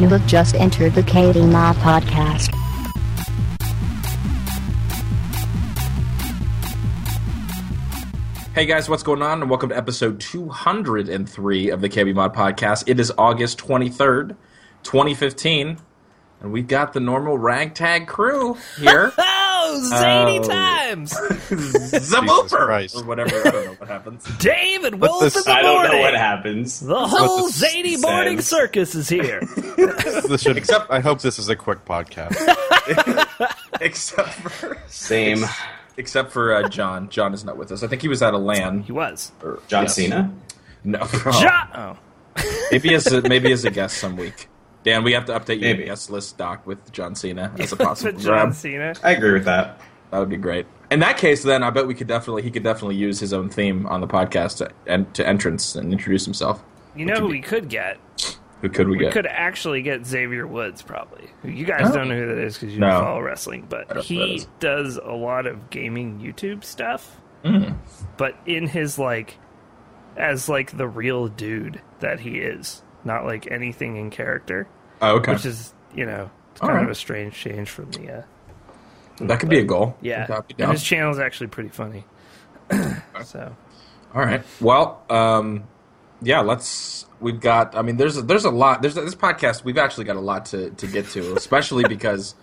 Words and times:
You 0.00 0.08
have 0.08 0.26
just 0.26 0.54
entered 0.54 0.94
the 0.94 1.02
KB 1.02 1.46
Mod 1.52 1.76
podcast. 1.76 2.54
Hey 8.54 8.64
guys, 8.64 8.88
what's 8.88 9.02
going 9.02 9.20
on? 9.20 9.42
And 9.42 9.50
welcome 9.50 9.68
to 9.68 9.76
episode 9.76 10.18
203 10.18 11.68
of 11.68 11.82
the 11.82 11.90
KB 11.90 12.14
Mod 12.14 12.34
Podcast. 12.34 12.84
It 12.86 12.98
is 12.98 13.12
August 13.18 13.58
23rd, 13.58 14.36
2015, 14.84 15.76
and 16.40 16.50
we've 16.50 16.66
got 16.66 16.94
the 16.94 17.00
normal 17.00 17.36
ragtag 17.36 18.06
crew 18.06 18.56
here. 18.78 19.12
Oh, 19.72 19.88
zany 19.88 20.38
Oh. 20.38 20.42
times! 20.42 21.12
Zabooper! 22.00 22.66
Christ. 22.66 22.96
Or 22.96 23.04
whatever, 23.04 23.30
I 23.40 23.50
don't 23.50 23.64
know 23.66 23.72
what 23.74 23.88
happens. 23.88 24.24
Dave 24.38 24.84
and 24.84 25.00
Wolf 25.00 25.22
in 25.22 25.28
the 25.30 25.50
I 25.50 25.62
don't 25.62 25.90
know 25.90 25.98
what 26.00 26.14
happens. 26.14 26.80
The 26.80 27.06
whole 27.06 27.46
this 27.46 27.56
zany 27.56 27.96
morning 27.96 28.40
circus 28.40 28.94
is 28.94 29.08
here. 29.08 29.40
This 30.30 30.42
should, 30.42 30.56
Except- 30.58 30.90
I 30.90 31.00
hope 31.00 31.20
this 31.22 31.38
is 31.38 31.48
a 31.48 31.56
quick 31.56 31.84
podcast. 31.84 32.36
Except 33.80 34.28
for, 34.28 34.76
Same. 34.88 35.44
except 35.96 36.30
for 36.32 36.52
uh, 36.54 36.68
John. 36.68 37.08
John 37.08 37.32
is 37.34 37.44
not 37.44 37.56
with 37.56 37.72
us. 37.72 37.82
I 37.82 37.86
think 37.88 38.02
he 38.02 38.08
was 38.08 38.22
at 38.22 38.34
a 38.34 38.38
LAN. 38.38 38.82
he 38.82 38.92
was. 38.92 39.32
Or, 39.42 39.60
John 39.68 39.84
yes. 39.84 39.94
Cena? 39.96 40.32
No. 40.84 41.00
Ja- 41.40 41.66
oh. 41.74 42.44
maybe 42.70 42.94
as 42.94 43.06
a, 43.06 43.22
maybe 43.22 43.50
as 43.52 43.64
a 43.64 43.70
guest 43.70 43.98
some 43.98 44.16
week. 44.16 44.48
Dan, 44.84 45.04
we 45.04 45.12
have 45.12 45.26
to 45.26 45.32
update 45.38 45.60
your 45.60 45.74
guest 45.74 46.10
list 46.10 46.38
doc 46.38 46.66
with 46.66 46.90
John 46.92 47.14
Cena 47.14 47.52
as 47.58 47.72
a 47.72 47.76
For 47.76 47.84
possible 47.84 48.18
John 48.18 48.46
grab. 48.46 48.54
Cena. 48.54 48.94
I 49.02 49.12
agree 49.12 49.32
with 49.32 49.44
that. 49.44 49.80
That 50.10 50.18
would 50.18 50.28
be 50.30 50.36
great. 50.38 50.66
In 50.90 51.00
that 51.00 51.18
case, 51.18 51.42
then 51.44 51.62
I 51.62 51.70
bet 51.70 51.86
we 51.86 51.94
could 51.94 52.06
definitely 52.08 52.42
he 52.42 52.50
could 52.50 52.64
definitely 52.64 52.96
use 52.96 53.20
his 53.20 53.32
own 53.32 53.48
theme 53.50 53.86
on 53.86 54.00
the 54.00 54.08
podcast 54.08 54.56
to, 54.58 54.70
and 54.86 55.12
to 55.14 55.26
entrance 55.26 55.76
and 55.76 55.92
introduce 55.92 56.24
himself. 56.24 56.62
You 56.96 57.04
know 57.06 57.14
who 57.16 57.28
we 57.28 57.40
could 57.40 57.68
get? 57.68 57.98
Who 58.62 58.68
could 58.68 58.88
we, 58.88 58.94
get? 58.96 58.98
We 58.98 59.04
get? 59.06 59.12
could 59.12 59.26
actually 59.26 59.82
get 59.82 60.04
Xavier 60.04 60.46
Woods, 60.46 60.82
probably. 60.82 61.30
You 61.44 61.64
guys 61.64 61.88
Oh. 61.90 61.94
don't 61.94 62.08
know 62.08 62.16
who 62.18 62.26
that 62.26 62.38
is 62.38 62.58
because 62.58 62.74
you 62.74 62.80
No. 62.80 62.88
don't 62.90 63.04
follow 63.04 63.20
wrestling, 63.22 63.66
but 63.68 63.88
don't 63.88 63.96
know 63.98 64.02
who 64.02 64.18
that 64.18 64.26
he 64.40 64.46
does 64.58 64.96
a 64.96 65.12
lot 65.12 65.46
of 65.46 65.70
gaming 65.70 66.18
YouTube 66.20 66.64
stuff. 66.64 67.18
Mm. 67.44 67.76
But 68.16 68.36
in 68.44 68.66
his 68.66 68.98
like, 68.98 69.38
as 70.16 70.48
like 70.48 70.76
the 70.76 70.88
real 70.88 71.28
dude 71.28 71.80
that 72.00 72.20
he 72.20 72.38
is, 72.38 72.82
not 73.04 73.24
like 73.24 73.50
anything 73.50 73.96
in 73.96 74.10
character, 74.10 74.66
Oh, 75.02 75.16
okay. 75.16 75.32
which 75.32 75.46
is 75.46 75.72
you 75.94 76.06
know 76.06 76.30
it's 76.52 76.60
All 76.60 76.68
kind 76.68 76.84
of 76.84 76.90
a 76.90 76.94
strange 76.94 77.34
change 77.34 77.68
from 77.70 77.90
the 77.92 78.18
uh, 78.18 78.22
that 79.20 79.40
could 79.40 79.48
be 79.48 79.58
a 79.58 79.64
goal. 79.64 79.96
Yeah, 80.00 80.26
I'd 80.30 80.54
and 80.60 80.72
his 80.72 80.82
channel 80.82 81.10
is 81.10 81.18
actually 81.18 81.48
pretty 81.48 81.68
funny. 81.70 82.04
so 83.24 83.54
All 84.14 84.22
right. 84.24 84.42
Well, 84.60 85.02
um, 85.10 85.64
yeah. 86.22 86.40
Let's. 86.40 87.06
We've 87.20 87.40
got. 87.40 87.76
I 87.76 87.82
mean, 87.82 87.96
there's 87.96 88.16
a, 88.16 88.22
there's 88.22 88.44
a 88.44 88.50
lot. 88.50 88.80
There's 88.82 88.94
this 88.94 89.14
podcast. 89.14 89.64
We've 89.64 89.78
actually 89.78 90.04
got 90.04 90.16
a 90.16 90.20
lot 90.20 90.46
to 90.46 90.70
to 90.70 90.86
get 90.86 91.08
to, 91.10 91.34
especially 91.36 91.84
because 91.88 92.34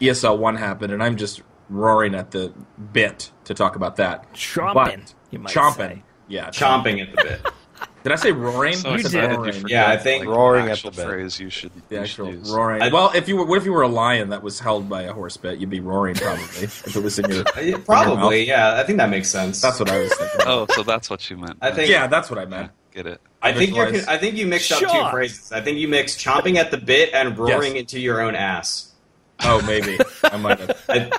ESL 0.00 0.38
one 0.38 0.56
happened, 0.56 0.92
and 0.92 1.02
I'm 1.02 1.16
just 1.16 1.40
roaring 1.70 2.14
at 2.14 2.30
the 2.32 2.52
bit 2.92 3.30
to 3.44 3.54
talk 3.54 3.76
about 3.76 3.96
that. 3.96 4.32
chomping, 4.34 4.74
But- 4.74 5.14
you 5.30 5.38
might 5.38 5.52
chomping. 5.52 5.76
say. 5.76 6.02
Yeah, 6.28 6.48
Chomping 6.50 7.00
at 7.02 7.14
the 7.14 7.22
bit. 7.22 7.46
Did 8.06 8.12
I 8.12 8.16
say 8.16 8.30
roaring? 8.30 8.74
So 8.74 8.92
You 8.92 8.98
said 9.02 9.30
did. 9.30 9.36
roaring. 9.36 9.64
Yeah, 9.66 9.90
I 9.90 9.96
think- 9.96 10.26
Roaring 10.26 10.68
at 10.68 10.78
the 10.78 10.92
bit. 10.92 11.04
phrase 11.04 11.40
you 11.40 11.50
should, 11.50 11.72
The 11.88 11.96
you 11.96 12.00
actual 12.02 12.26
should 12.30 12.38
use. 12.38 12.50
roaring. 12.52 12.80
I- 12.80 12.88
well, 12.88 13.10
if 13.16 13.26
you 13.28 13.36
were, 13.36 13.44
what 13.44 13.58
if 13.58 13.64
you 13.64 13.72
were 13.72 13.82
a 13.82 13.88
lion 13.88 14.28
that 14.28 14.44
was 14.44 14.60
held 14.60 14.88
by 14.88 15.02
a 15.02 15.12
horse 15.12 15.36
bit? 15.36 15.58
You'd 15.58 15.70
be 15.70 15.80
roaring 15.80 16.14
probably 16.14 16.44
if 16.62 16.96
it 16.96 17.02
was 17.02 17.18
in 17.18 17.28
your. 17.28 17.42
Probably, 17.84 18.46
yeah. 18.46 18.78
I 18.78 18.84
think 18.84 18.98
that 18.98 19.10
makes 19.10 19.28
sense. 19.28 19.60
That's 19.60 19.80
what 19.80 19.90
I 19.90 19.98
was 19.98 20.14
thinking. 20.14 20.40
Oh, 20.46 20.66
so 20.70 20.84
that's 20.84 21.10
what 21.10 21.28
you 21.28 21.36
meant. 21.36 21.58
I 21.60 21.72
think. 21.72 21.90
yeah, 21.90 22.06
that's 22.06 22.30
what 22.30 22.38
I 22.38 22.44
meant. 22.44 22.70
Get 22.94 23.06
it. 23.08 23.20
I 23.42 23.52
think 23.52 23.74
you're. 23.74 23.88
I 24.08 24.18
think 24.18 24.36
you 24.36 24.46
mixed 24.46 24.70
up 24.70 24.78
Sure. 24.78 24.88
two 24.88 25.10
phrases. 25.10 25.50
I 25.50 25.60
think 25.60 25.78
you 25.78 25.88
mixed 25.88 26.20
chomping 26.20 26.58
at 26.58 26.70
the 26.70 26.78
bit 26.78 27.12
and 27.12 27.36
roaring 27.36 27.74
into 27.76 27.98
your 27.98 28.20
own 28.20 28.36
ass. 28.36 28.92
Oh, 29.40 29.60
maybe 29.62 29.98
I 30.22 30.36
might 30.36 30.60
have. 30.60 30.84
I, 30.88 31.10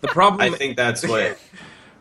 The 0.00 0.08
problem. 0.08 0.40
I 0.42 0.56
think 0.56 0.76
that's 0.76 1.04
what. 1.04 1.38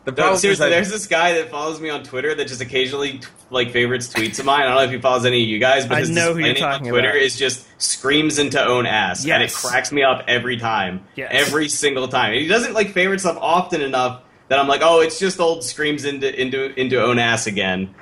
The 0.06 0.12
No, 0.12 0.16
problem 0.16 0.38
seriously, 0.38 0.66
is 0.68 0.72
there's 0.72 0.92
this 0.92 1.08
guy 1.08 1.34
that 1.36 1.50
follows 1.50 1.80
me 1.80 1.90
on 1.90 2.04
Twitter 2.04 2.36
that 2.36 2.48
just 2.48 2.60
occasionally 2.62 3.22
like 3.50 3.72
favorites 3.72 4.08
tweets 4.12 4.40
of 4.40 4.46
mine. 4.46 4.62
I 4.62 4.66
don't 4.66 4.76
know 4.76 4.82
if 4.84 4.92
he 4.92 5.00
follows 5.00 5.26
any 5.26 5.44
of 5.44 5.48
you 5.50 5.60
guys, 5.60 5.86
but 5.86 5.96
I 5.98 6.00
his 6.02 6.10
know 6.10 6.34
who 6.34 6.40
you're 6.40 6.54
name 6.54 6.64
on 6.64 6.80
Twitter 6.82 7.10
about. 7.10 7.22
is 7.22 7.38
just 7.38 7.66
screams 7.82 8.38
into 8.40 8.64
own 8.64 8.86
ass, 8.86 9.26
and 9.26 9.42
it 9.42 9.54
cracks 9.54 9.92
me 9.92 10.04
up 10.04 10.26
every 10.28 10.58
time, 10.58 11.06
Yes. 11.16 11.32
every 11.34 11.70
single 11.70 12.08
time. 12.08 12.32
And 12.34 12.42
He 12.42 12.48
doesn't 12.48 12.74
like 12.74 12.92
favorite 12.92 13.20
stuff 13.22 13.38
often 13.40 13.82
enough 13.82 14.22
that 14.50 14.60
I'm 14.60 14.68
like, 14.68 14.82
oh, 14.84 15.00
it's 15.00 15.20
just 15.20 15.40
old 15.40 15.64
screams 15.64 16.04
into 16.06 16.34
into 16.40 16.78
into 16.80 17.02
own 17.02 17.18
ass 17.20 17.48
again. 17.48 17.96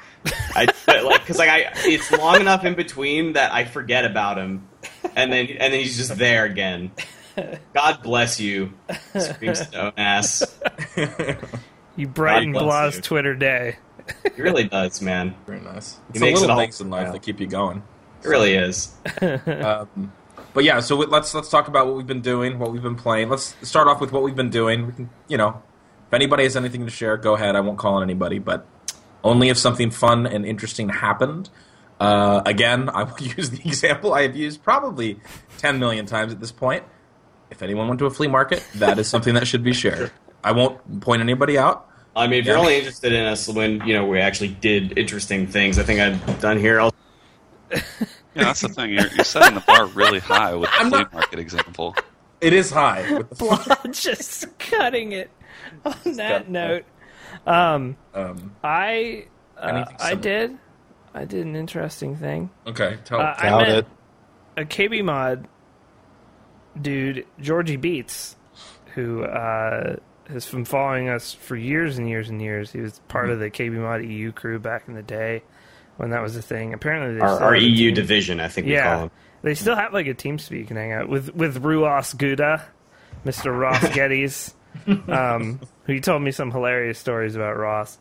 I 0.55 0.67
but, 0.85 1.03
like 1.03 1.21
because 1.21 1.37
like 1.39 1.49
I 1.49 1.71
it's 1.85 2.11
long 2.11 2.41
enough 2.41 2.63
in 2.65 2.75
between 2.75 3.33
that 3.33 3.53
I 3.53 3.65
forget 3.65 4.05
about 4.05 4.37
him, 4.37 4.67
and 5.15 5.31
then 5.31 5.47
and 5.47 5.73
then 5.73 5.79
he's 5.79 5.97
just 5.97 6.17
there 6.17 6.45
again. 6.45 6.91
God 7.73 8.03
bless 8.03 8.39
you, 8.39 8.73
screams 9.17 9.61
into 9.61 9.79
own 9.85 9.93
ass. 9.97 10.43
You 11.95 12.07
brighten 12.07 12.53
God 12.53 12.63
Blah's 12.63 12.95
you. 12.95 13.01
Twitter 13.01 13.35
day. 13.35 13.77
He 14.35 14.41
really 14.41 14.63
does, 14.65 15.01
man. 15.01 15.35
very 15.45 15.59
nice. 15.61 15.93
He 15.93 15.99
It's 16.09 16.19
the 16.19 16.25
makes 16.25 16.41
little 16.41 16.57
it 16.57 16.61
things 16.63 16.81
in 16.81 16.89
life 16.89 17.07
yeah. 17.07 17.11
that 17.11 17.21
keep 17.21 17.39
you 17.39 17.47
going. 17.47 17.83
It 18.23 18.27
really 18.27 18.53
is. 18.55 18.93
Um, 19.21 20.11
but 20.53 20.63
yeah, 20.65 20.79
so 20.81 20.95
we- 20.97 21.05
let's 21.05 21.33
let's 21.33 21.49
talk 21.49 21.67
about 21.69 21.87
what 21.87 21.95
we've 21.95 22.07
been 22.07 22.21
doing, 22.21 22.59
what 22.59 22.71
we've 22.73 22.81
been 22.83 22.95
playing. 22.95 23.29
Let's 23.29 23.55
start 23.61 23.87
off 23.87 24.01
with 24.01 24.11
what 24.11 24.23
we've 24.23 24.35
been 24.35 24.49
doing. 24.49 24.87
We 24.87 24.91
can, 24.93 25.09
you 25.29 25.37
know, 25.37 25.61
if 26.07 26.13
anybody 26.13 26.43
has 26.43 26.57
anything 26.57 26.83
to 26.85 26.91
share, 26.91 27.15
go 27.17 27.35
ahead. 27.35 27.55
I 27.55 27.61
won't 27.61 27.77
call 27.77 27.95
on 27.95 28.03
anybody, 28.03 28.37
but 28.39 28.65
only 29.23 29.49
if 29.49 29.57
something 29.57 29.91
fun 29.91 30.25
and 30.25 30.45
interesting 30.45 30.89
happened. 30.89 31.49
Uh, 32.01 32.41
again, 32.45 32.89
I 32.89 33.03
will 33.03 33.17
use 33.19 33.49
the 33.51 33.59
example 33.67 34.13
I 34.13 34.23
have 34.23 34.35
used 34.35 34.61
probably 34.63 35.19
ten 35.57 35.79
million 35.79 36.05
times 36.05 36.33
at 36.33 36.39
this 36.41 36.51
point. 36.51 36.83
If 37.49 37.61
anyone 37.61 37.87
went 37.87 37.99
to 37.99 38.05
a 38.05 38.09
flea 38.09 38.27
market, 38.27 38.65
that 38.75 38.97
is 38.99 39.07
something 39.07 39.33
that 39.35 39.45
should 39.47 39.63
be 39.63 39.73
shared. 39.73 40.11
I 40.43 40.51
won't 40.51 41.01
point 41.01 41.21
anybody 41.21 41.57
out. 41.57 41.87
I 42.15 42.27
mean, 42.27 42.39
if 42.39 42.45
Yeah. 42.45 42.53
you're 42.53 42.59
only 42.61 42.77
interested 42.77 43.13
in 43.13 43.25
us 43.25 43.47
when 43.47 43.85
you 43.87 43.93
know 43.93 44.05
we 44.05 44.19
actually 44.19 44.49
did 44.49 44.97
interesting 44.97 45.47
things, 45.47 45.79
I 45.79 45.83
think 45.83 45.99
I've 45.99 46.41
done 46.41 46.57
here. 46.59 46.79
I'll, 46.81 46.93
Yeah, 48.33 48.45
that's 48.45 48.61
the 48.61 48.69
thing. 48.69 48.91
You're, 48.91 49.07
you're 49.07 49.25
setting 49.25 49.55
the 49.55 49.61
bar 49.61 49.87
really 49.87 50.19
high 50.19 50.55
with 50.55 50.69
the 50.69 50.75
I'm 50.77 50.89
flea 50.89 50.99
not- 50.99 51.13
market 51.13 51.39
example. 51.39 51.95
It 52.39 52.53
is 52.53 52.71
high. 52.71 53.11
With 53.17 53.29
the 53.29 53.35
Blah 53.35 53.75
just 53.91 54.57
cutting 54.57 55.11
it. 55.11 55.29
On 55.85 56.13
that 56.15 56.49
note, 56.49 56.85
um, 57.45 57.95
um, 58.13 58.55
I 58.63 59.25
uh, 59.57 59.85
I 59.99 60.15
did 60.15 60.57
I 61.13 61.25
did 61.25 61.45
an 61.45 61.55
interesting 61.55 62.15
thing. 62.15 62.49
okay, 62.65 62.97
tell. 63.05 63.19
Uh, 63.21 63.35
I 63.37 63.49
met 63.57 63.69
it. 63.69 63.87
a 64.57 64.65
KB 64.65 65.03
mod 65.03 65.47
dude, 66.81 67.25
Georgie 67.39 67.75
Beats, 67.77 68.35
who 68.95 69.23
uh, 69.23 69.97
has 70.31 70.45
been 70.49 70.65
following 70.65 71.09
us 71.09 71.33
for 71.33 71.55
years 71.55 71.97
and 71.97 72.07
years 72.09 72.29
and 72.29 72.41
years. 72.41 72.71
He 72.71 72.79
was 72.81 72.99
part 73.07 73.29
of 73.29 73.39
the 73.39 73.49
KB 73.49 73.71
mod 73.73 74.03
EU 74.03 74.31
crew 74.31 74.59
back 74.59 74.87
in 74.87 74.93
the 74.93 75.01
day 75.03 75.43
when 75.97 76.09
that 76.11 76.21
was 76.21 76.35
a 76.35 76.41
thing. 76.41 76.73
Apparently, 76.73 77.15
they 77.15 77.21
our, 77.21 77.39
our 77.41 77.55
EU 77.55 77.87
team- 77.87 77.93
division, 77.95 78.39
I 78.39 78.47
think 78.47 78.67
we 78.67 78.73
Yeah. 78.73 78.83
call 78.91 78.99
them. 79.01 79.11
They 79.43 79.55
still 79.55 79.75
have 79.75 79.93
like 79.93 80.07
a 80.07 80.13
team 80.13 80.37
speak 80.39 80.69
and 80.69 80.77
hang 80.77 80.91
out 80.91 81.09
with 81.09 81.33
with 81.35 81.61
Ruas 81.63 82.13
Guda, 82.15 82.61
Mr. 83.25 83.57
Ross 83.57 83.87
Geddes, 83.95 84.53
um, 85.07 85.59
who 85.85 85.99
told 85.99 86.21
me 86.21 86.31
some 86.31 86.51
hilarious 86.51 86.99
stories 86.99 87.35
about 87.35 87.57
Ross 87.57 87.97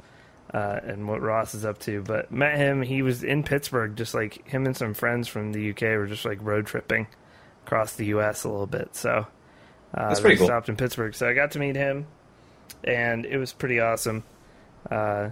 uh, 0.53 0.81
and 0.83 1.09
what 1.09 1.23
Ross 1.23 1.55
is 1.55 1.65
up 1.65 1.79
to. 1.81 2.03
But 2.03 2.31
met 2.31 2.57
him, 2.57 2.83
he 2.83 3.01
was 3.03 3.25
in 3.25 3.43
Pittsburgh, 3.43 3.97
just 3.97 4.13
like 4.15 4.47
him 4.47 4.67
and 4.67 4.77
some 4.77 4.93
friends 4.95 5.29
from 5.29 5.53
the 5.53 5.71
UK 5.71 5.81
were 5.83 6.07
just 6.07 6.25
like 6.27 6.39
road 6.43 6.67
tripping 6.67 7.07
across 7.67 7.95
the 7.95 8.07
US 8.07 8.45
a 8.45 8.49
little 8.51 8.67
bit. 8.67 8.95
So 8.95 9.27
uh, 9.95 10.09
That's 10.09 10.21
pretty 10.21 10.37
cool. 10.37 10.47
stopped 10.47 10.69
in 10.69 10.77
Pittsburgh, 10.77 11.15
so 11.15 11.27
I 11.29 11.33
got 11.33 11.53
to 11.53 11.59
meet 11.59 11.75
him, 11.77 12.07
and 12.85 13.27
it 13.27 13.39
was 13.39 13.53
pretty 13.53 13.81
awesome 13.81 14.25
uh, 14.91 15.31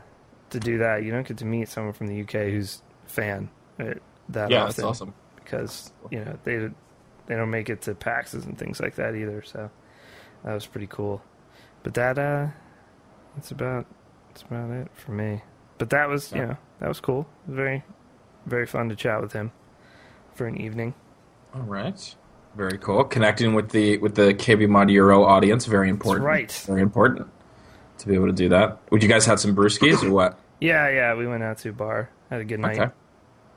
to 0.50 0.60
do 0.60 0.78
that. 0.78 1.02
You 1.04 1.10
don't 1.10 1.26
get 1.26 1.38
to 1.38 1.44
meet 1.44 1.68
someone 1.68 1.92
from 1.92 2.06
the 2.08 2.22
UK 2.22 2.50
who's 2.50 2.82
a 3.06 3.08
fan 3.10 3.50
uh, 3.80 3.94
that 4.30 4.50
yeah, 4.50 4.64
often 4.64 4.66
that's 4.66 4.78
awesome. 4.80 5.14
because 5.36 5.92
you 6.10 6.24
know 6.24 6.38
they 6.44 6.68
they 7.26 7.36
don't 7.36 7.50
make 7.50 7.68
it 7.70 7.82
to 7.82 7.94
PAXs 7.94 8.44
and 8.44 8.58
things 8.58 8.80
like 8.80 8.94
that 8.96 9.14
either. 9.14 9.42
So 9.42 9.70
that 10.44 10.54
was 10.54 10.66
pretty 10.66 10.86
cool. 10.88 11.22
But 11.82 11.94
that 11.94 12.18
uh, 12.18 12.48
that's 13.34 13.50
about 13.50 13.86
that's 14.28 14.42
about 14.42 14.70
it 14.70 14.88
for 14.94 15.12
me. 15.12 15.42
But 15.78 15.90
that 15.90 16.08
was 16.08 16.32
you 16.32 16.38
Yeah. 16.38 16.46
know 16.46 16.56
that 16.80 16.88
was 16.88 17.00
cool. 17.00 17.26
Was 17.46 17.56
very 17.56 17.84
very 18.46 18.66
fun 18.66 18.88
to 18.88 18.96
chat 18.96 19.20
with 19.20 19.32
him 19.32 19.52
for 20.34 20.46
an 20.46 20.56
evening. 20.60 20.94
All 21.54 21.62
right. 21.62 22.14
Very 22.56 22.78
cool. 22.78 23.04
Connecting 23.04 23.54
with 23.54 23.70
the 23.70 23.98
with 23.98 24.14
the 24.14 24.34
KB 24.34 24.68
Mod 24.68 24.90
Euro 24.90 25.24
audience, 25.24 25.66
very 25.66 25.88
important. 25.88 26.26
right. 26.26 26.50
Very 26.66 26.82
important 26.82 27.28
to 27.98 28.08
be 28.08 28.14
able 28.14 28.26
to 28.26 28.32
do 28.32 28.48
that. 28.48 28.78
Would 28.90 29.02
you 29.02 29.08
guys 29.08 29.26
have 29.26 29.38
some 29.40 29.54
brewskis 29.54 30.02
or 30.02 30.10
what? 30.10 30.38
Yeah, 30.60 30.88
yeah. 30.88 31.14
We 31.14 31.26
went 31.26 31.42
out 31.42 31.58
to 31.58 31.68
a 31.68 31.72
bar, 31.72 32.10
had 32.30 32.40
a 32.40 32.44
good 32.44 32.60
night. 32.60 32.78
Okay. 32.78 32.92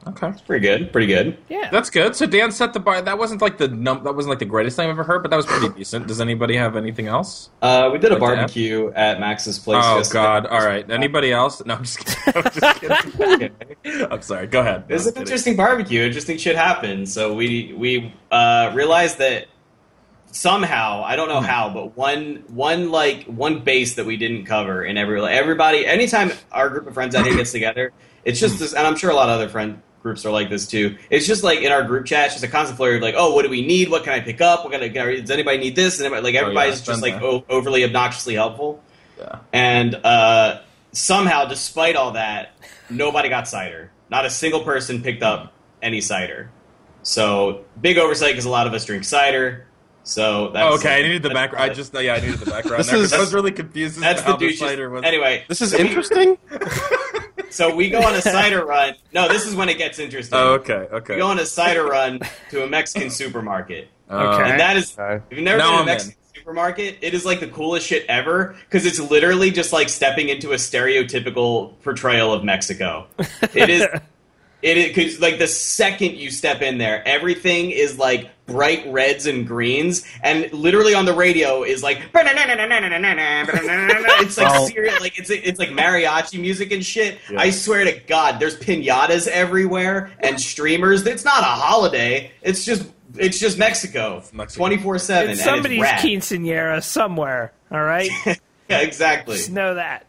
Okay. 0.07 0.33
Pretty 0.47 0.65
good. 0.65 0.91
Pretty 0.91 1.05
good. 1.05 1.37
Yeah. 1.47 1.69
That's 1.71 1.89
good. 1.91 2.15
So 2.15 2.25
Dan 2.25 2.51
set 2.51 2.73
the 2.73 2.79
bar. 2.79 3.01
That 3.03 3.19
wasn't 3.19 3.39
like 3.41 3.59
the 3.59 3.67
num- 3.67 4.03
that 4.03 4.15
wasn't 4.15 4.31
like 4.31 4.39
the 4.39 4.45
greatest 4.45 4.75
thing 4.75 4.85
I've 4.85 4.91
ever 4.91 5.03
heard, 5.03 5.21
but 5.21 5.29
that 5.29 5.37
was 5.37 5.45
pretty 5.45 5.69
decent. 5.69 6.07
Does 6.07 6.19
anybody 6.19 6.55
have 6.55 6.75
anything 6.75 7.05
else? 7.07 7.51
Uh, 7.61 7.89
we 7.93 7.99
did 7.99 8.11
a 8.11 8.15
Like 8.15 8.21
that? 8.21 8.35
barbecue 8.37 8.91
at 8.95 9.19
Max's 9.19 9.59
place. 9.59 9.83
Oh 9.85 9.97
yesterday. 9.97 10.23
God! 10.23 10.45
All 10.47 10.65
right. 10.65 10.89
Anybody 10.89 11.31
else? 11.31 11.63
No, 11.65 11.75
I'm 11.75 11.83
just 11.83 11.99
kidding. 11.99 12.43
I'm 12.45 12.51
just 12.51 13.19
kidding. 13.19 13.51
I'm 14.11 14.21
sorry. 14.23 14.47
Go 14.47 14.61
ahead. 14.61 14.85
It 14.89 14.93
was 14.93 15.03
No, 15.05 15.07
an 15.09 15.13
kidding. 15.13 15.21
interesting 15.21 15.55
barbecue. 15.55 16.01
Interesting 16.01 16.37
shit 16.39 16.55
happened. 16.55 17.07
So 17.07 17.35
we 17.35 17.73
we 17.77 18.11
uh, 18.31 18.71
realized 18.73 19.19
that 19.19 19.45
somehow 20.31 21.03
I 21.03 21.15
don't 21.15 21.29
know 21.29 21.41
how, 21.41 21.69
but 21.69 21.95
one 21.97 22.43
one 22.47 22.89
like 22.91 23.25
one 23.25 23.59
base 23.63 23.95
that 23.95 24.05
we 24.05 24.17
didn't 24.17 24.45
cover 24.45 24.83
in 24.83 24.97
every 24.97 25.21
like, 25.21 25.35
everybody. 25.35 25.85
Anytime 25.85 26.31
our 26.51 26.69
group 26.69 26.87
of 26.87 26.93
friends 26.93 27.15
out 27.15 27.25
here 27.25 27.35
gets 27.35 27.51
together, 27.59 27.91
it's 28.25 28.39
just 28.39 28.59
this, 28.59 28.73
and 28.73 28.85
I'm 28.87 28.95
sure 28.95 29.09
a 29.09 29.15
lot 29.15 29.29
of 29.29 29.35
other 29.35 29.49
friend 29.49 29.81
groups 30.01 30.25
are 30.25 30.31
like 30.31 30.49
this 30.49 30.67
too. 30.67 30.97
It's 31.09 31.27
just 31.27 31.43
like 31.43 31.59
in 31.59 31.71
our 31.71 31.83
group 31.83 32.05
chat, 32.05 32.25
it's 32.25 32.35
just 32.35 32.43
a 32.43 32.47
constant 32.47 32.77
flurry 32.77 32.95
of 32.97 33.01
like, 33.01 33.15
oh, 33.17 33.33
what 33.35 33.43
do 33.43 33.49
we 33.49 33.65
need? 33.65 33.89
What 33.89 34.03
can 34.03 34.13
I 34.13 34.19
pick 34.19 34.41
up? 34.41 34.63
What 34.63 34.71
can 34.73 34.81
I? 34.81 34.87
Does 34.89 35.29
anybody 35.31 35.57
need 35.57 35.75
this? 35.75 35.99
And 35.99 36.05
everybody, 36.05 36.33
like 36.33 36.41
everybody's 36.41 36.77
it's 36.79 36.85
just 36.85 37.01
been 37.01 37.13
like 37.13 37.21
o- 37.21 37.45
overly 37.49 37.83
obnoxiously 37.83 38.35
helpful. 38.35 38.83
Yeah. 39.19 39.39
And 39.53 39.95
uh, 39.95 40.61
somehow, 40.91 41.45
despite 41.45 41.95
all 41.95 42.11
that, 42.11 42.53
nobody 42.89 43.29
got 43.29 43.47
cider. 43.47 43.91
Not 44.09 44.25
a 44.25 44.29
single 44.29 44.61
person 44.61 45.03
picked 45.03 45.23
up 45.23 45.53
any 45.81 46.01
cider. 46.01 46.49
So 47.03 47.63
big 47.79 47.97
oversight 47.97 48.31
because 48.31 48.45
a 48.45 48.49
lot 48.49 48.67
of 48.67 48.73
us 48.73 48.85
drink 48.85 49.03
cider. 49.03 49.65
So 50.03 50.49
that's 50.49 50.71
Oh, 50.73 50.77
okay, 50.79 50.97
I 50.99 51.01
needed 51.03 51.21
the 51.21 51.29
background. 51.29 51.71
I 51.71 51.73
just 51.73 51.93
yeah, 51.93 52.13
I 52.15 52.19
needed 52.19 52.39
the 52.39 52.49
background. 52.49 52.79
This 52.79 52.87
there, 52.87 52.95
'cause 52.97 53.05
is- 53.05 53.13
I 53.13 53.19
was 53.19 53.33
really 53.35 53.51
confused 53.51 53.99
that's 53.99 54.21
the 54.23 54.31
how 54.31 54.35
douche. 54.37 54.57
cider 54.59 54.89
was. 54.89 55.03
Anyway, 55.03 55.45
This 55.47 55.61
is 55.61 55.71
so 55.71 55.77
we- 55.77 55.87
interesting. 55.87 56.37
so 57.51 57.75
we 57.75 57.89
go 57.89 57.99
on 58.01 58.15
a 58.15 58.21
cider 58.21 58.65
run. 58.65 58.95
No, 59.13 59.27
this 59.27 59.45
is 59.45 59.55
when 59.55 59.69
it 59.69 59.77
gets 59.77 59.99
interesting. 59.99 60.37
Oh, 60.37 60.53
okay, 60.53 60.73
okay. 60.91 61.13
We 61.15 61.19
go 61.19 61.27
on 61.27 61.39
a 61.39 61.45
cider 61.45 61.85
run 61.85 62.19
to 62.49 62.63
a 62.63 62.67
Mexican 62.67 63.09
supermarket. 63.09 63.87
Uh, 64.09 64.15
Okay. 64.39 64.49
And 64.51 64.59
that 64.59 64.75
is, 64.77 64.97
Okay. 64.97 65.23
if 65.29 65.37
you've 65.37 65.43
never 65.45 65.57
Now 65.59 65.69
been 65.69 65.71
to 65.71 65.77
a 65.77 65.81
I'm 65.83 65.87
in. 65.87 65.93
Mexican 65.93 66.15
supermarket, 66.35 66.97
it 67.01 67.13
is 67.13 67.23
like 67.25 67.39
the 67.39 67.47
coolest 67.47 67.87
shit 67.87 68.05
ever 68.09 68.55
because 68.65 68.85
it's 68.85 68.99
literally 68.99 69.51
just 69.51 69.71
like 69.71 69.87
stepping 69.89 70.29
into 70.29 70.51
a 70.51 70.55
stereotypical 70.55 71.73
portrayal 71.83 72.33
of 72.33 72.43
Mexico. 72.43 73.07
It 73.53 73.69
is, 73.69 73.85
it 74.61 74.77
is 74.77 74.95
cause 74.95 75.19
like 75.21 75.39
the 75.39 75.47
second 75.47 76.15
you 76.17 76.31
step 76.31 76.61
in 76.61 76.77
there, 76.77 77.05
everything 77.07 77.71
is 77.71 77.97
like 77.97 78.29
bright 78.45 78.83
reds 78.91 79.25
and 79.27 79.47
greens, 79.47 80.05
and 80.21 80.51
literally 80.53 80.93
on 80.93 81.05
the 81.05 81.13
radio 81.13 81.63
is 81.63 81.81
like 81.81 81.99
it's 82.13 84.37
like 84.37 84.49
Well- 84.49 84.67
serious, 84.67 84.99
like 84.99 85.17
it's 85.17 85.29
it's 85.29 85.59
like 85.59 85.69
mariachi 85.69 86.39
music 86.39 86.71
and 86.71 86.85
shit. 86.85 87.19
Yeah. 87.31 87.39
I 87.41 87.49
swear 87.51 87.85
to 87.85 87.99
God, 88.07 88.39
there's 88.39 88.57
pinatas 88.57 89.27
everywhere 89.27 90.11
and 90.19 90.39
streamers. 90.39 91.05
It's 91.05 91.25
not 91.25 91.41
a 91.41 91.45
holiday. 91.45 92.31
It's 92.41 92.65
just 92.65 92.87
it's 93.17 93.39
just 93.39 93.57
Mexico, 93.57 94.23
Mexico. 94.33 94.59
twenty 94.63 94.77
four 94.77 94.97
seven. 94.99 95.35
somebody's 95.35 95.81
it's 95.81 95.91
quinceanera 96.03 96.83
somewhere. 96.83 97.51
All 97.71 97.83
right, 97.83 98.09
Yeah, 98.69 98.79
exactly. 98.81 99.37
just 99.37 99.51
know 99.51 99.75
that. 99.75 100.05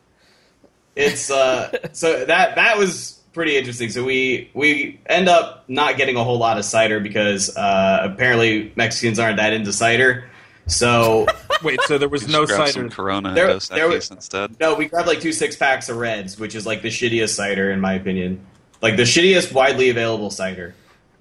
It's 0.95 1.31
uh, 1.31 1.73
so 1.93 2.25
that 2.27 2.57
that 2.57 2.77
was 2.79 3.19
pretty 3.33 3.57
interesting. 3.57 3.91
So 3.91 4.05
we 4.05 4.51
we 4.55 5.01
end 5.07 5.29
up 5.29 5.65
not 5.69 5.97
getting 5.97 6.17
a 6.17 6.25
whole 6.25 6.39
lot 6.39 6.59
of 6.59 6.65
cider 6.65 7.01
because 7.01 7.55
uh, 7.57 8.01
apparently 8.13 8.73
Mexicans 8.77 9.19
aren't 9.19 9.37
that 9.39 9.53
into 9.53 9.73
cider. 9.73 10.29
So 10.67 11.27
Wait, 11.63 11.81
so 11.83 11.99
there 11.99 12.09
was 12.09 12.29
no 12.29 12.47
cider. 12.47 12.71
some 12.73 12.91
Corona 12.91 13.35
There- 13.35 13.51
and 13.51 13.61
there 13.63 13.89
Equis 13.89 13.95
was- 13.95 14.11
instead. 14.11 14.59
no, 14.61 14.75
we 14.75 14.87
grabbed 14.87 15.09
like 15.09 15.21
two 15.21 15.33
six 15.33 15.57
packs 15.57 15.89
of 15.89 15.97
Reds, 15.97 16.39
which 16.39 16.55
is 16.55 16.67
like 16.67 16.83
the 16.83 16.89
shittiest 16.89 17.35
cider 17.35 17.71
in 17.71 17.81
my 17.81 17.95
opinion. 17.95 18.45
Like 18.81 18.97
the 18.97 19.03
shittiest 19.05 19.53
widely 19.53 19.91
available 19.91 20.31
cider 20.31 20.75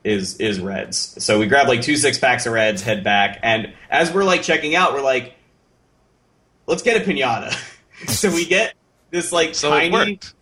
is 0.03 0.37
is 0.39 0.59
Reds. 0.59 1.23
So 1.23 1.39
we 1.39 1.47
grabbed 1.47 1.69
like 1.69 1.81
two 1.81 1.95
six 1.95 2.17
packs 2.17 2.45
of 2.45 2.53
Reds, 2.53 2.81
head 2.81 3.03
back, 3.03 3.39
and 3.43 3.73
as 3.89 4.11
we're 4.11 4.23
like 4.23 4.41
checking 4.43 4.75
out, 4.75 4.93
we're 4.93 5.01
like, 5.03 5.33
let's 6.67 6.81
get 6.81 7.01
a 7.01 7.05
pinata. 7.09 7.55
so 8.07 8.31
we 8.31 8.45
get 8.45 8.73
this 9.11 9.31
like 9.31 9.55
So 9.55 9.69
it 9.73 9.79
tiny 9.91 9.91
worked. 9.91 10.33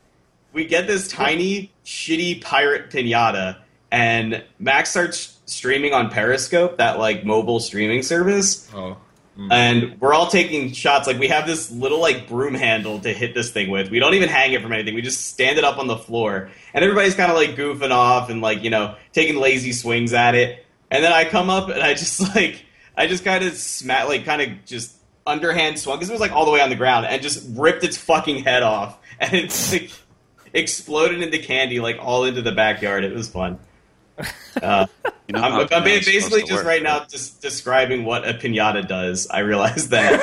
We 0.54 0.66
get 0.66 0.88
this 0.88 1.08
tiny 1.08 1.72
shitty 1.86 2.42
pirate 2.42 2.90
pinata 2.90 3.58
and 3.92 4.44
max 4.60 4.92
starts 4.92 5.38
streaming 5.46 5.94
on 5.94 6.10
periscope 6.10 6.78
that 6.78 7.00
like 7.00 7.26
mobile 7.26 7.60
streaming 7.60 8.04
service. 8.04 8.70
Oh, 8.74 8.98
mm. 9.38 9.48
and 9.52 10.00
we're 10.00 10.14
all 10.14 10.28
taking 10.28 10.72
shots. 10.72 11.08
Like 11.08 11.20
we 11.20 11.28
have 11.30 11.48
this 11.48 11.72
little 11.72 12.00
like 12.00 12.28
broom 12.28 12.54
handle 12.54 13.00
to 13.00 13.14
hit 13.14 13.34
this 13.34 13.52
thing 13.52 13.70
with. 13.70 13.90
We 13.90 14.00
don't 14.00 14.14
even 14.14 14.30
hang 14.30 14.54
it 14.54 14.62
from 14.62 14.72
anything. 14.72 14.96
We 14.96 15.02
just 15.02 15.28
stand 15.28 15.58
it 15.58 15.64
up 15.64 15.78
on 15.78 15.88
the 15.88 15.98
floor. 15.98 16.50
And 16.74 16.84
everybody's 16.84 17.16
kind 17.16 17.32
of 17.32 17.38
like 17.38 17.52
goofing 17.52 17.92
off 17.92 18.30
and 18.30 18.42
like 18.42 18.64
you 18.64 18.70
know 18.70 18.96
taking 19.14 19.38
lazy 19.38 19.72
swings 19.72 20.14
at 20.14 20.36
it. 20.36 20.66
And 20.92 21.04
then 21.04 21.14
i 21.14 21.24
come 21.24 21.52
up 21.52 21.70
and 21.70 21.84
i 21.84 21.94
just 21.94 22.20
like 22.36 22.66
i 22.98 23.06
just 23.06 23.24
kind 23.24 23.44
of 23.44 23.54
smack 23.54 24.08
like 24.08 24.26
kind 24.26 24.42
of 24.42 24.66
just 24.66 24.96
underhand 25.26 25.78
swung 25.78 25.98
because 25.98 26.10
it 26.10 26.14
was 26.14 26.22
like 26.22 26.32
all 26.32 26.46
the 26.46 26.52
way 26.52 26.62
on 26.62 26.70
the 26.70 26.76
ground 26.76 27.06
and 27.06 27.22
just 27.22 27.46
ripped 27.58 27.84
its 27.84 27.98
fucking 27.98 28.44
head 28.44 28.64
off. 28.64 28.98
And 29.22 29.34
it's 29.34 29.74
like 29.74 29.92
exploded 30.54 31.22
into 31.22 31.38
candy 31.40 31.80
like 31.80 31.98
all 32.00 32.24
into 32.26 32.42
the 32.42 32.52
backyard 32.52 33.04
it 33.04 33.14
was 33.14 33.28
fun 33.28 33.60
uh, 34.62 34.86
You 35.28 35.34
know 35.34 35.42
I'm, 35.42 35.54
I'm 35.62 35.68
Corona 35.68 35.86
basically 35.86 36.42
just 36.42 36.52
work, 36.52 36.66
right 36.66 36.84
now 36.84 37.06
just 37.06 37.42
describing 37.42 38.04
what 38.04 38.28
a 38.28 38.34
pinata 38.34 38.88
does. 38.88 39.28
I 39.28 39.40
realize 39.40 39.90
that. 39.90 40.20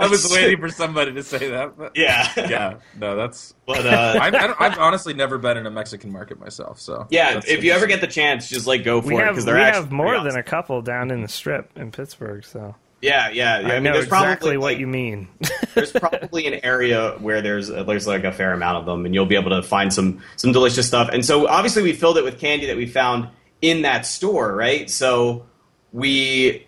I 0.00 0.06
was 0.06 0.30
waiting 0.32 0.58
for 0.60 0.68
somebody 0.70 1.12
to 1.12 1.22
say 1.22 1.50
that. 1.50 1.76
But 1.76 1.96
yeah, 1.96 2.30
yeah, 2.36 2.74
no, 2.98 3.16
that's. 3.16 3.54
But 3.66 3.86
uh, 3.86 4.18
I've, 4.20 4.34
I 4.34 4.46
don't, 4.46 4.60
I've 4.60 4.78
honestly 4.78 5.14
never 5.14 5.38
been 5.38 5.56
in 5.56 5.66
a 5.66 5.70
Mexican 5.70 6.10
market 6.10 6.40
myself, 6.40 6.80
so 6.80 7.06
yeah, 7.10 7.40
if 7.46 7.64
you 7.64 7.72
ever 7.72 7.86
get 7.86 8.00
the 8.00 8.06
chance, 8.06 8.48
just 8.48 8.66
like 8.66 8.84
go 8.84 9.00
for 9.02 9.08
We 9.08 9.16
it 9.16 9.28
because 9.28 9.44
we 9.44 9.52
they're 9.52 9.60
actually 9.60 9.82
have 9.82 9.92
more 9.92 10.08
pretty 10.08 10.30
than 10.30 10.36
a 10.36 10.42
couple 10.42 10.80
down 10.82 11.10
in 11.10 11.22
the 11.22 11.28
strip 11.28 11.70
in 11.76 11.90
Pittsburgh, 11.92 12.44
so 12.44 12.74
Yeah, 13.00 13.30
yeah, 13.30 13.60
yeah. 13.60 13.68
I, 13.68 13.74
mean, 13.74 13.84
know 13.84 13.98
exactly 13.98 14.08
probably, 14.08 14.56
what 14.58 14.72
like, 14.72 14.78
you 14.78 14.86
mean. 14.86 15.28
there's 15.74 15.92
probably 15.92 16.46
an 16.46 16.60
area 16.64 17.12
where 17.18 17.40
there's 17.40 17.70
uh, 17.70 17.82
there's 17.84 18.06
like 18.06 18.24
a 18.24 18.32
fair 18.32 18.52
amount 18.52 18.78
of 18.78 18.86
them, 18.86 19.06
and 19.06 19.14
you'll 19.14 19.26
be 19.26 19.36
able 19.36 19.50
to 19.50 19.62
find 19.62 19.92
some 19.92 20.22
some 20.36 20.52
delicious 20.52 20.86
stuff. 20.86 21.08
And 21.10 21.24
so 21.24 21.48
obviously 21.48 21.82
we 21.82 21.92
filled 21.94 22.18
it 22.18 22.24
with 22.24 22.38
candy 22.38 22.66
that 22.66 22.76
we 22.76 22.86
found 22.86 23.28
in 23.62 23.82
that 23.82 24.04
store, 24.04 24.54
right? 24.54 24.90
So 24.90 25.46
we 25.92 26.66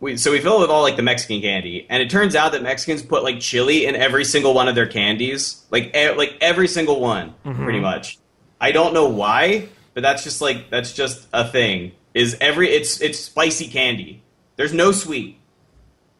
we 0.00 0.16
so 0.16 0.30
we 0.30 0.40
fill 0.40 0.56
it 0.56 0.60
with 0.60 0.70
all 0.70 0.82
like 0.82 0.96
the 0.96 1.02
Mexican 1.02 1.42
candy, 1.42 1.86
and 1.90 2.02
it 2.02 2.08
turns 2.08 2.34
out 2.34 2.52
that 2.52 2.62
Mexicans 2.62 3.02
put 3.02 3.22
like 3.22 3.40
chili 3.40 3.84
in 3.84 3.94
every 3.94 4.24
single 4.24 4.54
one 4.54 4.68
of 4.68 4.74
their 4.74 4.86
candies, 4.86 5.64
like 5.70 5.94
e- 5.94 6.12
like 6.12 6.38
every 6.40 6.68
single 6.68 7.00
one, 7.00 7.34
mm-hmm. 7.44 7.62
pretty 7.62 7.80
much. 7.80 8.18
I 8.58 8.72
don't 8.72 8.94
know 8.94 9.08
why, 9.08 9.68
but 9.92 10.02
that's 10.02 10.24
just 10.24 10.40
like 10.40 10.70
that's 10.70 10.94
just 10.94 11.28
a 11.34 11.46
thing. 11.46 11.92
Is 12.14 12.36
every 12.40 12.70
it's 12.70 13.02
it's 13.02 13.18
spicy 13.18 13.68
candy. 13.68 14.22
There's 14.56 14.72
no 14.72 14.92
sweet 14.92 15.38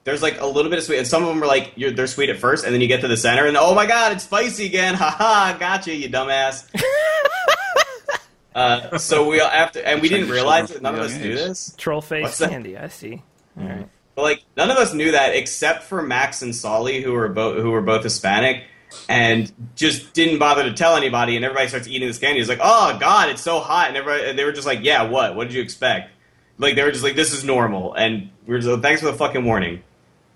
there's 0.05 0.23
like 0.23 0.41
a 0.41 0.47
little 0.47 0.71
bit 0.71 0.79
of 0.79 0.85
sweet, 0.85 0.99
and 0.99 1.06
some 1.06 1.23
of 1.23 1.29
them 1.29 1.43
are 1.43 1.47
like 1.47 1.73
you're, 1.77 1.91
they're 1.91 2.06
sweet 2.06 2.29
at 2.29 2.39
first, 2.39 2.65
and 2.65 2.73
then 2.73 2.81
you 2.81 2.87
get 2.87 3.01
to 3.01 3.09
the 3.09 3.17
center, 3.17 3.47
and 3.47 3.56
oh 3.56 3.75
my 3.75 3.87
god, 3.87 4.12
it's 4.12 4.25
spicy 4.25 4.67
again! 4.67 4.95
Ha 5.05 5.11
ha, 5.11 5.56
gotcha, 5.59 5.95
you 5.95 6.09
dumbass. 6.09 6.69
uh, 8.55 8.99
so 8.99 9.29
we 9.29 9.41
after, 9.41 9.81
and 9.81 10.01
we 10.03 10.09
didn't 10.09 10.29
realize 10.29 10.69
show 10.69 10.75
that 10.75 10.83
none 10.83 10.95
of 10.95 11.00
us 11.00 11.14
the 11.14 11.19
knew 11.21 11.35
this. 11.35 11.75
Troll 11.76 12.00
face 12.00 12.23
What's 12.23 12.38
that? 12.38 12.50
candy. 12.50 12.76
I 12.76 12.88
see. 12.88 13.23
All 13.59 13.67
right. 13.67 13.88
But 14.14 14.23
like 14.23 14.45
none 14.57 14.71
of 14.71 14.76
us 14.76 14.95
knew 14.95 15.12
that 15.12 15.35
except 15.35 15.85
for 15.85 16.02
Max 16.02 16.43
and 16.43 16.55
Solly, 16.55 17.02
who 17.02 17.12
were 17.12 17.28
both 17.28 17.61
who 17.61 17.71
were 17.71 17.83
both 17.83 18.02
Hispanic, 18.02 18.64
and 19.09 19.50
just 19.75 20.12
didn't 20.12 20.38
bother 20.38 20.64
to 20.64 20.73
tell 20.75 20.97
anybody. 20.97 21.37
And 21.37 21.45
everybody 21.45 21.69
starts 21.69 21.88
eating 21.88 22.07
this 22.07 22.19
candy. 22.19 22.40
It's 22.40 22.49
like, 22.49 22.61
oh 22.62 22.99
god, 23.00 23.31
it's 23.31 23.43
so 23.43 23.59
hot, 23.59 23.88
and 23.88 23.97
everybody 23.97 24.28
and 24.28 24.38
they 24.38 24.45
were 24.45 24.52
just 24.52 24.67
like, 24.67 24.81
yeah, 24.83 25.02
what? 25.05 25.35
What 25.35 25.49
did 25.49 25.55
you 25.55 25.62
expect? 25.62 26.11
Like 26.59 26.76
they 26.76 26.83
were 26.83 26.93
just 26.93 27.02
like, 27.02 27.17
this 27.17 27.33
is 27.33 27.43
normal, 27.43 27.95
and 27.95 28.31
we 28.47 28.55
are 28.55 28.59
just 28.59 28.71
like, 28.71 28.83
thanks 28.83 29.00
for 29.00 29.07
the 29.07 29.14
fucking 29.14 29.45
warning. 29.45 29.83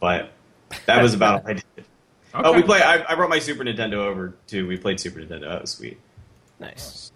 But 0.01 0.31
that 0.87 1.03
was 1.03 1.15
about 1.15 1.43
all 1.45 1.51
I 1.51 1.53
did. 1.55 1.65
Oh, 2.35 2.53
we 2.53 2.63
play. 2.63 2.81
I, 2.83 3.11
I 3.11 3.15
brought 3.15 3.31
my 3.31 3.39
Super 3.39 3.65
Nintendo 3.65 3.95
over 3.95 4.35
too. 4.47 4.69
We 4.69 4.77
played 4.77 5.01
Super 5.01 5.19
Nintendo. 5.21 5.49
That 5.49 5.63
was 5.63 5.71
sweet. 5.71 5.99
Nice. 6.61 7.11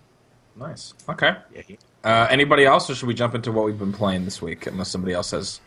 nice. 0.56 0.94
Okay. 1.08 1.36
Yeah. 1.54 1.76
Uh, 2.02 2.26
anybody 2.30 2.64
else, 2.64 2.88
or 2.88 2.94
should 2.94 3.06
we 3.06 3.14
jump 3.14 3.34
into 3.34 3.52
what 3.52 3.66
we've 3.66 3.78
been 3.78 3.92
playing 3.92 4.24
this 4.24 4.40
week? 4.40 4.66
Unless 4.66 4.90
somebody 4.90 5.12
else 5.12 5.30
has 5.32 5.60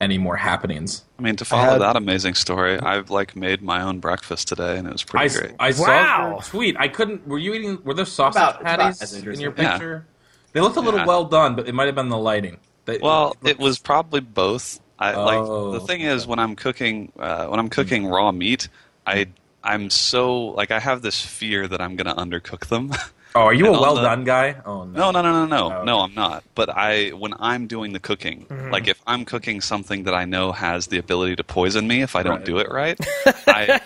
any 0.00 0.18
more 0.18 0.36
happenings. 0.36 1.04
I 1.18 1.22
mean, 1.22 1.34
to 1.36 1.44
follow 1.44 1.72
had- 1.72 1.80
that 1.80 1.96
amazing 1.96 2.34
story, 2.34 2.78
I've 2.78 3.10
like 3.10 3.34
made 3.34 3.60
my 3.60 3.82
own 3.82 3.98
breakfast 3.98 4.46
today, 4.48 4.78
and 4.78 4.86
it 4.86 4.92
was 4.92 5.02
I, 5.02 5.28
pretty 5.28 5.38
great. 5.40 5.54
I 5.58 5.70
saw 5.72 5.86
Wow. 5.88 6.30
your 6.30 6.42
tweet. 6.42 6.76
I 6.78 6.86
couldn't. 6.88 7.26
Were 7.26 7.38
you 7.38 7.54
eating? 7.54 7.82
Were 7.84 7.92
there 7.92 8.04
sausage 8.04 8.36
about- 8.40 8.54
it's 8.54 8.60
about 8.62 8.78
patties 8.78 9.12
in 9.12 9.18
interesting. 9.18 9.42
your 9.42 9.54
Yeah. 9.58 9.70
picture? 9.72 10.06
They 10.52 10.60
looked 10.60 10.76
a 10.76 10.80
little 10.80 11.00
Yeah. 11.00 11.06
well 11.06 11.24
done, 11.24 11.56
but 11.56 11.66
it 11.68 11.74
might 11.74 11.86
have 11.86 11.96
been 11.96 12.08
the 12.08 12.16
lighting. 12.18 12.58
They- 12.84 12.98
Well, 12.98 13.28
looked- 13.30 13.48
it 13.48 13.58
was 13.58 13.78
probably 13.80 14.20
both. 14.20 14.80
I 14.98 15.12
Oh, 15.14 15.24
like 15.70 15.80
the 15.80 15.86
thing 15.86 16.00
is 16.02 16.26
when 16.26 16.38
I'm 16.38 16.56
cooking 16.56 17.12
uh, 17.18 17.46
when 17.46 17.58
I'm 17.60 17.68
cooking 17.68 18.06
raw 18.06 18.32
meat, 18.32 18.68
I 19.06 19.26
I'm 19.62 19.90
so 19.90 20.36
like 20.60 20.70
I 20.70 20.78
have 20.80 21.02
this 21.02 21.20
fear 21.24 21.66
that 21.68 21.80
I'm 21.80 21.96
gonna 21.96 22.14
undercook 22.14 22.66
them. 22.66 22.92
Oh, 23.34 23.40
are 23.42 23.52
you 23.52 23.66
a 23.68 23.72
and 23.72 23.80
well 23.80 23.96
the- 23.96 24.02
done 24.02 24.24
guy? 24.24 24.56
Oh 24.64 24.84
no, 24.84 25.10
no, 25.10 25.20
no, 25.20 25.32
no, 25.32 25.46
no, 25.46 25.72
Oh, 25.80 25.84
no. 25.84 25.98
I'm 26.00 26.14
not. 26.14 26.44
But 26.54 26.70
I 26.74 27.10
when 27.10 27.34
I'm 27.38 27.66
doing 27.66 27.92
the 27.92 28.00
cooking, 28.00 28.46
like 28.70 28.88
if 28.88 29.00
I'm 29.06 29.24
cooking 29.26 29.60
something 29.60 30.04
that 30.04 30.14
I 30.14 30.24
know 30.24 30.52
has 30.52 30.86
the 30.86 30.96
ability 30.98 31.36
to 31.36 31.44
poison 31.44 31.86
me 31.86 32.00
if 32.02 32.16
I 32.16 32.22
don't 32.22 32.36
Right. 32.36 32.44
do 32.46 32.58
it 32.58 32.70
right, 32.70 32.98
I 33.46 33.80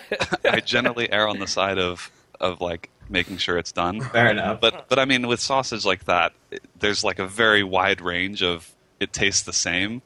I 0.45 0.59
generally 0.61 1.11
err 1.11 1.27
on 1.27 1.39
the 1.39 1.47
side 1.47 1.77
of 1.77 2.09
of 2.39 2.61
like 2.61 2.89
making 3.09 3.35
sure 3.37 3.57
it's 3.57 3.73
done. 3.73 3.99
Fair 3.99 4.31
enough. 4.31 4.61
But 4.61 4.87
but 4.87 4.97
I 4.97 5.03
mean, 5.05 5.27
with 5.27 5.41
sausage 5.41 5.83
like 5.85 6.05
that, 6.05 6.31
it, 6.51 6.61
there's 6.79 7.03
like 7.03 7.19
a 7.19 7.27
very 7.27 7.63
wide 7.63 7.99
range 7.99 8.41
of 8.41 8.71
it 9.01 9.11
tastes 9.11 9.41
the 9.41 9.51
same, 9.53 10.01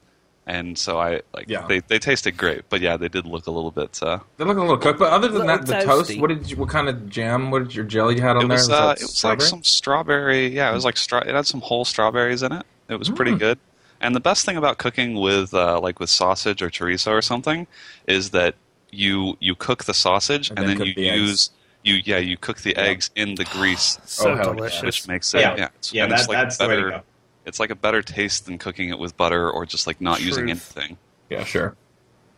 and 0.46 0.78
so 0.78 0.98
I 0.98 1.20
like 1.34 1.46
Yeah. 1.48 1.66
they 1.66 1.80
they 1.80 1.98
tasted 1.98 2.36
great. 2.36 2.62
But 2.68 2.80
yeah, 2.80 2.96
they 2.96 3.08
did 3.08 3.26
look 3.26 3.46
a 3.46 3.50
little 3.50 3.70
bit. 3.70 3.98
Uh, 4.02 4.20
They 4.36 4.44
look 4.44 4.56
a 4.56 4.60
little 4.60 4.76
cooked, 4.78 4.98
but 4.98 5.12
other 5.12 5.28
than 5.28 5.46
that, 5.48 5.66
the 5.66 5.80
toast. 5.82 6.10
toasty. 6.10 6.20
What 6.20 6.28
did 6.28 6.50
you, 6.50 6.56
what 6.56 6.68
kind 6.68 6.88
of 6.88 7.08
jam? 7.08 7.50
What 7.50 7.64
did 7.64 7.74
your 7.74 7.84
jelly 7.84 8.16
you 8.16 8.22
had 8.22 8.36
on 8.36 8.44
it 8.44 8.48
there? 8.48 8.56
was 8.56 8.68
that 8.68 8.82
uh, 8.82 8.92
it 8.92 9.02
was 9.02 9.24
like 9.24 9.40
some 9.42 9.62
strawberry. 9.64 10.48
Yeah, 10.48 10.70
it 10.70 10.74
was 10.74 10.84
like 10.84 10.96
stra- 10.96 11.26
it 11.26 11.34
had 11.34 11.46
some 11.46 11.60
whole 11.60 11.84
strawberries 11.84 12.42
in 12.42 12.52
it. 12.52 12.64
It 12.88 12.98
was 12.98 13.10
pretty 13.10 13.32
Mm. 13.32 13.38
good. 13.40 13.58
And 14.00 14.14
the 14.14 14.20
best 14.20 14.44
thing 14.44 14.56
about 14.56 14.78
cooking 14.78 15.14
with 15.20 15.52
uh, 15.54 15.80
like 15.80 15.98
with 16.00 16.10
sausage 16.10 16.62
or 16.62 16.70
chorizo 16.70 17.10
or 17.12 17.22
something 17.22 17.66
is 18.06 18.30
that 18.30 18.54
you 18.92 19.36
you 19.40 19.54
cook 19.54 19.84
the 19.84 19.94
sausage 19.94 20.50
And 20.50 20.58
and, 20.60 20.68
then 20.68 20.78
then, 20.78 20.86
you 20.88 20.94
the 20.94 21.10
eggs. 21.10 21.20
use 21.20 21.50
you 21.82 21.94
yeah 22.04 22.18
you 22.18 22.36
cook 22.36 22.58
the 22.60 22.76
eggs 22.76 23.10
in 23.16 23.34
the 23.34 23.44
grease, 23.46 23.98
So 24.04 24.30
Oh, 24.30 24.36
hell 24.36 24.54
delicious. 24.54 24.82
which 24.82 25.08
makes 25.08 25.34
it 25.34 25.40
Yeah. 25.40 25.54
yeah 25.56 25.68
it's, 25.76 25.92
Yeah, 25.92 26.04
and 26.04 26.12
it's 26.12 26.22
that- 26.22 26.28
like 26.28 26.38
that's 26.38 26.56
the 26.58 26.68
way 26.68 26.76
to 26.76 26.82
better. 26.82 26.90
go. 26.98 27.02
It's 27.46 27.60
like 27.60 27.70
a 27.70 27.74
better 27.76 28.02
taste 28.02 28.46
than 28.46 28.58
cooking 28.58 28.88
it 28.90 28.98
with 28.98 29.16
butter 29.16 29.48
or 29.50 29.64
just 29.64 29.86
like 29.86 30.00
not 30.00 30.20
using 30.20 30.50
anything. 30.50 30.98
yeah, 31.30 31.44
sure. 31.44 31.74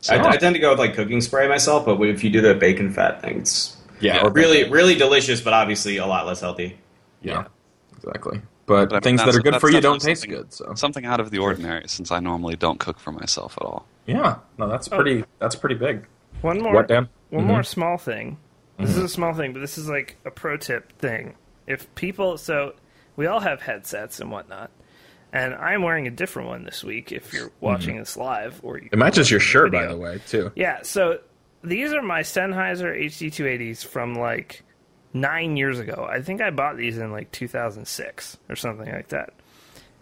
So, 0.01 0.15
I, 0.15 0.31
I 0.33 0.37
tend 0.37 0.55
to 0.55 0.61
go 0.61 0.71
with 0.71 0.79
like 0.79 0.95
cooking 0.95 1.21
spray 1.21 1.49
myself, 1.49 1.85
but 1.87 2.01
if 2.03 2.23
you 2.23 2.31
do 2.31 2.41
the 2.41 2.55
bacon 2.55 2.93
fat 2.93 3.21
thing, 3.23 3.39
it's 3.39 3.77
Yeah, 4.01 4.17
Yeah. 4.23 4.31
really, 4.33 4.69
really 4.71 4.95
delicious, 4.95 5.41
but 5.41 5.53
obviously 5.55 5.97
a 5.97 6.07
lot 6.07 6.25
less 6.27 6.41
healthy. 6.41 6.79
Yeah, 7.23 7.47
exactly. 7.97 8.41
But, 8.67 8.91
But 8.91 8.93
I 8.93 8.97
mean, 8.97 9.03
things 9.19 9.25
that 9.25 9.35
are 9.35 9.41
good 9.43 9.61
for 9.61 9.71
you 9.71 9.81
don't 9.81 10.01
taste 10.01 10.29
good. 10.29 10.53
So 10.53 10.73
something 10.75 11.05
out 11.07 11.21
of 11.21 11.31
the 11.31 11.39
ordinary 11.39 11.89
since 11.89 12.13
I 12.13 12.21
normally 12.21 12.55
don't 12.55 12.79
cook 12.79 12.99
for 13.01 13.11
myself 13.13 13.57
at 13.61 13.65
all. 13.65 13.87
yeah, 14.07 14.37
no, 14.59 14.69
that's 14.69 14.89
pretty. 14.89 15.25
That's 15.41 15.57
pretty 15.57 15.75
big. 15.77 16.07
One 16.43 16.61
more. 16.63 16.75
What, 16.75 16.87
Dan? 16.89 17.09
One 17.31 17.45
Mhm. 17.45 17.49
more 17.49 17.63
small 17.65 17.97
thing. 17.99 18.37
This 18.79 18.91
is 18.91 18.99
a 18.99 19.09
small 19.09 19.33
thing, 19.35 19.53
but 19.53 19.59
this 19.61 19.77
is 19.79 19.89
like 19.89 20.17
a 20.25 20.31
pro 20.31 20.57
tip 20.59 20.93
thing. 20.99 21.35
If 21.67 21.93
people, 21.97 22.39
so 22.39 22.75
we 23.17 23.27
all 23.27 23.41
have 23.41 23.63
headsets 23.63 24.21
and 24.21 24.31
whatnot, 24.31 24.71
and 25.33 25.55
I'm 25.55 25.83
wearing 25.83 26.07
a 26.07 26.11
different 26.11 26.49
one 26.49 26.65
this 26.65 26.83
week. 26.83 27.13
If 27.13 27.33
you're 27.33 27.49
mm-hmm. 27.49 27.65
watching 27.65 27.97
this 27.99 28.17
live, 28.17 28.61
or 28.63 28.79
It 28.79 28.97
matches 28.97 29.31
your 29.31 29.41
shirt, 29.41 29.73
by 29.73 29.87
the 29.87 29.97
way, 29.97 30.21
too. 30.27 30.53
Yeah, 30.55 30.83
so 30.83 31.21
these 31.63 31.93
are 31.93 32.03
my 32.03 32.21
Sennheiser 32.21 32.99
HD280s 33.07 33.85
from 33.85 34.15
like 34.15 34.65
nine 35.13 35.57
years 35.57 35.79
ago. 35.79 36.09
I 36.11 36.23
think 36.23 36.41
I 36.41 36.51
bought 36.51 36.77
these 36.77 36.99
in 36.99 37.13
like 37.13 37.31
2006 37.33 38.39
or 38.49 38.57
something 38.57 38.91
like 38.91 39.09
that. 39.09 39.35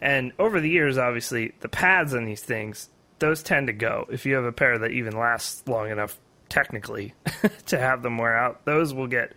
And 0.01 0.33
over 0.39 0.61
the 0.61 0.69
years, 0.69 0.99
obviously, 0.99 1.55
the 1.61 1.69
pads 1.69 2.15
on 2.15 2.25
these 2.25 2.43
things, 2.43 2.91
those 3.19 3.43
tend 3.43 3.69
to 3.69 3.73
go. 3.73 4.07
If 4.11 4.27
you 4.27 4.35
have 4.35 4.45
a 4.45 4.53
pair 4.53 4.79
that 4.79 4.91
even 4.91 5.17
lasts 5.17 5.67
long 5.67 5.91
enough, 5.91 6.19
technically, 6.49 7.15
to 7.67 7.79
have 7.79 8.03
them 8.03 8.19
wear 8.19 8.37
out, 8.37 8.65
those 8.67 8.93
will 8.93 9.07
get 9.07 9.33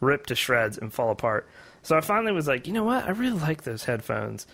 ripped 0.00 0.28
to 0.28 0.34
shreds 0.34 0.78
and 0.78 0.92
fall 0.92 1.10
apart. 1.10 1.48
So 1.82 1.96
I 1.96 2.00
finally 2.00 2.32
was 2.32 2.46
like, 2.46 2.66
you 2.66 2.72
know 2.72 2.84
what? 2.84 3.04
I 3.04 3.10
really 3.10 3.38
like 3.38 3.64
those 3.64 3.84
headphones. 3.84 4.46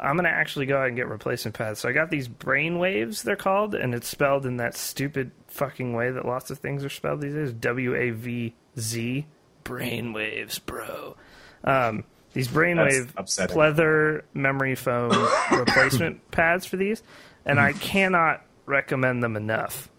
I'm 0.00 0.16
gonna 0.16 0.28
actually 0.28 0.66
go 0.66 0.78
out 0.78 0.88
and 0.88 0.96
get 0.96 1.08
replacement 1.08 1.56
pads. 1.56 1.80
So 1.80 1.88
I 1.88 1.92
got 1.92 2.10
these 2.10 2.28
Brainwavz, 2.28 3.22
they're 3.22 3.36
called, 3.36 3.74
and 3.74 3.94
it's 3.94 4.08
spelled 4.08 4.46
in 4.46 4.56
that 4.58 4.76
stupid 4.76 5.32
fucking 5.48 5.92
way 5.92 6.10
that 6.10 6.24
lots 6.24 6.50
of 6.50 6.58
things 6.58 6.84
are 6.84 6.88
spelled 6.88 7.20
these 7.20 7.34
days. 7.34 7.52
W 7.52 7.94
A 7.94 8.10
V 8.10 8.54
Z 8.78 9.26
Brainwavz, 9.64 10.64
bro. 10.64 11.16
Um, 11.64 12.04
these 12.32 12.48
brainwave 12.48 13.12
pleather 13.14 14.22
memory 14.34 14.74
foam 14.74 15.10
replacement 15.52 16.30
pads 16.30 16.66
for 16.66 16.76
these, 16.76 17.02
and 17.44 17.58
I 17.58 17.72
cannot 17.72 18.44
recommend 18.66 19.22
them 19.22 19.36
enough. 19.36 19.90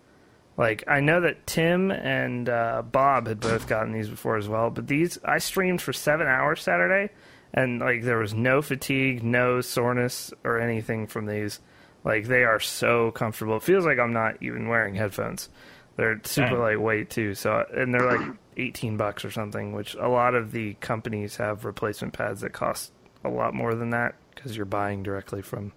Like 0.55 0.83
I 0.87 0.99
know 0.99 1.21
that 1.21 1.47
Tim 1.47 1.91
and 1.91 2.47
uh, 2.47 2.83
Bob 2.83 3.27
had 3.27 3.39
both 3.39 3.67
gotten 3.67 3.93
these 3.93 4.09
before 4.09 4.37
as 4.37 4.47
well, 4.47 4.69
but 4.69 4.87
these 4.87 5.17
I 5.23 5.39
streamed 5.39 5.81
for 5.81 5.93
seven 5.93 6.27
hours 6.27 6.61
Saturday, 6.61 7.13
and 7.53 7.79
like 7.79 8.03
there 8.03 8.17
was 8.17 8.33
no 8.33 8.61
fatigue, 8.61 9.23
no 9.23 9.61
soreness 9.61 10.31
or 10.43 10.59
anything 10.59 11.07
from 11.07 11.25
these. 11.25 11.59
Like 12.03 12.27
they 12.27 12.43
are 12.43 12.59
so 12.59 13.11
comfortable. 13.11 13.57
It 13.57 13.63
feels 13.63 13.85
like 13.85 13.99
I'm 13.99 14.13
not 14.13 14.41
even 14.41 14.67
wearing 14.67 14.95
headphones. 14.95 15.49
They're 15.95 16.21
super 16.23 16.51
Dang. 16.51 16.59
lightweight 16.59 17.09
too. 17.09 17.35
So 17.35 17.65
and 17.75 17.93
they're 17.93 18.17
like 18.17 18.35
18 18.57 18.97
bucks 18.97 19.25
or 19.25 19.31
something, 19.31 19.73
which 19.73 19.95
a 19.95 20.07
lot 20.07 20.35
of 20.35 20.51
the 20.51 20.75
companies 20.75 21.35
have 21.37 21.65
replacement 21.65 22.13
pads 22.13 22.41
that 22.41 22.53
cost 22.53 22.91
a 23.23 23.29
lot 23.29 23.53
more 23.53 23.75
than 23.75 23.89
that 23.89 24.15
because 24.33 24.55
you're 24.55 24.65
buying 24.65 25.03
directly 25.03 25.41
from 25.41 25.73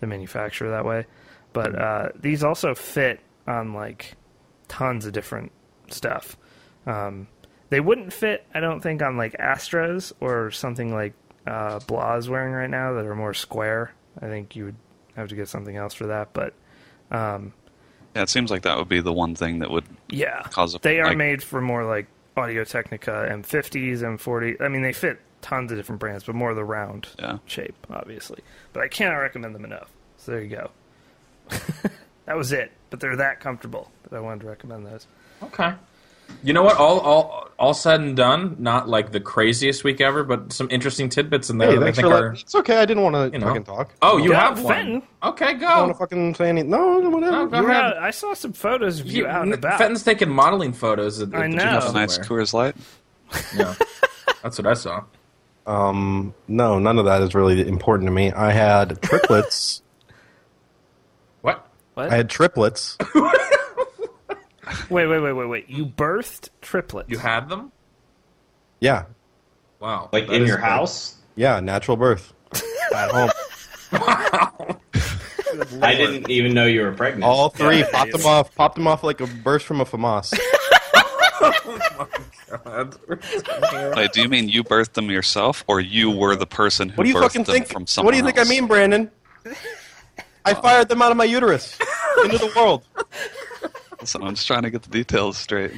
the 0.00 0.06
manufacturer 0.06 0.70
that 0.70 0.84
way. 0.84 1.06
But 1.52 1.78
uh, 1.78 2.08
these 2.18 2.42
also 2.42 2.74
fit 2.74 3.20
on 3.46 3.74
like 3.74 4.16
tons 4.68 5.06
of 5.06 5.12
different 5.12 5.52
stuff. 5.88 6.36
Um, 6.86 7.28
they 7.70 7.80
wouldn't 7.80 8.12
fit, 8.12 8.44
I 8.54 8.60
don't 8.60 8.80
think, 8.80 9.02
on 9.02 9.16
like 9.16 9.36
Astros 9.38 10.12
or 10.20 10.50
something 10.50 10.92
like 10.92 11.14
uh, 11.46 11.78
Blah's 11.80 12.28
wearing 12.28 12.52
right 12.52 12.70
now 12.70 12.92
that 12.94 13.06
are 13.06 13.14
more 13.16 13.34
square. 13.34 13.92
I 14.20 14.26
think 14.26 14.54
you 14.54 14.66
would 14.66 14.76
have 15.16 15.28
to 15.28 15.34
get 15.36 15.48
something 15.48 15.76
else 15.76 15.94
for 15.94 16.06
that. 16.08 16.32
But 16.32 16.52
um, 17.10 17.52
Yeah, 18.14 18.22
it 18.22 18.28
seems 18.28 18.50
like 18.50 18.62
that 18.62 18.76
would 18.76 18.88
be 18.88 19.00
the 19.00 19.12
one 19.12 19.34
thing 19.34 19.60
that 19.60 19.70
would 19.70 19.84
yeah, 20.08 20.42
cause 20.50 20.74
a 20.74 20.78
they 20.80 21.00
are 21.00 21.06
like, 21.06 21.16
made 21.16 21.42
for 21.42 21.60
more 21.60 21.84
like 21.84 22.06
Audio 22.36 22.64
Technica 22.64 23.28
M50s, 23.30 23.98
M40. 24.00 24.60
I 24.60 24.68
mean, 24.68 24.82
they 24.82 24.92
fit 24.92 25.20
tons 25.40 25.70
of 25.72 25.78
different 25.78 26.00
brands, 26.00 26.24
but 26.24 26.34
more 26.34 26.52
the 26.54 26.64
round 26.64 27.08
Yeah. 27.18 27.38
shape, 27.46 27.74
obviously. 27.88 28.40
But 28.72 28.82
I 28.82 28.88
cannot 28.88 29.16
recommend 29.16 29.54
them 29.54 29.64
enough. 29.64 29.88
So 30.18 30.32
there 30.32 30.42
you 30.42 30.48
go. 30.56 30.70
that 32.26 32.36
was 32.36 32.52
it. 32.52 32.72
But 32.90 33.00
they're 33.00 33.16
that 33.16 33.40
comfortable 33.40 33.90
that 34.02 34.16
I 34.16 34.20
wanted 34.20 34.40
to 34.42 34.48
recommend 34.48 34.86
those. 34.86 35.06
Okay. 35.42 35.72
You 36.42 36.52
know 36.52 36.62
what? 36.62 36.76
All 36.76 36.98
all 37.00 37.48
all 37.58 37.74
said 37.74 38.00
and 38.00 38.16
done, 38.16 38.56
not 38.58 38.88
like 38.88 39.12
the 39.12 39.20
craziest 39.20 39.84
week 39.84 40.00
ever, 40.00 40.24
but 40.24 40.50
some 40.52 40.66
interesting 40.70 41.10
tidbits 41.10 41.50
in 41.50 41.58
there. 41.58 41.70
Hey, 41.72 41.76
that 41.78 41.88
I 41.88 41.92
think 41.92 42.06
are, 42.06 42.10
letting. 42.10 42.40
It's 42.40 42.54
okay. 42.54 42.78
I 42.78 42.86
didn't 42.86 43.02
want 43.02 43.14
to 43.16 43.30
you 43.36 43.38
know. 43.38 43.48
fucking 43.48 43.64
talk. 43.64 43.90
Oh, 44.00 44.16
you 44.16 44.30
Go 44.30 44.34
have 44.36 44.58
out 44.58 44.64
one. 44.64 44.74
Fenton. 44.74 45.02
Okay, 45.22 45.44
I 45.46 45.52
don't 45.54 45.60
want 45.62 45.86
go. 45.88 45.92
to 45.92 45.98
fucking 45.98 46.34
say 46.36 46.48
anything. 46.48 46.70
No, 46.70 46.98
whatever. 47.10 47.30
No, 47.32 47.46
go 47.46 47.56
You 47.58 47.62
were 47.64 47.70
ahead. 47.70 47.84
out, 47.84 47.96
I 47.98 48.10
saw 48.10 48.32
some 48.32 48.54
photos 48.54 49.00
of 49.00 49.06
you, 49.08 49.24
You- 49.24 49.26
out 49.28 49.42
and 49.42 49.52
about. 49.52 49.76
Fenton's 49.78 50.02
taking 50.02 50.30
modeling 50.30 50.72
photos. 50.72 51.20
At, 51.20 51.34
I 51.34 51.44
at 51.44 51.50
the 51.50 51.56
know. 51.56 51.80
gym 51.80 51.90
a 51.90 51.92
nice 51.92 52.18
Coors 52.18 52.52
Light. 52.54 52.74
Yeah, 53.56 53.74
that's 54.42 54.56
what 54.58 54.66
I 54.66 54.74
saw. 54.74 55.04
Um, 55.66 56.34
no, 56.48 56.78
none 56.78 56.98
of 56.98 57.04
that 57.04 57.20
is 57.22 57.34
really 57.34 57.68
important 57.68 58.06
to 58.08 58.10
me. 58.10 58.32
I 58.32 58.50
had 58.52 59.00
triplets. 59.02 59.82
What? 61.42 61.66
What? 61.94 62.10
I 62.10 62.16
had 62.16 62.30
triplets. 62.30 62.96
Wait, 64.88 65.06
wait, 65.06 65.18
wait, 65.20 65.32
wait, 65.32 65.46
wait. 65.46 65.68
You 65.70 65.86
birthed 65.86 66.48
triplets. 66.60 67.08
You 67.10 67.18
had 67.18 67.48
them? 67.48 67.72
Yeah, 68.80 69.04
Wow. 69.80 70.08
Like 70.12 70.26
That 70.26 70.34
in 70.34 70.46
your 70.46 70.56
great. 70.58 70.68
house. 70.68 71.16
yeah, 71.36 71.60
natural 71.60 71.96
birth 71.96 72.32
at 72.94 73.10
home. 73.10 73.30
Wow. 73.92 74.80
I 75.82 75.94
didn't 75.94 76.30
even 76.30 76.54
know 76.54 76.66
you 76.66 76.82
were 76.82 76.92
pregnant. 76.92 77.24
All 77.24 77.48
three 77.48 77.78
Yeah, 77.80 77.90
popped 77.90 78.12
them 78.12 78.26
off. 78.26 78.54
Popped 78.54 78.76
them 78.76 78.86
off 78.86 79.02
like 79.02 79.20
a 79.20 79.26
burst 79.26 79.66
from 79.66 79.80
a 79.80 79.84
FAMAS. 79.84 80.38
Oh 82.52 82.84
God. 83.70 83.96
Wait, 83.96 84.12
do 84.12 84.20
you 84.22 84.28
mean 84.28 84.48
you 84.48 84.64
birthed 84.64 84.92
them 84.94 85.08
yourself, 85.10 85.64
or 85.68 85.80
you 85.80 86.10
were 86.10 86.34
the 86.36 86.46
person 86.46 86.88
who 86.88 86.96
What 86.96 87.04
do 87.04 87.10
you 87.10 87.14
birthed 87.16 87.22
fucking 87.22 87.44
them 87.44 87.54
think? 87.54 87.68
from 87.68 87.86
someone 87.86 88.06
What 88.06 88.12
do 88.12 88.18
you 88.18 88.24
think 88.24 88.38
I 88.44 88.48
mean, 88.48 88.66
Brandon? 88.66 89.10
I 90.44 90.54
fired 90.54 90.88
them 90.88 91.00
out 91.00 91.10
of 91.12 91.16
my 91.16 91.24
uterus 91.24 91.78
into 92.24 92.38
the 92.38 92.52
world. 92.56 92.82
Listen, 94.00 94.22
I'm 94.22 94.34
just 94.34 94.46
trying 94.46 94.62
to 94.62 94.70
get 94.70 94.82
the 94.82 94.90
details 94.90 95.36
straight. 95.36 95.72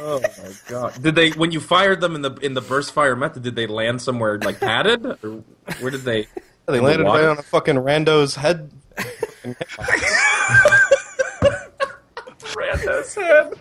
oh 0.00 0.20
my 0.20 0.50
god! 0.68 1.02
Did 1.02 1.14
they 1.14 1.30
when 1.30 1.52
you 1.52 1.60
fired 1.60 2.00
them 2.00 2.14
in 2.14 2.22
the 2.22 2.34
in 2.36 2.54
the 2.54 2.60
burst 2.60 2.92
fire 2.92 3.16
method? 3.16 3.42
Did 3.42 3.56
they 3.56 3.66
land 3.66 4.02
somewhere 4.02 4.38
like 4.38 4.60
padded, 4.60 5.04
or 5.06 5.42
where 5.80 5.90
did 5.90 6.02
they? 6.02 6.26
They 6.66 6.76
In 6.76 6.76
the 6.76 6.82
landed 6.82 7.04
right 7.04 7.24
on 7.24 7.38
a 7.38 7.42
fucking 7.42 7.76
rando's 7.76 8.36
head. 8.36 8.70
Rando's 12.56 13.14
head. 13.14 13.54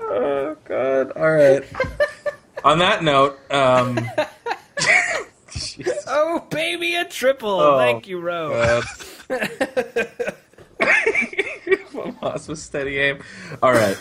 Oh 0.00 0.56
god! 0.64 1.12
All 1.12 1.30
right. 1.30 1.64
On 2.64 2.78
that 2.80 3.02
note, 3.02 3.38
um, 3.50 3.98
Oh, 6.06 6.40
baby, 6.50 6.94
a 6.96 7.04
triple. 7.04 7.60
Oh, 7.60 7.78
Thank 7.78 8.08
you, 8.08 8.20
Ro. 8.20 8.82
Moss 12.22 12.48
with 12.48 12.58
steady 12.58 12.98
aim. 12.98 13.22
All 13.62 13.72
right. 13.72 13.96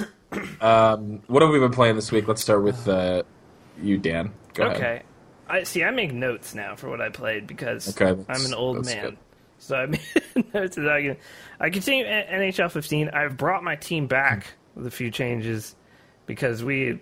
Um, 0.62 1.22
what 1.28 1.42
have 1.42 1.52
we 1.52 1.60
been 1.60 1.72
playing 1.72 1.96
this 1.96 2.12
week? 2.12 2.28
Let's 2.28 2.42
start 2.42 2.64
with 2.64 2.88
uh, 2.88 3.24
you, 3.82 3.98
Dan. 3.98 4.34
Go 4.54 4.66
ahead. 4.66 4.78
Okay. 4.78 5.02
I 5.48 5.64
see. 5.64 5.84
I 5.84 5.92
make 5.92 6.14
notes 6.14 6.54
now 6.54 6.76
for 6.76 6.90
what 6.90 7.02
I 7.02 7.10
played 7.10 7.48
because 7.48 7.90
Okay, 8.00 8.22
I'm 8.30 8.46
an 8.46 8.54
old 8.54 8.86
man. 8.86 9.04
good. 9.06 9.18
So 9.58 9.76
I 9.76 9.86
made 9.88 10.54
notes 10.54 10.76
that 10.76 10.88
I 10.90 11.02
can. 11.02 11.18
I 11.60 11.70
continue 11.70 12.06
NHL 12.06 12.72
15. 12.72 13.10
I've 13.10 13.36
brought 13.38 13.64
my 13.64 13.76
team 13.76 14.06
back 14.08 14.46
with 14.76 14.86
a 14.86 14.92
few 14.92 15.10
changes 15.12 15.76
because 16.28 16.64
we 16.64 17.00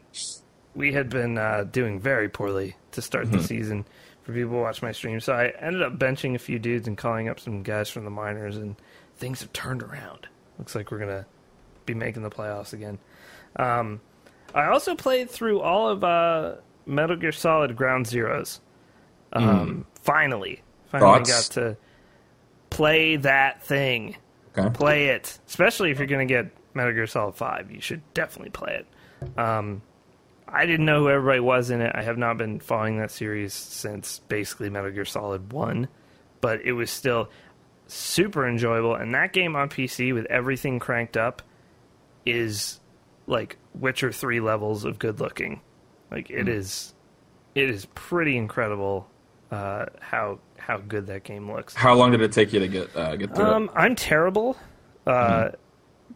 we 0.74 0.94
had 0.94 1.10
been 1.10 1.38
uh, 1.38 1.66
doing 1.70 2.00
very 2.00 2.30
poorly 2.30 2.76
to 2.92 3.02
start 3.02 3.26
Mm-hmm. 3.26 3.38
the 3.38 3.44
season 3.44 3.86
for 4.24 4.32
people 4.34 4.52
who 4.52 4.62
watch 4.62 4.82
my 4.82 4.92
stream. 4.94 5.20
So 5.20 5.34
I 5.34 5.48
ended 5.60 5.82
up 5.82 6.00
benching 6.00 6.34
a 6.36 6.40
few 6.40 6.58
dudes 6.60 6.88
and 6.88 6.98
calling 6.98 7.28
up 7.28 7.40
some 7.42 7.64
guys 7.64 7.90
from 7.90 8.06
the 8.06 8.10
minors, 8.12 8.56
and 8.56 8.76
things 9.18 9.42
have 9.42 9.52
turned 9.52 9.84
around. 9.84 10.28
Looks 10.60 10.76
like 10.76 10.92
we're 10.92 11.00
gonna 11.00 11.26
be 11.86 11.94
making 11.94 12.24
the 12.24 12.30
playoffs 12.30 12.74
again. 12.74 13.00
Um, 13.56 14.02
I 14.54 14.68
also 14.68 14.96
played 14.96 15.30
through 15.30 15.62
all 15.62 15.90
of 15.90 16.04
uh, 16.04 16.56
Metal 16.86 17.16
Gear 17.16 17.32
Solid 17.32 17.76
Ground 17.76 18.06
Zeroes. 18.06 18.60
Um, 19.34 19.86
Finally, 20.02 20.62
finally 20.86 21.20
Thoughts? 21.26 21.50
got 21.50 21.54
to 21.62 21.78
play 22.70 23.18
that 23.18 23.62
thing. 23.64 24.16
Okay. 24.58 24.70
Play 24.74 25.08
it, 25.08 25.38
especially 25.48 25.92
if 25.92 25.98
you're 26.00 26.08
going 26.08 26.26
to 26.28 26.34
get 26.34 26.48
Metal 26.74 26.94
Gear 26.94 27.08
Solid 27.08 27.36
Five. 27.36 27.72
You 27.72 27.82
should 27.82 28.02
definitely 28.14 28.52
play 28.52 28.82
it. 28.82 29.38
Um, 29.40 29.82
I 30.48 30.66
didn't 30.66 30.86
know 30.86 31.02
who 31.02 31.10
everybody 31.10 31.42
was 31.42 31.70
in 31.70 31.82
it. 31.82 31.92
I 31.94 32.04
have 32.04 32.18
not 32.18 32.38
been 32.38 32.60
following 32.60 32.98
that 33.00 33.12
series 33.12 33.54
since 33.54 34.20
basically 34.30 34.70
Metal 34.70 34.92
Gear 34.92 35.06
Solid 35.06 35.52
One, 35.52 35.90
but 36.40 36.62
it 36.62 36.72
was 36.72 36.90
still 36.90 37.30
super 37.88 38.48
enjoyable. 38.48 38.96
And 38.96 39.13
that 39.15 39.34
game 39.34 39.56
on 39.56 39.70
PC 39.70 40.13
with 40.13 40.25
everything 40.27 40.79
cranked 40.79 41.17
up 41.17 41.41
is 42.25 42.79
like 43.25 43.58
Witcher 43.74 44.12
Three 44.12 44.39
levels 44.39 44.86
of 44.86 45.00
good 45.00 45.20
looking. 45.20 45.62
Like 46.12 46.29
it 46.29 46.48
is, 46.48 46.94
it 47.56 47.70
is 47.70 47.86
pretty 47.96 48.38
incredible 48.38 49.10
uh, 49.51 49.86
how 50.00 50.39
how 50.58 50.77
good 50.77 51.08
that 51.08 51.24
game 51.24 51.51
looks. 51.51 51.74
How 51.74 51.94
long 51.94 52.12
did 52.12 52.22
it 52.22 52.32
take 52.32 52.53
you 52.53 52.60
to 52.60 52.67
get 52.67 52.96
uh, 52.96 53.15
get 53.15 53.36
through 53.36 53.46
Um, 53.46 53.63
it? 53.65 53.72
I'm 53.75 53.96
terrible, 53.96 54.58
uh, 55.06 55.50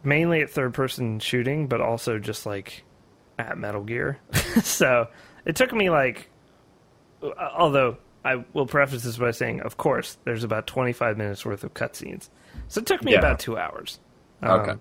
mainly 0.04 0.40
at 0.42 0.50
third 0.50 0.74
person 0.74 1.18
shooting, 1.20 1.66
but 1.66 1.80
also 1.80 2.18
just 2.18 2.44
like 2.46 2.84
at 3.38 3.56
Metal 3.58 3.82
Gear. 3.82 4.18
so 4.62 5.08
it 5.46 5.56
took 5.56 5.72
me 5.72 5.88
like, 5.90 6.28
uh, 7.22 7.30
although 7.56 7.96
I 8.24 8.44
will 8.52 8.66
preface 8.66 9.02
this 9.02 9.16
by 9.16 9.32
saying, 9.32 9.60
of 9.62 9.76
course, 9.76 10.16
there's 10.24 10.44
about 10.44 10.66
25 10.66 11.16
minutes 11.18 11.44
worth 11.44 11.64
of 11.64 11.74
cutscenes. 11.74 12.28
So 12.68 12.80
it 12.80 12.86
took 12.86 13.02
me 13.02 13.12
Yeah. 13.12 13.18
about 13.18 13.40
two 13.40 13.58
hours. 13.58 13.98
Um, 14.42 14.60
Okay. 14.60 14.74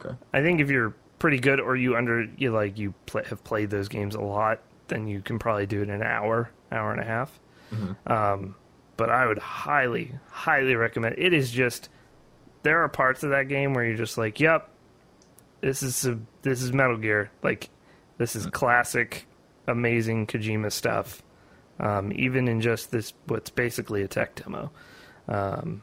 Okay. 0.00 0.14
I 0.32 0.42
think 0.42 0.60
if 0.60 0.70
you're 0.70 0.94
pretty 1.18 1.38
good 1.38 1.60
or 1.60 1.74
you 1.76 1.96
under 1.96 2.24
you 2.36 2.50
like 2.52 2.78
you 2.78 2.94
play, 3.06 3.22
have 3.28 3.42
played 3.44 3.70
those 3.70 3.88
games 3.88 4.14
a 4.14 4.20
lot, 4.20 4.60
then 4.88 5.06
you 5.08 5.20
can 5.20 5.38
probably 5.38 5.66
do 5.66 5.80
it 5.80 5.84
in 5.84 5.90
an 5.90 6.02
hour, 6.02 6.50
hour 6.72 6.92
and 6.92 7.00
a 7.00 7.04
half. 7.04 7.38
Um, 8.06 8.54
but 8.96 9.10
I 9.10 9.26
would 9.26 9.38
highly, 9.38 10.14
highly 10.30 10.74
recommend. 10.74 11.16
It 11.18 11.32
is 11.32 11.50
just 11.50 11.88
there 12.62 12.82
are 12.82 12.88
parts 12.88 13.22
of 13.22 13.30
that 13.30 13.48
game 13.48 13.74
where 13.74 13.84
you're 13.84 13.96
just 13.96 14.18
like, 14.18 14.40
"Yep, 14.40 14.68
this 15.60 15.82
is 15.82 16.04
a, 16.06 16.18
this 16.42 16.62
is 16.62 16.72
Metal 16.72 16.96
Gear. 16.96 17.30
Like 17.42 17.68
this 18.18 18.34
is 18.36 18.46
classic, 18.46 19.26
amazing 19.66 20.26
Kojima 20.26 20.72
stuff." 20.72 21.22
Um, 21.80 22.12
even 22.14 22.48
in 22.48 22.60
just 22.60 22.90
this, 22.90 23.12
what's 23.26 23.50
basically 23.50 24.02
a 24.02 24.08
tech 24.08 24.34
demo. 24.34 24.70
Um, 25.28 25.82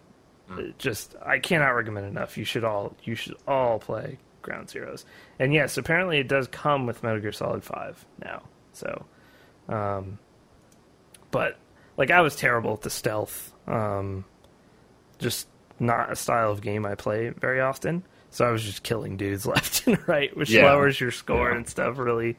just 0.78 1.16
I 1.26 1.40
cannot 1.40 1.70
recommend 1.70 2.06
enough. 2.06 2.38
You 2.38 2.44
should 2.46 2.64
all 2.64 2.96
you 3.04 3.16
should 3.16 3.36
all 3.48 3.80
play 3.80 4.20
Ground 4.42 4.68
Zeroes. 4.68 5.06
And 5.40 5.54
yes, 5.54 5.78
apparently 5.78 6.20
it 6.20 6.28
does 6.28 6.48
come 6.48 6.86
with 6.86 7.02
Metal 7.02 7.20
Gear 7.20 7.32
Solid 7.32 7.64
Five 7.64 8.06
now. 8.24 8.44
So, 8.74 9.06
um, 9.70 10.20
but 11.32 11.58
like 11.98 12.12
I 12.12 12.22
was 12.22 12.36
terrible 12.36 12.74
at 12.74 12.82
the 12.82 12.90
stealth. 12.90 13.54
Um, 13.68 14.26
just 15.18 15.48
not 15.80 16.12
a 16.12 16.16
style 16.16 16.52
of 16.52 16.62
game 16.62 16.86
I 16.86 16.96
play 16.96 17.30
very 17.30 17.62
often. 17.62 18.04
So 18.30 18.46
I 18.46 18.52
was 18.52 18.64
just 18.64 18.84
killing 18.84 19.18
dudes 19.18 19.46
left 19.48 19.88
and 19.88 19.98
right, 20.08 20.36
which 20.36 20.50
Yeah. 20.52 20.66
lowers 20.66 21.00
your 21.00 21.12
score 21.12 21.50
Yeah. 21.52 21.58
and 21.58 21.68
stuff 21.68 21.98
really. 21.98 22.38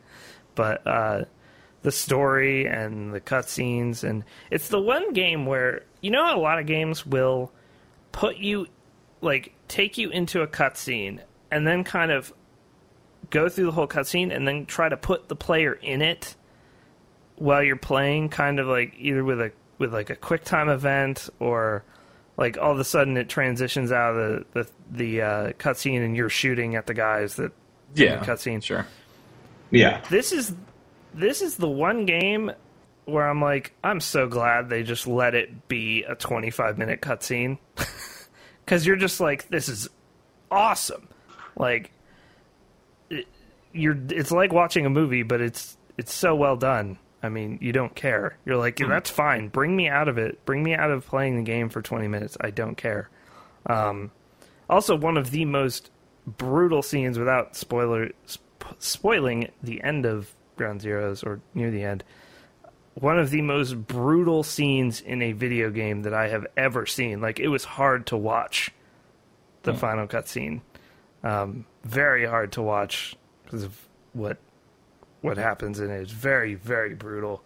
But 0.54 0.86
uh, 0.86 1.24
the 1.86 1.92
story 1.92 2.66
and 2.66 3.14
the 3.14 3.20
cutscenes 3.20 4.02
and 4.02 4.24
it's 4.50 4.66
the 4.70 4.80
one 4.80 5.12
game 5.12 5.46
where 5.46 5.84
you 6.00 6.10
know 6.10 6.36
a 6.36 6.40
lot 6.40 6.58
of 6.58 6.66
games 6.66 7.06
will 7.06 7.52
put 8.10 8.38
you 8.38 8.66
like 9.20 9.52
take 9.68 9.96
you 9.96 10.10
into 10.10 10.42
a 10.42 10.48
cutscene 10.48 11.20
and 11.52 11.64
then 11.64 11.84
kind 11.84 12.10
of 12.10 12.32
go 13.30 13.48
through 13.48 13.66
the 13.66 13.70
whole 13.70 13.86
cutscene 13.86 14.34
and 14.34 14.48
then 14.48 14.66
try 14.66 14.88
to 14.88 14.96
put 14.96 15.28
the 15.28 15.36
player 15.36 15.74
in 15.74 16.02
it 16.02 16.34
while 17.36 17.62
you're 17.62 17.76
playing, 17.76 18.30
kind 18.30 18.58
of 18.58 18.66
like 18.66 18.92
either 18.98 19.22
with 19.22 19.40
a 19.40 19.52
with 19.78 19.92
like 19.94 20.10
a 20.10 20.16
quick 20.16 20.42
time 20.42 20.68
event 20.68 21.28
or 21.38 21.84
like 22.36 22.58
all 22.58 22.72
of 22.72 22.80
a 22.80 22.84
sudden 22.84 23.16
it 23.16 23.28
transitions 23.28 23.92
out 23.92 24.16
of 24.16 24.16
the 24.16 24.44
the, 24.64 24.70
the 24.90 25.22
uh, 25.22 25.52
cutscene 25.52 26.04
and 26.04 26.16
you're 26.16 26.28
shooting 26.28 26.74
at 26.74 26.86
the 26.88 26.94
guys 26.94 27.36
that 27.36 27.52
Yeah. 27.94 28.24
cutscene. 28.24 28.60
Sure. 28.60 28.86
Yeah. 29.70 30.00
this 30.10 30.32
is 30.32 30.52
this 31.16 31.42
is 31.42 31.56
the 31.56 31.68
one 31.68 32.06
game 32.06 32.52
where 33.06 33.28
I'm 33.28 33.40
like, 33.40 33.72
I'm 33.82 34.00
so 34.00 34.28
glad 34.28 34.68
they 34.68 34.82
just 34.82 35.06
let 35.06 35.34
it 35.34 35.68
be 35.68 36.04
a 36.04 36.14
25 36.14 36.76
minute 36.78 37.00
cutscene 37.00 37.58
because 38.64 38.86
you're 38.86 38.96
just 38.96 39.20
like, 39.20 39.48
this 39.48 39.68
is 39.68 39.88
awesome. 40.50 41.08
Like, 41.56 41.92
it, 43.08 43.26
you're 43.72 43.96
it's 44.10 44.30
like 44.30 44.52
watching 44.52 44.86
a 44.86 44.90
movie, 44.90 45.22
but 45.22 45.40
it's 45.40 45.76
it's 45.96 46.12
so 46.12 46.34
well 46.34 46.56
done. 46.56 46.98
I 47.22 47.28
mean, 47.28 47.58
you 47.60 47.72
don't 47.72 47.94
care. 47.94 48.36
You're 48.44 48.56
like, 48.56 48.78
yeah, 48.78 48.88
that's 48.88 49.10
fine. 49.10 49.48
Bring 49.48 49.74
me 49.74 49.88
out 49.88 50.08
of 50.08 50.18
it. 50.18 50.44
Bring 50.44 50.62
me 50.62 50.74
out 50.74 50.90
of 50.90 51.06
playing 51.06 51.36
the 51.36 51.42
game 51.42 51.70
for 51.70 51.80
20 51.82 52.06
minutes. 52.08 52.36
I 52.40 52.50
don't 52.50 52.76
care. 52.76 53.08
Um, 53.64 54.12
also, 54.68 54.94
one 54.94 55.16
of 55.16 55.30
the 55.30 55.44
most 55.44 55.90
brutal 56.26 56.82
scenes 56.82 57.18
without 57.18 57.56
spoiler 57.56 58.10
sp- 58.26 58.78
spoiling 58.78 59.50
the 59.62 59.82
end 59.82 60.06
of 60.06 60.35
Ground 60.56 60.80
Zeroes 60.80 61.24
or 61.24 61.40
near 61.54 61.70
the 61.70 61.82
end. 61.82 62.02
One 62.94 63.18
of 63.18 63.30
the 63.30 63.42
most 63.42 63.74
brutal 63.86 64.42
scenes 64.42 65.00
in 65.00 65.20
a 65.20 65.32
video 65.32 65.70
game 65.70 66.02
that 66.02 66.14
I 66.14 66.28
have 66.28 66.46
ever 66.56 66.86
seen. 66.86 67.20
Like 67.20 67.38
it 67.38 67.48
was 67.48 67.64
hard 67.64 68.06
to 68.06 68.16
watch 68.16 68.70
the 69.64 69.74
final 69.74 70.06
cutscene. 70.06 70.60
Um, 71.22 71.66
very 71.84 72.24
hard 72.26 72.52
to 72.52 72.62
watch 72.62 73.16
because 73.44 73.64
of 73.64 73.78
what 74.12 74.38
what 75.20 75.36
happens 75.36 75.80
in 75.80 75.90
it. 75.90 76.00
It's 76.00 76.12
very 76.12 76.54
very 76.54 76.94
brutal. 76.94 77.42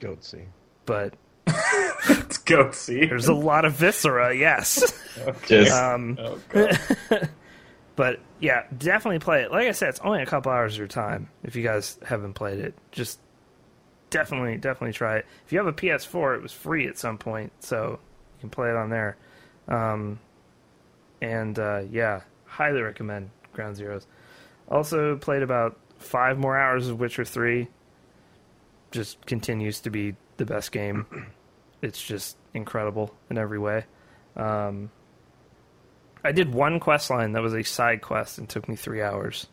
Goatsy. 0.00 0.44
But 0.84 1.14
Let's 2.08 2.38
go 2.38 2.70
see. 2.72 3.06
there's 3.06 3.28
a 3.28 3.34
lot 3.34 3.64
of 3.64 3.72
viscera. 3.74 4.34
Yes. 4.34 5.00
Just 5.46 5.72
Um, 5.72 6.18
Oh, 6.20 6.38
God. 6.50 6.78
But 7.96 8.20
yeah, 8.40 8.64
definitely 8.76 9.18
play 9.20 9.42
it. 9.42 9.50
Like 9.50 9.66
I 9.66 9.72
said, 9.72 9.88
it's 9.88 10.00
only 10.00 10.22
a 10.22 10.26
couple 10.26 10.52
hours 10.52 10.74
of 10.74 10.78
your 10.78 10.86
time. 10.86 11.30
If 11.42 11.56
you 11.56 11.62
guys 11.62 11.98
haven't 12.04 12.34
played 12.34 12.58
it, 12.58 12.74
just 12.92 13.18
definitely, 14.10 14.58
definitely 14.58 14.92
try 14.92 15.16
it. 15.16 15.26
If 15.46 15.52
you 15.52 15.58
have 15.58 15.66
a 15.66 15.72
PS4, 15.72 16.36
it 16.36 16.42
was 16.42 16.52
free 16.52 16.86
at 16.86 16.98
some 16.98 17.16
point, 17.16 17.52
so 17.60 17.98
you 18.36 18.40
can 18.40 18.50
play 18.50 18.68
it 18.68 18.76
on 18.76 18.90
there. 18.90 19.16
Um, 19.66 20.20
and 21.22 21.58
uh, 21.58 21.82
yeah, 21.90 22.20
highly 22.44 22.82
recommend 22.82 23.30
Ground 23.54 23.76
Zeroes. 23.76 24.04
Also 24.68 25.16
played 25.16 25.42
about 25.42 25.78
five 25.98 26.38
more 26.38 26.56
hours 26.56 26.88
of 26.88 27.00
Witcher 27.00 27.24
Three. 27.24 27.68
Just 28.90 29.24
continues 29.26 29.80
to 29.80 29.90
be 29.90 30.14
the 30.36 30.44
best 30.46 30.70
game. 30.72 31.06
It's 31.82 32.02
just 32.02 32.38
incredible 32.54 33.14
in 33.28 33.36
every 33.36 33.58
way. 33.58 33.84
Um, 34.34 34.90
I 36.26 36.32
did 36.32 36.52
one 36.52 36.80
quest 36.80 37.10
line 37.10 37.32
that 37.32 37.42
was 37.42 37.54
a 37.54 37.62
side 37.62 38.02
quest 38.02 38.38
and 38.38 38.48
took 38.48 38.68
me 38.68 38.76
three 38.76 39.02
hours. 39.02 39.46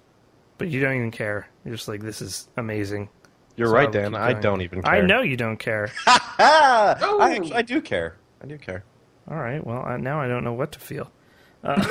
But 0.57 0.69
you 0.69 0.79
don't 0.81 0.95
even 0.95 1.11
care. 1.11 1.47
You're 1.65 1.75
just 1.75 1.87
like, 1.87 2.01
this 2.01 2.21
is 2.21 2.47
amazing. 2.57 3.09
You're 3.55 3.67
So 3.67 3.73
right, 3.73 3.85
will 3.85 3.91
Dan. 3.93 4.15
I 4.15 4.33
don't 4.33 4.61
even 4.61 4.81
care. 4.81 4.93
I 4.93 5.01
know 5.01 5.21
you 5.21 5.37
don't 5.37 5.57
care. 5.57 5.91
I, 6.07 7.35
actually, 7.35 7.53
I 7.53 7.61
do 7.61 7.81
care. 7.81 8.17
I 8.41 8.47
do 8.47 8.57
care. 8.57 8.83
All 9.29 9.37
right. 9.37 9.65
Well, 9.65 9.83
I, 9.83 9.97
now 9.97 10.19
I 10.19 10.27
don't 10.27 10.43
know 10.43 10.53
what 10.53 10.71
to 10.73 10.79
feel. 10.79 11.11
Uh, 11.63 11.85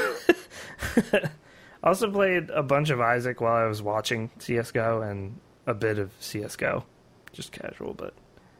also 1.82 2.10
played 2.10 2.50
a 2.50 2.62
bunch 2.62 2.90
of 2.90 3.00
Isaac 3.00 3.40
while 3.40 3.54
I 3.54 3.64
was 3.66 3.82
watching 3.82 4.30
CS:GO 4.38 5.02
and 5.02 5.38
a 5.66 5.74
bit 5.74 5.98
of 5.98 6.12
CS:GO, 6.20 6.84
just 7.32 7.52
casual, 7.52 7.94
but 7.94 8.14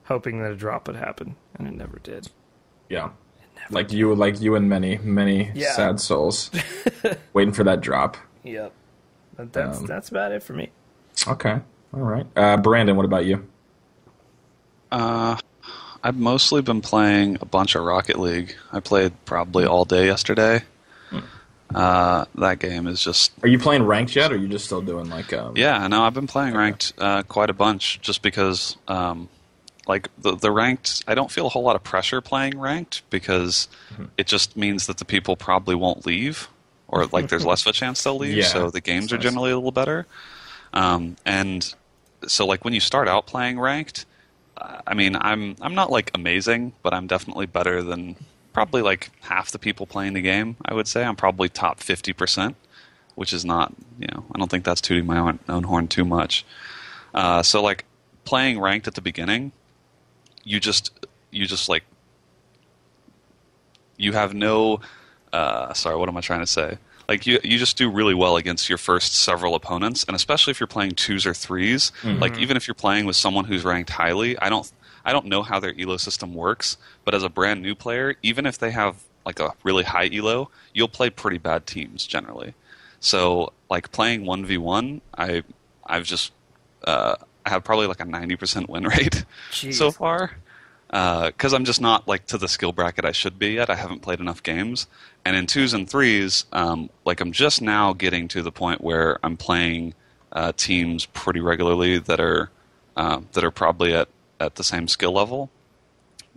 hoping 0.05 0.41
that 0.43 0.53
a 0.53 0.57
drop 0.57 0.87
would 0.87 0.97
happen, 0.97 1.37
and 1.55 1.67
it 1.69 1.75
never 1.75 1.99
did. 1.99 2.31
Yeah. 2.89 3.11
Like 3.71 3.93
you, 3.93 4.15
like 4.15 4.41
you 4.41 4.55
and 4.55 4.69
many, 4.69 4.99
many 4.99 5.51
Yeah. 5.55 5.73
sad 5.73 6.01
souls, 6.01 6.51
waiting 7.33 7.55
for 7.55 7.65
that 7.65 7.81
drop. 7.81 8.17
Yep. 8.45 8.73
But 9.37 9.53
that's 9.53 9.79
Um, 9.79 9.87
that's 9.87 10.09
about 10.11 10.33
it 10.33 10.43
for 10.43 10.53
me. 10.53 10.71
Okay. 11.27 11.61
All 11.95 12.01
right. 12.01 12.27
Uh, 12.37 12.57
Brandon, 12.59 12.97
what 12.97 13.05
about 13.05 13.25
you? 13.25 13.47
Uh, 14.91 15.37
I've 16.03 16.17
mostly 16.19 16.63
been 16.63 16.81
playing 16.81 17.39
a 17.41 17.47
bunch 17.47 17.75
of 17.75 17.85
Rocket 17.85 18.19
League. 18.19 18.57
I 18.73 18.81
played 18.81 19.13
probably 19.25 19.65
all 19.65 19.85
day 19.85 20.07
yesterday. 20.07 20.63
Uh, 21.75 22.27
that 22.35 22.59
game 22.59 22.87
is 22.87 23.03
just 23.03 23.33
Are 23.43 23.49
you 23.49 23.59
playing 23.59 23.85
ranked 23.85 24.15
yet, 24.15 24.31
or 24.31 24.35
are 24.35 24.39
you 24.39 24.47
just 24.47 24.67
still 24.67 24.83
doing 24.83 25.09
like? 25.09 25.33
Um, 25.33 25.57
yeah. 25.57 25.87
No, 25.89 26.03
I've 26.03 26.13
been 26.13 26.27
playing 26.27 26.55
ranked 26.55 26.93
uh, 26.99 27.23
quite 27.23 27.49
a 27.49 27.55
bunch 27.55 27.99
just 28.03 28.21
because, 28.21 28.77
um, 28.89 29.31
like 29.87 30.09
the 30.19 30.37
the 30.37 30.51
ranked. 30.51 31.05
I 31.07 31.15
don't 31.15 31.31
feel 31.31 31.47
a 31.47 31.49
whole 31.49 31.63
lot 31.63 31.77
of 31.77 31.83
pressure 31.83 32.21
playing 32.21 32.59
ranked 32.59 33.03
because 33.11 33.69
it 34.17 34.27
just 34.27 34.57
means 34.57 34.87
that 34.87 34.99
the 34.99 35.05
people 35.05 35.37
probably 35.37 35.75
won't 35.75 36.07
leave, 36.07 36.49
or 36.89 37.07
like 37.07 37.29
there's 37.29 37.45
less 37.45 37.63
of 37.63 37.69
a 37.69 37.73
chance 37.73 38.03
they'll 38.03 38.17
leave. 38.17 38.37
Yeah, 38.37 38.45
so 38.45 38.71
the 38.71 38.81
games 38.81 39.05
that's 39.05 39.13
are 39.15 39.17
nice. 39.17 39.25
generally 39.25 39.51
a 39.51 39.57
little 39.57 39.73
better. 39.73 40.07
Um, 40.73 41.17
and 41.27 41.75
so 42.27 42.47
like 42.47 42.65
when 42.65 42.75
you 42.75 42.81
start 42.81 43.09
out 43.09 43.27
playing 43.27 43.59
ranked, 43.59 44.07
I 44.87 44.95
mean, 44.95 45.17
I'm 45.17 45.57
I'm 45.61 45.75
not 45.75 45.91
like 45.91 46.11
amazing, 46.15 46.73
but 46.83 46.95
I'm 46.95 47.07
definitely 47.07 47.47
better 47.47 47.83
than 47.83 48.17
probably 48.53 48.83
like 48.83 49.11
half 49.23 49.51
the 49.51 49.59
people 49.59 49.87
playing 49.87 50.13
the 50.13 50.21
game. 50.21 50.57
I 50.65 50.75
would 50.75 50.87
say 50.87 51.05
I'm 51.05 51.17
probably 51.17 51.49
top 51.49 51.81
fifty 51.81 52.13
percent, 52.13 52.57
which 53.15 53.33
is 53.33 53.45
not 53.45 53.73
you 53.99 54.09
know 54.13 54.25
I 54.35 54.39
don't 54.39 54.51
think 54.51 54.65
that's 54.65 54.81
tooting 54.81 55.07
my 55.07 55.19
own, 55.19 55.39
own 55.49 55.65
horn 55.65 55.89
too 55.89 56.05
much. 56.05 56.45
Uh, 57.15 57.43
so 57.43 57.63
like 57.63 57.85
playing 58.25 58.61
ranked 58.61 58.87
at 58.87 58.95
the 58.95 59.01
beginning, 59.01 59.53
you 60.45 60.61
just 60.61 60.91
you 61.31 61.47
just 61.47 61.69
like 61.69 61.85
you 63.97 64.13
have 64.13 64.35
no 64.35 64.81
uh, 65.33 65.73
sorry 65.73 65.97
what 65.97 66.09
am 66.09 66.17
i 66.17 66.21
trying 66.21 66.41
to 66.41 66.47
say? 66.47 66.79
Like 67.09 67.27
you 67.27 67.39
you 67.43 67.59
just 67.59 67.77
do 67.77 67.91
really 67.91 68.15
well 68.15 68.37
against 68.37 68.69
your 68.69 68.79
first 68.79 69.15
several 69.15 69.55
opponents 69.55 70.05
and 70.05 70.15
especially 70.15 70.51
if 70.53 70.61
you're 70.61 70.67
playing 70.67 70.93
twos 70.93 71.27
or 71.27 71.33
3s 71.33 71.91
like 72.21 72.39
even 72.39 72.57
if 72.57 72.67
you're 72.67 72.75
playing 72.75 73.05
with 73.07 73.17
someone 73.17 73.45
who's 73.45 73.65
ranked 73.65 73.91
highly 73.91 74.39
i 74.39 74.49
don't 74.49 74.73
i 75.05 75.13
don't 75.13 75.27
know 75.27 75.43
how 75.43 75.59
their 75.61 75.75
elo 75.79 75.97
system 75.99 76.33
works 76.33 76.79
but 77.05 77.13
as 77.15 77.23
a 77.23 77.29
brand 77.29 77.61
new 77.61 77.75
player 77.75 78.15
even 78.23 78.47
if 78.47 78.57
they 78.57 78.71
have 78.71 79.03
like 79.27 79.41
a 79.41 79.53
really 79.63 79.85
high 79.85 80.09
elo 80.13 80.49
you'll 80.73 80.89
play 80.89 81.11
pretty 81.11 81.39
bad 81.39 81.67
teams 81.67 82.07
generally. 82.07 82.55
So 83.01 83.53
like 83.69 83.91
playing 83.93 84.23
1v1 84.25 85.01
i 85.19 85.43
i've 85.87 86.05
just 86.05 86.33
uh, 86.85 87.17
i 87.45 87.51
have 87.51 87.65
probably 87.65 87.87
like 87.87 88.01
a 88.01 88.05
90% 88.05 88.69
win 88.69 88.85
rate 88.85 89.25
Jeez. 89.51 89.75
so 89.75 89.91
far 89.91 90.33
because 90.93 91.55
I'm 91.55 91.65
just 91.65 91.81
not 91.81 92.07
like 92.07 92.27
to 92.27 92.39
the 92.39 92.49
skill 92.49 92.73
bracket 92.73 93.07
I 93.07 93.13
should 93.13 93.39
be 93.39 93.53
yet. 93.53 93.71
I 93.71 93.77
haven't 93.77 94.01
played 94.01 94.21
enough 94.21 94.43
games, 94.43 94.87
and 95.25 95.35
in 95.35 95.47
twos 95.47 95.73
and 95.73 95.89
threes, 95.89 96.45
um, 96.53 96.91
like 97.07 97.21
I'm 97.21 97.33
just 97.33 97.63
now 97.63 97.95
getting 97.95 98.29
to 98.29 98.43
the 98.43 98.53
point 98.53 98.83
where 98.83 99.19
I'm 99.25 99.39
playing 99.39 99.95
uh, 100.33 100.53
teams 100.55 101.07
pretty 101.07 101.41
regularly 101.41 101.99
that 101.99 102.21
are 102.21 102.51
uh, 102.95 103.23
that 103.33 103.43
are 103.43 103.51
probably 103.51 103.95
at 103.95 104.09
at 104.39 104.57
the 104.57 104.65
same 104.65 104.87
skill 104.87 105.13
level. 105.13 105.51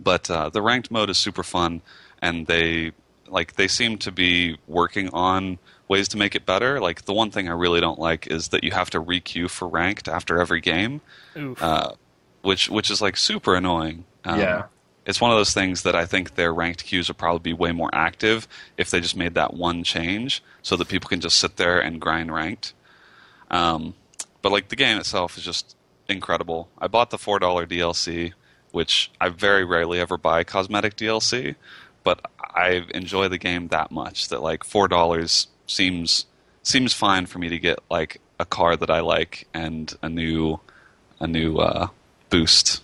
But 0.00 0.30
uh, 0.30 0.48
the 0.48 0.62
ranked 0.62 0.90
mode 0.90 1.10
is 1.10 1.18
super 1.18 1.42
fun, 1.42 1.82
and 2.22 2.46
they 2.46 2.92
like 3.28 3.56
they 3.56 3.68
seem 3.68 3.98
to 3.98 4.12
be 4.12 4.56
working 4.66 5.10
on 5.10 5.58
ways 5.88 6.08
to 6.08 6.16
make 6.16 6.34
it 6.34 6.44
better. 6.46 6.80
Like 6.80 7.04
the 7.04 7.12
one 7.14 7.30
thing 7.30 7.48
I 7.48 7.52
really 7.52 7.80
don't 7.80 7.98
like 7.98 8.26
is 8.26 8.48
that 8.48 8.64
you 8.64 8.72
have 8.72 8.90
to 8.90 9.00
requeue 9.02 9.48
for 9.50 9.68
ranked 9.68 10.08
after 10.08 10.40
every 10.40 10.60
game 10.60 11.00
uh, 11.60 11.92
which 12.42 12.68
which 12.70 12.90
is 12.90 13.00
like 13.02 13.16
super 13.16 13.54
annoying. 13.54 14.04
Um, 14.24 14.40
Yeah. 14.40 14.62
it's 15.04 15.20
one 15.20 15.30
of 15.30 15.36
those 15.36 15.52
things 15.54 15.82
that 15.82 15.94
I 15.94 16.06
think 16.06 16.34
their 16.34 16.52
ranked 16.52 16.84
queues 16.84 17.08
would 17.08 17.18
probably 17.18 17.38
be 17.40 17.52
way 17.52 17.72
more 17.72 17.90
active 17.92 18.48
if 18.76 18.90
they 18.90 19.00
just 19.00 19.16
made 19.16 19.34
that 19.34 19.54
one 19.54 19.84
change, 19.84 20.42
so 20.62 20.76
that 20.76 20.88
people 20.88 21.08
can 21.08 21.20
just 21.20 21.38
sit 21.38 21.56
there 21.56 21.78
and 21.80 22.00
grind 22.00 22.32
ranked. 22.34 22.72
Um, 23.50 23.94
but 24.42 24.52
like 24.52 24.68
the 24.68 24.76
game 24.76 24.98
itself 24.98 25.36
is 25.38 25.44
just 25.44 25.76
incredible. 26.08 26.68
I 26.78 26.88
bought 26.88 27.10
the 27.10 27.18
four 27.18 27.38
dollar 27.38 27.66
DLC, 27.66 28.32
which 28.72 29.10
I 29.20 29.28
very 29.28 29.64
rarely 29.64 30.00
ever 30.00 30.16
buy 30.16 30.42
cosmetic 30.44 30.96
DLC, 30.96 31.54
but 32.02 32.20
I 32.40 32.84
enjoy 32.94 33.28
the 33.28 33.38
game 33.38 33.68
that 33.68 33.90
much 33.90 34.28
that 34.28 34.42
like 34.42 34.64
four 34.64 34.88
dollars 34.88 35.48
seems 35.66 36.26
seems 36.62 36.92
fine 36.92 37.26
for 37.26 37.38
me 37.38 37.48
to 37.48 37.58
get 37.58 37.78
like 37.90 38.20
a 38.38 38.44
car 38.44 38.76
that 38.76 38.90
I 38.90 39.00
like 39.00 39.46
and 39.54 39.92
a 40.02 40.08
new 40.08 40.60
a 41.20 41.26
new 41.26 41.56
uh, 41.58 41.88
boost 42.30 42.82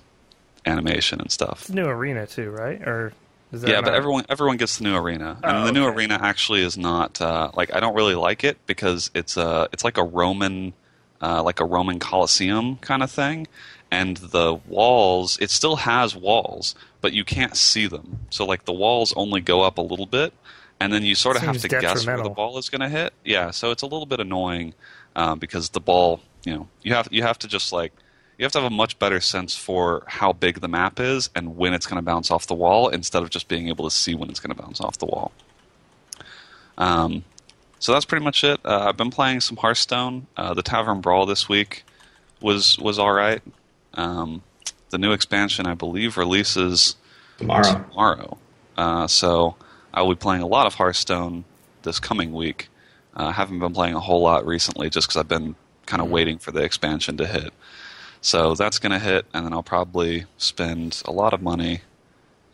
animation 0.66 1.20
and 1.20 1.30
stuff. 1.30 1.62
It's 1.62 1.68
a 1.70 1.74
new 1.74 1.86
arena 1.86 2.26
too, 2.26 2.50
right? 2.50 2.80
Or 2.82 3.12
is 3.52 3.62
that 3.62 3.70
Yeah, 3.70 3.80
but 3.80 3.94
everyone 3.94 4.24
everyone 4.28 4.56
gets 4.56 4.78
the 4.78 4.84
new 4.84 4.96
arena, 4.96 5.38
and 5.42 5.58
Oh, 5.58 5.64
the 5.66 5.72
new 5.72 5.84
okay. 5.86 5.96
arena 5.96 6.18
actually 6.22 6.62
is 6.62 6.78
not 6.78 7.20
uh, 7.20 7.50
like 7.54 7.74
I 7.74 7.80
don't 7.80 7.94
really 7.94 8.14
like 8.14 8.44
it 8.44 8.58
because 8.66 9.10
it's 9.14 9.36
a 9.36 9.68
it's 9.72 9.84
like 9.84 9.98
a 9.98 10.04
Roman 10.04 10.72
uh, 11.20 11.42
like 11.42 11.60
a 11.60 11.64
Roman 11.64 11.98
Colosseum 11.98 12.76
kind 12.78 13.02
of 13.02 13.10
thing, 13.10 13.46
and 13.90 14.16
the 14.16 14.54
walls 14.54 15.38
it 15.40 15.50
still 15.50 15.76
has 15.76 16.16
walls, 16.16 16.74
but 17.00 17.12
you 17.12 17.24
can't 17.24 17.56
see 17.56 17.86
them. 17.86 18.20
So 18.30 18.46
like 18.46 18.64
the 18.64 18.72
walls 18.72 19.12
only 19.16 19.40
go 19.40 19.62
up 19.62 19.78
a 19.78 19.82
little 19.82 20.06
bit, 20.06 20.32
and 20.82 20.92
then 20.92 21.04
you 21.04 21.14
sort 21.14 21.36
of 21.36 21.42
have 21.42 21.58
to 21.58 21.68
guess 21.68 22.06
where 22.06 22.22
the 22.22 22.30
ball 22.30 22.58
is 22.58 22.68
going 22.68 22.80
to 22.80 22.88
hit. 22.88 23.12
Yeah, 23.24 23.50
so 23.50 23.70
it's 23.70 23.82
a 23.82 23.86
little 23.86 24.06
bit 24.06 24.20
annoying 24.20 24.74
uh, 25.14 25.34
because 25.36 25.70
the 25.70 25.80
ball, 25.80 26.20
you 26.44 26.54
know, 26.54 26.68
you 26.82 26.94
have 26.94 27.08
you 27.10 27.22
have 27.22 27.38
to 27.40 27.48
just 27.48 27.72
like 27.72 27.92
you 28.38 28.44
have 28.44 28.52
to 28.52 28.60
have 28.60 28.70
a 28.70 28.74
much 28.74 28.98
better 28.98 29.20
sense 29.20 29.56
for 29.56 30.02
how 30.06 30.32
big 30.32 30.60
the 30.60 30.68
map 30.68 30.98
is 30.98 31.30
and 31.34 31.56
when 31.56 31.72
it's 31.74 31.86
going 31.86 31.98
to 31.98 32.02
bounce 32.02 32.30
off 32.30 32.46
the 32.46 32.54
wall 32.54 32.88
instead 32.88 33.22
of 33.22 33.30
just 33.30 33.48
being 33.48 33.68
able 33.68 33.84
to 33.84 33.94
see 33.94 34.14
when 34.14 34.28
it's 34.28 34.40
going 34.40 34.54
to 34.54 34.60
bounce 34.60 34.80
off 34.80 34.98
the 34.98 35.06
wall. 35.06 35.32
Um, 36.78 37.24
so 37.78 37.92
that's 37.92 38.04
pretty 38.04 38.24
much 38.24 38.42
it. 38.44 38.60
Uh, 38.64 38.86
I've 38.88 38.96
been 38.96 39.10
playing 39.10 39.40
some 39.40 39.56
Hearthstone. 39.56 40.26
Uh, 40.36 40.54
the 40.54 40.62
Tavern 40.62 41.00
Brawl 41.00 41.26
this 41.26 41.48
week 41.48 41.84
was 42.40 42.78
was 42.78 42.98
all 42.98 43.12
right. 43.12 43.42
Um, 43.94 44.42
the 44.90 44.98
new 44.98 45.12
expansion, 45.12 45.66
I 45.66 45.74
believe, 45.74 46.16
releases 46.16 46.96
Tomorrow. 47.38 47.84
tomorrow. 47.90 48.38
Uh, 48.76 49.06
so 49.06 49.56
I 49.94 50.02
will 50.02 50.10
be 50.10 50.18
playing 50.18 50.42
a 50.42 50.46
lot 50.46 50.66
of 50.66 50.74
Hearthstone 50.74 51.44
this 51.82 51.98
coming 52.00 52.32
week. 52.32 52.68
Uh, 53.16 53.24
I 53.26 53.32
haven't 53.32 53.58
been 53.58 53.72
playing 53.74 53.94
a 53.94 54.00
whole 54.00 54.22
lot 54.22 54.46
recently 54.46 54.88
just 54.88 55.06
because 55.08 55.18
I've 55.18 55.28
been 55.28 55.54
kind 55.86 56.00
of 56.00 56.10
waiting 56.10 56.38
for 56.38 56.50
the 56.50 56.62
expansion 56.62 57.16
to 57.18 57.26
hit. 57.26 57.52
So 58.20 58.54
that's 58.54 58.78
going 58.78 58.92
to 58.92 58.98
hit, 58.98 59.26
and 59.34 59.44
then 59.44 59.52
I'll 59.52 59.62
probably 59.64 60.26
spend 60.38 61.02
a 61.04 61.10
lot 61.12 61.34
of 61.34 61.42
money, 61.42 61.80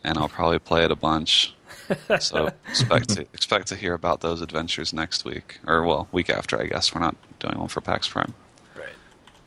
and 0.03 0.17
I'll 0.17 0.27
probably 0.27 0.59
play 0.59 0.83
it 0.83 0.91
a 0.91 0.95
bunch. 0.95 1.53
so 2.19 2.49
expect 2.67 3.09
to 3.09 3.21
expect 3.33 3.67
to 3.67 3.75
hear 3.75 3.93
about 3.93 4.21
those 4.21 4.41
adventures 4.41 4.93
next 4.93 5.25
week, 5.25 5.59
or 5.65 5.83
well, 5.85 6.07
week 6.11 6.29
after, 6.29 6.59
I 6.59 6.65
guess. 6.65 6.93
We're 6.93 7.01
not 7.01 7.15
doing 7.39 7.57
one 7.57 7.67
for 7.67 7.81
PAX 7.81 8.07
Prime. 8.07 8.33
Right. 8.75 8.89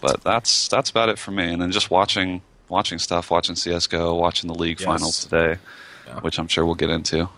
But 0.00 0.22
that's 0.22 0.68
that's 0.68 0.90
about 0.90 1.08
it 1.08 1.18
for 1.18 1.30
me. 1.32 1.52
And 1.52 1.60
then 1.60 1.70
just 1.72 1.90
watching 1.90 2.42
watching 2.68 2.98
stuff, 2.98 3.30
watching 3.30 3.54
CS:GO, 3.54 4.14
watching 4.14 4.48
the 4.48 4.54
league 4.58 4.80
Yes. 4.80 4.86
finals 4.86 5.24
today, 5.24 5.58
Yeah. 6.06 6.20
which 6.20 6.38
I'm 6.38 6.48
sure 6.48 6.64
we'll 6.64 6.74
get 6.74 6.90
into. 6.90 7.28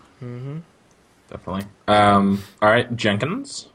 Definitely. 1.29 1.65
Um, 1.87 2.43
all 2.61 2.69
right, 2.69 2.95
Jenkins. 2.95 3.67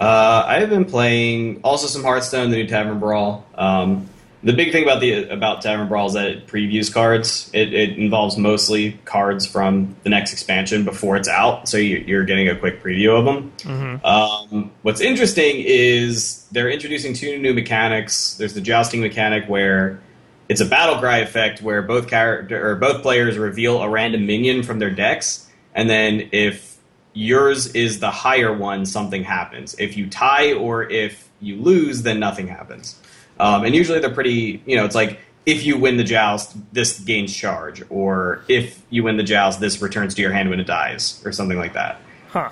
Uh, 0.00 0.44
I 0.46 0.60
have 0.60 0.70
been 0.70 0.84
playing 0.84 1.60
also 1.62 1.86
some 1.86 2.02
Hearthstone, 2.02 2.50
the 2.50 2.56
new 2.56 2.66
Tavern 2.66 2.98
Brawl. 2.98 3.46
Um, 3.54 4.08
the 4.42 4.52
big 4.52 4.72
thing 4.72 4.82
about 4.82 5.00
the 5.00 5.30
about 5.30 5.62
Tavern 5.62 5.88
Brawl 5.88 6.08
is 6.08 6.12
that 6.12 6.26
it 6.26 6.46
previews 6.46 6.92
cards. 6.92 7.50
It, 7.54 7.72
it 7.72 7.96
involves 7.96 8.36
mostly 8.36 8.92
cards 9.06 9.46
from 9.46 9.96
the 10.02 10.10
next 10.10 10.32
expansion 10.34 10.84
before 10.84 11.16
it's 11.16 11.28
out, 11.28 11.66
so 11.66 11.78
you, 11.78 11.98
you're 12.06 12.24
getting 12.24 12.48
a 12.50 12.56
quick 12.56 12.82
preview 12.82 13.18
of 13.18 13.24
them. 13.24 13.52
Mhm. 13.60 14.04
Um, 14.04 14.70
what's 14.82 15.00
interesting 15.00 15.56
is 15.64 16.46
they're 16.52 16.68
introducing 16.68 17.14
two 17.14 17.38
new 17.38 17.54
mechanics. 17.54 18.34
There's 18.34 18.52
the 18.52 18.60
jousting 18.60 19.00
mechanic 19.00 19.48
where 19.48 19.98
it's 20.48 20.60
a 20.60 20.66
battle 20.66 20.98
cry 20.98 21.18
effect 21.18 21.62
where 21.62 21.82
both 21.82 22.08
character 22.08 22.70
or 22.70 22.76
both 22.76 23.02
players 23.02 23.38
reveal 23.38 23.82
a 23.82 23.88
random 23.88 24.26
minion 24.26 24.62
from 24.62 24.78
their 24.78 24.90
decks, 24.90 25.48
and 25.74 25.88
then 25.88 26.28
if 26.32 26.78
yours 27.12 27.68
is 27.74 28.00
the 28.00 28.10
higher 28.10 28.52
one, 28.52 28.84
something 28.84 29.24
happens. 29.24 29.74
If 29.78 29.96
you 29.96 30.08
tie 30.08 30.52
or 30.52 30.82
if 30.82 31.28
you 31.40 31.56
lose, 31.56 32.02
then 32.02 32.18
nothing 32.18 32.48
happens. 32.48 32.98
Um, 33.38 33.64
and 33.64 33.74
usually 33.74 34.00
they're 34.00 34.10
pretty, 34.10 34.62
you 34.66 34.76
know, 34.76 34.84
it's 34.84 34.94
like 34.94 35.20
if 35.46 35.64
you 35.64 35.76
win 35.76 35.96
the 35.96 36.04
joust, 36.04 36.56
this 36.72 36.98
gains 37.00 37.34
charge, 37.34 37.82
or 37.90 38.44
if 38.48 38.82
you 38.90 39.02
win 39.02 39.16
the 39.16 39.22
joust, 39.22 39.60
this 39.60 39.80
returns 39.82 40.14
to 40.14 40.22
your 40.22 40.32
hand 40.32 40.50
when 40.50 40.60
it 40.60 40.66
dies, 40.66 41.22
or 41.24 41.32
something 41.32 41.58
like 41.58 41.74
that. 41.74 42.00
Huh. 42.30 42.50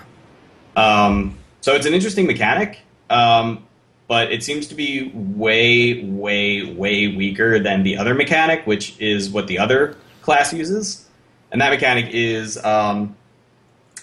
Um, 0.76 1.38
so 1.60 1.74
it's 1.74 1.86
an 1.86 1.94
interesting 1.94 2.26
mechanic, 2.26 2.80
um, 3.10 3.66
but 4.12 4.30
it 4.30 4.42
seems 4.42 4.66
to 4.66 4.74
be 4.74 5.10
way, 5.14 6.04
way, 6.04 6.70
way 6.70 7.08
weaker 7.08 7.58
than 7.58 7.82
the 7.82 7.96
other 7.96 8.12
mechanic, 8.12 8.66
which 8.66 8.94
is 9.00 9.30
what 9.30 9.46
the 9.46 9.58
other 9.58 9.96
class 10.20 10.52
uses. 10.52 11.08
And 11.50 11.62
that 11.62 11.70
mechanic 11.70 12.10
is 12.10 12.62
um, 12.62 13.16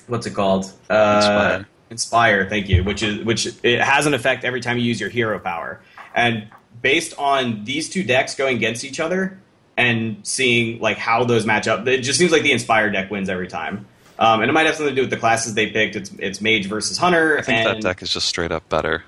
what's 0.07 0.25
it 0.25 0.33
called? 0.33 0.73
Uh, 0.89 1.17
Inspire. 1.17 1.67
Inspire. 1.91 2.49
Thank 2.49 2.69
you. 2.69 2.83
Which 2.83 3.03
is 3.03 3.23
which 3.23 3.53
it 3.61 3.81
has 3.81 4.07
an 4.07 4.15
effect 4.15 4.45
every 4.45 4.61
time 4.61 4.79
you 4.79 4.83
use 4.83 4.99
your 4.99 5.11
hero 5.11 5.37
power. 5.37 5.79
And 6.15 6.47
based 6.81 7.15
on 7.19 7.63
these 7.63 7.87
two 7.87 8.01
decks 8.01 8.33
going 8.33 8.57
against 8.57 8.83
each 8.83 8.99
other 8.99 9.37
and 9.77 10.25
seeing 10.25 10.79
like 10.79 10.97
how 10.97 11.23
those 11.23 11.45
match 11.45 11.67
up, 11.67 11.85
it 11.85 11.99
just 11.99 12.17
seems 12.17 12.31
like 12.31 12.41
the 12.41 12.51
Inspire 12.51 12.89
deck 12.89 13.11
wins 13.11 13.29
every 13.29 13.47
time. 13.47 13.85
Um, 14.17 14.41
and 14.41 14.49
it 14.49 14.53
might 14.53 14.65
have 14.65 14.75
something 14.75 14.93
to 14.93 15.01
do 15.01 15.03
with 15.03 15.11
the 15.11 15.17
classes 15.17 15.53
they 15.53 15.67
picked. 15.67 15.95
It's 15.95 16.11
it's 16.17 16.41
Mage 16.41 16.65
versus 16.65 16.97
Hunter. 16.97 17.37
I 17.37 17.41
think 17.41 17.59
and 17.59 17.77
that 17.77 17.81
deck 17.81 18.01
is 18.01 18.11
just 18.11 18.27
straight 18.27 18.51
up 18.51 18.67
better. 18.69 19.03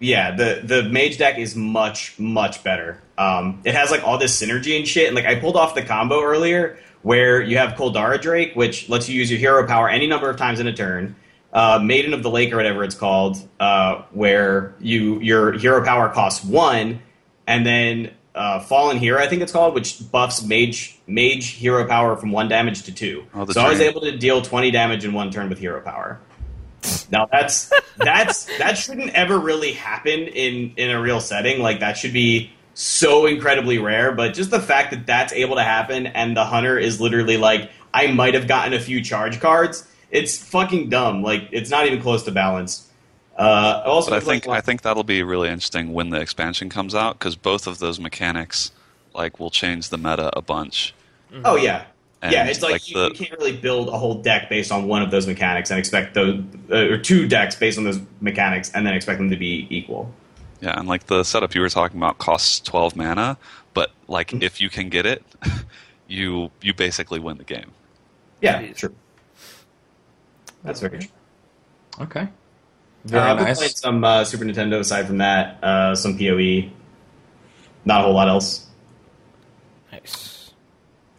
Yeah, 0.00 0.34
the 0.34 0.60
the 0.64 0.82
mage 0.82 1.18
deck 1.18 1.38
is 1.38 1.56
much 1.56 2.18
much 2.18 2.62
better. 2.62 3.00
Um, 3.16 3.60
it 3.64 3.74
has 3.74 3.90
like 3.90 4.04
all 4.04 4.18
this 4.18 4.40
synergy 4.40 4.76
and 4.76 4.86
shit. 4.86 5.06
And 5.06 5.14
like 5.14 5.26
I 5.26 5.38
pulled 5.40 5.56
off 5.56 5.74
the 5.74 5.82
combo 5.82 6.22
earlier 6.22 6.78
where 7.02 7.40
you 7.40 7.58
have 7.58 7.74
Coldarra 7.74 8.20
Drake, 8.20 8.54
which 8.54 8.88
lets 8.88 9.08
you 9.08 9.14
use 9.14 9.30
your 9.30 9.38
hero 9.38 9.66
power 9.66 9.88
any 9.88 10.06
number 10.06 10.28
of 10.28 10.36
times 10.36 10.58
in 10.58 10.66
a 10.66 10.72
turn. 10.72 11.14
Uh, 11.52 11.78
Maiden 11.78 12.12
of 12.14 12.22
the 12.22 12.30
Lake 12.30 12.52
or 12.52 12.56
whatever 12.56 12.82
it's 12.82 12.96
called, 12.96 13.36
uh, 13.60 14.02
where 14.10 14.74
you 14.80 15.20
your 15.20 15.52
hero 15.52 15.84
power 15.84 16.08
costs 16.08 16.44
one, 16.44 17.00
and 17.46 17.64
then 17.64 18.10
uh, 18.34 18.58
Fallen 18.58 18.98
Hero 18.98 19.20
I 19.20 19.28
think 19.28 19.42
it's 19.42 19.52
called, 19.52 19.74
which 19.74 20.10
buffs 20.10 20.42
mage 20.42 20.98
mage 21.06 21.50
hero 21.50 21.86
power 21.86 22.16
from 22.16 22.32
one 22.32 22.48
damage 22.48 22.82
to 22.84 22.92
two. 22.92 23.24
Oh, 23.34 23.46
so 23.46 23.60
I 23.60 23.68
was 23.68 23.80
able 23.80 24.00
to 24.00 24.16
deal 24.16 24.42
twenty 24.42 24.72
damage 24.72 25.04
in 25.04 25.12
one 25.12 25.30
turn 25.30 25.48
with 25.48 25.58
hero 25.58 25.80
power. 25.80 26.18
Now 27.10 27.26
that's 27.30 27.72
that's 27.96 28.44
that 28.58 28.76
shouldn't 28.78 29.10
ever 29.14 29.38
really 29.38 29.72
happen 29.72 30.20
in 30.28 30.72
in 30.76 30.90
a 30.90 31.00
real 31.00 31.20
setting. 31.20 31.60
Like 31.60 31.80
that 31.80 31.96
should 31.96 32.12
be 32.12 32.50
so 32.74 33.26
incredibly 33.26 33.78
rare. 33.78 34.12
But 34.12 34.34
just 34.34 34.50
the 34.50 34.60
fact 34.60 34.90
that 34.90 35.06
that's 35.06 35.32
able 35.32 35.56
to 35.56 35.62
happen, 35.62 36.06
and 36.08 36.36
the 36.36 36.44
hunter 36.44 36.78
is 36.78 37.00
literally 37.00 37.36
like, 37.36 37.70
I 37.92 38.08
might 38.08 38.34
have 38.34 38.48
gotten 38.48 38.72
a 38.74 38.80
few 38.80 39.02
charge 39.02 39.40
cards. 39.40 39.86
It's 40.10 40.36
fucking 40.38 40.90
dumb. 40.90 41.22
Like 41.22 41.48
it's 41.52 41.70
not 41.70 41.86
even 41.86 42.00
close 42.02 42.22
to 42.24 42.32
balance. 42.32 42.88
Uh, 43.36 43.82
also, 43.84 44.10
But 44.10 44.14
I 44.14 44.18
it's 44.18 44.26
like- 44.26 44.42
think 44.44 44.54
I 44.56 44.60
think 44.60 44.82
that'll 44.82 45.02
be 45.04 45.22
really 45.22 45.48
interesting 45.48 45.92
when 45.92 46.10
the 46.10 46.20
expansion 46.20 46.68
comes 46.68 46.94
out 46.94 47.18
because 47.18 47.34
both 47.36 47.66
of 47.66 47.78
those 47.80 47.98
mechanics 47.98 48.70
like 49.14 49.38
will 49.40 49.50
change 49.50 49.88
the 49.88 49.98
meta 49.98 50.30
a 50.36 50.42
bunch. 50.42 50.94
Oh 51.44 51.56
yeah, 51.56 51.84
And, 52.24 52.32
yeah. 52.32 52.46
It's 52.46 52.62
like, 52.62 52.72
like, 52.72 52.88
you, 52.90 52.94
the- 52.98 53.08
you 53.10 53.14
can't 53.26 53.38
really 53.38 53.54
build 53.56 53.88
a 53.88 53.98
whole 53.98 54.14
deck 54.14 54.48
based 54.48 54.72
on 54.72 54.88
one 54.88 55.02
of 55.02 55.10
those 55.10 55.26
mechanics 55.26 55.70
and 55.70 55.78
expect 55.78 56.14
those, 56.14 56.42
uh, 56.70 56.76
or 56.76 56.96
two 56.98 57.28
decks 57.28 57.54
based 57.54 57.76
on 57.78 57.84
those 57.84 58.00
mechanics 58.20 58.70
and 58.74 58.86
then 58.86 58.94
expect 58.94 59.18
them 59.18 59.30
to 59.30 59.36
be 59.36 59.66
equal. 59.70 60.10
Yeah, 60.60 60.78
and 60.78 60.88
like 60.88 61.06
the 61.06 61.22
setup 61.24 61.54
you 61.54 61.60
were 61.60 61.68
talking 61.68 61.98
about 61.98 62.16
costs 62.16 62.58
twelve 62.60 62.96
mana, 62.96 63.36
but 63.74 63.90
like 64.08 64.28
Mm-hmm. 64.28 64.42
if 64.42 64.60
you 64.60 64.70
can 64.70 64.88
get 64.88 65.04
it, 65.04 65.22
you 66.08 66.50
you 66.62 66.72
basically 66.72 67.20
win 67.20 67.36
the 67.36 67.44
game. 67.44 67.70
Yeah, 68.40 68.62
Jeez. 68.62 68.76
true. 68.76 68.94
That's 70.62 70.80
very 70.80 70.98
true. 71.00 71.08
Okay. 72.00 72.20
Uh, 72.22 72.26
Very 73.04 73.22
I've 73.22 73.36
been 73.36 73.46
nice. 73.46 73.58
playing 73.58 73.72
some 73.74 74.02
uh, 74.04 74.24
Super 74.24 74.44
Nintendo 74.46 74.78
aside 74.80 75.06
from 75.06 75.18
that, 75.18 75.62
uh, 75.62 75.94
some 75.94 76.16
PoE. 76.16 76.70
Not 77.84 78.00
a 78.00 78.04
whole 78.04 78.14
lot 78.14 78.28
else. 78.28 78.66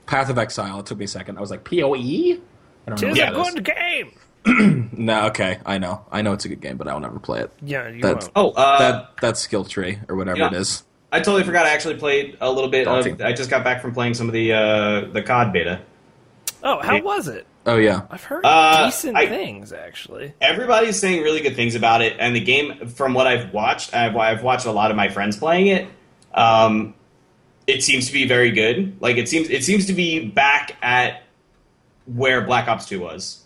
Nice. 0.07 0.11
Path 0.11 0.29
of 0.29 0.37
Exile. 0.37 0.79
It 0.79 0.85
took 0.85 0.97
me 0.97 1.05
a 1.05 1.07
second. 1.07 1.37
I 1.37 1.41
was 1.41 1.51
like, 1.51 1.63
POE? 1.63 1.93
I 1.95 2.39
don't 2.87 3.01
know. 3.01 3.13
Tis 3.13 3.35
what 3.37 3.57
a 3.57 3.61
good 3.61 3.75
game. 3.75 4.11
No, 4.95 5.25
okay, 5.27 5.59
I 5.65 5.77
know. 5.79 6.05
I 6.11 6.21
know 6.21 6.33
it's 6.33 6.45
a 6.45 6.49
good 6.49 6.61
game, 6.61 6.77
but 6.77 6.87
I'll 6.87 6.99
never 6.99 7.19
play 7.19 7.41
it. 7.41 7.51
Yeah, 7.63 7.87
you 7.89 8.01
That's- 8.01 8.29
won't. 8.35 8.55
Oh, 8.55 8.61
uh, 8.61 8.77
that 8.79 9.17
that 9.21 9.37
skill 9.37 9.65
tree 9.65 9.97
or 10.07 10.15
whatever 10.15 10.37
Yeah. 10.37 10.47
it 10.47 10.53
is. 10.53 10.83
I 11.11 11.19
totally 11.19 11.43
forgot. 11.43 11.65
I 11.65 11.69
actually 11.69 11.95
played 11.95 12.37
a 12.41 12.51
little 12.51 12.69
bit 12.69 12.87
of. 12.87 13.21
I 13.21 13.33
just 13.33 13.49
got 13.49 13.63
back 13.63 13.81
from 13.81 13.93
playing 13.93 14.13
some 14.13 14.27
of 14.27 14.33
the 14.33 14.53
uh, 14.53 15.01
the 15.11 15.23
COD 15.23 15.51
beta. 15.51 15.81
Oh, 16.63 16.79
how 16.81 16.95
Yeah. 16.95 17.01
was 17.01 17.27
it? 17.27 17.47
Oh 17.65 17.77
yeah. 17.77 18.01
I've 18.11 18.23
heard 18.23 18.41
Uh, 18.45 18.85
decent 18.85 19.17
I- 19.17 19.27
things 19.27 19.73
actually. 19.73 20.33
Everybody's 20.41 20.99
saying 20.99 21.23
really 21.23 21.41
good 21.41 21.55
things 21.55 21.73
about 21.73 22.01
it, 22.03 22.15
and 22.19 22.35
the 22.35 22.39
game, 22.39 22.87
from 22.89 23.13
what 23.15 23.25
I've 23.25 23.51
watched, 23.51 23.95
I've, 23.95 24.15
I've 24.15 24.43
watched 24.43 24.67
a 24.67 24.71
lot 24.71 24.91
of 24.91 24.97
my 24.97 25.09
friends 25.09 25.37
playing 25.37 25.67
it. 25.67 25.87
Um, 26.35 26.93
it 27.67 27.83
seems 27.83 28.07
to 28.07 28.13
be 28.13 28.27
very 28.27 28.51
good. 28.51 28.97
Like 29.01 29.17
it 29.17 29.27
seems, 29.29 29.49
it 29.49 29.63
seems 29.63 29.87
to 29.87 29.93
be 29.93 30.25
back 30.27 30.75
at 30.81 31.23
where 32.05 32.41
Black 32.41 32.67
Ops 32.67 32.85
Two 32.85 32.99
was. 32.99 33.43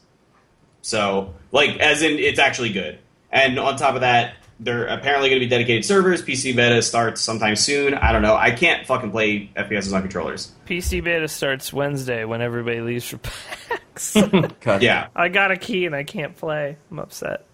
So, 0.82 1.34
like, 1.51 1.77
as 1.79 2.01
in, 2.01 2.19
it's 2.19 2.39
actually 2.39 2.71
good. 2.71 2.99
And 3.32 3.60
on 3.60 3.75
top 3.77 3.95
of 3.95 4.01
that, 4.01 4.36
they're 4.60 4.88
apparently 4.88 5.29
going 5.29 5.39
to 5.39 5.45
be 5.45 5.49
dedicated 5.49 5.86
servers. 5.86 6.21
PC 6.21 6.55
beta 6.55 6.82
starts 6.82 7.21
sometime 7.21 7.55
soon. 7.55 7.93
I 7.93 8.12
don't 8.12 8.21
know. 8.21 8.36
I 8.36 8.51
can't 8.51 8.86
fucking 8.86 9.12
play 9.12 9.49
FPSs 9.55 9.93
on 9.93 10.01
controllers. 10.01 10.51
PC 10.67 11.03
beta 11.03 11.27
starts 11.27 11.71
Wednesday 11.71 12.25
when 12.25 12.41
everybody 12.41 12.82
leaves 12.82 13.05
for 13.05 13.17
PAX. 13.17 14.15
Yeah. 14.82 15.08
I 15.15 15.27
got 15.29 15.51
a 15.51 15.58
key 15.58 15.86
and 15.86 15.93
I 15.95 16.03
can't 16.03 16.36
play. 16.36 16.77
I'm 16.89 16.99
upset. 16.99 17.45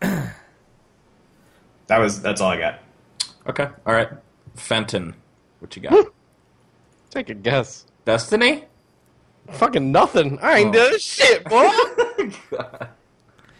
That 0.00 1.98
was 1.98 2.20
that's 2.22 2.40
all 2.40 2.50
I 2.50 2.58
got. 2.58 2.80
Okay. 3.46 3.68
All 3.86 3.94
right. 3.94 4.08
Fenton, 4.56 5.14
what 5.64 5.74
you 5.76 5.82
got? 5.82 6.06
Take 7.10 7.30
a 7.30 7.34
guess. 7.34 7.86
Destiny? 8.04 8.64
Fucking 9.50 9.90
nothing. 9.92 10.38
I 10.40 10.58
ain't 10.58 10.74
Oh. 10.76 10.90
done 10.90 10.98
shit, 10.98 11.44
boy. 11.44 11.68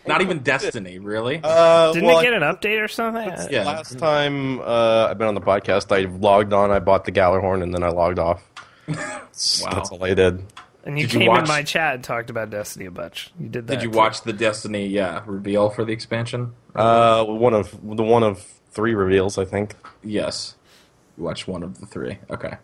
Not 0.06 0.20
even 0.20 0.40
Destiny, 0.40 0.98
really? 0.98 1.40
uh, 1.42 1.92
Didn't 1.92 2.06
well, 2.06 2.20
it 2.20 2.24
get 2.24 2.34
an 2.34 2.42
update 2.42 2.82
or 2.82 2.88
something? 2.88 3.26
yeah. 3.50 3.64
Last 3.64 3.98
time 3.98 4.60
uh, 4.60 5.08
I've 5.10 5.16
been 5.16 5.28
on 5.28 5.34
the 5.34 5.40
podcast, 5.40 5.90
I 5.96 6.10
logged 6.18 6.52
on, 6.52 6.70
I 6.70 6.78
bought 6.78 7.06
the 7.06 7.12
Gjallarhorn, 7.12 7.62
and 7.62 7.72
then 7.72 7.82
I 7.82 7.88
logged 7.88 8.18
off. 8.18 8.42
That's, 8.86 9.62
Wow. 9.64 9.70
that's 9.72 9.90
all 9.90 10.04
I 10.04 10.12
did. 10.12 10.44
And 10.84 10.98
you 10.98 11.06
Did 11.06 11.14
you 11.14 11.18
came 11.20 11.28
watch- 11.28 11.42
in 11.42 11.48
my 11.48 11.62
chat 11.62 11.94
and 11.94 12.04
talked 12.04 12.28
about 12.28 12.50
Destiny 12.50 12.84
a 12.84 12.90
bunch. 12.90 13.32
You 13.40 13.48
did 13.48 13.66
that. 13.66 13.76
Did 13.76 13.82
you 13.84 13.90
too. 13.90 13.96
watch 13.96 14.20
the 14.22 14.34
Destiny 14.34 14.86
yeah 14.86 15.22
reveal 15.24 15.70
for 15.70 15.82
the 15.86 15.92
expansion? 15.94 16.52
Uh, 16.74 17.24
one 17.24 17.54
of 17.54 17.70
the 17.82 18.02
one 18.02 18.22
of 18.22 18.42
three 18.72 18.94
reveals, 18.94 19.38
I 19.38 19.46
think. 19.46 19.74
Yes. 20.02 20.56
You 21.16 21.24
watched 21.24 21.46
one 21.48 21.62
of 21.62 21.80
the 21.80 21.86
three. 21.86 22.18
Okay. 22.30 22.54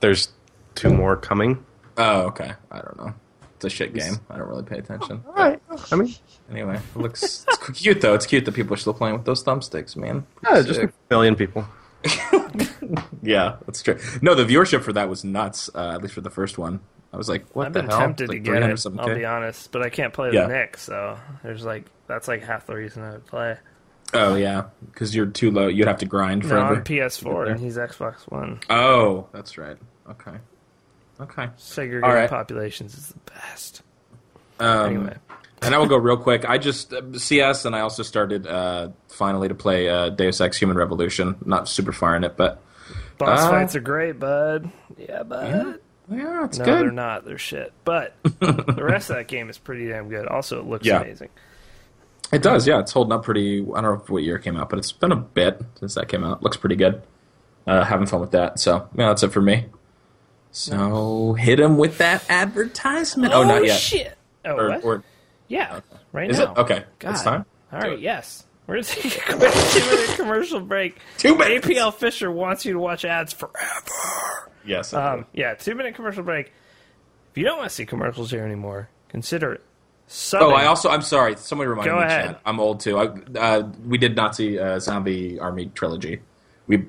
There's 0.00 0.28
two 0.74 0.92
more 0.92 1.16
coming. 1.16 1.64
Oh, 1.96 2.22
okay. 2.26 2.52
I 2.70 2.76
don't 2.80 2.96
know. 2.98 3.14
It's 3.56 3.64
a 3.64 3.70
shit 3.70 3.94
game. 3.94 4.16
I 4.28 4.36
don't 4.36 4.48
really 4.48 4.62
pay 4.64 4.78
attention. 4.78 5.22
All 5.26 5.32
right. 5.32 5.60
I 5.90 5.96
mean, 5.96 6.14
Anyway, 6.50 6.76
it 6.94 6.98
looks 6.98 7.44
it's 7.48 7.80
cute 7.80 8.00
though. 8.02 8.14
It's 8.14 8.26
cute 8.26 8.44
that 8.44 8.52
people 8.54 8.74
are 8.74 8.76
still 8.76 8.92
playing 8.94 9.14
with 9.16 9.24
those 9.24 9.42
thumbsticks, 9.42 9.96
man. 9.96 10.26
yeah, 10.44 10.60
just 10.62 10.78
a 10.80 10.92
million 11.10 11.34
people. 11.36 11.66
yeah, 13.22 13.56
that's 13.66 13.82
true. 13.82 13.98
No, 14.22 14.34
the 14.34 14.44
viewership 14.44 14.82
for 14.82 14.92
that 14.92 15.08
was 15.08 15.24
nuts. 15.24 15.70
Uh, 15.74 15.92
at 15.94 16.02
least 16.02 16.14
for 16.14 16.20
the 16.20 16.30
first 16.30 16.58
one, 16.58 16.80
I 17.12 17.16
was 17.16 17.28
like, 17.28 17.44
"What 17.54 17.66
I've 17.66 17.72
the 17.72 17.80
been 17.80 17.90
hell?" 17.90 17.98
tempted 18.00 18.24
It's 18.24 18.32
to 18.32 18.38
get 18.38 18.50
300 18.52 18.72
it. 18.74 18.78
something 18.78 19.00
I'll 19.00 19.14
be 19.14 19.24
honest, 19.24 19.72
but 19.72 19.82
I 19.82 19.88
can't 19.90 20.12
play 20.12 20.30
Yeah. 20.32 20.42
the 20.46 20.52
Nick, 20.52 20.76
so 20.76 21.18
there's 21.42 21.64
like 21.64 21.86
that's 22.06 22.28
like 22.28 22.44
half 22.44 22.66
the 22.66 22.74
reason 22.74 23.02
I 23.02 23.12
would 23.12 23.26
play. 23.26 23.56
Oh 24.14 24.34
yeah, 24.36 24.64
because 24.86 25.14
you're 25.14 25.26
too 25.26 25.50
low. 25.50 25.66
You'd 25.68 25.88
have 25.88 25.98
to 25.98 26.06
grind 26.06 26.42
No, 26.42 26.48
forever. 26.50 26.76
I'm 26.76 26.84
PS4 26.84 27.50
and 27.50 27.60
he's 27.60 27.76
Xbox 27.76 28.20
One. 28.30 28.60
oh, 28.70 29.26
that's 29.32 29.58
right. 29.58 29.76
Okay. 30.08 30.36
Okay. 31.20 31.48
Segregated 31.56 32.14
right. 32.14 32.30
populations 32.30 32.96
is 32.96 33.08
the 33.08 33.18
best. 33.32 33.82
Um, 34.60 34.86
Anyway, 34.96 35.16
and 35.62 35.74
I 35.74 35.78
will 35.78 35.86
go 35.86 35.96
real 35.96 36.16
quick. 36.18 36.48
I 36.48 36.58
just 36.58 36.92
uh, 36.92 37.02
CS, 37.18 37.64
and 37.64 37.74
I 37.74 37.80
also 37.80 38.02
started 38.02 38.46
uh, 38.46 38.90
finally 39.08 39.48
to 39.48 39.54
play 39.54 39.88
uh, 39.88 40.10
Deus 40.10 40.40
Ex: 40.40 40.56
Human 40.58 40.76
Revolution. 40.76 41.36
Not 41.44 41.68
super 41.68 41.92
far 41.92 42.14
in 42.16 42.24
it, 42.24 42.36
but 42.36 42.62
boss 43.18 43.40
uh, 43.40 43.50
fights 43.50 43.74
are 43.74 43.80
great, 43.80 44.18
bud. 44.20 44.70
Yeah, 44.98 45.22
bud. 45.24 45.80
yeah, 46.10 46.44
it's 46.44 46.58
no, 46.58 46.64
good. 46.64 46.78
they're 46.84 46.90
not. 46.92 47.24
They're 47.24 47.38
shit. 47.38 47.72
But 47.84 48.14
the 48.22 48.76
rest 48.84 49.10
of 49.10 49.16
that 49.16 49.26
game 49.28 49.48
is 49.50 49.58
pretty 49.58 49.88
damn 49.88 50.08
good. 50.08 50.26
Also, 50.26 50.60
it 50.60 50.66
looks 50.66 50.86
Yeah. 50.86 51.00
amazing. 51.00 51.30
It 52.32 52.42
does, 52.42 52.66
yeah. 52.66 52.80
It's 52.80 52.92
holding 52.92 53.12
up 53.12 53.24
pretty. 53.24 53.60
I 53.62 53.80
don't 53.80 53.82
know 53.82 54.04
what 54.08 54.22
year 54.22 54.36
it 54.36 54.42
came 54.42 54.56
out, 54.56 54.68
but 54.68 54.78
it's 54.78 54.92
been 54.92 55.12
a 55.12 55.16
bit 55.16 55.60
since 55.78 55.94
that 55.94 56.08
came 56.08 56.24
out. 56.24 56.42
Looks 56.42 56.56
pretty 56.56 56.76
good. 56.76 57.02
Uh, 57.66 57.84
having 57.84 58.06
fun 58.06 58.20
with 58.20 58.32
that. 58.32 58.58
So 58.58 58.88
yeah, 58.96 59.08
that's 59.08 59.22
it 59.22 59.32
for 59.32 59.40
me. 59.42 59.66
So 60.52 61.34
hit 61.34 61.60
him 61.60 61.76
with 61.76 61.98
that 61.98 62.24
advertisement. 62.30 63.32
Oh, 63.32 63.42
not 63.44 63.64
yet. 63.64 63.78
shit. 63.78 64.16
Oh, 64.44 64.56
Or, 64.56 64.68
what? 64.70 64.84
or 64.84 65.04
yeah, 65.48 65.80
right 66.12 66.30
is 66.30 66.38
now. 66.38 66.52
it 66.52 66.58
okay? 66.58 66.84
God. 66.98 67.10
It's 67.10 67.22
time. 67.22 67.44
All 67.72 67.80
right, 67.80 67.98
yes. 67.98 68.44
We're 68.66 68.82
take 68.82 69.28
a 69.28 70.14
commercial 70.16 70.60
break. 70.60 70.98
Two 71.18 71.36
minutes. 71.36 71.66
APL 71.66 71.94
Fisher 71.94 72.30
wants 72.30 72.64
you 72.64 72.72
to 72.72 72.78
watch 72.80 73.04
ads 73.04 73.32
forever. 73.32 74.50
Yes. 74.64 74.92
Um, 74.92 75.26
yeah, 75.32 75.54
two-minute 75.54 75.94
commercial 75.94 76.24
break. 76.24 76.52
If 77.30 77.38
you 77.38 77.44
don't 77.44 77.58
want 77.58 77.68
to 77.70 77.74
see 77.74 77.86
commercials 77.86 78.32
here 78.32 78.44
anymore, 78.44 78.88
consider 79.08 79.60
it. 80.08 80.34
oh, 80.34 80.50
I 80.50 80.66
also. 80.66 80.88
I'm 80.88 81.02
sorry. 81.02 81.36
Somebody 81.36 81.68
reminded 81.68 81.90
Go 81.90 81.96
me. 81.98 82.02
in 82.04 82.08
ahead. 82.08 82.24
Chat. 82.26 82.40
I'm 82.46 82.60
old 82.60 82.80
too. 82.80 82.98
I, 82.98 83.38
uh, 83.38 83.68
we 83.86 83.98
did 83.98 84.14
Nazi 84.16 84.58
uh, 84.58 84.78
Zombie 84.78 85.38
Army 85.38 85.70
trilogy. 85.74 86.20
We 86.66 86.84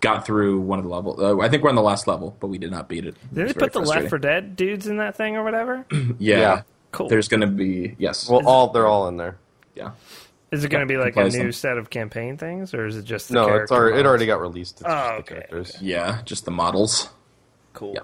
got 0.00 0.26
through 0.26 0.60
one 0.60 0.78
of 0.78 0.84
the 0.84 0.90
levels. 0.90 1.20
Uh, 1.20 1.38
I 1.40 1.48
think 1.48 1.62
we're 1.62 1.70
on 1.70 1.76
the 1.76 1.82
last 1.82 2.06
level, 2.08 2.36
but 2.40 2.48
we 2.48 2.58
did 2.58 2.70
not 2.70 2.88
beat 2.88 3.04
it. 3.04 3.16
It 3.16 3.34
Did 3.34 3.44
was 3.44 3.54
they 3.54 3.60
put 3.60 3.72
the 3.72 3.80
Left 3.80 4.08
4 4.08 4.18
Dead 4.18 4.56
dudes 4.56 4.86
in 4.88 4.96
that 4.96 5.16
thing 5.16 5.36
or 5.36 5.44
whatever? 5.44 5.86
Yeah. 6.18 6.38
Yeah. 6.40 6.62
Cool. 6.90 7.08
There's 7.08 7.28
going 7.28 7.40
to 7.42 7.46
be 7.46 7.94
yes. 7.98 8.28
Well, 8.28 8.46
all 8.46 8.68
they're 8.70 8.86
all 8.86 9.08
in 9.08 9.16
there. 9.16 9.38
yeah. 9.74 9.92
Is 10.50 10.64
it 10.64 10.68
going 10.68 10.86
to 10.86 10.92
be 10.92 10.98
like 10.98 11.16
a 11.16 11.24
new 11.24 11.30
them. 11.30 11.52
set 11.52 11.78
of 11.78 11.88
campaign 11.88 12.36
things, 12.36 12.74
or 12.74 12.84
is 12.84 12.96
it 12.98 13.04
just 13.06 13.28
the 13.28 13.34
No, 13.34 13.42
it's 13.44 13.48
character 13.48 13.74
already, 13.74 13.98
it 14.00 14.06
already 14.06 14.26
got 14.26 14.40
released. 14.42 14.82
It's 14.82 14.84
Oh, 14.84 14.88
just 14.90 15.06
the 15.08 15.14
okay, 15.14 15.34
characters. 15.48 15.78
Yeah. 15.80 16.20
Just 16.26 16.44
the 16.44 16.50
models. 16.50 17.08
cool? 17.72 17.94
Yeah. 17.94 18.02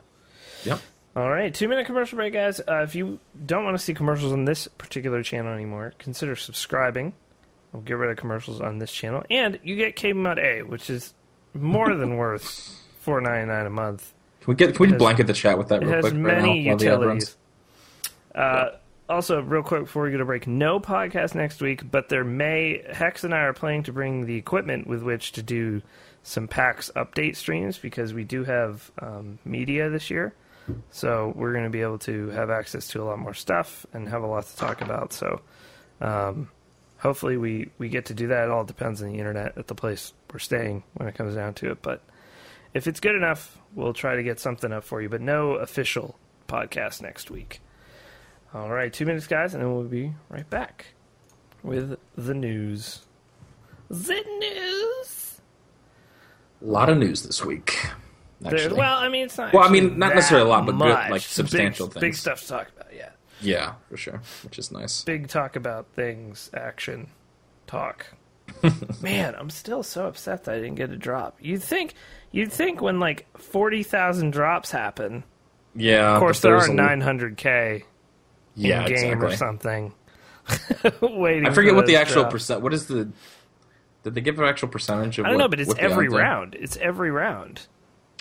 Yep. 0.64 0.80
All 1.18 1.28
right, 1.28 1.52
two 1.52 1.66
minute 1.66 1.84
commercial 1.86 2.14
break, 2.14 2.32
guys. 2.32 2.60
Uh, 2.60 2.82
if 2.82 2.94
you 2.94 3.18
don't 3.44 3.64
want 3.64 3.76
to 3.76 3.82
see 3.82 3.92
commercials 3.92 4.32
on 4.32 4.44
this 4.44 4.68
particular 4.68 5.20
channel 5.24 5.52
anymore, 5.52 5.92
consider 5.98 6.36
subscribing. 6.36 7.12
We'll 7.72 7.82
get 7.82 7.94
rid 7.94 8.12
of 8.12 8.16
commercials 8.16 8.60
on 8.60 8.78
this 8.78 8.92
channel, 8.92 9.24
and 9.28 9.58
you 9.64 9.74
get 9.74 9.96
Cable 9.96 10.20
Mod 10.20 10.38
A, 10.38 10.62
which 10.62 10.88
is 10.88 11.14
more 11.54 11.92
than 11.96 12.16
worth 12.18 12.80
four 13.00 13.20
ninety 13.20 13.48
nine 13.50 13.66
a 13.66 13.70
month. 13.70 14.14
Can 14.42 14.52
we 14.52 14.54
get? 14.54 14.76
Can 14.76 14.86
we 14.86 14.92
has- 14.92 14.98
blanket 14.98 15.26
the 15.26 15.32
chat 15.32 15.58
with 15.58 15.66
that 15.70 15.82
It 15.82 15.86
real 15.86 15.94
has 15.96 16.02
quick 16.04 16.14
right 16.14 16.22
many 16.22 16.64
now? 16.66 16.74
ad 16.74 16.80
runs? 16.82 16.82
utilities. 16.84 17.36
Uh, 18.32 18.66
also, 19.08 19.42
real 19.42 19.64
quick 19.64 19.86
before 19.86 20.04
we 20.04 20.12
go 20.12 20.18
to 20.18 20.24
break, 20.24 20.46
no 20.46 20.78
podcast 20.78 21.34
next 21.34 21.60
week, 21.60 21.90
but 21.90 22.10
there 22.10 22.22
may. 22.22 22.84
Hex 22.92 23.24
and 23.24 23.34
I 23.34 23.40
are 23.40 23.52
planning 23.52 23.82
to 23.82 23.92
bring 23.92 24.26
the 24.26 24.36
equipment 24.36 24.86
with 24.86 25.02
which 25.02 25.32
to 25.32 25.42
do 25.42 25.82
some 26.22 26.46
PAX 26.46 26.92
update 26.94 27.34
streams 27.34 27.76
because 27.76 28.14
we 28.14 28.22
do 28.22 28.44
have 28.44 28.92
um, 29.02 29.40
media 29.44 29.90
this 29.90 30.10
year. 30.10 30.32
So 30.90 31.32
we're 31.34 31.52
going 31.52 31.64
to 31.64 31.70
be 31.70 31.82
able 31.82 31.98
to 32.00 32.28
have 32.30 32.50
access 32.50 32.88
to 32.88 33.02
a 33.02 33.04
lot 33.04 33.18
more 33.18 33.34
stuff 33.34 33.86
and 33.92 34.08
have 34.08 34.22
a 34.22 34.26
lot 34.26 34.46
to 34.46 34.56
talk 34.56 34.80
about. 34.80 35.12
So 35.12 35.40
um, 36.00 36.50
hopefully 36.98 37.36
we, 37.36 37.70
we 37.78 37.88
get 37.88 38.06
to 38.06 38.14
do 38.14 38.28
that. 38.28 38.44
It 38.44 38.50
all 38.50 38.64
depends 38.64 39.02
on 39.02 39.08
the 39.08 39.18
internet 39.18 39.56
at 39.56 39.66
the 39.66 39.74
place 39.74 40.12
we're 40.32 40.38
staying 40.38 40.84
when 40.94 41.08
it 41.08 41.14
comes 41.14 41.34
down 41.34 41.54
to 41.54 41.70
it. 41.70 41.82
But 41.82 42.02
if 42.74 42.86
it's 42.86 43.00
good 43.00 43.16
enough, 43.16 43.58
we'll 43.74 43.94
try 43.94 44.16
to 44.16 44.22
get 44.22 44.40
something 44.40 44.72
up 44.72 44.84
for 44.84 45.00
you. 45.00 45.08
But 45.08 45.20
no 45.20 45.52
official 45.52 46.16
podcast 46.48 47.02
next 47.02 47.30
week. 47.30 47.60
All 48.54 48.70
right, 48.70 48.92
two 48.92 49.04
minutes, 49.04 49.26
guys, 49.26 49.52
and 49.52 49.62
then 49.62 49.74
we'll 49.74 49.84
be 49.84 50.14
right 50.30 50.48
back 50.48 50.86
with 51.62 51.98
the 52.16 52.34
news. 52.34 53.04
The 53.90 54.24
news. 54.38 55.40
A 56.62 56.64
lot 56.64 56.88
of 56.88 56.98
news 56.98 57.22
this 57.22 57.44
week. 57.44 57.78
Actually. 58.44 58.78
well, 58.78 58.98
I 58.98 59.08
mean, 59.08 59.24
it's 59.24 59.36
not. 59.36 59.52
Well, 59.52 59.64
I 59.64 59.70
mean, 59.70 59.98
not 59.98 60.14
necessarily 60.14 60.46
a 60.46 60.50
lot, 60.50 60.64
but 60.64 60.72
good, 60.72 61.10
like, 61.10 61.22
substantial 61.22 61.88
big, 61.88 62.00
Big 62.00 62.14
stuff 62.14 62.40
to 62.42 62.48
talk 62.48 62.68
about. 62.76 62.94
Yeah, 62.94 63.10
yeah, 63.40 63.74
for 63.88 63.96
sure, 63.96 64.22
which 64.44 64.58
is 64.58 64.70
nice. 64.70 65.02
big 65.02 65.28
talk 65.28 65.56
about 65.56 65.88
things, 65.94 66.50
action. 66.54 67.08
talk. 67.66 68.06
Man, 69.02 69.34
I'm 69.34 69.50
still 69.50 69.82
so 69.82 70.06
upset 70.06 70.44
that 70.44 70.54
I 70.54 70.58
didn't 70.58 70.76
get 70.76 70.90
a 70.90 70.96
drop. 70.96 71.36
You'd 71.40 71.62
think, 71.62 71.94
you'd 72.30 72.52
think 72.52 72.80
when 72.80 73.00
like 73.00 73.26
forty 73.36 73.82
thousand 73.82 74.32
drops 74.32 74.70
happen. 74.70 75.24
Yeah, 75.74 76.14
Of 76.14 76.20
course, 76.20 76.40
there 76.40 76.56
are 76.56 76.66
900k 76.66 77.84
yeah, 78.54 78.86
in 78.86 78.94
game 78.94 79.22
or 79.22 79.34
something. 79.36 79.94
Waiting. 81.00 81.46
I 81.46 81.52
forget 81.52 81.72
for 81.72 81.76
what 81.76 81.86
the 81.86 81.96
actual 81.96 82.24
percent. 82.24 82.62
What 82.62 82.72
is 82.72 82.86
the? 82.86 83.10
Did 84.02 84.14
they 84.14 84.20
give 84.20 84.38
an 84.38 84.46
actual 84.46 84.68
percentage 84.68 85.18
of? 85.18 85.26
I 85.26 85.28
don't 85.28 85.38
what, 85.38 85.44
know, 85.44 85.48
but 85.48 85.60
it's 85.60 85.74
every 85.78 86.08
round. 86.08 86.54
It's 86.54 86.76
every 86.78 87.10
round. 87.10 87.66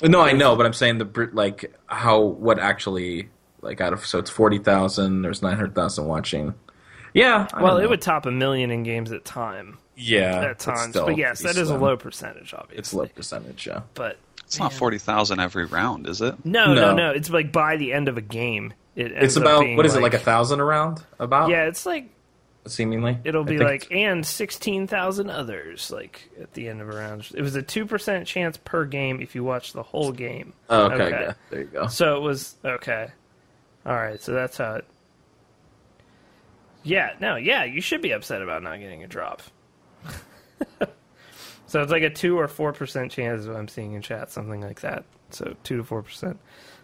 No, 0.04 0.22
I 0.22 0.34
know, 0.34 0.56
but 0.56 0.66
I'm 0.66 0.74
saying 0.74 0.98
the 1.00 1.06
Brit 1.06 1.34
like 1.34 1.74
how 1.88 2.22
what 2.22 2.60
actually 2.60 3.30
like 3.62 3.82
out 3.82 3.94
of 3.94 4.06
so 4.06 4.20
it's 4.20 4.30
forty 4.30 4.60
thousand. 4.60 5.22
There's 5.24 5.42
nine 5.42 5.56
hundred 5.56 5.76
thousand 5.76 6.06
watching. 6.06 6.54
Yeah, 7.14 7.48
I 7.54 7.64
Well, 7.64 7.78
it 7.78 7.90
would 7.90 8.02
top 8.02 8.26
a 8.28 8.32
million 8.32 8.70
in 8.70 8.84
games 8.84 9.12
at 9.12 9.26
time 9.26 9.78
yeah 9.96 10.42
at 10.42 10.52
it's 10.52 10.66
times. 10.66 10.90
still 10.90 11.08
But 11.08 11.18
yes, 11.18 11.40
that 11.40 11.46
pretty 11.56 11.62
is 11.62 11.70
a 11.72 11.78
low 11.78 11.98
percentage, 11.98 12.54
obviously. 12.54 12.78
It's 12.78 12.94
low 12.94 13.08
percentage. 13.08 13.66
Yeah. 13.66 13.82
But 13.96 14.18
It's 14.46 14.60
not 14.60 14.72
forty 14.74 15.00
thousand 15.00 15.40
every 15.40 15.66
round, 15.66 16.08
is 16.08 16.22
it? 16.22 16.36
no, 16.46 16.74
no, 16.74 16.94
No. 16.94 16.96
no, 16.96 17.12
It's 17.12 17.30
like 17.32 17.52
by 17.52 17.78
the 17.78 17.94
end 17.94 18.08
of 18.08 18.18
a 18.18 18.22
game, 18.22 18.74
it 18.96 19.12
It's 19.14 19.36
about 19.36 19.62
being 19.62 19.78
what 19.78 19.88
is 19.88 19.96
it 19.96 20.04
like 20.04 20.14
a 20.14 20.20
thousand 20.20 20.60
around? 20.60 21.04
About 21.18 21.50
Yeah, 21.50 21.64
it's 21.66 21.88
like 21.88 22.10
seemingly. 22.70 23.18
it'll 23.24 23.44
be 23.44 23.58
like 23.58 23.92
and 23.92 24.26
sixteen 24.26 24.88
thousand 24.88 25.30
others 25.30 25.92
like 25.92 26.30
at 26.42 26.54
the 26.54 26.68
end 26.68 26.82
of 26.82 26.90
a 26.90 26.96
round. 26.96 27.28
It 27.34 27.42
was 27.42 27.56
a 27.56 27.62
two 27.62 27.86
percent 27.86 28.28
chance 28.28 28.58
per 28.58 28.86
game 28.86 29.22
if 29.22 29.36
you 29.36 29.44
watch 29.44 29.74
the 29.74 29.84
whole 29.84 30.12
game. 30.12 30.54
Oh, 30.70 30.86
okay, 30.86 31.04
okay. 31.04 31.22
yeah, 31.22 31.34
there 31.50 31.60
you 31.62 31.68
go. 31.68 31.88
So 31.88 32.18
it 32.18 32.22
was 32.22 32.56
okay. 32.64 33.10
All 33.86 33.96
right, 33.96 34.22
so 34.22 34.34
that's 34.34 34.58
how 34.58 34.76
it. 34.76 34.86
Yeah, 36.84 37.14
no, 37.20 37.36
yeah, 37.36 37.64
you 37.64 37.82
should 37.82 38.02
be 38.02 38.12
upset 38.12 38.42
about 38.42 38.64
not 38.64 38.80
getting 38.80 39.04
a 39.04 39.08
drop. 39.08 39.42
so 41.68 41.82
it's 41.82 41.92
like 41.92 42.04
a 42.04 42.10
two 42.10 42.40
or 42.40 42.48
four 42.48 42.74
percent 42.74 43.12
chance 43.12 43.44
of 43.44 43.50
what 43.50 43.58
I'm 43.58 43.68
seeing 43.68 43.94
in 43.94 44.02
chat, 44.02 44.32
something 44.32 44.62
like 44.62 44.82
that. 44.82 45.06
So 45.32 45.56
two 45.64 45.78
to 45.78 45.84
four 45.84 46.04
percent. 46.04 46.40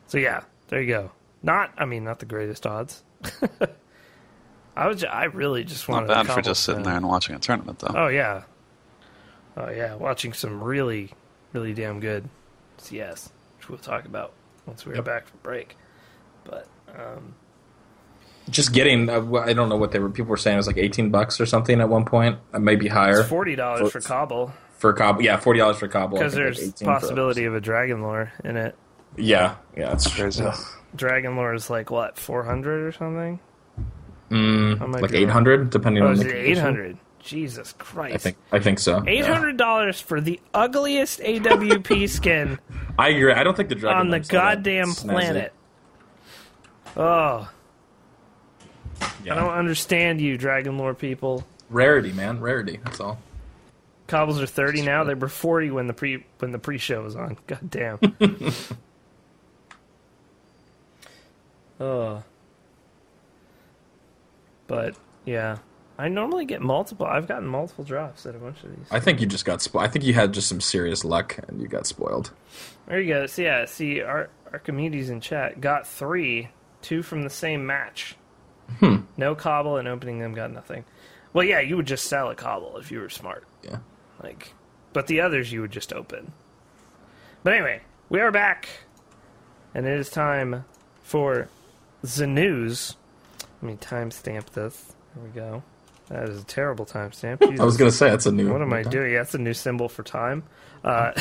So 0.08 0.18
yeah, 0.18 0.44
there 0.68 0.82
you 0.82 0.88
go. 0.88 1.12
Not, 1.42 1.74
I 1.78 1.86
mean, 1.86 2.06
not 2.06 2.20
the 2.20 2.26
greatest 2.26 2.66
odds. 2.66 3.04
I 4.76 4.88
was, 4.88 5.02
ju- 5.02 5.08
I 5.08 5.26
really 5.26 5.64
just 5.64 5.88
wanted. 5.88 6.08
Not 6.08 6.26
bad 6.26 6.32
a 6.32 6.34
for 6.36 6.42
just 6.42 6.64
sitting 6.64 6.84
there 6.84 6.96
and 6.96 7.08
watching 7.08 7.36
a 7.36 7.40
tournament, 7.40 7.80
though. 7.80 7.94
Oh 7.96 8.08
yeah. 8.08 8.44
Oh 9.56 9.70
yeah, 9.70 9.96
watching 9.96 10.34
some 10.34 10.64
really, 10.64 11.12
really 11.54 11.74
damn 11.74 12.00
good 12.00 12.28
CS, 12.78 13.30
which 13.58 13.70
we'll 13.70 13.78
talk 13.78 14.06
about 14.06 14.34
once 14.66 14.86
we're 14.86 14.96
Yep. 14.96 15.06
back 15.06 15.28
from 15.28 15.40
break. 15.44 15.78
But 16.44 16.68
um, 16.98 17.36
Just 18.50 18.74
getting. 18.74 19.10
Uh, 19.10 19.22
wh- 19.22 19.46
I 19.48 19.54
don't 19.54 19.70
know 19.70 19.78
what 19.78 19.92
they 19.92 20.00
were. 20.00 20.10
People 20.10 20.32
were 20.32 20.38
saying 20.38 20.56
it 20.56 20.58
was 20.58 20.68
like 20.68 20.78
eighteen 20.78 21.12
bucks 21.12 21.40
or 21.40 21.46
something 21.46 21.80
at 21.80 21.88
one 21.90 22.06
point. 22.06 22.40
Uh, 22.52 22.60
maybe 22.60 22.88
higher 22.88 23.20
it's 23.20 23.30
forty 23.30 23.56
dollars 23.56 23.92
for 23.92 24.02
For- 24.02 24.08
Cobble 24.08 24.54
for 24.80 24.92
Cobble. 24.94 25.22
Yeah, 25.22 25.38
forty 25.38 25.60
dollars 25.60 25.78
for 25.78 25.88
Cobble. 25.88 26.18
Because 26.18 26.34
think, 26.34 26.48
like, 26.48 26.58
there's 26.58 26.74
possibility 26.82 27.46
of 27.46 27.54
a 27.54 27.62
Dragon 27.62 28.02
Lore 28.02 28.32
in 28.44 28.58
it. 28.58 28.76
Yeah, 29.18 29.56
yeah, 29.78 29.90
that's 29.90 30.12
Crazy. 30.14 30.44
Dragon 30.96 31.36
Lore 31.36 31.54
is 31.54 31.70
like 31.70 31.92
what 31.92 32.18
four 32.18 32.44
hundred 32.44 32.82
or 32.88 32.92
something. 32.92 33.40
I 34.34 34.36
Mm, 34.36 35.02
like 35.02 35.14
eight 35.14 35.30
hundred, 35.30 35.70
depending 35.70 36.04
Oh, 36.04 36.08
on 36.08 36.14
is 36.14 36.20
the 36.24 36.30
it 36.30 36.36
eight 36.50 36.58
hundred? 36.58 36.98
Jesus 37.20 37.74
Christ! 37.78 38.16
I 38.16 38.18
think. 38.18 38.38
I 38.52 38.60
think 38.60 38.80
so. 38.80 39.04
Eight 39.08 39.20
yeah. 39.20 39.52
dollars 39.56 40.02
for 40.02 40.20
the 40.20 40.40
ugliest 40.54 41.20
AWP 41.22 42.10
skin 42.10 42.60
I 43.00 43.10
agree. 43.10 43.32
I 43.32 43.44
don't 43.44 43.56
think 43.56 43.70
the 43.70 43.76
dragon 43.76 44.00
on 44.00 44.08
the 44.10 44.18
Lore's 44.18 44.28
that 44.28 44.34
goddamn 44.34 44.88
snazzy. 44.88 45.10
planet. 45.10 45.54
Oh, 46.98 47.50
Yeah. 49.24 49.34
I 49.34 49.36
don't 49.36 49.54
understand 49.54 50.20
you, 50.22 50.38
Dragon 50.38 50.78
Lore 50.78 50.94
people. 50.94 51.46
Rarity, 51.70 52.12
man, 52.12 52.40
rarity. 52.42 52.80
That's 52.84 53.00
all. 53.00 53.20
Cobbles 54.08 54.42
are 54.42 54.46
thirty 54.46 54.82
now. 54.82 55.04
They 55.06 55.14
were 55.16 55.30
forty 55.30 55.72
when 55.72 55.88
the 55.88 55.94
pre 55.94 56.26
when 56.40 56.52
the 56.52 56.60
pre 56.60 56.78
show 56.78 57.04
was 57.04 57.16
on. 57.16 57.38
God 57.48 57.70
damn. 57.70 58.00
oh. 61.80 62.24
But 64.74 64.96
yeah, 65.26 65.58
I 65.98 66.10
normally 66.10 66.46
get 66.46 66.62
multiple. 66.62 67.06
I've 67.06 67.28
gotten 67.28 67.48
multiple 67.48 67.84
drops 67.84 68.26
at 68.26 68.36
a 68.36 68.40
bunch 68.40 68.64
of 68.64 68.76
these. 68.76 68.88
I 68.92 69.00
think 69.00 69.22
you 69.22 69.28
just 69.28 69.46
got 69.46 69.62
spoiled. 69.62 69.86
I 69.86 69.90
think 69.90 70.06
you 70.06 70.14
had 70.14 70.34
just 70.34 70.48
some 70.48 70.62
serious 70.62 71.06
luck 71.06 71.40
and 71.48 71.62
you 71.62 71.68
got 71.68 71.86
spoiled. 71.86 72.32
There 72.88 73.00
you 73.00 73.14
go. 73.14 73.26
So 73.28 73.42
yeah, 73.42 73.66
see 73.66 74.02
our 74.02 74.30
communities 74.64 75.10
in 75.10 75.22
chat 75.22 75.62
got 75.62 75.88
three, 75.88 76.50
two 76.82 77.04
from 77.04 77.24
the 77.24 77.30
same 77.30 77.66
match. 77.66 78.16
Hmm. 78.80 79.02
No 79.18 79.36
cobble 79.36 79.78
and 79.78 79.88
opening 79.88 80.20
them 80.20 80.34
got 80.34 80.52
nothing. 80.52 80.86
Well, 81.34 81.44
yeah, 81.44 81.60
you 81.60 81.76
would 81.76 81.88
just 81.88 82.06
sell 82.06 82.30
a 82.30 82.36
cobble 82.36 82.78
if 82.78 82.92
you 82.92 83.00
were 83.00 83.10
smart. 83.10 83.46
Yeah. 83.64 83.78
Like, 84.22 84.54
but 84.94 85.08
the 85.08 85.22
others 85.22 85.52
you 85.52 85.62
would 85.62 85.72
just 85.72 85.92
open. 85.92 86.32
But 87.44 87.54
anyway, 87.54 87.82
we 88.10 88.22
are 88.22 88.32
back, 88.32 88.70
and 89.74 89.86
it 89.86 89.98
is 90.00 90.10
time 90.10 90.66
for 91.02 91.50
the 92.02 92.28
news. 92.28 92.96
Let 93.64 93.72
me 93.72 93.78
timestamp 93.78 94.50
this. 94.50 94.94
There 95.16 95.24
we 95.24 95.30
go. 95.30 95.64
That 96.10 96.28
is 96.28 96.42
a 96.42 96.44
terrible 96.44 96.86
timestamp. 96.86 97.42
I 97.62 97.64
was 97.64 97.78
gonna 97.78 97.92
say 97.92 98.10
that's 98.10 98.26
a 98.26 98.32
new. 98.32 98.52
What 98.52 98.62
am 98.62 98.74
I 98.74 98.84
doing? 98.84 99.14
Yeah, 99.14 99.20
that's 99.20 99.36
a 99.36 99.38
new 99.38 99.54
symbol 99.54 99.88
for 99.88 100.04
time. 100.04 100.44
Uh, 100.84 101.14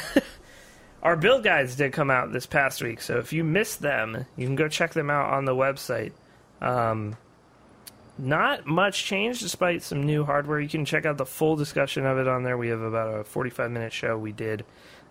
our 1.05 1.14
build 1.14 1.44
guides 1.44 1.76
did 1.76 1.92
come 1.92 2.11
out 2.11 2.33
this 2.33 2.46
past 2.46 2.83
week, 2.83 3.00
so 3.00 3.18
if 3.18 3.33
you 3.33 3.44
missed 3.44 3.81
them, 3.81 4.26
you 4.37 4.44
can 4.44 4.57
go 4.57 4.66
check 4.66 4.92
them 4.92 5.09
out 5.09 5.33
on 5.33 5.44
the 5.44 5.55
website. 5.55 6.11
Um, 6.61 7.16
not 8.18 8.66
much 8.66 9.05
change 9.05 9.38
despite 9.38 9.85
some 9.85 10.02
new 10.02 10.24
hardware. 10.24 10.59
You 10.59 10.68
can 10.68 10.85
check 10.85 11.07
out 11.07 11.18
the 11.18 11.26
full 11.26 11.55
discussion 11.55 12.05
of 12.07 12.18
it 12.18 12.26
on 12.26 12.42
there. 12.42 12.59
We 12.59 12.70
have 12.70 12.81
about 12.81 13.20
a 13.20 13.22
45 13.22 13.70
minute 13.70 13.92
show 13.92 14.18
we 14.18 14.33
did, 14.33 14.64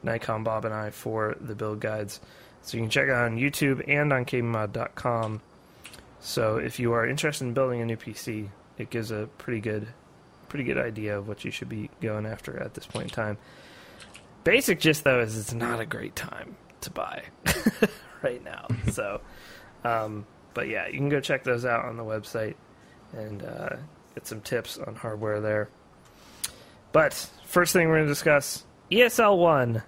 Nikon 0.04 0.44
Bob 0.44 0.66
and 0.66 0.74
I, 0.74 0.90
for 0.90 1.38
the 1.40 1.56
build 1.56 1.80
guides. 1.80 2.20
So 2.62 2.76
you 2.76 2.84
can 2.84 2.90
check 2.90 3.06
it 3.06 3.12
out 3.12 3.32
on 3.32 3.38
YouTube 3.38 3.88
and 3.88 4.12
on 4.12 4.26
kbmod.com. 4.26 5.42
So 6.22 6.58
if 6.58 6.80
you 6.80 6.94
are 6.94 7.06
interested 7.06 7.46
in 7.46 7.54
building 7.54 7.82
a 7.82 7.86
new 7.86 7.98
PC, 7.98 8.50
it 8.78 8.90
gives 8.90 9.12
a 9.12 9.28
pretty 9.38 9.60
good 9.60 9.88
pretty 10.48 10.66
good 10.66 10.78
idea 10.78 11.18
of 11.18 11.30
what 11.30 11.46
you 11.46 11.52
should 11.52 11.70
be 11.70 11.90
going 12.02 12.26
after 12.26 12.62
at 12.62 12.74
this 12.74 12.86
point 12.86 13.06
in 13.06 13.10
time. 13.10 13.38
Basic 14.44 14.80
gist 14.80 15.04
though 15.04 15.22
is 15.22 15.38
it's 15.38 15.54
not 15.54 15.80
a 15.80 15.86
great 15.86 16.16
time 16.16 16.56
to 16.82 16.92
buy 16.92 17.24
right 18.22 18.44
now. 18.44 18.68
So, 18.92 19.22
um, 19.86 20.26
but 20.54 20.68
yeah, 20.68 20.88
you 20.88 20.98
can 20.98 21.10
go 21.10 21.22
check 21.22 21.44
those 21.44 21.66
out 21.66 21.86
on 21.86 21.96
the 21.96 22.04
website 22.04 22.56
and 23.14 23.42
uh, 23.44 23.78
get 24.14 24.28
some 24.28 24.42
tips 24.42 24.78
on 24.78 24.96
hardware 24.96 25.40
there. 25.40 25.70
But 26.92 27.14
first 27.46 27.72
thing 27.72 27.88
we're 27.88 27.96
going 27.96 28.08
to 28.08 28.12
discuss 28.12 28.66
ESL 28.92 29.38
one, 29.38 29.84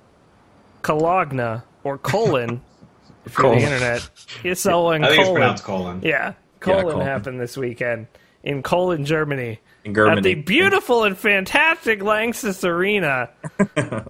Cologna 0.82 1.64
or 1.84 1.98
colon 1.98 2.62
if 3.26 3.38
you're 3.38 3.48
on 3.48 3.56
the 3.56 3.62
Colon. 3.62 3.74
internet. 3.74 4.02
ESL 4.44 4.84
one 4.84 5.04
I 5.04 5.08
think 5.10 5.22
it's 5.22 5.30
pronounced 5.30 5.64
colon. 5.64 6.02
Yeah, 6.04 6.34
colon 6.60 6.90
colon. 6.90 7.06
happened 7.06 7.40
this 7.40 7.58
weekend 7.58 8.08
in 8.44 8.62
Colon, 8.64 9.06
Germany. 9.06 9.60
In 9.86 9.94
Germany. 9.94 10.18
At 10.18 10.24
the 10.24 10.36
beautiful 10.36 11.04
and 11.04 11.18
fantastic 11.18 12.02
LANXESS 12.02 12.64
Arena. 12.68 13.30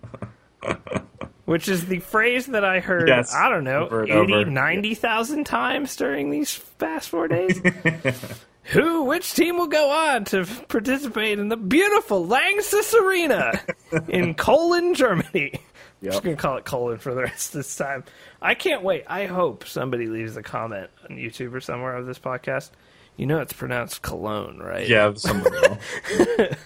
which 1.45 1.67
is 1.67 1.85
the 1.85 1.99
phrase 1.99 2.47
that 2.47 2.63
I 2.63 2.79
heard, 2.79 3.07
Yes, 3.07 3.33
I 3.33 3.49
don't 3.49 3.63
know, 3.63 3.85
over 3.85 4.03
80, 4.03 4.13
over. 4.13 4.45
90,000 4.45 5.43
times 5.43 5.95
during 5.95 6.29
these 6.29 6.57
past 6.79 7.09
four 7.09 7.27
days. 7.27 7.61
Who, 8.67 9.03
which 9.03 9.33
team 9.33 9.57
will 9.57 9.67
go 9.67 9.89
on 9.89 10.23
to 10.25 10.45
participate 10.69 11.37
in 11.37 11.49
the 11.49 11.57
beautiful 11.57 12.25
LANXESS 12.25 12.93
Arena 12.93 13.61
in 14.07 14.35
Colon, 14.35 14.93
Germany? 14.93 15.59
I'm 16.09 16.11
just 16.13 16.23
to 16.23 16.35
call 16.35 16.57
it 16.57 16.65
Colon 16.65 16.97
for 16.99 17.13
the 17.13 17.21
rest 17.23 17.49
of 17.55 17.59
this 17.59 17.75
time. 17.75 18.03
I 18.41 18.55
can't 18.55 18.83
wait. 18.83 19.03
I 19.07 19.25
hope 19.25 19.65
somebody 19.67 20.07
leaves 20.07 20.35
a 20.37 20.43
comment 20.43 20.89
on 21.09 21.17
YouTube 21.17 21.53
or 21.53 21.61
somewhere 21.61 21.95
of 21.95 22.05
this 22.05 22.19
podcast. 22.19 22.69
You 23.17 23.25
know 23.27 23.39
it's 23.39 23.53
pronounced 23.53 24.01
Cologne, 24.01 24.57
right? 24.57 24.87
Yeah, 24.87 25.13
someone 25.15 25.51
will. 25.51 26.47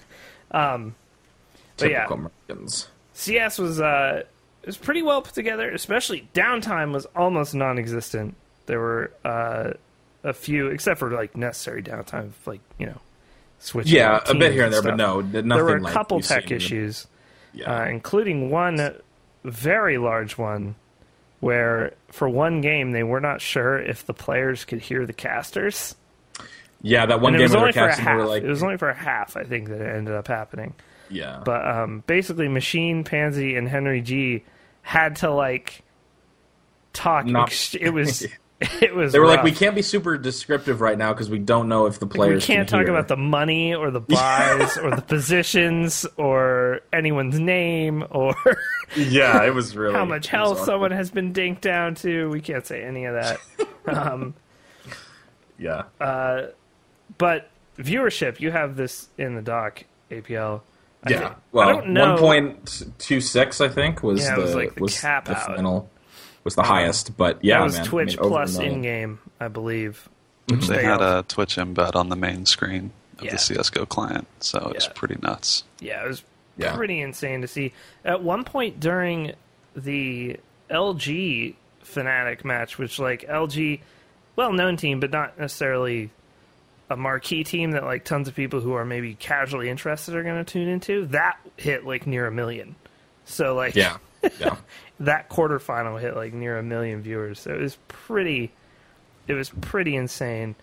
Um, 0.52 0.96
But 1.78 1.92
yeah. 1.92 2.08
Americans. 2.10 2.88
CS 3.14 3.60
was 3.60 3.82
uh, 3.82 4.24
it 4.62 4.66
was 4.66 4.78
pretty 4.78 5.02
well 5.02 5.22
put 5.22 5.34
together. 5.34 5.70
Especially 5.72 6.28
downtime 6.34 6.94
was 6.94 7.06
almost 7.16 7.54
non-existent. 7.54 8.36
There 8.66 8.80
were 8.80 9.12
uh, 9.26 9.74
a 10.24 10.34
few, 10.34 10.68
except 10.68 11.00
for 11.00 11.12
like 11.12 11.36
necessary 11.36 11.84
downtime, 11.84 12.32
like 12.46 12.62
you 12.80 12.86
know, 12.88 13.00
switching. 13.60 13.96
Yeah, 13.96 14.22
a 14.26 14.34
bit 14.34 14.54
here 14.54 14.64
and 14.64 14.74
there, 14.74 14.82
stuff. 14.82 14.92
but 14.94 14.96
no, 14.98 15.20
nothing 15.22 15.48
there 15.50 15.64
were 15.66 15.78
a 15.78 15.82
like 15.82 15.94
couple 15.94 16.22
tech 16.22 16.44
seen 16.44 16.54
in 16.54 16.60
the- 16.60 16.66
issues, 16.66 17.08
Yeah. 17.54 17.82
uh, 17.82 17.86
including 17.88 18.50
one 18.50 18.76
very 19.44 19.98
large 19.98 20.38
one 20.38 20.76
where 21.40 21.94
for 22.12 22.28
one 22.28 22.62
game 22.62 22.92
they 22.92 23.04
were 23.04 23.20
not 23.20 23.42
sure 23.42 23.78
if 23.80 24.06
the 24.06 24.14
players 24.14 24.66
could 24.66 24.80
hear 24.80 25.06
the 25.06 25.14
casters. 25.14 25.96
yeah, 26.82 27.06
that 27.06 27.22
one 27.22 27.34
and 27.34 27.36
it 27.36 27.40
game 27.40 27.44
was 27.46 27.54
where 27.54 27.62
only 27.62 27.74
for 27.74 27.88
a 27.88 27.96
half. 27.96 28.18
were 28.18 28.26
like, 28.26 28.44
it 28.44 28.50
was 28.50 28.64
only 28.64 28.78
for 28.78 28.90
a 28.90 28.96
half, 28.96 29.38
I 29.38 29.44
think, 29.44 29.70
that 29.70 29.80
it 29.82 29.96
ended 29.96 30.14
up 30.16 30.28
happening. 30.28 30.74
yeah, 31.10 31.42
But 31.46 31.68
um, 31.68 32.04
basically, 32.08 32.48
Machine, 32.48 33.04
Pansy, 33.04 33.56
and 33.56 33.68
Henry 33.68 34.02
G 34.02 34.44
had 34.82 35.18
to 35.18 35.30
like 35.32 35.84
talk. 36.94 37.26
Not- 37.26 37.48
ex- 37.50 37.76
it 37.76 37.90
was 37.90 38.26
it 38.82 38.96
was. 38.96 39.12
They 39.14 39.20
were 39.20 39.28
like, 39.28 39.44
we 39.44 39.52
can't 39.52 39.76
be 39.76 39.82
super 39.84 40.18
descriptive 40.18 40.82
right 40.82 40.98
now 40.98 41.14
because 41.14 41.30
we 41.30 41.38
don't 41.40 41.68
know 41.70 41.86
if 41.86 42.00
the 42.00 42.08
We 42.08 42.12
players. 42.16 42.46
can't 42.46 42.68
can 42.68 42.80
talk 42.80 42.86
hear. 42.88 42.96
about 42.96 43.08
the 43.08 43.16
money 43.18 43.76
or 43.76 43.92
the 43.92 44.00
buys 44.02 44.78
or 44.80 44.96
the 44.96 45.02
positions 45.04 46.06
or 46.18 46.80
anyone's 46.92 47.40
name 47.40 48.04
or 48.10 48.36
Yeah, 48.98 49.44
it 49.44 49.54
was 49.54 49.76
really 49.76 49.94
how 49.94 50.06
much 50.06 50.28
health 50.28 50.60
someone 50.66 50.92
has 50.92 51.12
been 51.12 51.34
dinked 51.34 51.62
down 51.62 51.94
to. 51.96 52.30
We 52.30 52.42
can't 52.42 52.66
say 52.66 52.84
any 52.84 53.06
of 53.06 53.14
that. 53.16 53.40
um, 53.86 54.34
Yeah, 55.60 55.84
but 57.18 57.50
viewership, 57.78 58.40
you 58.40 58.52
have 58.52 58.76
this 58.76 59.08
in 59.18 59.36
the 59.36 59.42
doc, 59.42 59.84
APL. 60.12 60.62
I 61.04 61.10
yeah. 61.12 61.20
think- 61.20 61.34
Well, 61.52 61.70
I 61.70 61.72
don't 61.74 61.90
know. 61.90 62.12
one 62.14 62.18
point 62.20 62.84
two 62.98 63.22
six, 63.22 63.62
I 63.62 63.68
think, 63.70 64.02
was 64.04 64.22
Yeah, 64.22 64.36
the 64.36 64.42
was 64.42 64.56
like 64.56 64.76
the 64.76 64.82
was 64.82 65.00
cap 65.00 65.26
the 65.26 65.36
out. 65.38 65.46
final 65.46 65.90
was 66.48 66.56
the 66.56 66.64
highest. 66.64 67.16
But 67.18 67.44
yeah, 67.44 67.60
that 67.60 67.64
was 67.66 67.74
man, 67.76 67.82
I 67.84 67.88
Twitch 67.88 68.10
mean, 68.10 68.20
over 68.20 68.28
a 68.28 68.32
plus 68.32 68.54
million. 68.58 68.74
in 68.76 68.82
game, 68.82 69.20
I 69.40 69.48
believe. 69.50 70.08
They 70.48 70.56
They 70.56 70.84
had 70.84 71.02
a 71.02 71.26
Twitch 71.28 71.58
embed 71.58 71.96
on 71.96 72.10
the 72.10 72.16
main 72.16 72.46
screen 72.46 72.92
of 73.20 73.26
Yeah. 73.26 73.32
the 73.32 73.38
CS:GO 73.38 73.86
client, 73.86 74.28
so 74.40 74.72
it's 74.76 74.86
Yeah. 74.86 74.92
pretty 74.96 75.18
nuts. 75.22 75.64
Yeah, 75.80 76.04
it 76.06 76.08
was 76.08 76.24
Yeah. 76.58 76.74
pretty 76.76 77.02
insane 77.02 77.42
to 77.42 77.48
see. 77.48 77.74
At 78.06 78.24
one 78.24 78.44
point 78.46 78.80
during 78.80 79.34
the 79.76 80.38
LG 80.70 81.56
Fnatic 81.84 82.44
match, 82.46 82.78
which 82.78 82.98
like 83.00 83.26
LG, 83.28 83.82
well 84.36 84.54
known 84.54 84.78
team, 84.78 85.00
but 85.00 85.12
not 85.12 85.38
necessarily 85.40 86.10
a 86.90 86.96
marquee 86.96 87.44
team 87.44 87.72
that 87.72 87.84
like 87.84 88.06
tons 88.06 88.28
of 88.30 88.36
people 88.36 88.62
who 88.62 88.74
are 88.74 88.86
maybe 88.86 89.16
casually 89.16 89.70
interested 89.70 90.16
are 90.16 90.24
going 90.24 90.44
to 90.44 90.50
tune 90.50 90.68
into. 90.70 91.06
That 91.08 91.38
hit 91.58 91.86
like 91.86 92.08
near 92.08 92.26
a 92.28 92.32
million. 92.32 92.76
So 93.26 93.54
like 93.56 93.76
Yeah, 93.76 93.98
yeah. 94.40 94.58
that 95.00 95.30
quarterfinal 95.30 96.00
hit 96.00 96.16
like 96.16 96.34
near 96.34 96.58
a 96.58 96.64
million 96.64 97.02
viewers. 97.02 97.40
So 97.40 97.54
it 97.54 97.62
was 97.62 97.78
pretty, 97.88 98.52
it 99.28 99.34
was 99.34 99.50
pretty 99.50 99.96
insane. 99.96 100.56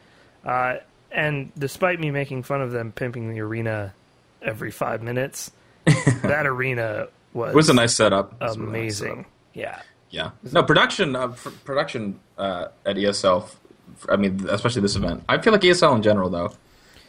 Uh, 0.45 0.77
and 1.11 1.53
despite 1.57 2.01
me 2.01 2.11
making 2.11 2.43
fun 2.43 2.61
of 2.61 2.73
them 2.73 2.93
pimping 2.93 3.31
the 3.33 3.41
arena 3.41 3.95
every 4.43 4.71
five 4.71 5.03
minutes, 5.03 5.51
that 6.23 6.47
arena 6.47 7.09
was, 7.33 7.51
It 7.51 7.57
was 7.57 7.69
a 7.69 7.75
nice 7.75 7.95
setup. 7.95 8.33
It 8.41 8.45
was 8.45 8.57
a 8.57 8.61
really 8.61 8.73
nice 8.73 9.01
amazing. 9.01 9.17
setup. 9.17 9.27
yeah, 9.55 9.81
Yeah. 10.11 10.31
No 10.53 10.63
production. 10.63 11.15
Uh, 11.17 11.29
production 11.65 12.19
uh, 12.39 12.69
at 12.85 12.97
ESL. 12.97 13.49
I 14.09 14.17
mean, 14.17 14.47
especially 14.49 14.83
this 14.83 14.97
event. 14.97 15.25
I 15.29 15.39
feel 15.39 15.53
like 15.53 15.63
ESL 15.63 15.95
in 15.97 16.03
general, 16.03 16.31
though, 16.31 16.53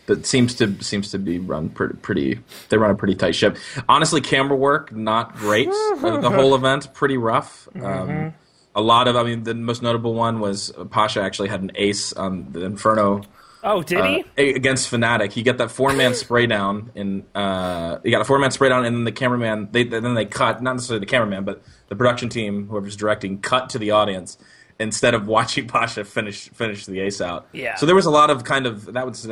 that 0.08 0.26
seems 0.26 0.56
to 0.56 0.82
seems 0.84 1.12
to 1.12 1.20
be 1.20 1.40
run 1.40 1.70
pretty. 1.70 1.96
pretty 1.98 2.40
they 2.70 2.78
run 2.78 2.92
a 2.92 2.96
pretty 2.96 3.16
tight 3.16 3.36
ship. 3.36 3.58
Honestly, 3.90 4.22
camera 4.22 4.58
work 4.58 4.92
not 4.92 5.36
great. 5.36 5.68
Uh, 5.70 6.18
the 6.20 6.30
whole 6.30 6.56
event 6.56 6.94
pretty 6.94 7.18
rough. 7.18 7.68
Um, 7.82 8.34
a 8.76 8.82
lot 8.82 9.08
of. 9.08 9.16
I 9.16 9.24
mean, 9.24 9.44
the 9.44 9.54
most 9.54 9.82
notable 9.82 10.14
one 10.14 10.40
was 10.40 10.72
Pasha 10.90 11.22
actually 11.22 11.50
had 11.50 11.62
an 11.62 11.72
ace 11.76 12.14
on 12.14 12.52
the 12.52 12.66
Inferno 12.66 13.24
Oh, 13.66 13.82
did 13.82 13.98
uh, 14.00 14.22
he? 14.38 14.52
against 14.52 14.92
Fnatic. 14.92 15.32
He 15.32 15.42
got 15.42 15.58
that 15.58 15.72
four 15.72 15.92
man 15.94 16.14
spray 16.14 16.46
down 16.46 16.92
in 16.94 17.26
uh, 17.34 17.98
you 18.04 18.12
got 18.12 18.22
a 18.22 18.24
four 18.24 18.38
man 18.38 18.52
spray 18.52 18.70
down, 18.70 18.86
and 18.86 18.96
then 18.96 19.04
the 19.06 19.12
cameraman. 19.12 19.70
They 19.72 19.84
then 19.84 20.14
they 20.14 20.26
cut 20.26 20.62
not 20.62 20.74
necessarily 20.74 21.00
the 21.00 21.10
cameraman, 21.10 21.46
but 21.46 21.64
the 21.88 21.96
production 21.96 22.30
team, 22.30 22.68
whoever's 22.68 22.96
directing, 22.96 23.40
cut 23.40 23.72
to 23.72 23.80
the 23.80 23.90
audience 23.90 24.38
instead 24.80 25.14
of 25.14 25.28
watching 25.28 25.68
Pasha 25.70 26.04
finish 26.04 26.50
finish 26.50 26.86
the 26.86 27.00
ace 27.00 27.22
out. 27.22 27.48
Yeah. 27.54 27.76
So 27.76 27.86
there 27.86 27.96
was 27.96 28.06
a 28.06 28.12
lot 28.12 28.30
of 28.30 28.44
kind 28.44 28.66
of 28.66 28.86
that 28.94 29.06
was 29.06 29.26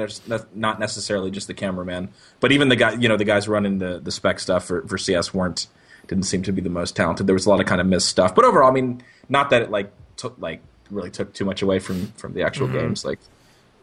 not 0.53 0.79
necessarily 0.79 1.31
just 1.31 1.47
the 1.47 1.53
cameraman, 1.53 2.09
but 2.39 2.51
even 2.51 2.69
the 2.69 2.75
guy 2.75 2.93
you 2.93 3.07
know 3.09 3.17
the 3.17 3.25
guys 3.25 3.47
running 3.47 3.79
the 3.79 3.99
the 3.99 4.11
spec 4.11 4.39
stuff 4.39 4.65
for 4.65 4.87
for 4.87 4.97
CS 4.97 5.33
weren't 5.33 5.67
didn't 6.07 6.23
seem 6.25 6.43
to 6.43 6.51
be 6.51 6.61
the 6.61 6.69
most 6.69 6.95
talented. 6.95 7.27
There 7.27 7.33
was 7.33 7.45
a 7.45 7.49
lot 7.49 7.59
of 7.61 7.65
kind 7.65 7.79
of 7.81 7.87
missed 7.87 8.07
stuff, 8.09 8.35
but 8.35 8.43
overall, 8.45 8.69
I 8.69 8.73
mean, 8.73 9.01
not 9.29 9.49
that 9.51 9.61
it 9.63 9.71
like 9.71 9.91
took 10.17 10.35
like 10.39 10.61
really 10.91 11.09
took 11.09 11.33
too 11.33 11.45
much 11.45 11.61
away 11.61 11.79
from 11.79 12.07
from 12.17 12.33
the 12.33 12.43
actual 12.43 12.67
Mm-hmm. 12.67 12.77
games. 12.77 13.05
Like 13.05 13.19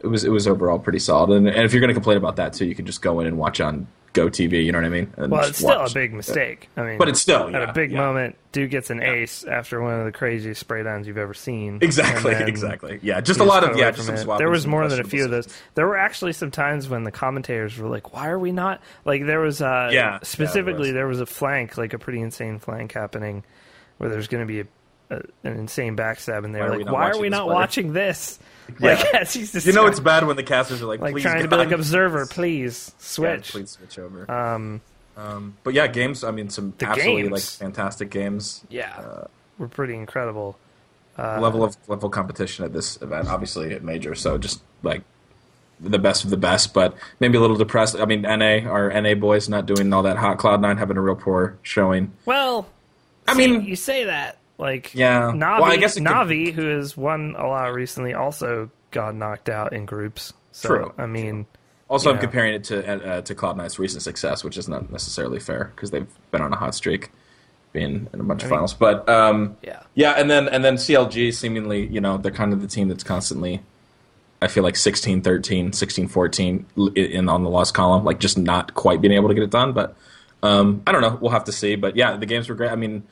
it 0.01 0.07
was 0.07 0.23
it 0.23 0.29
was 0.29 0.47
overall 0.47 0.79
pretty 0.79 0.99
solid. 0.99 1.31
And, 1.35 1.47
and 1.47 1.63
if 1.63 1.73
you're 1.73 1.81
going 1.81 1.89
to 1.89 1.93
complain 1.93 2.17
about 2.17 2.35
that 2.37 2.53
too, 2.53 2.65
you 2.65 2.75
can 2.75 2.85
just 2.85 3.01
go 3.01 3.19
in 3.19 3.27
and 3.27 3.37
watch 3.37 3.59
on 3.61 3.87
Go 4.13 4.27
TV. 4.27 4.63
You 4.65 4.71
know 4.71 4.79
what 4.79 4.85
I 4.85 4.89
mean? 4.89 5.13
And 5.17 5.31
Well, 5.31 5.43
it's 5.45 5.57
still 5.59 5.69
watch. 5.69 5.91
a 5.91 5.93
big 5.93 6.13
mistake. 6.13 6.69
I 6.77 6.83
mean, 6.83 6.97
But 6.97 7.09
it's 7.09 7.21
still 7.21 7.47
at 7.47 7.51
yeah, 7.53 7.69
a 7.69 7.73
big 7.73 7.91
yeah. 7.91 7.97
moment. 7.97 8.37
Dude 8.51 8.69
gets 8.69 8.89
an 8.89 9.01
ace 9.01 9.43
after 9.45 9.81
one 9.81 9.97
of 9.99 10.05
the 10.05 10.11
craziest 10.11 10.59
spray 10.59 10.83
downs 10.83 11.07
you've 11.07 11.17
ever 11.17 11.33
seen. 11.33 11.79
Exactly, 11.81 12.33
exactly. 12.39 12.99
Yeah, 13.01 13.21
just 13.21 13.39
a 13.39 13.45
lot 13.45 13.63
of 13.63 13.77
yeah, 13.77 13.91
just 13.91 14.07
some 14.07 14.37
There 14.37 14.49
was 14.49 14.67
more 14.67 14.87
than 14.87 14.99
a 14.99 15.03
few 15.05 15.23
of 15.25 15.31
those. 15.31 15.47
There 15.75 15.87
were 15.87 15.97
actually 15.97 16.33
some 16.33 16.51
times 16.51 16.89
when 16.89 17.03
the 17.03 17.11
commentators 17.11 17.77
were 17.77 17.87
like, 17.87 18.13
"Why 18.13 18.27
are 18.27 18.39
we 18.39 18.51
not 18.51 18.81
like?" 19.05 19.25
There 19.25 19.39
was 19.39 19.61
uh, 19.61 19.89
Yeah, 19.91 20.13
yeah, 20.13 20.19
specifically 20.23 20.91
there 20.91 21.01
there 21.01 21.07
was 21.07 21.19
a 21.19 21.25
flank, 21.25 21.79
like 21.79 21.93
a 21.93 21.97
pretty 21.97 22.21
insane 22.21 22.59
flank 22.59 22.91
happening, 22.91 23.43
where 23.97 24.07
there's 24.07 24.27
going 24.27 24.45
to 24.45 24.47
be 24.47 24.59
a, 24.59 24.65
a, 25.11 25.15
an 25.43 25.57
insane 25.59 25.95
backstab, 25.95 26.43
and 26.45 26.55
they 26.55 26.59
Why 26.59 26.65
were 26.65 26.71
are 26.73 26.77
we 26.77 26.83
like, 26.83 26.85
not 26.85 26.93
"Why 26.93 27.01
are 27.01 27.09
watching 27.09 27.21
we 27.21 27.27
this 27.29 27.31
not 27.37 27.43
player?" 27.45 27.55
watching 27.55 27.93
this?" 27.93 28.39
Yeah. 28.79 28.93
Like, 28.93 29.13
as 29.15 29.33
he's 29.33 29.65
You 29.65 29.73
know, 29.73 29.85
it's 29.87 29.99
bad 29.99 30.25
when 30.25 30.37
the 30.37 30.43
casters 30.43 30.81
are 30.81 30.85
like, 30.85 31.01
like 31.01 31.11
please, 31.13 31.23
trying 31.23 31.41
to 31.43 31.49
be 31.49 31.55
like 31.57 31.71
observer, 31.71 32.25
please 32.25 32.91
Yeah, 32.99 33.03
switch. 33.03 33.51
please 33.51 33.71
switch 33.71 33.99
over. 33.99 34.31
Um, 34.31 34.79
Um, 35.17 35.57
but 35.63 35.73
yeah, 35.73 35.87
games. 35.87 36.23
I 36.23 36.31
mean, 36.31 36.49
some 36.49 36.73
absolutely 36.81 37.23
games. 37.23 37.31
like 37.33 37.41
fantastic 37.43 38.09
games. 38.09 38.63
yeah, 38.69 38.95
Uh, 38.97 39.27
were 39.57 39.67
pretty 39.67 39.95
incredible. 39.95 40.57
Uh, 41.19 41.39
level 41.41 41.65
of 41.65 41.75
level 41.89 42.09
competition 42.09 42.63
at 42.63 42.71
this 42.71 43.01
event, 43.01 43.27
obviously 43.27 43.73
at 43.73 43.83
major. 43.83 44.15
So 44.15 44.37
just 44.37 44.61
like 44.83 45.01
the 45.81 45.99
best 45.99 46.23
of 46.23 46.29
the 46.29 46.37
best, 46.37 46.73
but 46.73 46.95
maybe 47.19 47.37
a 47.37 47.41
little 47.41 47.57
depressed. 47.57 47.97
I 47.99 48.05
mean, 48.05 48.21
NA 48.21 48.59
our 48.69 48.89
NA 49.01 49.15
boys 49.15 49.49
not 49.49 49.65
doing 49.65 49.91
all 49.91 50.03
that 50.03 50.15
hot. 50.15 50.37
Cloud 50.37 50.61
Nine 50.61 50.77
having 50.77 50.95
a 50.95 51.01
real 51.01 51.15
poor 51.15 51.57
showing. 51.61 52.13
Well, 52.25 52.67
I 53.27 53.33
mean, 53.33 53.65
you 53.65 53.75
say 53.75 54.05
that 54.05 54.37
like 54.57 54.93
Yeah. 54.93 55.31
Navi, 55.33 55.61
Well, 55.61 55.71
I 55.71 55.77
guess 55.77 55.97
it 55.97 56.01
could- 56.01 56.07
Navi, 56.11 56.53
who 56.53 56.67
has 56.77 56.95
won 56.95 57.35
a 57.37 57.47
lot 57.47 57.73
recently, 57.73 58.13
also 58.13 58.69
got 58.91 59.15
knocked 59.15 59.49
out 59.49 59.73
in 59.73 59.85
groups. 59.85 60.33
So, 60.51 60.67
True, 60.69 60.93
I 60.97 61.05
mean, 61.05 61.45
Also, 61.89 62.09
I'm 62.09 62.15
Yeah. 62.15 62.21
comparing 62.21 62.53
it 62.53 62.63
to 62.65 63.09
uh, 63.17 63.21
to 63.21 63.35
Cloud 63.35 63.57
Nine's 63.57 63.77
recent 63.77 64.01
success, 64.01 64.43
which 64.45 64.57
is 64.57 64.69
not 64.69 64.89
necessarily 64.91 65.39
fair 65.39 65.71
because 65.75 65.91
they've 65.91 66.07
been 66.31 66.41
on 66.41 66.53
a 66.53 66.55
hot 66.55 66.73
streak, 66.73 67.09
being 67.73 68.07
in 68.13 68.19
a 68.19 68.23
bunch 68.23 68.43
of 68.43 68.49
mean- 68.49 68.57
finals. 68.57 68.73
But 68.73 69.07
um, 69.09 69.57
yeah, 69.61 69.81
yeah, 69.93 70.11
and 70.11 70.29
then 70.31 70.47
and 70.47 70.63
then 70.63 70.75
CLG 70.77 71.33
seemingly, 71.33 71.85
you 71.87 71.99
know, 71.99 72.17
they're 72.17 72.31
kind 72.31 72.53
of 72.53 72.61
the 72.61 72.67
team 72.67 72.87
that's 72.87 73.03
constantly, 73.03 73.61
I 74.41 74.47
feel 74.47 74.63
like 74.63 74.77
16, 74.77 75.21
13, 75.21 75.73
16, 75.73 76.07
14 76.07 76.65
in 76.95 77.27
on 77.27 77.43
the 77.43 77.49
loss 77.49 77.71
column, 77.71 78.05
like 78.05 78.19
just 78.19 78.37
not 78.37 78.73
quite 78.73 79.01
being 79.01 79.13
able 79.13 79.27
to 79.27 79.33
get 79.33 79.43
it 79.43 79.49
done. 79.49 79.73
But 79.73 79.93
um, 80.43 80.83
I 80.87 80.93
don't 80.93 81.01
know, 81.01 81.17
we'll 81.21 81.31
have 81.31 81.43
to 81.45 81.51
see. 81.51 81.75
But 81.75 81.97
yeah, 81.97 82.15
the 82.15 82.25
games 82.25 82.47
were 82.47 82.55
great. 82.55 82.71
I 82.71 82.75
mean. 82.75 83.03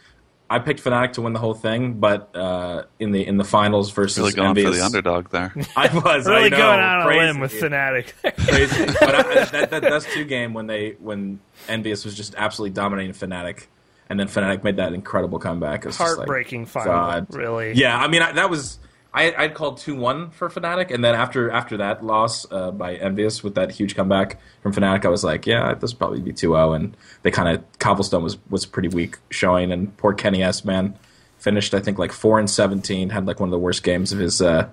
I 0.51 0.59
picked 0.59 0.83
Fnatic 0.83 1.13
to 1.13 1.21
win 1.21 1.33
the 1.33 1.39
whole 1.39 1.53
thing, 1.53 1.99
but 1.99 2.35
uh, 2.35 2.83
in 2.97 3.11
the 3.11 3.25
in 3.25 3.37
the 3.37 3.43
finals 3.43 3.91
versus 3.91 4.17
Really 4.17 4.33
going 4.33 4.55
for 4.55 4.71
the 4.71 4.83
underdog 4.83 5.29
there. 5.29 5.53
I 5.75 5.93
was 5.93 6.25
really 6.25 6.45
I 6.45 6.49
know, 6.49 6.57
going 6.57 6.79
out 6.79 7.01
on 7.01 7.13
a 7.13 7.17
limb 7.17 7.39
with 7.39 7.53
Fnatic. 7.53 8.13
crazy. 8.47 8.85
but 8.99 9.15
I, 9.15 9.45
that, 9.45 9.69
that 9.69 9.81
that's 9.83 10.11
two 10.11 10.25
game 10.25 10.53
when 10.53 10.65
they 10.65 10.95
when 10.99 11.39
EnVyUs 11.67 12.03
was 12.03 12.15
just 12.15 12.33
absolutely 12.35 12.73
dominating 12.73 13.13
Fnatic, 13.13 13.67
and 14.09 14.19
then 14.19 14.27
Fnatic 14.27 14.63
made 14.63 14.77
that 14.77 14.93
incredible 14.93 15.37
comeback. 15.37 15.85
It 15.85 15.89
was 15.89 15.97
just 15.97 16.09
like, 16.09 16.17
Heartbreaking 16.17 16.65
final, 16.65 16.93
God. 16.93 17.27
really. 17.29 17.73
Yeah, 17.73 17.97
I 17.97 18.07
mean 18.07 18.23
I, 18.23 18.31
that 18.31 18.49
was 18.49 18.79
I 19.13 19.33
I'd 19.35 19.53
called 19.55 19.77
two 19.77 19.95
one 19.95 20.29
for 20.29 20.49
Fnatic, 20.49 20.91
and 20.93 21.03
then 21.03 21.15
after 21.15 21.49
after 21.49 21.77
that 21.77 22.05
loss 22.05 22.45
uh, 22.51 22.71
by 22.71 22.97
EnVyUs 22.97 23.43
with 23.43 23.55
that 23.55 23.71
huge 23.71 23.95
comeback 23.95 24.39
from 24.61 24.73
Fnatic, 24.73 25.05
I 25.05 25.09
was 25.09 25.23
like, 25.23 25.47
yeah, 25.47 25.73
this 25.73 25.91
would 25.93 25.99
probably 25.99 26.21
be 26.21 26.31
2-0. 26.31 26.75
and 26.75 26.97
they 27.23 27.31
kind 27.31 27.49
of 27.49 27.63
Cobblestone 27.79 28.23
was 28.23 28.37
was 28.49 28.65
pretty 28.65 28.89
weak 28.89 29.17
showing, 29.29 29.71
and 29.71 29.95
poor 29.97 30.13
Kenny 30.13 30.43
S 30.43 30.63
man 30.63 30.97
finished 31.39 31.73
I 31.73 31.79
think 31.79 31.97
like 31.97 32.11
four 32.11 32.39
and 32.39 32.49
seventeen, 32.49 33.09
had 33.09 33.25
like 33.25 33.39
one 33.39 33.49
of 33.49 33.51
the 33.51 33.59
worst 33.59 33.83
games 33.83 34.11
of 34.11 34.19
his. 34.19 34.41
Uh, 34.41 34.69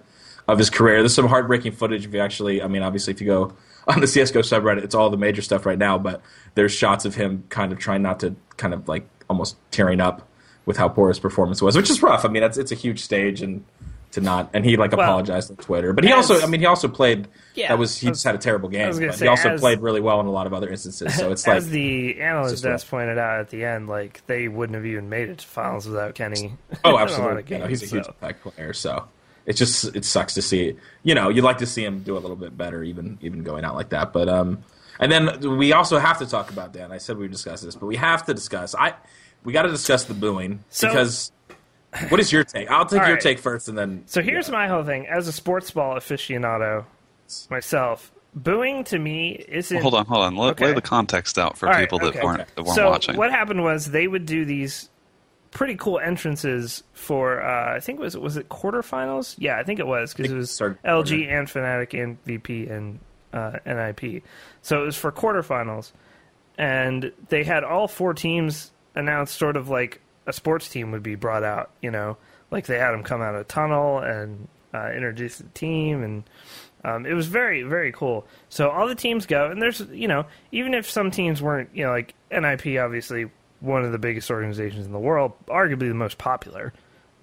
of 0.49 0.59
his 0.59 0.71
career. 0.71 0.99
There's 0.99 1.15
some 1.15 1.27
heartbreaking 1.27 1.73
footage 1.73 2.07
if 2.07 2.15
you 2.15 2.21
actually, 2.21 2.63
I 2.63 2.69
mean, 2.69 2.83
obviously, 2.83 3.13
if 3.13 3.21
you 3.21 3.27
go 3.27 3.53
on 3.89 4.01
the 4.01 4.07
CSGO 4.07 4.41
subreddit, 4.41 4.85
it's 4.85 4.95
all 4.95 5.11
the 5.11 5.17
major 5.17 5.43
stuff 5.43 5.67
right 5.67 5.79
now, 5.79 5.99
but 5.99 6.23
there's 6.55 6.73
shots 6.73 7.05
of 7.05 7.15
him 7.15 7.45
kind 7.49 7.73
of 7.73 7.79
trying 7.79 8.03
not 8.03 8.21
to 8.21 8.37
kind 8.57 8.73
of 8.73 8.89
like 8.89 9.09
almost 9.29 9.57
tearing 9.71 10.01
up 10.01 10.29
with 10.65 10.77
how 10.77 10.89
poor 10.89 11.09
his 11.09 11.19
performance 11.19 11.63
was, 11.63 11.77
which 11.77 11.91
is 11.91 12.03
rough. 12.03 12.25
I 12.25 12.29
mean, 12.29 12.43
it's, 12.43 12.59
it's 12.59 12.73
a 12.73 12.77
huge 12.77 13.01
stage 13.01 13.41
and 13.41 13.65
to 14.17 14.21
not, 14.21 14.51
and 14.53 14.65
he 14.65 14.77
like 14.77 14.93
Well, 14.93 15.01
apologized 15.01 15.51
on 15.51 15.57
Twitter, 15.57 15.93
but 15.93 16.05
he 16.05 16.11
as- 16.11 16.31
also, 16.31 16.45
I 16.45 16.49
mean, 16.51 16.61
he 16.61 16.67
also 16.67 16.89
played, 16.89 17.29
Yeah, 17.55 17.69
that 17.69 17.79
was, 17.79 17.97
he 17.97 18.09
was- 18.09 18.19
just 18.19 18.25
had 18.25 18.35
a 18.35 18.39
terrible 18.39 18.69
game, 18.69 18.89
but 18.99 19.15
say, 19.15 19.25
he 19.25 19.29
also 19.29 19.51
as- 19.51 19.61
played 19.61 19.81
really 19.81 20.01
well 20.01 20.19
in 20.21 20.27
a 20.27 20.31
lot 20.31 20.47
of 20.47 20.53
other 20.53 20.69
instances. 20.69 21.15
So 21.17 21.31
it's 21.31 21.47
like, 21.47 21.59
As 21.59 21.71
the 21.71 22.21
analyst 22.21 22.63
desk 22.65 22.89
pointed 22.89 23.19
out 23.19 23.41
at 23.41 23.51
the 23.51 23.65
end, 23.65 23.89
like 23.89 24.23
they 24.27 24.49
wouldn't 24.49 24.75
have 24.75 24.85
even 24.87 25.09
made 25.09 25.29
it 25.29 25.39
to 25.39 25.47
finals 25.47 25.87
without 25.87 26.15
Kenny. 26.15 26.55
Oh, 26.85 26.89
in 26.91 26.95
a 26.95 26.97
lot 26.97 27.03
absolutely. 27.03 27.43
of 27.43 27.51
You 27.51 27.59
know, 27.59 27.67
he's 27.67 27.83
a 27.83 27.85
games, 27.87 27.93
huge 27.93 28.05
so. 28.05 28.11
impact 28.11 28.43
player, 28.43 28.73
so 28.73 29.05
it 29.47 29.53
just 29.55 29.95
it 29.95 30.05
sucks 30.05 30.35
to 30.35 30.43
see. 30.43 30.77
You 31.05 31.15
know, 31.15 31.29
you'd 31.29 31.45
like 31.45 31.59
to 31.59 31.67
see 31.67 31.85
him 31.85 32.01
do 32.01 32.17
a 32.17 32.21
little 32.21 32.37
bit 32.37 32.57
better, 32.57 32.83
even 32.83 33.19
even 33.21 33.43
going 33.45 33.65
out 33.65 33.75
like 33.77 33.91
that. 33.91 34.13
But 34.13 34.29
um, 34.29 34.65
and 34.99 35.13
then 35.13 35.57
we 35.59 35.73
also 35.73 35.99
have 35.99 36.19
to 36.19 36.27
talk 36.27 36.51
about 36.51 36.73
Dan. 36.73 36.91
I 36.91 36.99
said 36.99 37.17
we 37.17 37.23
would 37.25 37.33
discuss 37.33 37.61
this, 37.61 37.77
but 37.77 37.87
we 37.87 37.97
have 37.97 38.25
to 38.27 38.35
discuss. 38.35 38.75
I 38.75 38.95
we 39.45 39.53
got 39.53 39.63
to 39.63 39.69
discuss 39.71 40.05
the 40.05 40.15
booing 40.15 40.65
So- 40.71 40.89
because. 40.89 41.31
What 42.09 42.21
is 42.21 42.31
your 42.33 42.45
take? 42.45 42.71
I'll 42.71 42.87
take 42.87 43.01
All 43.01 43.07
your 43.07 43.17
right. 43.17 43.23
take 43.23 43.39
first, 43.39 43.69
and 43.69 43.77
then. 43.77 44.03
So 44.07 44.23
here's 44.23 44.51
my 44.51 44.69
whole 44.69 44.85
thing. 44.85 45.07
As 45.07 45.29
a 45.29 45.33
sports 45.33 45.71
ball 45.71 45.95
aficionado 45.97 46.85
myself, 47.51 48.13
booing 48.35 48.85
to 48.85 48.99
me 48.99 49.45
isn't. 49.49 49.81
hold 49.83 49.95
on, 49.95 50.07
hold 50.07 50.25
on. 50.25 50.37
Let, 50.37 50.51
Okay. 50.53 50.67
lay 50.67 50.73
the 50.73 50.81
context 50.83 51.39
out 51.39 51.57
for 51.59 51.67
All 51.67 51.73
right, 51.75 51.81
people 51.83 51.99
that 52.01 52.09
okay. 52.17 52.23
weren't 52.23 52.47
that 52.55 52.63
weren't 52.63 52.75
so 52.77 52.91
watching. 52.91 53.17
what 53.17 53.31
happened 53.31 53.63
was 53.63 53.91
they 53.91 54.07
would 54.09 54.27
do 54.27 54.45
these 54.45 54.89
pretty 55.51 55.75
cool 55.77 55.99
entrances 55.99 56.83
for 56.93 57.43
uh, 57.43 57.75
I 57.77 57.81
think 57.81 57.99
it 57.99 58.03
was 58.03 58.17
was 58.17 58.37
it 58.37 58.49
quarterfinals? 58.49 59.35
Yeah, 59.39 59.59
I 59.59 59.63
think 59.65 59.81
it 59.81 59.87
was 59.87 60.13
because 60.15 60.31
it 60.33 60.37
was 60.37 60.51
started 60.51 60.79
LG 60.85 61.29
and 61.29 61.49
Fnatic 61.49 62.01
and 62.01 62.23
VP 62.25 62.67
and 62.69 63.01
uh, 63.33 63.59
NIP. 63.65 64.23
So 64.63 64.83
it 64.83 64.87
was 64.87 64.97
for 64.97 65.11
quarterfinals, 65.13 65.93
and 66.59 67.13
they 67.29 67.43
had 67.45 67.65
all 67.65 67.89
four 67.89 68.13
teams 68.15 68.71
announced. 68.95 69.37
Sort 69.39 69.57
of 69.57 69.69
like 69.69 70.01
a 70.27 70.33
sports 70.33 70.69
team 70.69 70.91
would 70.93 71.03
be 71.03 71.15
brought 71.15 71.45
out. 71.45 71.71
You 71.81 71.91
know, 71.91 72.17
like 72.51 72.67
they 72.67 72.79
had 72.79 72.93
them 72.93 73.03
come 73.03 73.23
out 73.23 73.35
of 73.35 73.41
a 73.43 73.45
tunnel 73.45 73.99
and 73.99 74.49
uh, 74.75 74.91
introduce 74.93 75.39
the 75.39 75.49
team 75.49 76.03
and. 76.03 76.25
Um, 76.85 77.05
it 77.05 77.15
was 77.15 77.27
very, 77.27 77.65
very 77.65 77.91
cool. 77.91 78.29
So 78.49 78.71
all 78.71 78.87
the 78.87 78.95
teams 78.95 79.27
go, 79.27 79.51
and 79.51 79.61
there's, 79.61 79.81
you 79.91 80.07
know, 80.07 80.25
even 80.53 80.73
if 80.73 80.89
some 80.89 81.11
teams 81.11 81.43
weren't, 81.43 81.69
you 81.75 81.83
know, 81.83 81.91
like 81.91 82.15
NIP, 82.31 82.79
obviously 82.79 83.29
one 83.61 83.85
of 83.85 83.93
the 83.93 83.99
biggest 83.99 84.31
organizations 84.31 84.87
in 84.87 84.93
the 84.93 84.99
world, 84.99 85.33
arguably 85.47 85.89
the 85.89 85.95
most 85.95 86.19
popular, 86.19 86.73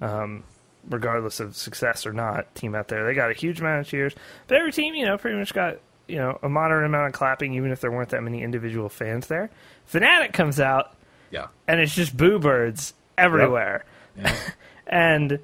um, 0.01 0.43
regardless 0.89 1.39
of 1.39 1.56
success 1.56 2.06
or 2.06 2.14
not, 2.14 2.54
team 2.56 2.76
out 2.76 2.88
there. 2.88 3.06
They 3.06 3.14
got 3.14 3.32
a 3.32 3.34
huge 3.34 3.60
amount 3.60 3.82
of 3.82 3.88
cheers, 3.88 4.14
but 4.47 4.58
every 4.58 4.72
team, 4.72 4.95
you 4.95 5.06
know, 5.06 5.18
pretty 5.18 5.38
much 5.38 5.54
got, 5.54 5.78
you 6.08 6.18
know, 6.18 6.38
a 6.43 6.49
moderate 6.49 6.86
amount 6.86 7.08
of 7.08 7.14
clapping, 7.14 7.54
even 7.54 7.72
if 7.72 7.82
there 7.82 7.91
weren't 7.91 8.10
that 8.10 8.24
many 8.24 8.43
individual 8.43 8.89
fans 8.89 9.28
there. 9.28 9.49
Fnatic 9.91 10.34
comes 10.34 10.60
out, 10.60 10.95
Yeah. 11.34 11.47
and 11.67 11.79
it's 11.81 11.93
just 11.95 12.15
boo 12.15 12.39
birds 12.39 12.93
everywhere, 13.17 13.84
Yeah. 14.17 14.36
and 14.88 15.39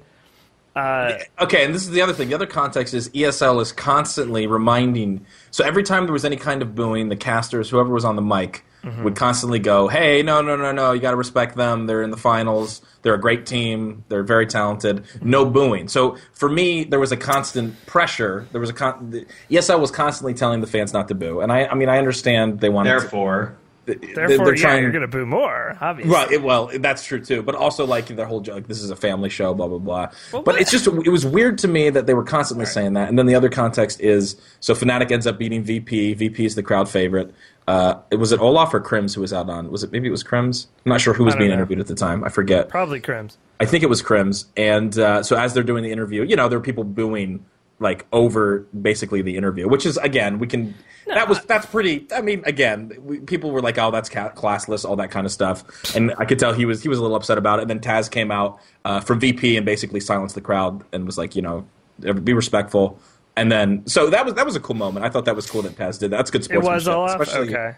uh, 0.76 1.18
Okay, 1.40 1.64
and 1.64 1.74
this 1.74 1.82
is 1.82 1.90
the 1.90 2.00
other 2.00 2.12
thing. 2.12 2.28
The 2.28 2.34
other 2.34 2.46
context 2.46 2.94
is 2.94 3.08
ESL 3.10 3.60
is 3.60 3.72
constantly 3.72 4.46
reminding. 4.46 5.26
So 5.50 5.64
every 5.64 5.82
time 5.82 6.04
there 6.06 6.12
was 6.12 6.24
any 6.24 6.36
kind 6.36 6.62
of 6.62 6.76
booing, 6.76 7.08
the 7.08 7.16
casters, 7.16 7.68
whoever 7.68 7.90
was 7.92 8.04
on 8.04 8.14
the 8.16 8.22
mic, 8.22 8.64
would 9.02 9.14
constantly 9.14 9.58
go, 9.58 9.88
"Hey, 9.88 10.22
no, 10.22 10.40
no, 10.40 10.56
no, 10.56 10.72
no! 10.72 10.92
You 10.92 11.00
got 11.00 11.10
to 11.10 11.16
respect 11.16 11.54
them. 11.54 11.86
They're 11.86 12.02
in 12.02 12.10
the 12.10 12.16
finals. 12.16 12.80
They're 13.02 13.12
a 13.14 13.20
great 13.20 13.44
team. 13.44 14.04
They're 14.08 14.22
very 14.22 14.46
talented. 14.46 15.04
No 15.20 15.44
booing." 15.44 15.86
So 15.88 16.16
for 16.32 16.48
me, 16.48 16.84
there 16.84 16.98
was 17.00 17.12
a 17.12 17.16
constant 17.16 17.74
pressure. 17.84 18.46
There 18.52 18.60
was 18.60 18.70
a 18.70 18.72
con- 18.72 19.10
the 19.10 19.26
ESL 19.50 19.80
was 19.80 19.90
constantly 19.90 20.32
telling 20.32 20.62
the 20.62 20.66
fans 20.66 20.94
not 20.94 21.08
to 21.08 21.14
boo, 21.14 21.40
and 21.40 21.52
I, 21.52 21.66
I 21.66 21.74
mean, 21.74 21.90
I 21.90 21.98
understand 21.98 22.60
they 22.60 22.70
wanted. 22.70 22.88
Therefore, 22.90 23.54
to, 23.54 23.59
therefore, 23.86 24.44
they're 24.46 24.54
yeah, 24.56 24.62
trying- 24.62 24.82
you're 24.82 24.92
going 24.92 25.02
to 25.02 25.08
boo 25.08 25.26
more, 25.26 25.76
obviously. 25.80 26.12
Right. 26.12 26.30
It, 26.32 26.42
well, 26.42 26.70
that's 26.78 27.04
true 27.04 27.24
too. 27.24 27.42
But 27.42 27.54
also, 27.54 27.86
like 27.86 28.06
their 28.06 28.26
whole 28.26 28.40
joke, 28.40 28.66
this 28.66 28.82
is 28.82 28.90
a 28.90 28.96
family 28.96 29.28
show, 29.28 29.54
blah 29.54 29.68
blah 29.68 29.78
blah. 29.78 30.10
Well, 30.32 30.42
but 30.42 30.46
what- 30.54 30.60
it's 30.60 30.70
just 30.70 30.86
it 30.86 31.10
was 31.10 31.24
weird 31.26 31.58
to 31.58 31.68
me 31.68 31.90
that 31.90 32.06
they 32.06 32.14
were 32.14 32.24
constantly 32.24 32.66
saying 32.66 32.92
that. 32.94 33.08
And 33.08 33.18
then 33.18 33.26
the 33.26 33.34
other 33.34 33.48
context 33.48 34.00
is 34.00 34.36
so 34.60 34.74
Fnatic 34.74 35.10
ends 35.10 35.26
up 35.26 35.38
beating 35.38 35.62
VP. 35.62 36.14
VP 36.14 36.44
is 36.44 36.54
the 36.54 36.62
crowd 36.62 36.88
favorite. 36.88 37.34
Uh, 37.68 38.00
it 38.10 38.16
was 38.16 38.32
it 38.32 38.40
Olof 38.40 38.74
or 38.74 38.80
KRIMZ 38.80 39.14
who 39.14 39.20
was 39.20 39.32
out 39.32 39.48
on? 39.48 39.70
Was 39.70 39.84
it 39.84 39.92
maybe 39.92 40.08
it 40.08 40.10
was 40.10 40.24
KRIMZ? 40.24 40.66
I'm 40.84 40.90
not 40.90 41.00
sure 41.00 41.14
who 41.14 41.24
was 41.24 41.36
being 41.36 41.50
know. 41.50 41.54
interviewed 41.54 41.78
at 41.78 41.86
the 41.86 41.94
time. 41.94 42.24
I 42.24 42.28
forget. 42.28 42.68
Probably 42.68 43.00
KRIMZ. 43.00 43.36
I 43.60 43.64
think 43.66 43.84
it 43.84 43.88
was 43.88 44.02
KRIMZ. 44.02 44.46
And 44.56 44.98
uh, 44.98 45.22
so 45.22 45.36
as 45.36 45.54
they're 45.54 45.62
doing 45.62 45.84
the 45.84 45.92
interview, 45.92 46.22
you 46.24 46.34
know, 46.34 46.48
there 46.48 46.58
are 46.58 46.62
people 46.62 46.82
booing 46.82 47.44
like 47.80 48.06
over 48.12 48.60
basically 48.80 49.22
the 49.22 49.36
interview, 49.36 49.66
which 49.68 49.84
is 49.86 49.96
again 49.96 50.38
we 50.38 50.46
can 50.46 50.74
that 51.06 51.28
was 51.28 51.40
that's 51.46 51.66
pretty. 51.66 52.06
I 52.14 52.20
mean, 52.20 52.42
again, 52.46 52.92
we, 53.00 53.18
people 53.18 53.50
were 53.50 53.60
like, 53.60 53.78
"Oh, 53.78 53.90
that's 53.90 54.08
ca- 54.08 54.30
classless," 54.30 54.88
all 54.88 54.94
that 54.96 55.10
kind 55.10 55.26
of 55.26 55.32
stuff, 55.32 55.64
and 55.96 56.12
I 56.18 56.24
could 56.24 56.38
tell 56.38 56.52
he 56.52 56.64
was 56.66 56.82
he 56.84 56.88
was 56.88 56.98
a 56.98 57.02
little 57.02 57.16
upset 57.16 57.36
about 57.36 57.58
it. 57.58 57.62
And 57.62 57.70
then 57.70 57.80
Taz 57.80 58.08
came 58.08 58.30
out 58.30 58.60
uh, 58.84 59.00
from 59.00 59.18
VP 59.18 59.56
and 59.56 59.66
basically 59.66 59.98
silenced 59.98 60.36
the 60.36 60.40
crowd 60.40 60.84
and 60.92 61.06
was 61.06 61.18
like, 61.18 61.34
you 61.34 61.42
know, 61.42 61.66
be 62.22 62.32
respectful. 62.32 62.96
And 63.36 63.50
then 63.50 63.84
so 63.88 64.08
that 64.10 64.24
was 64.24 64.34
that 64.34 64.46
was 64.46 64.54
a 64.54 64.60
cool 64.60 64.76
moment. 64.76 65.04
I 65.04 65.08
thought 65.08 65.24
that 65.24 65.34
was 65.34 65.50
cool 65.50 65.62
that 65.62 65.74
Taz 65.76 65.98
did 65.98 66.12
that. 66.12 66.18
That's 66.18 66.30
good 66.30 66.48
It 66.48 66.62
was 66.62 66.86
Olof? 66.86 67.20
especially- 67.20 67.56
Okay. 67.56 67.76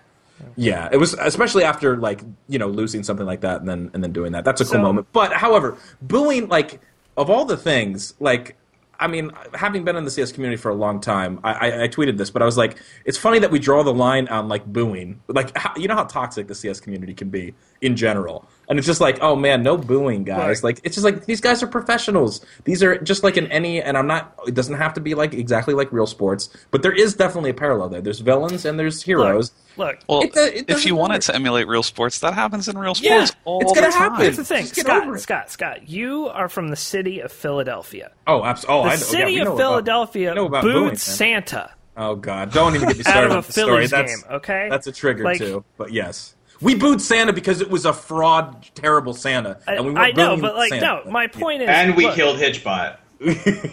yeah, 0.56 0.88
it 0.92 0.98
was 0.98 1.14
especially 1.14 1.64
after 1.64 1.96
like 1.96 2.20
you 2.48 2.58
know 2.58 2.66
losing 2.68 3.02
something 3.02 3.24
like 3.26 3.40
that 3.42 3.60
and 3.60 3.68
then 3.68 3.90
and 3.94 4.02
then 4.04 4.12
doing 4.12 4.32
that. 4.32 4.44
That's 4.44 4.60
a 4.60 4.64
cool 4.64 4.72
So- 4.72 4.82
moment. 4.82 5.06
But 5.12 5.32
however, 5.32 5.78
booing 6.02 6.48
like 6.48 6.80
of 7.16 7.30
all 7.30 7.46
the 7.46 7.56
things, 7.56 8.12
like 8.20 8.56
I 9.02 9.08
mean, 9.08 9.32
having 9.52 9.84
been 9.84 9.96
in 9.96 10.04
the 10.04 10.10
CS 10.12 10.30
community 10.30 10.56
for 10.56 10.70
a 10.70 10.74
long 10.74 11.00
time, 11.00 11.40
I, 11.42 11.52
I, 11.52 11.82
I 11.84 11.88
tweeted 11.88 12.18
this, 12.18 12.30
but 12.30 12.40
I 12.40 12.44
was 12.44 12.56
like, 12.56 12.78
it's 13.04 13.18
funny 13.18 13.40
that 13.40 13.50
we 13.50 13.58
draw 13.58 13.82
the 13.82 13.92
line 13.92 14.28
on 14.28 14.48
like 14.48 14.64
booing. 14.64 15.20
Like 15.26 15.56
how, 15.56 15.74
you 15.76 15.88
know 15.88 15.96
how 15.96 16.04
toxic 16.04 16.46
the 16.46 16.54
CS 16.54 16.78
community 16.78 17.12
can 17.12 17.28
be 17.28 17.52
in 17.80 17.96
general, 17.96 18.48
and 18.68 18.78
it's 18.78 18.86
just 18.86 19.00
like, 19.00 19.18
oh 19.20 19.36
man, 19.36 19.62
no 19.62 19.76
booing, 19.76 20.24
guys. 20.24 20.38
Right. 20.58 20.64
Like 20.64 20.80
it's 20.84 20.94
just 20.96 21.04
like 21.04 21.26
these 21.26 21.40
guys 21.40 21.62
are 21.62 21.66
professionals. 21.66 22.44
These 22.64 22.82
are 22.82 22.98
just 22.98 23.22
like 23.22 23.36
in 23.36 23.46
any, 23.52 23.82
and 23.82 23.96
I'm 23.98 24.06
not. 24.06 24.34
It 24.46 24.54
doesn't 24.54 24.76
have 24.76 24.94
to 24.94 25.00
be 25.00 25.14
like 25.14 25.34
exactly 25.34 25.74
like 25.74 25.92
real 25.92 26.06
sports, 26.06 26.48
but 26.70 26.82
there 26.82 26.92
is 26.92 27.14
definitely 27.14 27.50
a 27.50 27.54
parallel 27.54 27.88
there. 27.88 28.00
There's 28.00 28.20
villains 28.20 28.64
and 28.64 28.78
there's 28.78 29.02
heroes. 29.02 29.52
Look, 29.78 29.98
Well, 30.06 30.20
It 30.20 30.36
uh, 30.36 30.40
it 30.42 30.54
if 30.56 30.66
doesn't 30.66 30.86
you 30.86 30.94
wanted 30.96 31.14
matter. 31.14 31.32
to 31.32 31.34
emulate 31.34 31.66
real 31.66 31.82
sports, 31.82 32.18
that 32.18 32.34
happens 32.34 32.68
in 32.68 32.76
real 32.76 32.92
Yeah, 33.00 33.24
sports 33.24 33.36
all 33.46 33.60
it's 33.62 33.72
gonna 33.72 33.86
the 33.86 33.92
time. 33.92 34.02
happen. 34.10 34.24
here's 34.24 34.36
the 34.36 34.44
thing, 34.44 34.66
Just 34.66 34.80
Scott. 34.80 35.20
Scott, 35.20 35.50
Scott. 35.50 35.88
You 35.88 36.26
are 36.28 36.50
from 36.50 36.68
the 36.68 36.76
city 36.76 37.20
of 37.20 37.32
Philadelphia. 37.32 38.10
Oh, 38.26 38.44
absolutely. 38.44 38.80
Oh, 38.80 38.82
The 38.84 38.88
I 38.90 38.90
know. 38.90 38.98
yeah, 39.00 39.04
city 39.06 39.24
we 39.24 39.36
know 39.36 39.42
of 39.42 39.46
about- 39.48 39.58
Philadelphia 39.58 40.28
we 40.30 40.34
know 40.36 40.46
about 40.46 40.62
booed 40.62 40.74
booing. 40.74 40.96
Santa 40.96 41.70
Oh 41.96 42.16
God! 42.16 42.52
Don't 42.52 42.74
even 42.74 42.88
get 42.88 42.96
me 42.98 43.02
started 43.04 43.30
of 43.32 43.36
with 43.36 43.46
the 43.48 43.52
story. 43.52 43.68
Phillies 43.86 43.90
That's 43.90 44.22
game. 44.22 44.32
Okay, 44.36 44.66
that's 44.70 44.86
a 44.86 44.92
trigger 44.92 45.24
Like, 45.24 45.38
too. 45.38 45.62
But 45.76 45.92
yes, 45.92 46.34
we 46.62 46.74
booed 46.74 47.00
Santa 47.00 47.32
because 47.32 47.60
it 47.60 47.68
was 47.70 47.84
a 47.84 47.92
fraud, 47.92 48.66
terrible 48.74 49.14
Santa, 49.14 49.58
and 49.66 49.84
we 49.86 49.94
I 49.94 50.06
weren't 50.06 50.16
know, 50.16 50.28
booing 50.30 50.40
but 50.40 50.54
like, 50.56 50.70
Santa. 50.70 51.02
no. 51.04 51.10
My 51.10 51.26
point 51.26 51.62
is, 51.62 51.68
and 51.68 51.96
we 51.96 52.06
look, 52.06 52.14
killed 52.14 52.38
Hitchbot. 52.38 52.98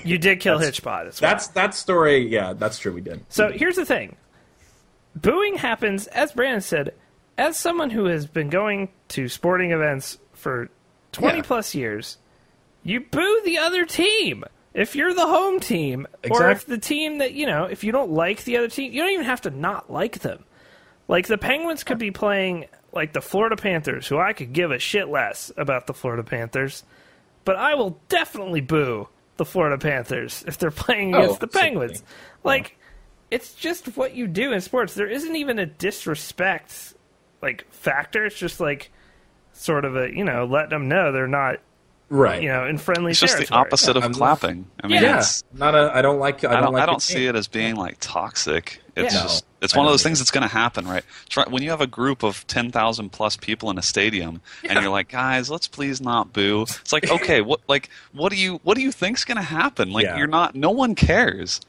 You 0.05 0.17
did 0.17 0.39
kill 0.41 0.59
Hitchbot. 0.59 1.07
As 1.07 1.19
well. 1.21 1.31
That's 1.31 1.47
that 1.49 1.73
story. 1.73 2.27
Yeah, 2.27 2.53
that's 2.53 2.77
true. 2.79 2.91
We 2.93 3.01
did. 3.01 3.25
So 3.29 3.51
here's 3.51 3.75
the 3.77 3.85
thing 3.85 4.15
booing 5.15 5.55
happens, 5.57 6.07
as 6.07 6.31
Brandon 6.31 6.61
said, 6.61 6.93
as 7.37 7.57
someone 7.57 7.89
who 7.89 8.05
has 8.05 8.25
been 8.27 8.49
going 8.49 8.89
to 9.09 9.27
sporting 9.27 9.71
events 9.71 10.17
for 10.33 10.69
20 11.13 11.37
Yeah. 11.37 11.43
plus 11.43 11.73
years, 11.75 12.17
you 12.83 12.99
boo 13.01 13.41
the 13.45 13.57
other 13.57 13.85
team. 13.85 14.43
If 14.75 14.95
you're 14.95 15.13
the 15.15 15.25
home 15.25 15.59
team, 15.59 16.05
or 16.29 16.51
if 16.51 16.65
the 16.67 16.77
team 16.77 17.17
that, 17.17 17.33
you 17.33 17.47
know, 17.47 17.63
if 17.65 17.83
you 17.83 17.91
don't 17.91 18.11
like 18.11 18.43
the 18.43 18.57
other 18.57 18.67
team, 18.67 18.93
you 18.93 19.01
don't 19.01 19.11
even 19.11 19.25
have 19.25 19.41
to 19.41 19.49
not 19.49 19.91
like 19.91 20.19
them. 20.19 20.43
Like 21.07 21.25
the 21.25 21.39
Penguins 21.39 21.83
could 21.83 21.97
be 21.97 22.11
playing 22.11 22.65
like 22.91 23.13
the 23.13 23.21
Florida 23.21 23.55
Panthers, 23.55 24.07
who 24.07 24.17
I 24.17 24.33
could 24.33 24.53
give 24.53 24.71
a 24.71 24.79
shit 24.79 25.07
less 25.09 25.51
about 25.57 25.87
the 25.87 25.93
Florida 25.93 26.23
Panthers, 26.23 26.83
but 27.45 27.55
I 27.55 27.75
will 27.75 27.99
definitely 28.09 28.61
boo 28.61 29.07
the 29.37 29.45
Florida 29.45 29.77
Panthers 29.77 30.43
if 30.47 30.57
they're 30.57 30.71
playing 30.71 31.15
Oh, 31.15 31.19
against 31.19 31.39
the 31.39 31.47
certainly. 31.51 31.79
Penguins. 31.87 32.03
Like 32.43 32.77
it's 33.31 33.53
just 33.53 33.95
what 33.95 34.15
you 34.15 34.27
do 34.27 34.51
in 34.53 34.61
sports. 34.61 34.95
There 34.95 35.07
isn't 35.07 35.35
even 35.35 35.59
a 35.59 35.65
disrespect 35.65 36.93
like 37.41 37.65
factor. 37.71 38.25
It's 38.25 38.35
just 38.37 38.59
like 38.59 38.91
sort 39.53 39.85
of 39.85 39.95
a 39.95 40.09
you 40.13 40.23
know 40.23 40.45
let 40.45 40.69
them 40.69 40.87
know 40.87 41.11
they're 41.11 41.27
not 41.27 41.57
Right. 42.11 42.41
you 42.41 42.49
know 42.49 42.65
in 42.65 42.79
friendly 42.79 43.11
It's 43.11 43.19
just 43.19 43.33
the 43.37 43.43
territory. 43.45 43.59
opposite 43.67 43.95
of 43.97 44.01
I'm- 44.03 44.13
clapping. 44.13 44.65
I 44.83 44.87
mean, 44.87 45.03
Yeah. 45.03 45.19
it's, 45.19 45.43
Not 45.53 45.75
a. 45.75 45.91
I 45.93 46.01
don't 46.01 46.17
like. 46.17 46.43
I 46.43 46.49
I 46.49 46.53
don't, 46.55 46.63
don't. 46.63 46.73
like 46.73 46.83
I 46.83 46.85
don't 46.87 47.01
see 47.03 47.13
game. 47.19 47.29
it 47.29 47.35
as 47.35 47.47
being 47.47 47.75
like 47.75 47.97
toxic. 47.99 48.81
It's 49.00 49.14
Yeah. 49.14 49.22
just 49.24 49.45
it's 49.62 49.76
I 49.76 49.78
one 49.78 49.88
of 49.88 49.91
those 49.93 50.04
things 50.04 50.20
that's 50.20 50.32
going 50.32 50.47
to 50.47 50.54
happen, 50.54 50.88
right? 50.88 51.04
Try, 51.28 51.43
when 51.50 51.64
you 51.64 51.70
have 51.72 51.82
a 51.82 51.88
group 51.88 52.24
of 52.24 52.45
ten 52.47 52.72
thousand 52.72 53.12
plus 53.12 53.36
people 53.38 53.70
in 53.70 53.78
a 53.78 53.82
stadium, 53.82 54.41
and 54.64 54.80
you're 54.82 54.91
like, 54.91 55.10
guys, 55.10 55.50
let's 55.50 55.68
please 55.68 56.00
not 56.02 56.32
boo. 56.34 56.62
It's 56.64 56.93
like, 56.93 57.10
okay, 57.10 57.41
what, 57.50 57.60
like, 57.68 57.89
what 58.14 58.30
do 58.32 58.38
you, 58.38 58.60
what 58.64 58.76
do 58.76 58.82
you 58.82 58.91
think's 58.91 59.26
going 59.26 59.38
to 59.38 59.41
happen? 59.43 59.91
Like, 59.91 60.06
Yeah. 60.06 60.18
you're 60.18 60.28
not. 60.28 60.56
No 60.56 60.72
one 60.72 60.95
cares. 60.95 61.62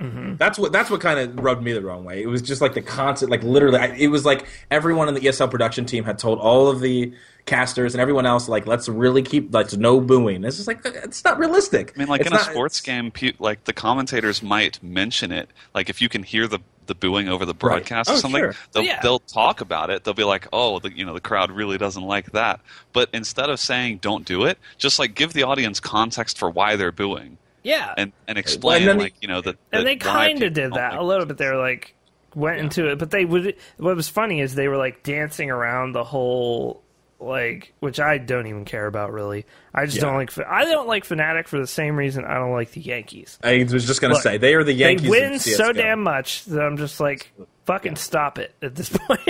Mm-hmm. 0.00 0.36
That's 0.36 0.56
what 0.60 0.70
that's 0.70 0.90
what 0.90 1.00
kind 1.00 1.18
of 1.18 1.42
rubbed 1.42 1.60
me 1.64 1.72
the 1.72 1.82
wrong 1.82 2.04
way. 2.04 2.22
It 2.22 2.28
was 2.28 2.40
just 2.40 2.60
like 2.60 2.74
the 2.74 2.82
constant, 2.82 3.32
like 3.32 3.42
literally, 3.42 3.78
I, 3.78 3.86
it 3.96 4.06
was 4.08 4.24
like 4.24 4.46
everyone 4.70 5.08
in 5.08 5.14
the 5.14 5.20
ESL 5.20 5.50
production 5.50 5.86
team 5.86 6.04
had 6.04 6.20
told 6.20 6.38
all 6.38 6.68
of 6.68 6.78
the 6.78 7.12
casters 7.46 7.94
and 7.94 8.00
everyone 8.00 8.24
else, 8.24 8.48
like, 8.48 8.64
let's 8.68 8.88
really 8.88 9.22
keep 9.22 9.52
like 9.52 9.72
no 9.76 10.00
booing. 10.00 10.44
It's 10.44 10.54
just 10.56 10.68
like 10.68 10.86
uh, 10.86 10.90
it's 11.02 11.24
not 11.24 11.36
realistic. 11.40 11.94
I 11.96 11.98
mean, 11.98 12.06
like 12.08 12.20
It's 12.20 12.30
in 12.30 12.36
a 12.36 12.38
sports 12.38 12.80
game, 12.80 13.10
like 13.40 13.64
the 13.64 13.72
commentators 13.72 14.40
might 14.40 14.80
mention 14.84 15.32
it. 15.32 15.50
Like 15.74 15.90
if 15.90 16.00
you 16.00 16.08
can 16.08 16.22
hear 16.22 16.46
the 16.46 16.60
the 16.88 16.94
booing 16.96 17.28
over 17.28 17.46
the 17.46 17.54
broadcast 17.54 18.10
Oh, 18.10 18.14
or 18.14 18.16
something, 18.18 18.40
sure. 18.42 18.54
they'll, 18.72 18.82
Yeah. 18.82 19.00
they'll 19.00 19.20
talk 19.20 19.60
about 19.60 19.90
it. 19.90 20.02
They'll 20.04 20.14
be 20.14 20.24
like, 20.24 20.48
"Oh, 20.52 20.80
the, 20.80 20.90
you 20.92 21.04
know, 21.04 21.14
the 21.14 21.20
crowd 21.20 21.52
really 21.52 21.78
doesn't 21.78 22.02
like 22.02 22.32
that." 22.32 22.60
But 22.92 23.08
instead 23.12 23.48
of 23.50 23.60
saying 23.60 23.98
"Don't 23.98 24.24
do 24.24 24.44
it," 24.44 24.58
just 24.76 24.98
like 24.98 25.14
give 25.14 25.32
the 25.32 25.44
audience 25.44 25.78
context 25.78 26.36
for 26.38 26.50
why 26.50 26.74
they're 26.76 26.90
booing 26.92 27.38
yeah, 27.62 27.94
and 27.96 28.12
and 28.26 28.36
explain 28.38 28.86
then 28.86 28.98
like 28.98 29.14
you 29.20 29.28
know 29.28 29.40
that. 29.40 29.56
and 29.72 29.86
they 29.86 29.96
kind 29.96 30.42
of 30.42 30.52
did 30.54 30.72
that 30.72 30.92
like 30.92 31.00
a 31.00 31.04
little 31.04 31.26
bit. 31.26 31.36
They 31.38 31.46
were 31.46 31.56
like 31.56 31.94
went 32.34 32.58
into 32.60 32.88
it, 32.90 32.98
but 32.98 33.10
they 33.10 33.24
would. 33.24 33.56
What 33.78 33.96
was 33.96 34.08
funny 34.08 34.40
is 34.40 34.54
they 34.54 34.68
were 34.68 34.76
like 34.76 35.02
dancing 35.02 35.50
around 35.50 35.92
the 35.92 36.04
whole 36.04 36.82
like, 37.20 37.72
which 37.80 37.98
I 38.00 38.18
don't 38.18 38.46
even 38.46 38.64
care 38.64 38.86
about 38.86 39.12
really. 39.12 39.44
I 39.74 39.84
just 39.86 39.96
Yeah. 39.98 40.04
don't 40.04 40.14
like. 40.16 40.38
I 40.38 40.64
don't 40.64 40.86
like 40.88 41.04
Fnatic 41.04 41.48
for 41.48 41.58
the 41.58 41.66
same 41.66 41.96
reason 41.96 42.24
I 42.24 42.34
don't 42.34 42.52
like 42.52 42.70
the 42.72 42.80
Yankees. 42.80 43.38
I 43.42 43.66
was 43.70 43.86
just 43.86 44.00
gonna 44.00 44.14
Look, 44.14 44.22
say 44.22 44.38
they 44.38 44.54
are 44.54 44.64
the 44.64 44.72
Yankees. 44.72 45.04
They 45.04 45.10
win 45.10 45.38
so 45.38 45.72
damn 45.72 46.02
much 46.02 46.44
that 46.46 46.60
I'm 46.60 46.76
just 46.76 47.00
like, 47.00 47.32
fucking 47.66 47.96
stop 47.96 48.38
it 48.38 48.54
at 48.62 48.74
this 48.76 48.88
point. 49.08 49.20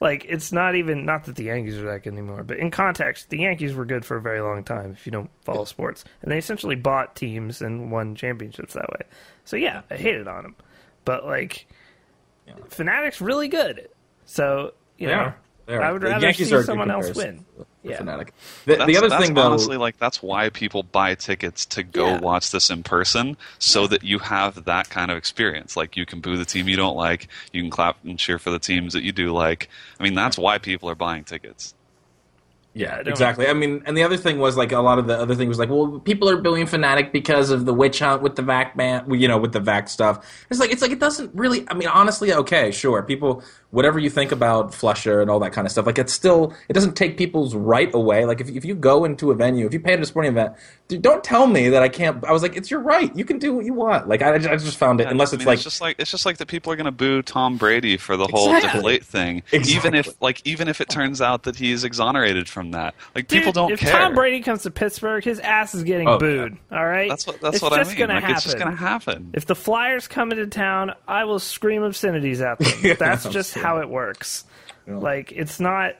like, 0.00 0.24
it's 0.28 0.52
not 0.52 0.74
even 0.76 1.04
not 1.04 1.24
that 1.24 1.36
the 1.36 1.44
Yankees 1.44 1.76
are 1.78 1.84
that 1.86 2.02
good 2.04 2.12
anymore, 2.12 2.44
but 2.44 2.58
in 2.58 2.70
context, 2.70 3.30
the 3.30 3.38
Yankees 3.40 3.74
were 3.74 3.84
good 3.84 4.04
for 4.04 4.16
a 4.16 4.22
very 4.22 4.40
long 4.40 4.62
time. 4.64 4.92
If 4.92 5.04
you 5.06 5.12
don't 5.12 5.30
follow 5.42 5.64
sports, 5.64 6.04
and 6.22 6.30
they 6.30 6.38
essentially 6.38 6.76
bought 6.76 7.16
teams 7.16 7.60
and 7.62 7.90
won 7.90 8.14
championships 8.14 8.74
that 8.74 8.88
way. 8.90 9.06
So 9.44 9.56
yeah, 9.56 9.82
I 9.90 9.96
hated 9.96 10.28
on 10.28 10.44
them, 10.44 10.56
but 11.04 11.26
like, 11.26 11.66
Fnatic's 12.70 13.20
really 13.20 13.48
good. 13.48 13.88
So 14.24 14.72
you 14.98 15.08
know, 15.08 15.32
are. 15.68 15.82
I 15.82 15.92
would 15.92 16.02
The 16.02 16.06
rather 16.06 16.26
Yankees 16.26 16.48
see 16.48 16.54
are 16.54 16.58
a 16.58 16.60
good 16.60 16.66
someone 16.66 16.90
else 16.90 17.14
win. 17.14 17.44
Yeah. 17.82 17.98
Fnatic. 17.98 18.30
The, 18.64 18.76
That's, 18.76 18.86
the 18.86 18.96
other 18.96 19.10
thing, 19.10 19.34
though, 19.34 19.42
honestly, 19.42 19.76
like 19.76 19.98
that's 19.98 20.22
why 20.22 20.48
people 20.48 20.82
buy 20.82 21.14
tickets 21.14 21.66
to 21.66 21.82
go 21.82 22.06
Yeah. 22.06 22.20
watch 22.20 22.50
this 22.50 22.70
in 22.70 22.82
person, 22.82 23.36
so 23.58 23.86
that 23.86 24.02
you 24.02 24.18
have 24.20 24.64
that 24.64 24.88
kind 24.88 25.10
of 25.10 25.18
experience. 25.18 25.76
Like 25.76 25.96
you 25.96 26.06
can 26.06 26.20
boo 26.20 26.36
the 26.38 26.46
team 26.46 26.66
you 26.68 26.76
don't 26.76 26.96
like, 26.96 27.28
you 27.52 27.60
can 27.60 27.70
clap 27.70 28.02
and 28.04 28.18
cheer 28.18 28.38
for 28.38 28.50
the 28.50 28.58
teams 28.58 28.94
that 28.94 29.02
you 29.02 29.12
do 29.12 29.32
like. 29.32 29.68
I 30.00 30.02
mean, 30.02 30.14
that's 30.14 30.38
why 30.38 30.56
people 30.58 30.88
are 30.88 30.94
buying 30.94 31.24
tickets. 31.24 31.74
Yeah, 32.76 33.02
exactly. 33.06 33.46
I 33.46 33.52
mean, 33.52 33.84
and 33.86 33.96
the 33.96 34.02
other 34.02 34.16
thing 34.16 34.38
was 34.40 34.56
like 34.56 34.72
a 34.72 34.80
lot 34.80 34.98
of 34.98 35.06
the 35.06 35.16
other 35.16 35.36
thing 35.36 35.48
was 35.48 35.60
like, 35.60 35.68
well, 35.70 36.00
people 36.00 36.28
are 36.28 36.36
booing 36.36 36.66
Fnatic 36.66 37.12
because 37.12 37.50
of 37.50 37.66
the 37.66 37.72
witch 37.72 38.00
hunt 38.00 38.20
with 38.20 38.34
the 38.34 38.42
VAC 38.42 38.76
ban, 38.76 39.08
you 39.14 39.28
know, 39.28 39.38
with 39.38 39.52
the 39.52 39.60
vac 39.60 39.88
stuff. 39.88 40.26
It's 40.50 40.58
like 40.58 40.72
it's 40.72 40.82
like 40.82 40.90
it 40.90 40.98
doesn't 40.98 41.32
really. 41.34 41.64
I 41.68 41.74
mean, 41.74 41.86
honestly, 41.86 42.32
okay, 42.32 42.72
sure, 42.72 43.00
people, 43.04 43.44
whatever 43.70 44.00
you 44.00 44.10
think 44.10 44.32
about 44.32 44.72
flusha 44.72 45.22
and 45.22 45.30
all 45.30 45.38
that 45.38 45.52
kind 45.52 45.66
of 45.68 45.70
stuff, 45.70 45.86
like 45.86 45.98
it's 45.98 46.12
still 46.12 46.52
it 46.68 46.72
doesn't 46.72 46.94
take 46.96 47.16
people's 47.16 47.54
right 47.54 47.94
away. 47.94 48.24
Like 48.24 48.40
if 48.40 48.48
if 48.50 48.64
you 48.64 48.74
go 48.74 49.04
into 49.04 49.30
a 49.30 49.36
venue, 49.36 49.66
if 49.66 49.72
you 49.72 49.78
pay 49.78 49.92
at 49.92 50.00
a 50.00 50.04
sporting 50.06 50.32
event, 50.32 50.54
dude, 50.88 51.00
don't 51.00 51.22
tell 51.22 51.46
me 51.46 51.68
that 51.68 51.82
I 51.84 51.88
can't. 51.88 52.24
I 52.24 52.32
was 52.32 52.42
like, 52.42 52.56
it's 52.56 52.72
your 52.72 52.80
right. 52.80 53.14
You 53.16 53.24
can 53.24 53.38
do 53.38 53.54
what 53.54 53.64
you 53.64 53.74
want. 53.74 54.08
Like 54.08 54.20
I, 54.20 54.34
I 54.34 54.38
just 54.38 54.78
found 54.78 55.00
it, 55.00 55.06
unless 55.06 55.32
I 55.32 55.36
it's 55.36 55.46
like 55.46 55.54
it's 55.58 55.62
just 55.64 55.80
like 55.80 55.94
it's 56.00 56.10
just 56.10 56.26
like 56.26 56.38
that 56.38 56.48
people 56.48 56.72
are 56.72 56.76
going 56.76 56.86
to 56.86 56.90
boo 56.90 57.22
Tom 57.22 57.56
Brady 57.56 57.96
for 57.98 58.16
the 58.16 58.26
whole 58.26 58.52
Exactly. 58.52 58.80
deflate 58.80 59.04
thing, 59.04 59.42
even 59.52 59.94
if 59.94 60.20
like 60.20 60.42
even 60.44 60.66
if 60.66 60.80
it 60.80 60.88
turns 60.88 61.20
out 61.20 61.44
that 61.44 61.54
he's 61.54 61.84
exonerated 61.84 62.48
from 62.48 62.63
that. 62.72 62.94
Like 63.14 63.28
people 63.28 63.52
don't 63.52 63.70
if 63.72 63.80
care. 63.80 63.92
Tom 63.92 64.14
Brady 64.14 64.40
comes 64.42 64.62
to 64.64 64.70
Pittsburgh, 64.70 65.22
his 65.24 65.38
ass 65.40 65.74
is 65.74 65.82
getting 65.82 66.08
Oh, 66.08 66.18
booed. 66.18 66.56
All 66.70 66.84
right, 66.86 67.08
that's 67.08 67.26
what 67.26 67.40
that's 67.40 67.56
it's 67.56 67.62
what 67.62 67.72
I 67.72 67.78
just 67.78 67.90
mean. 67.90 67.98
Gonna 68.00 68.14
like 68.14 68.22
happen. 68.22 68.36
it's 68.36 68.44
just 68.44 68.58
going 68.58 68.70
to 68.70 68.76
happen. 68.76 69.30
If 69.34 69.46
the 69.46 69.54
Flyers 69.54 70.08
come 70.08 70.30
into 70.32 70.46
town, 70.46 70.92
I 71.08 71.24
will 71.24 71.38
scream 71.38 71.82
obscenities 71.82 72.40
at 72.40 72.58
them. 72.58 72.72
Yeah, 72.82 72.94
That's 72.94 73.28
just 73.28 73.54
sure. 73.54 73.62
how 73.62 73.78
it 73.80 73.88
works. 73.88 74.44
Yeah. 74.86 74.96
Like 74.98 75.32
it's 75.32 75.60
not. 75.60 75.94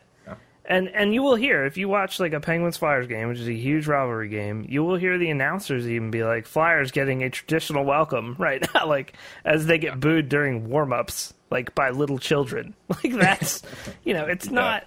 And 0.67 0.89
and 0.89 1.13
you 1.13 1.23
will 1.23 1.35
hear 1.35 1.67
if 1.67 1.77
you 1.77 1.91
watch 1.91 2.19
like 2.19 2.33
a 2.33 2.41
Penguins 2.41 2.79
Flyers 2.79 3.07
game, 3.07 3.29
which 3.29 3.39
is 3.39 3.47
a 3.49 3.53
huge 3.53 3.87
rivalry 3.87 4.31
game, 4.31 4.65
you 4.67 4.83
will 4.83 4.97
hear 4.97 5.19
the 5.19 5.29
announcers 5.29 5.87
even 5.87 6.11
be 6.11 6.25
like, 6.25 6.47
"Flyers 6.47 6.91
getting 6.91 7.23
a 7.23 7.29
traditional 7.29 7.85
welcome 7.85 8.35
right 8.39 8.67
now," 8.73 8.87
like 8.87 9.13
as 9.45 9.67
they 9.67 9.77
get 9.77 10.01
booed 10.01 10.31
during 10.31 10.71
warm 10.71 10.91
ups, 10.91 11.35
like 11.51 11.75
by 11.75 11.91
little 11.91 12.17
children. 12.19 12.75
Like 12.89 13.13
that's, 13.13 13.63
you 14.05 14.15
know, 14.15 14.25
it's 14.25 14.49
not, 14.49 14.85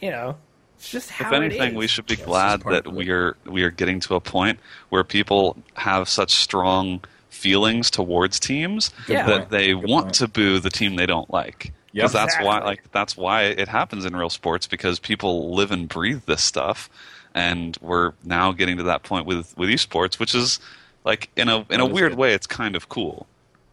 you 0.00 0.10
know, 0.10 0.36
it's 0.78 0.90
just 0.90 1.10
how 1.10 1.26
if 1.28 1.32
anything, 1.32 1.72
is. 1.72 1.76
we 1.76 1.86
should 1.86 2.06
be 2.06 2.14
it's 2.14 2.22
glad 2.24 2.62
that 2.62 2.92
we 2.92 3.10
are 3.10 3.36
we 3.44 3.62
are 3.62 3.70
getting 3.70 4.00
to 4.00 4.14
a 4.14 4.20
point 4.20 4.58
where 4.88 5.04
people 5.04 5.56
have 5.74 6.08
such 6.08 6.30
strong 6.32 7.00
feelings 7.30 7.90
towards 7.90 8.40
teams 8.40 8.90
Yeah. 9.06 9.26
that 9.26 9.50
they 9.50 9.68
Good 9.74 9.88
want 9.88 10.04
point. 10.06 10.14
to 10.16 10.28
boo 10.28 10.58
the 10.58 10.70
team 10.70 10.96
they 10.96 11.06
don't 11.06 11.30
like. 11.30 11.72
Yep. 11.92 12.02
Because 12.10 12.12
that's 12.12 12.36
why, 12.40 12.58
like, 12.64 12.82
that's 12.92 13.16
why 13.16 13.44
it 13.44 13.66
happens 13.68 14.04
in 14.04 14.14
real 14.14 14.28
sports 14.30 14.66
because 14.66 14.98
people 14.98 15.54
live 15.54 15.70
and 15.72 15.88
breathe 15.88 16.22
this 16.26 16.42
stuff, 16.44 16.90
and 17.34 17.76
we're 17.80 18.12
now 18.24 18.52
getting 18.52 18.76
to 18.76 18.82
that 18.84 19.02
point 19.02 19.26
with 19.26 19.56
with 19.56 19.68
esports, 19.70 20.18
which 20.18 20.34
is 20.34 20.60
like 21.04 21.30
in 21.36 21.48
a 21.48 21.64
in 21.70 21.80
a 21.80 21.86
weird 21.86 22.12
good. 22.12 22.18
way, 22.18 22.34
it's 22.34 22.46
kind 22.46 22.76
of 22.76 22.88
cool. 22.88 23.26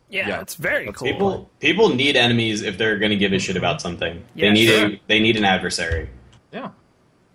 yeah, 0.10 0.28
Yeah. 0.30 0.42
it's 0.42 0.56
very 0.56 0.86
cool. 0.94 1.08
People 1.08 1.50
people 1.60 1.90
need 1.90 2.16
enemies 2.16 2.62
if 2.62 2.78
they're 2.78 2.98
going 2.98 3.10
to 3.12 3.18
give 3.18 3.34
a 3.34 3.40
shit 3.40 3.58
about 3.58 3.82
something. 3.82 4.24
Yeah, 4.34 4.48
they 4.50 4.54
need 4.54 4.68
sure. 4.70 4.86
a 4.88 5.02
they 5.08 5.20
need 5.20 5.36
an 5.38 5.44
adversary. 5.46 6.10
yeah, 6.54 6.70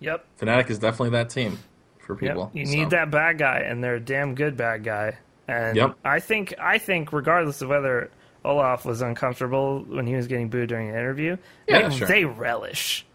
Yep. 0.01 0.25
Fnatic 0.39 0.69
is 0.69 0.79
definitely 0.79 1.11
that 1.11 1.29
team 1.29 1.57
for 1.99 2.13
Yep. 2.13 2.19
people. 2.19 2.51
You 2.53 2.65
so. 2.65 2.71
need 2.73 2.89
that 2.89 3.09
bad 3.09 3.37
guy, 3.37 3.59
and 3.59 3.81
they're 3.83 3.95
a 3.95 3.99
damn 3.99 4.35
good 4.35 4.57
bad 4.57 4.83
guy. 4.83 5.17
And 5.47 5.77
Yep. 5.77 5.95
I 6.03 6.19
think 6.19 6.53
I 6.59 6.77
think 6.77 7.13
regardless 7.13 7.61
of 7.61 7.69
whether 7.69 8.09
Olof 8.43 8.83
was 8.85 9.01
uncomfortable 9.01 9.81
when 9.87 10.07
he 10.07 10.15
was 10.15 10.27
getting 10.27 10.49
booed 10.49 10.69
during 10.69 10.89
an 10.89 10.95
interview, 10.95 11.37
Yeah, 11.67 11.87
they, 11.89 11.95
sure. 11.95 12.07
they 12.07 12.25
relish. 12.25 13.05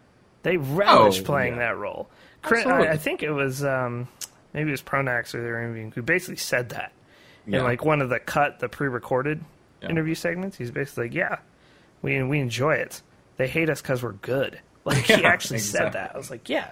They 0.43 0.57
relish 0.57 1.21
Oh, 1.21 1.25
playing 1.25 1.55
yeah. 1.55 1.59
that 1.71 1.77
role. 1.79 2.09
Absolutely. 2.45 2.89
I, 2.89 2.93
I 2.93 2.97
think 2.97 3.23
it 3.25 3.33
was 3.33 3.65
um, 3.65 4.07
maybe 4.55 4.69
it 4.69 4.73
was 4.73 4.83
Pronax 4.83 5.35
or 5.35 5.43
they 5.43 5.49
were 5.51 5.61
interviewing 5.61 5.91
who 5.93 6.03
basically 6.03 6.37
said 6.37 6.69
that 6.69 6.93
Yeah. 7.47 7.59
in 7.59 7.65
like 7.65 7.85
one 7.85 8.01
of 8.01 8.09
the 8.11 8.21
cut, 8.21 8.61
the 8.61 8.69
pre-recorded 8.69 9.43
Yeah. 9.83 9.89
interview 9.89 10.15
segments. 10.15 10.57
He's 10.57 10.71
basically 10.71 11.05
like, 11.09 11.15
"Yeah, 11.15 11.37
we 12.03 12.23
we 12.23 12.39
enjoy 12.39 12.75
it. 12.75 13.03
They 13.37 13.49
hate 13.49 13.69
us 13.69 13.83
because 13.83 14.03
we're 14.05 14.13
good." 14.13 14.61
Like 14.95 15.05
he 15.05 15.21
Yeah, 15.21 15.29
actually 15.29 15.59
said 15.59 15.93
that. 15.95 16.13
I 16.15 16.19
was 16.19 16.31
like, 16.31 16.49
"Yeah, 16.49 16.71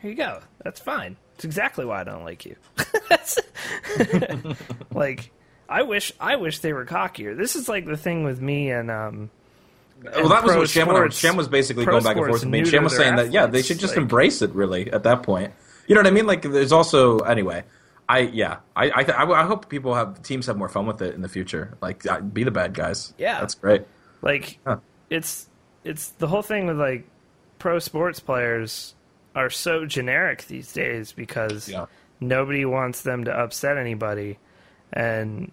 here 0.00 0.10
you 0.10 0.16
go. 0.16 0.40
That's 0.62 0.78
fine. 0.80 1.16
It's 1.36 1.44
exactly 1.46 1.84
why 1.86 2.00
I 2.00 2.04
don't 2.04 2.22
like 2.24 2.44
you." 2.44 2.56
Like, 4.92 5.30
I 5.68 5.82
wish 5.82 6.12
I 6.20 6.36
wish 6.36 6.60
they 6.60 6.72
were 6.72 6.84
cockier. 6.84 7.36
This 7.36 7.56
is 7.56 7.68
like 7.68 7.86
the 7.86 7.96
thing 7.96 8.24
with 8.24 8.40
me 8.40 8.70
and 8.70 8.90
um. 8.90 9.30
Well, 10.02 10.28
that 10.28 10.44
was 10.44 10.54
what 10.56 10.68
Sham, 10.68 10.86
went 10.88 10.98
on. 10.98 11.04
sports- 11.04 11.18
Sham 11.18 11.36
was 11.36 11.48
basically 11.48 11.86
going 11.86 12.02
back 12.04 12.16
and 12.16 12.26
forth 12.26 12.42
with 12.42 12.50
me. 12.50 12.64
Sham 12.66 12.84
was 12.84 12.94
saying 12.94 13.16
that 13.16 13.32
yeah, 13.32 13.46
they 13.46 13.62
should 13.62 13.78
just 13.78 13.94
like- 13.94 14.02
embrace 14.02 14.42
it. 14.42 14.50
Really, 14.50 14.92
at 14.92 15.04
that 15.04 15.22
point, 15.22 15.54
you 15.86 15.94
know 15.94 16.00
what 16.02 16.06
I 16.06 16.10
mean? 16.10 16.26
Like, 16.26 16.42
there's 16.42 16.72
also 16.72 17.18
anyway. 17.20 17.64
I 18.06 18.18
yeah, 18.18 18.58
I 18.76 18.90
I, 18.94 19.04
th- 19.04 19.16
I, 19.16 19.24
I 19.24 19.44
hope 19.46 19.70
people 19.70 19.94
have 19.94 20.22
teams 20.22 20.46
have 20.46 20.58
more 20.58 20.68
fun 20.68 20.84
with 20.86 21.00
it 21.00 21.14
in 21.14 21.22
the 21.22 21.28
future. 21.28 21.78
Like, 21.80 22.04
be 22.34 22.44
the 22.44 22.50
bad 22.50 22.74
guys. 22.74 23.14
Yeah. 23.16 23.40
that's 23.40 23.54
great. 23.54 23.86
Like 24.20 24.58
Huh. 24.66 24.78
it's 25.08 25.48
it's 25.84 26.10
the 26.10 26.26
whole 26.26 26.42
thing 26.42 26.66
with 26.66 26.78
like 26.78 27.06
pro 27.58 27.78
sports 27.78 28.20
players 28.20 28.94
are 29.34 29.50
so 29.50 29.84
generic 29.86 30.46
these 30.46 30.72
days 30.72 31.12
because 31.12 31.68
Yeah. 31.68 31.86
nobody 32.20 32.64
wants 32.64 33.02
them 33.02 33.24
to 33.24 33.32
upset 33.32 33.76
anybody 33.78 34.38
and 34.92 35.50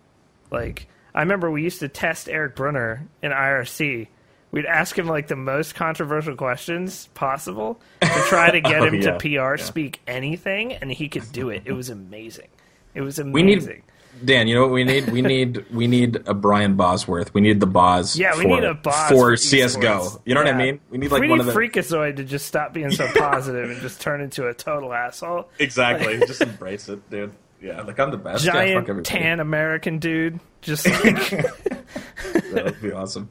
like 0.51 0.87
I 1.13 1.19
remember 1.21 1.49
we 1.51 1.63
used 1.63 1.79
to 1.81 1.87
test 1.89 2.29
Eric 2.29 2.55
Brunner 2.55 3.05
in 3.21 3.31
IRC. 3.31 4.07
We'd 4.51 4.65
ask 4.65 4.97
him 4.97 5.07
like 5.07 5.27
the 5.27 5.35
most 5.35 5.75
controversial 5.75 6.35
questions 6.35 7.07
possible 7.13 7.81
to 8.01 8.07
try 8.27 8.51
to 8.51 8.61
get 8.61 8.81
Oh, 8.81 8.85
him 8.85 8.95
yeah. 8.95 9.17
to 9.17 9.51
PR 9.57 9.57
speak 9.61 9.99
anything 10.07 10.73
and 10.73 10.91
he 10.91 11.09
could 11.09 11.29
do 11.31 11.49
it. 11.49 11.63
It 11.65 11.73
was 11.73 11.89
amazing. 11.89 12.47
It 12.93 13.01
was 13.01 13.17
amazing. 13.19 13.33
We 13.33 13.43
need 13.43 13.83
Dan. 14.23 14.47
You 14.47 14.55
know 14.55 14.61
what 14.61 14.71
we 14.71 14.83
need? 14.83 15.09
We 15.09 15.21
need 15.21 15.65
we 15.71 15.87
need 15.87 16.23
a 16.27 16.33
Brian 16.33 16.75
Bosworth. 16.75 17.33
We 17.33 17.41
need 17.41 17.59
the 17.59 17.65
Boz. 17.67 18.15
Yeah, 18.17 18.35
we 18.37 18.43
for, 18.43 18.49
need 18.49 18.63
a 18.63 18.73
boss 18.73 19.09
for 19.09 19.15
for 19.31 19.37
CS:GO. 19.37 20.21
You 20.25 20.35
know 20.35 20.41
what 20.43 20.53
I 20.53 20.57
mean? 20.57 20.79
We 20.89 20.97
need 20.97 21.11
like 21.11 21.21
we 21.21 21.29
one 21.29 21.39
need 21.39 21.47
of 21.47 21.53
the 21.53 21.59
Freakazoid 21.59 22.17
to 22.17 22.23
just 22.23 22.45
stop 22.45 22.73
being 22.73 22.91
so 22.91 23.07
positive 23.17 23.69
and 23.71 23.81
just 23.81 24.01
turn 24.01 24.21
into 24.21 24.47
a 24.47 24.53
total 24.53 24.93
asshole. 24.93 25.49
exactly. 25.59 26.19
Just 26.19 26.41
embrace 26.41 26.87
it, 26.89 27.09
dude. 27.09 27.31
Yeah, 27.61 27.81
like 27.81 27.99
I'm 27.99 28.11
the 28.11 28.17
best. 28.17 28.43
Yeah, 28.43 28.53
fuck 28.53 28.61
Giant 28.61 28.89
everybody. 28.89 29.03
tan 29.03 29.39
American 29.39 29.99
dude, 29.99 30.39
just 30.61 30.85
like 31.03 31.29
That 31.29 32.61
would 32.65 32.81
be 32.81 32.91
awesome. 32.91 33.29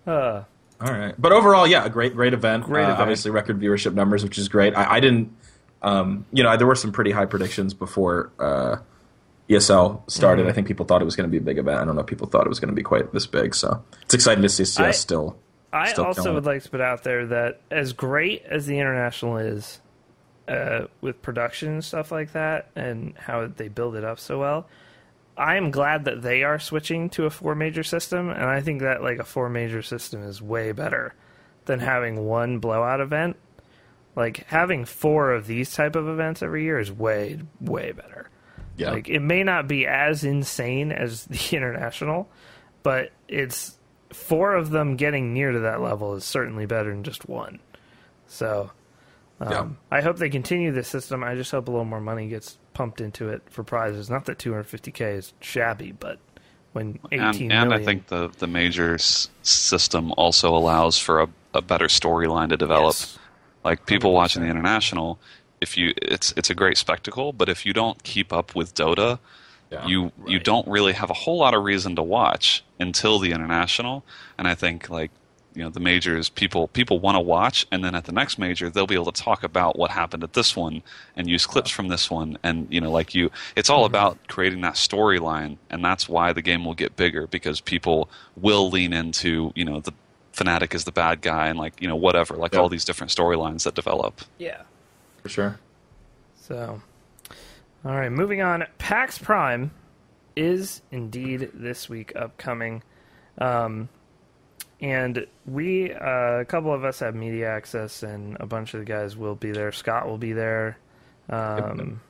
uh, 0.07 0.43
All 0.81 0.93
right, 0.93 1.15
but 1.19 1.33
overall, 1.33 1.67
yeah, 1.67 1.85
a 1.85 1.91
great, 1.91 2.15
great 2.15 2.35
event. 2.35 2.65
Great 2.65 2.83
Uh, 2.85 2.89
event. 2.89 3.01
Obviously, 3.01 3.31
record 3.31 3.61
viewership 3.61 3.95
numbers, 3.95 4.23
which 4.25 4.39
is 4.39 4.49
great. 4.49 4.75
I, 4.77 4.95
I 4.97 5.01
didn't, 5.01 5.33
um, 5.83 6.25
you 6.33 6.43
know, 6.43 6.57
there 6.57 6.67
were 6.67 6.75
some 6.75 6.93
pretty 6.93 7.11
high 7.11 7.27
predictions 7.27 7.75
before 7.75 8.31
uh, 8.39 8.77
ESL 9.49 10.09
started. 10.11 10.43
Mm-hmm. 10.43 10.51
I 10.51 10.53
think 10.53 10.67
people 10.67 10.87
thought 10.87 11.03
it 11.03 11.05
was 11.05 11.17
going 11.17 11.29
to 11.29 11.31
be 11.31 11.39
a 11.39 11.41
big 11.41 11.59
event. 11.59 11.79
I 11.81 11.85
don't 11.85 11.95
know 11.95 12.01
if 12.03 12.07
people 12.07 12.27
thought 12.27 12.45
it 12.47 12.49
was 12.49 12.61
going 12.61 12.71
to 12.71 12.75
be 12.75 12.83
quite 12.83 13.13
this 13.13 13.27
big. 13.27 13.55
So 13.55 13.83
it's 14.03 14.15
exciting 14.15 14.43
to 14.43 14.49
see 14.49 14.65
CS 14.65 14.87
I- 14.87 14.91
still. 14.93 15.37
I 15.71 15.91
Still 15.93 16.07
also 16.07 16.33
would 16.33 16.45
it. 16.45 16.47
like 16.47 16.63
to 16.63 16.71
put 16.71 16.81
out 16.81 17.05
there 17.05 17.27
that 17.27 17.61
as 17.71 17.93
great 17.93 18.43
as 18.47 18.65
the 18.65 18.79
international 18.79 19.37
is 19.37 19.83
uh, 20.49 20.87
with 21.03 21.21
production 21.21 21.75
and 21.75 21.85
stuff 21.85 22.11
like 22.11 22.33
that, 22.33 22.71
and 22.75 23.15
how 23.19 23.47
they 23.49 23.69
build 23.69 23.95
it 23.95 24.03
up 24.03 24.19
so 24.19 24.39
well, 24.39 24.67
I 25.37 25.57
am 25.57 25.71
glad 25.71 26.07
that 26.07 26.23
they 26.23 26.43
are 26.43 26.59
switching 26.59 27.11
to 27.11 27.27
a 27.27 27.31
four 27.31 27.55
major 27.55 27.83
system, 27.83 28.31
and 28.31 28.45
I 28.45 28.63
think 28.63 28.81
that 28.81 29.03
like 29.03 29.19
a 29.19 29.25
four 29.25 29.51
major 29.51 29.83
system 29.83 30.23
is 30.23 30.41
way 30.41 30.73
better 30.73 31.15
than 31.67 31.81
having 31.81 32.25
one 32.25 32.61
blowout 32.61 33.03
event. 33.03 33.37
Like 34.17 34.47
having 34.49 34.85
four 34.85 35.33
of 35.33 35.47
these 35.47 35.73
type 35.73 35.95
of 35.97 36.09
events 36.09 36.43
every 36.43 36.65
year 36.65 36.79
is 36.79 36.91
way 36.91 37.39
way 37.61 37.93
better. 37.93 38.29
Yeah, 38.77 38.93
Like 38.93 39.09
it 39.09 39.21
may 39.21 39.43
not 39.43 39.67
be 39.69 39.87
as 39.87 40.23
insane 40.25 40.93
as 40.93 41.25
the 41.27 41.57
international, 41.57 42.29
but 42.83 43.11
it's 43.29 43.77
four 44.13 44.55
of 44.55 44.71
them 44.71 44.97
getting 44.97 45.35
near 45.35 45.53
to 45.53 45.59
that 45.61 45.81
level 45.81 46.15
is 46.15 46.25
certainly 46.25 46.67
better 46.67 46.91
than 46.91 47.03
just 47.05 47.29
one. 47.29 47.59
So 48.27 48.71
um, 49.41 49.51
Yeah. 49.53 49.67
I 49.91 50.01
hope 50.01 50.17
they 50.19 50.31
continue 50.31 50.73
this 50.73 50.89
system. 50.89 51.23
I 51.25 51.35
just 51.35 51.51
hope 51.51 51.69
a 51.69 51.71
little 51.71 51.85
more 51.85 52.01
money 52.01 52.29
gets 52.29 52.59
pumped 52.75 53.01
into 53.01 53.29
it 53.29 53.43
for 53.51 53.63
prizes. 53.65 54.09
Not 54.11 54.25
that 54.27 54.39
250k 54.39 55.17
is 55.17 55.33
shabby, 55.41 55.93
but 55.93 56.19
when 56.73 56.99
18 57.13 57.51
and, 57.53 57.69
million, 57.69 57.73
I 57.73 57.85
think 57.85 58.07
the 58.09 58.29
the 58.39 58.47
major 58.47 58.95
s- 58.95 59.29
system 59.43 60.13
also 60.17 60.55
allows 60.55 60.99
for 60.99 61.21
a, 61.23 61.29
a 61.55 61.63
better 61.63 61.87
storyline 61.87 62.51
to 62.51 62.57
develop. 62.57 62.95
Yes. 62.99 63.19
Like 63.69 63.85
people 63.85 64.15
watching 64.15 64.41
the 64.43 64.49
international, 64.49 65.19
if 65.61 65.77
you 65.77 65.93
it's 66.01 66.33
it's 66.39 66.49
a 66.49 66.55
great 66.55 66.79
spectacle, 66.79 67.35
but 67.35 67.49
if 67.51 67.67
you 67.67 67.75
don't 67.75 68.03
keep 68.03 68.33
up 68.33 68.55
with 68.55 68.75
Dota, 68.75 69.19
Yeah. 69.71 69.87
you 69.87 70.11
you 70.27 70.39
don't 70.39 70.67
really 70.67 70.95
have 70.95 71.11
a 71.11 71.19
whole 71.23 71.39
lot 71.45 71.53
of 71.53 71.63
reason 71.65 71.95
to 71.97 72.03
watch 72.03 72.65
until 72.81 73.19
the 73.19 73.33
international. 73.33 74.05
And 74.39 74.49
I 74.49 74.55
think 74.55 74.89
like 74.89 75.11
you 75.55 75.63
know 75.65 75.71
the 75.71 75.81
majors 75.81 76.29
people 76.29 76.69
people 76.69 77.01
want 77.01 77.17
to 77.17 77.21
watch 77.21 77.67
and 77.73 77.83
then 77.85 77.95
at 77.95 78.05
the 78.05 78.13
next 78.13 78.39
major 78.39 78.71
they'll 78.71 78.87
be 78.87 78.95
able 78.95 79.11
to 79.11 79.23
talk 79.23 79.43
about 79.43 79.77
what 79.77 79.91
happened 79.91 80.23
at 80.23 80.33
this 80.35 80.55
one 80.57 80.83
and 81.17 81.29
use 81.29 81.47
clips 81.47 81.71
from 81.71 81.89
this 81.89 82.11
one 82.11 82.39
and 82.45 82.69
you 82.71 82.81
know 82.81 82.93
like 82.93 83.15
you 83.15 83.31
it's 83.57 83.69
all 83.69 83.81
mm-hmm. 83.85 83.95
about 83.95 84.19
creating 84.29 84.61
that 84.61 84.75
storyline 84.75 85.57
and 85.71 85.85
that's 85.85 86.09
why 86.09 86.33
the 86.33 86.43
game 86.43 86.65
will 86.65 86.75
get 86.75 86.95
bigger 86.97 87.27
because 87.27 87.61
people 87.61 88.09
will 88.37 88.71
lean 88.71 88.93
into 88.93 89.51
you 89.57 89.65
know 89.65 89.81
the 89.81 89.93
Fnatic 90.39 90.75
is 90.75 90.85
the 90.85 90.93
bad 90.93 91.21
guy, 91.21 91.49
and 91.49 91.59
like 91.59 91.81
you 91.83 91.89
know 91.89 91.97
whatever, 91.97 92.37
like 92.37 92.55
Yeah. 92.55 92.61
all 92.61 92.69
these 92.69 92.85
different 92.85 93.11
storylines 93.13 93.65
that 93.65 93.75
develop. 93.75 94.21
Yeah. 94.39 94.63
For 95.23 95.29
sure. 95.29 95.59
So, 96.37 96.81
all 97.85 97.95
right, 97.97 98.11
moving 98.13 98.41
on. 98.41 98.65
PAX 98.79 99.19
Prime 99.19 99.71
is 100.37 100.81
indeed 100.93 101.51
this 101.53 101.89
week 101.89 102.13
upcoming. 102.17 102.83
Um, 103.39 103.89
and 104.81 105.27
we, 105.45 105.93
uh, 105.93 106.39
a 106.41 106.45
couple 106.45 106.73
of 106.73 106.85
us 106.85 107.01
have 107.01 107.15
media 107.17 107.51
access, 107.51 108.03
and 108.05 108.37
a 108.39 108.47
bunch 108.47 108.75
of 108.75 108.81
the 108.81 108.87
guys 108.87 109.17
will 109.17 109.35
be 109.35 109.51
there. 109.51 109.73
Scott 109.73 110.07
will 110.07 110.19
be 110.19 110.33
there. 110.33 110.79
Um, 111.29 112.01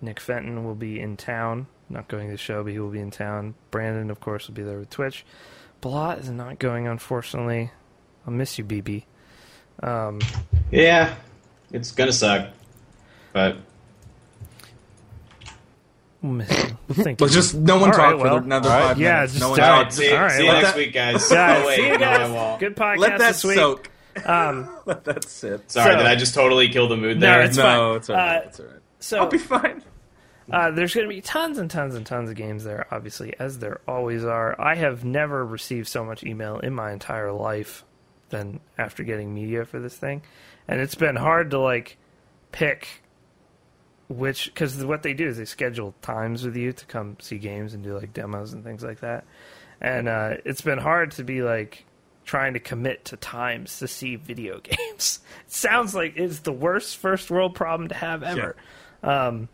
Nick 0.00 0.18
Fenton 0.18 0.64
will 0.64 0.74
be 0.74 0.98
in 0.98 1.16
town. 1.18 1.66
Not 1.90 2.08
going 2.08 2.26
to 2.28 2.32
the 2.32 2.38
show, 2.38 2.62
but 2.64 2.72
he 2.72 2.78
will 2.78 2.90
be 2.90 3.00
in 3.00 3.10
town. 3.10 3.54
Brandon, 3.70 4.10
of 4.10 4.20
course, 4.20 4.48
will 4.48 4.54
be 4.54 4.62
there 4.62 4.78
with 4.78 4.88
Twitch. 4.90 5.24
Blot 5.80 6.18
is 6.18 6.30
not 6.30 6.58
going, 6.58 6.86
unfortunately. 6.86 7.70
I'll 8.26 8.32
miss 8.32 8.58
you, 8.58 8.64
BB. 8.64 9.04
Um, 9.82 10.20
Yeah, 10.70 11.14
it's 11.72 11.92
gonna 11.92 12.12
suck. 12.12 12.48
But 13.32 13.56
we'll 16.22 16.32
miss 16.32 16.50
you. 16.50 16.76
We'll 16.88 17.04
think 17.04 17.18
just 17.18 17.54
no 17.54 17.78
one 17.78 17.90
All 17.90 17.96
talk 17.96 18.12
right, 18.12 18.18
for 18.18 18.24
well, 18.24 18.36
another 18.38 18.68
all 18.68 18.78
right. 18.78 18.88
five 18.88 18.98
Yeah, 19.00 19.14
minutes. 19.14 19.32
just 19.34 19.42
no 19.42 19.50
one 19.50 19.58
talk. 19.58 19.84
right, 19.84 19.92
see, 19.92 20.12
All 20.12 20.20
right, 20.20 20.32
see 20.32 20.42
you 20.42 20.48
let 20.48 20.54
next 20.54 20.68
that- 20.68 20.76
week, 20.76 20.92
guys. 20.92 21.28
Guys, 21.30 21.62
oh, 21.62 21.66
wait, 21.66 21.76
see 21.76 21.86
you 21.88 21.98
guys. 21.98 22.30
won't. 22.30 22.60
Good 22.60 22.76
podcast 22.76 22.98
Let 22.98 23.18
that 23.18 23.28
this 23.28 23.44
week. 23.44 23.56
soak. 23.56 23.90
Um, 24.26 24.68
Let 24.86 25.04
that 25.04 25.24
sit. 25.24 25.70
Sorry, 25.70 25.92
So- 25.92 25.96
did 25.98 26.06
I 26.06 26.16
just 26.16 26.34
totally 26.34 26.68
kill 26.68 26.88
the 26.88 26.96
mood 26.96 27.18
No, 27.20 27.26
there? 27.26 27.42
it's 27.42 27.56
no, 27.56 27.62
fine. 27.62 27.96
it's 27.96 28.10
all 28.10 28.16
right. 28.16 28.36
Uh, 28.36 28.46
it's 28.48 28.60
all 28.60 28.66
right. 28.66 28.74
so 28.98 29.18
I'll 29.18 29.26
be 29.28 29.38
fine. 29.38 29.82
Uh, 30.52 30.70
there's 30.70 30.94
going 30.94 31.08
to 31.08 31.14
be 31.14 31.20
tons 31.20 31.58
and 31.58 31.70
tons 31.70 31.94
and 31.94 32.04
tons 32.06 32.30
of 32.30 32.36
games 32.36 32.64
there, 32.64 32.86
obviously, 32.90 33.34
as 33.38 33.58
there 33.58 33.80
always 33.86 34.24
are. 34.24 34.60
I 34.60 34.74
have 34.74 35.04
never 35.04 35.44
received 35.44 35.88
so 35.88 36.04
much 36.04 36.24
email 36.24 36.58
in 36.58 36.74
my 36.74 36.92
entire 36.92 37.32
life 37.32 37.84
than 38.30 38.60
after 38.78 39.02
getting 39.02 39.34
media 39.34 39.64
for 39.64 39.80
this 39.80 39.96
thing, 39.96 40.22
and 40.68 40.80
it's 40.80 40.94
been 40.94 41.16
hard 41.16 41.50
to 41.50 41.58
like 41.58 41.96
pick 42.52 43.02
which 44.10 44.46
because 44.46 44.84
what 44.84 45.04
they 45.04 45.14
do 45.14 45.28
is 45.28 45.38
they 45.38 45.44
schedule 45.44 45.94
times 46.02 46.44
with 46.44 46.56
you 46.56 46.72
to 46.72 46.84
come 46.86 47.16
see 47.20 47.38
games 47.38 47.74
and 47.74 47.84
do 47.84 47.96
like 47.96 48.12
demos 48.12 48.52
and 48.52 48.64
things 48.64 48.82
like 48.82 49.00
that, 49.00 49.24
and 49.80 50.08
uh, 50.08 50.34
it's 50.44 50.60
been 50.60 50.78
hard 50.78 51.12
to 51.12 51.22
be 51.22 51.42
like 51.42 51.84
trying 52.24 52.54
to 52.54 52.60
commit 52.60 53.04
to 53.06 53.16
times 53.16 53.78
to 53.78 53.88
see 53.88 54.16
video 54.16 54.58
games. 54.62 55.20
It 55.46 55.52
sounds 55.52 55.94
like 55.94 56.14
it's 56.16 56.40
the 56.40 56.52
worst 56.52 56.96
first 56.96 57.30
world 57.30 57.54
problem 57.54 57.88
to 57.88 57.94
have 57.94 58.22
ever. 58.22 58.56
Um, 59.02 59.48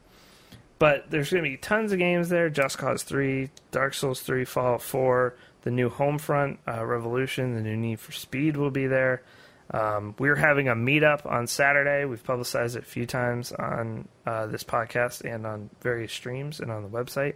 but 0.78 1.10
there's 1.10 1.30
going 1.30 1.44
to 1.44 1.50
be 1.50 1.56
tons 1.56 1.92
of 1.92 1.98
games 1.98 2.28
there: 2.28 2.50
Just 2.50 2.78
Cause 2.78 3.02
Three, 3.02 3.50
Dark 3.70 3.94
Souls 3.94 4.20
Three, 4.20 4.44
Fallout 4.44 4.82
Four, 4.82 5.36
the 5.62 5.70
new 5.70 5.90
Homefront 5.90 6.58
uh, 6.68 6.84
Revolution, 6.84 7.54
the 7.54 7.60
new 7.60 7.76
Need 7.76 8.00
for 8.00 8.12
Speed 8.12 8.56
will 8.56 8.70
be 8.70 8.86
there. 8.86 9.22
Um, 9.70 10.14
we're 10.18 10.36
having 10.36 10.68
a 10.68 10.74
meetup 10.74 11.26
on 11.26 11.46
Saturday. 11.46 12.04
We've 12.04 12.22
publicized 12.22 12.76
it 12.76 12.84
a 12.84 12.86
few 12.86 13.04
times 13.04 13.50
on 13.52 14.06
uh, 14.24 14.46
this 14.46 14.62
podcast 14.62 15.24
and 15.24 15.44
on 15.44 15.70
various 15.80 16.12
streams 16.12 16.60
and 16.60 16.70
on 16.70 16.82
the 16.82 16.88
website. 16.88 17.34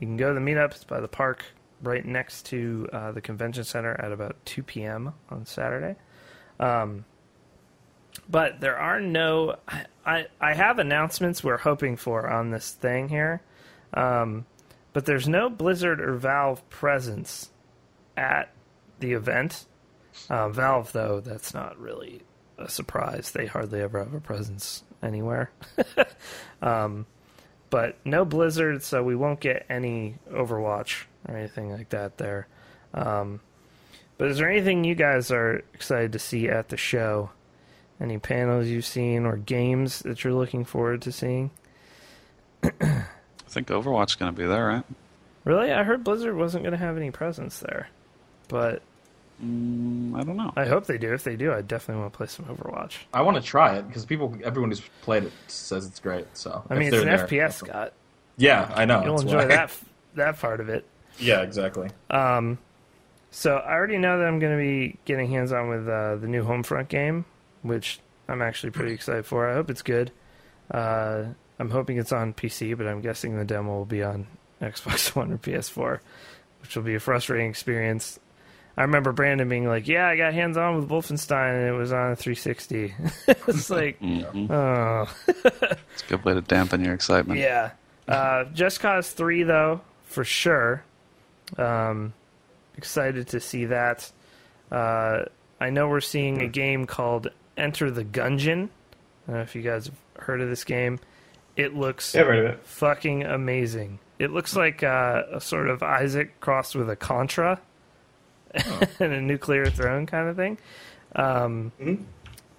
You 0.00 0.06
can 0.06 0.16
go 0.16 0.32
to 0.32 0.34
the 0.34 0.44
meetup. 0.44 0.86
By 0.86 1.00
the 1.00 1.08
park 1.08 1.44
right 1.82 2.04
next 2.04 2.46
to 2.46 2.88
uh, 2.92 3.12
the 3.12 3.20
convention 3.20 3.64
center 3.64 3.92
at 4.00 4.12
about 4.12 4.36
2 4.46 4.62
p.m. 4.62 5.12
on 5.30 5.44
Saturday. 5.44 5.96
Um, 6.58 7.04
but 8.28 8.60
there 8.60 8.78
are 8.78 9.00
no. 9.00 9.56
I, 10.04 10.26
I, 10.40 10.54
have 10.54 10.78
announcements 10.78 11.42
we're 11.42 11.56
hoping 11.56 11.96
for 11.96 12.28
on 12.28 12.50
this 12.50 12.70
thing 12.70 13.08
here. 13.08 13.42
Um, 13.94 14.46
but 14.92 15.04
there's 15.04 15.28
no 15.28 15.50
Blizzard 15.50 16.00
or 16.00 16.14
Valve 16.14 16.68
presence 16.70 17.50
at 18.16 18.50
the 19.00 19.12
event. 19.12 19.66
Uh, 20.30 20.48
Valve, 20.48 20.92
though, 20.92 21.20
that's 21.20 21.52
not 21.52 21.78
really 21.78 22.22
a 22.58 22.68
surprise. 22.68 23.30
They 23.30 23.46
hardly 23.46 23.82
ever 23.82 23.98
have 23.98 24.14
a 24.14 24.20
presence 24.20 24.84
anywhere. 25.02 25.50
um, 26.62 27.06
but 27.68 27.96
no 28.04 28.24
Blizzard, 28.24 28.82
so 28.82 29.02
we 29.02 29.16
won't 29.16 29.40
get 29.40 29.66
any 29.68 30.16
Overwatch 30.30 31.04
or 31.28 31.36
anything 31.36 31.70
like 31.70 31.90
that 31.90 32.16
there. 32.18 32.46
Um, 32.94 33.40
but 34.18 34.28
is 34.28 34.38
there 34.38 34.50
anything 34.50 34.84
you 34.84 34.94
guys 34.94 35.30
are 35.30 35.62
excited 35.74 36.12
to 36.12 36.18
see 36.18 36.48
at 36.48 36.70
the 36.70 36.76
show? 36.76 37.30
Any 38.00 38.18
panels 38.18 38.66
you've 38.66 38.84
seen 38.84 39.24
or 39.24 39.36
games 39.36 40.00
that 40.00 40.22
you're 40.22 40.34
looking 40.34 40.64
forward 40.64 41.02
to 41.02 41.12
seeing? 41.12 41.50
I 42.62 43.04
think 43.48 43.68
Overwatch's 43.68 44.16
going 44.16 44.34
to 44.34 44.38
be 44.38 44.46
there, 44.46 44.66
right? 44.66 44.84
Really, 45.44 45.72
I 45.72 45.82
heard 45.84 46.04
Blizzard 46.04 46.36
wasn't 46.36 46.64
going 46.64 46.72
to 46.72 46.78
have 46.78 46.96
any 46.96 47.10
presence 47.10 47.58
there, 47.60 47.88
but 48.48 48.82
Mm, 49.44 50.18
I 50.18 50.22
don't 50.22 50.38
know. 50.38 50.50
I 50.56 50.64
hope 50.64 50.86
they 50.86 50.96
do. 50.96 51.12
If 51.12 51.22
they 51.24 51.36
do, 51.36 51.52
I 51.52 51.60
definitely 51.60 52.00
want 52.00 52.14
to 52.14 52.16
play 52.16 52.26
some 52.26 52.46
Overwatch. 52.46 52.94
I 53.12 53.20
want 53.20 53.36
to 53.36 53.42
try 53.42 53.76
it 53.76 53.86
because 53.86 54.06
people, 54.06 54.34
everyone 54.42 54.70
who's 54.70 54.80
played 55.02 55.24
it 55.24 55.32
says 55.46 55.84
it's 55.84 56.00
great. 56.00 56.26
So 56.34 56.64
I 56.70 56.74
mean, 56.74 56.88
it's 56.88 56.96
an 56.96 57.04
there- 57.04 57.18
FPS, 57.26 57.52
Scott. 57.52 57.92
Yeah, 58.38 58.72
I 58.74 58.86
know. 58.86 59.04
You'll 59.04 59.20
enjoy 59.20 59.40
why. 59.40 59.44
that 59.46 59.72
that 60.14 60.38
part 60.38 60.60
of 60.60 60.68
it. 60.68 60.84
Yeah, 61.18 61.40
exactly. 61.42 61.88
Um, 62.10 62.56
so 63.30 63.56
I 63.56 63.72
already 63.72 63.96
know 63.98 64.18
that 64.18 64.26
I'm 64.26 64.38
going 64.38 64.52
to 64.52 64.62
be 64.62 64.98
getting 65.06 65.28
hands 65.30 65.50
on 65.52 65.68
with 65.70 65.86
uh, 65.88 66.16
the 66.16 66.28
new 66.28 66.42
Homefront 66.44 66.88
game, 66.88 67.24
which 67.62 68.00
I'm 68.28 68.42
actually 68.42 68.70
pretty 68.70 68.92
excited 68.92 69.26
for. 69.26 69.48
I 69.48 69.54
hope 69.54 69.70
it's 69.70 69.82
good. 69.82 70.10
Uh, 70.70 71.24
I'm 71.58 71.70
hoping 71.70 71.98
it's 71.98 72.12
on 72.12 72.34
PC, 72.34 72.76
but 72.76 72.86
I'm 72.86 73.00
guessing 73.00 73.36
the 73.36 73.44
demo 73.44 73.76
will 73.78 73.84
be 73.84 74.02
on 74.02 74.26
Xbox 74.60 75.14
One 75.14 75.32
or 75.32 75.38
PS4, 75.38 76.00
which 76.62 76.76
will 76.76 76.82
be 76.82 76.94
a 76.94 77.00
frustrating 77.00 77.48
experience. 77.48 78.18
I 78.78 78.82
remember 78.82 79.12
Brandon 79.12 79.48
being 79.48 79.66
like, 79.66 79.88
"Yeah, 79.88 80.06
I 80.06 80.16
got 80.18 80.34
hands 80.34 80.58
on 80.58 80.76
with 80.76 80.90
Wolfenstein, 80.90 81.60
and 81.60 81.68
it 81.68 81.72
was 81.78 81.92
on 81.94 82.12
a 82.12 82.16
360." 82.16 82.94
it's 83.48 83.70
like, 83.70 83.98
Mhm. 84.00 84.50
oh. 84.50 85.08
It's 85.94 86.02
a 86.02 86.06
good 86.08 86.24
way 86.26 86.34
to 86.34 86.42
dampen 86.42 86.84
your 86.84 86.92
excitement. 86.92 87.40
Yeah. 87.40 87.70
Uh, 88.06 88.44
Just 88.52 88.80
Cause 88.80 89.10
3, 89.12 89.44
though, 89.44 89.80
for 90.04 90.24
sure. 90.24 90.84
Um, 91.56 92.12
excited 92.76 93.28
to 93.28 93.40
see 93.40 93.64
that. 93.66 94.10
Uh, 94.70 95.24
I 95.58 95.70
know 95.70 95.88
we're 95.88 96.00
seeing 96.02 96.42
a 96.42 96.46
game 96.48 96.84
called 96.86 97.28
Enter 97.56 97.90
the 97.90 98.04
Gungeon. 98.04 98.68
I 99.28 99.30
don't 99.32 99.36
know 99.36 99.42
if 99.42 99.54
you 99.54 99.62
guys 99.62 99.86
have 99.86 100.24
heard 100.24 100.40
of 100.40 100.48
this 100.48 100.64
game. 100.64 100.98
It 101.56 101.74
looks 101.74 102.14
Yeah, 102.14 102.22
I've 102.22 102.26
heard 102.28 102.38
of 102.46 102.52
it. 102.52 102.66
fucking 102.66 103.24
amazing. 103.24 103.98
It 104.18 104.30
looks 104.30 104.54
like 104.56 104.82
uh, 104.82 105.22
a 105.32 105.40
sort 105.40 105.68
of 105.68 105.82
Isaac 105.82 106.38
crossed 106.40 106.74
with 106.74 106.88
a 106.90 106.96
Contra 106.96 107.60
and 108.54 109.12
a 109.12 109.20
nuclear 109.20 109.66
throne 109.70 110.06
kind 110.06 110.28
of 110.28 110.36
thing. 110.36 110.58
Um, 111.14 111.72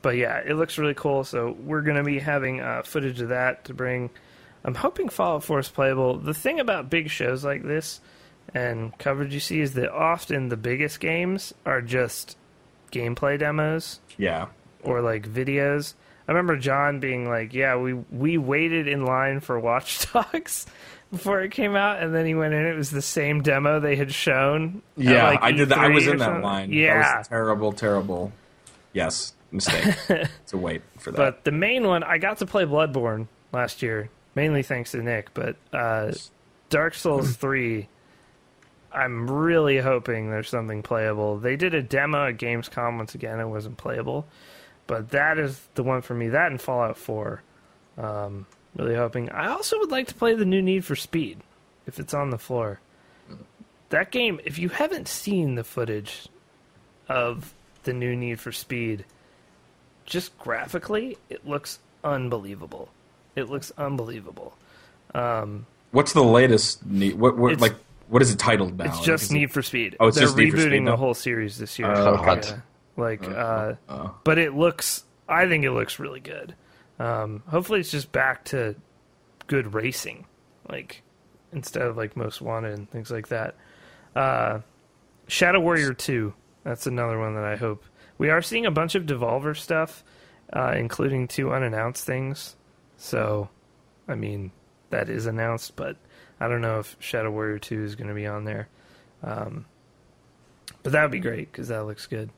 But 0.03 0.15
yeah, 0.17 0.41
it 0.45 0.53
looks 0.53 0.77
really 0.77 0.93
cool. 0.93 1.23
So 1.23 1.55
we're 1.63 1.81
going 1.81 1.97
to 1.97 2.03
be 2.03 2.19
having 2.19 2.61
uh, 2.61 2.83
footage 2.83 3.19
of 3.21 3.29
that 3.29 3.65
to 3.65 3.73
bring. 3.73 4.09
I'm 4.63 4.75
hoping 4.75 5.09
Fallout 5.09 5.43
4 5.43 5.59
is 5.59 5.69
playable. 5.69 6.17
The 6.17 6.33
thing 6.33 6.59
about 6.59 6.89
big 6.89 7.09
shows 7.09 7.43
like 7.43 7.63
this 7.63 7.99
and 8.53 8.97
coverage 8.99 9.33
you 9.33 9.39
see 9.39 9.59
is 9.59 9.73
that 9.73 9.91
often 9.91 10.49
the 10.49 10.57
biggest 10.57 10.99
games 10.99 11.53
are 11.65 11.81
just 11.81 12.37
gameplay 12.91 13.37
demos 13.37 13.99
Yeah. 14.17 14.47
Or 14.87 15.01
like 15.01 15.27
videos. 15.27 15.93
I 16.27 16.31
remember 16.31 16.57
John 16.57 16.99
being 16.99 17.27
like, 17.29 17.53
"Yeah, 17.53 17.77
we 17.77 17.93
we 17.93 18.37
waited 18.37 18.87
in 18.87 19.05
line 19.05 19.39
for 19.39 19.59
Watch 19.59 20.11
Dogs 20.13 20.65
before 21.11 21.41
it 21.41 21.51
came 21.51 21.75
out, 21.75 22.01
and 22.01 22.13
then 22.13 22.25
he 22.25 22.35
went 22.35 22.53
in. 22.53 22.65
It 22.65 22.75
was 22.75 22.91
the 22.91 23.01
same 23.01 23.41
demo 23.41 23.79
they 23.79 23.95
had 23.95 24.13
shown. 24.13 24.81
Yeah, 24.97 25.29
like, 25.29 25.41
I 25.41 25.51
did 25.51 25.69
that. 25.69 25.77
I 25.77 25.89
E3 25.89 25.93
was 25.93 26.07
in 26.07 26.17
that 26.17 26.41
line. 26.41 26.71
Yeah, 26.71 27.01
That 27.01 27.17
was 27.19 27.27
terrible, 27.29 27.71
terrible. 27.73 28.31
Yes, 28.93 29.33
mistake. 29.51 29.95
to 30.47 30.57
wait 30.57 30.81
for 30.97 31.11
that. 31.11 31.17
but 31.17 31.43
the 31.43 31.51
main 31.51 31.87
one, 31.87 32.03
I 32.03 32.17
got 32.17 32.39
to 32.39 32.45
play 32.45 32.65
Bloodborne 32.65 33.27
last 33.53 33.81
year, 33.81 34.09
mainly 34.35 34.63
thanks 34.63 34.91
to 34.91 35.01
Nick. 35.01 35.33
But 35.33 35.55
uh, 35.71 36.11
Dark 36.69 36.93
Souls 36.93 37.35
three, 37.37 37.87
I'm 38.91 39.29
really 39.29 39.77
hoping 39.77 40.29
there's 40.29 40.49
something 40.49 40.83
playable. 40.83 41.37
They 41.37 41.55
did 41.55 41.73
a 41.73 41.81
demo 41.81 42.27
at 42.27 42.37
Gamescom 42.37 42.97
once 42.97 43.15
again. 43.15 43.39
It 43.39 43.47
wasn't 43.47 43.77
playable, 43.77 44.25
but 44.87 45.11
that 45.11 45.37
is 45.37 45.61
the 45.75 45.83
one 45.83 46.01
for 46.01 46.13
me. 46.13 46.29
That 46.29 46.51
and 46.51 46.59
Fallout 46.59 46.97
four. 46.97 47.43
Um, 47.97 48.45
really 48.75 48.95
hoping. 48.95 49.29
I 49.29 49.49
also 49.49 49.77
would 49.79 49.91
like 49.91 50.07
to 50.07 50.15
play 50.15 50.33
the 50.33 50.45
new 50.45 50.61
Need 50.61 50.85
for 50.85 50.95
Speed 50.95 51.39
if 51.85 51.99
it's 51.99 52.13
on 52.13 52.29
the 52.29 52.37
floor. 52.37 52.79
That 53.89 54.11
game, 54.11 54.39
if 54.43 54.59
you 54.59 54.69
haven't 54.69 55.07
seen 55.07 55.55
the 55.55 55.63
footage 55.63 56.27
of 57.07 57.53
the 57.83 57.93
new 57.93 58.15
Need 58.15 58.39
for 58.39 58.51
Speed, 58.51 59.05
just 60.05 60.37
graphically, 60.37 61.17
it 61.29 61.47
looks 61.47 61.79
unbelievable. 62.03 62.89
It 63.35 63.49
looks 63.49 63.71
unbelievable. 63.77 64.57
Um, 65.13 65.65
What's 65.91 66.13
the 66.13 66.23
latest? 66.23 66.85
Need, 66.85 67.15
what, 67.15 67.37
what 67.37 67.59
like 67.61 67.75
what 68.09 68.21
is 68.21 68.31
it 68.31 68.39
titled 68.39 68.77
now? 68.77 68.85
it's 68.85 68.99
just 69.01 69.31
it- 69.31 69.33
Need 69.33 69.51
for 69.51 69.61
Speed. 69.61 69.95
Oh, 69.99 70.07
it's 70.07 70.17
They're 70.17 70.25
just 70.27 70.37
rebooting 70.37 70.67
Speed 70.67 70.87
the 70.87 70.97
whole 70.97 71.13
series 71.13 71.57
this 71.57 71.77
year. 71.79 71.91
Oh, 71.91 72.21
Yeah. 72.25 72.59
Like, 72.97 73.23
uh, 73.27 73.75
oh. 73.87 74.15
but 74.23 74.39
it 74.39 74.53
looks. 74.53 75.03
I 75.29 75.47
think 75.47 75.63
it 75.63 75.71
looks 75.71 75.99
really 75.99 76.19
good. 76.19 76.55
Um, 76.99 77.43
hopefully, 77.47 77.79
it's 77.79 77.91
just 77.91 78.11
back 78.11 78.45
to 78.45 78.75
good 79.45 79.73
racing, 79.73 80.25
like 80.67 81.03
instead 81.53 81.83
of 81.83 81.95
like 81.95 82.17
Most 82.17 82.41
Wanted 82.41 82.73
and 82.73 82.89
things 82.89 83.11
like 83.11 83.27
that. 83.29 83.55
Uh, 84.15 84.61
Shadow 85.27 85.59
Warrior 85.59 85.93
Two. 85.93 86.33
that's 86.63 86.87
another 86.87 87.19
one 87.19 87.35
that 87.35 87.43
I 87.43 87.55
hope 87.55 87.83
we 88.17 88.29
are 88.29 88.41
seeing 88.41 88.65
a 88.65 88.71
bunch 88.71 88.95
of 88.95 89.05
Devolver 89.05 89.55
stuff, 89.55 90.03
uh, 90.51 90.73
including 90.75 91.27
two 91.27 91.53
unannounced 91.53 92.03
things. 92.03 92.55
So, 92.97 93.49
I 94.07 94.15
mean, 94.15 94.51
that 94.89 95.09
is 95.09 95.27
announced, 95.27 95.75
but 95.75 95.97
I 96.39 96.47
don't 96.47 96.61
know 96.61 96.79
if 96.79 96.95
Shadow 96.99 97.29
Warrior 97.31 97.59
Two 97.59 97.83
is 97.83 97.95
going 97.95 98.07
to 98.07 98.15
be 98.15 98.25
on 98.25 98.43
there. 98.43 98.69
Um, 99.23 99.65
but 100.83 100.93
that 100.93 101.01
would 101.03 101.11
be 101.11 101.19
great 101.19 101.51
because 101.51 101.67
that 101.67 101.85
looks 101.85 102.07
good. 102.07 102.29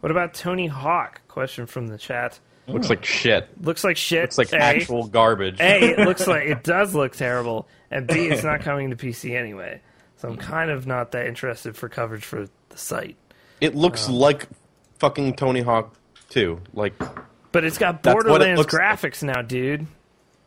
What 0.00 0.10
about 0.10 0.34
Tony 0.34 0.66
Hawk? 0.66 1.20
Question 1.28 1.66
from 1.66 1.88
the 1.88 1.98
chat. 1.98 2.38
Looks 2.68 2.90
like 2.90 3.04
shit. 3.04 3.48
Looks 3.62 3.84
like 3.84 3.96
shit. 3.96 4.22
Looks 4.22 4.38
like 4.38 4.52
A. 4.52 4.56
actual 4.60 5.06
garbage. 5.06 5.60
A, 5.60 5.92
it 5.92 5.98
looks 6.00 6.26
like 6.26 6.44
it 6.48 6.64
does 6.64 6.94
look 6.94 7.14
terrible, 7.14 7.68
and 7.90 8.06
B, 8.06 8.26
it's 8.26 8.42
not 8.42 8.60
coming 8.62 8.90
to 8.90 8.96
PC 8.96 9.36
anyway. 9.38 9.80
So 10.16 10.28
I'm 10.28 10.36
kind 10.36 10.70
of 10.70 10.86
not 10.86 11.12
that 11.12 11.26
interested 11.26 11.76
for 11.76 11.88
coverage 11.88 12.24
for 12.24 12.46
the 12.70 12.76
site. 12.78 13.16
It 13.60 13.74
looks 13.76 14.08
like 14.08 14.48
fucking 14.98 15.36
Tony 15.36 15.60
Hawk 15.60 15.94
2. 16.30 16.60
Like, 16.74 16.94
But 17.52 17.64
it's 17.64 17.78
got 17.78 18.02
That's 18.02 18.14
what 18.14 18.26
it 18.26 18.28
Borderlands 18.28 18.60
like. 18.60 18.68
graphics 18.68 19.22
now, 19.22 19.42
dude. 19.42 19.86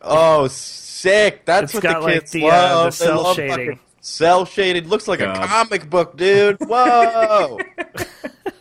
oh, 0.02 0.48
sick. 0.48 1.44
That's 1.46 1.64
It's 1.66 1.74
what 1.74 1.82
got, 1.84 2.00
the 2.00 2.06
like, 2.06 2.14
kids 2.14 2.30
the, 2.32 2.44
uh, 2.44 2.48
love. 2.48 2.98
the 2.98 3.04
They 3.04 3.10
cell 3.10 3.22
love 3.22 3.36
shading. 3.36 3.50
fucking 3.56 3.80
Cell 4.02 4.44
shaded. 4.44 4.86
Looks 4.88 5.08
like 5.08 5.20
God. 5.20 5.36
a 5.42 5.46
comic 5.46 5.88
book, 5.88 6.16
dude. 6.16 6.56
Whoa. 6.60 7.58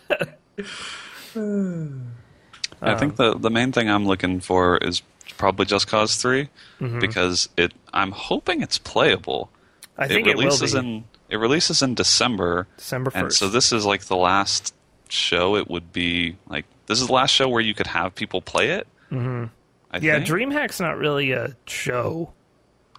I 2.82 2.96
think 2.96 3.16
the 3.18 3.38
the 3.38 3.50
main 3.50 3.72
thing 3.72 3.90
I'm 3.90 4.06
looking 4.06 4.40
for 4.40 4.78
is 4.78 5.02
probably 5.38 5.66
Just 5.66 5.88
Cause 5.88 6.16
3 6.16 6.50
Mm-hmm. 6.80 7.00
because 7.00 7.50
it 7.58 7.74
I'm 7.94 8.12
hoping 8.12 8.62
it's 8.62 8.78
playable. 8.78 9.50
I 9.98 10.08
think 10.08 10.28
it 10.28 10.32
it, 10.32 10.36
will 10.38 10.44
releases 10.46 10.74
be 10.74 10.80
in 10.80 11.04
it 11.30 11.38
releases 11.38 11.82
in 11.82 11.94
December. 11.96 12.68
December 12.78 13.12
And 13.14 13.26
first. 13.28 13.38
so 13.40 13.50
this 13.50 13.72
is 13.72 13.86
like 13.86 14.06
the 14.06 14.16
last 14.16 14.74
show 15.10 15.56
it 15.56 15.70
would 15.70 15.92
be 15.92 16.38
like 16.48 16.66
this 16.88 17.02
is 17.02 17.08
the 17.08 17.14
last 17.14 17.32
show 17.32 17.48
where 17.50 17.62
you 17.62 17.74
could 17.74 17.88
have 17.88 18.16
people 18.16 18.42
play 18.42 18.70
it. 18.72 18.88
Mm-hmm. 19.12 19.46
I 19.92 19.98
yeah, 19.98 20.16
think. 20.24 20.28
DreamHack's 20.28 20.80
not 20.80 20.98
really 20.98 21.32
a 21.32 21.56
show, 21.68 22.32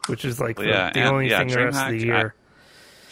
which 0.08 0.24
is 0.24 0.40
like 0.40 0.56
the, 0.56 0.66
Yeah, 0.66 0.90
the 0.92 1.00
and- 1.00 1.08
only 1.08 1.30
yeah, 1.30 1.38
thing 1.38 1.48
the 1.48 1.56
rest 1.64 1.80
of 1.80 1.88
the 1.90 1.98
DreamHack, 1.98 2.04
year. 2.04 2.34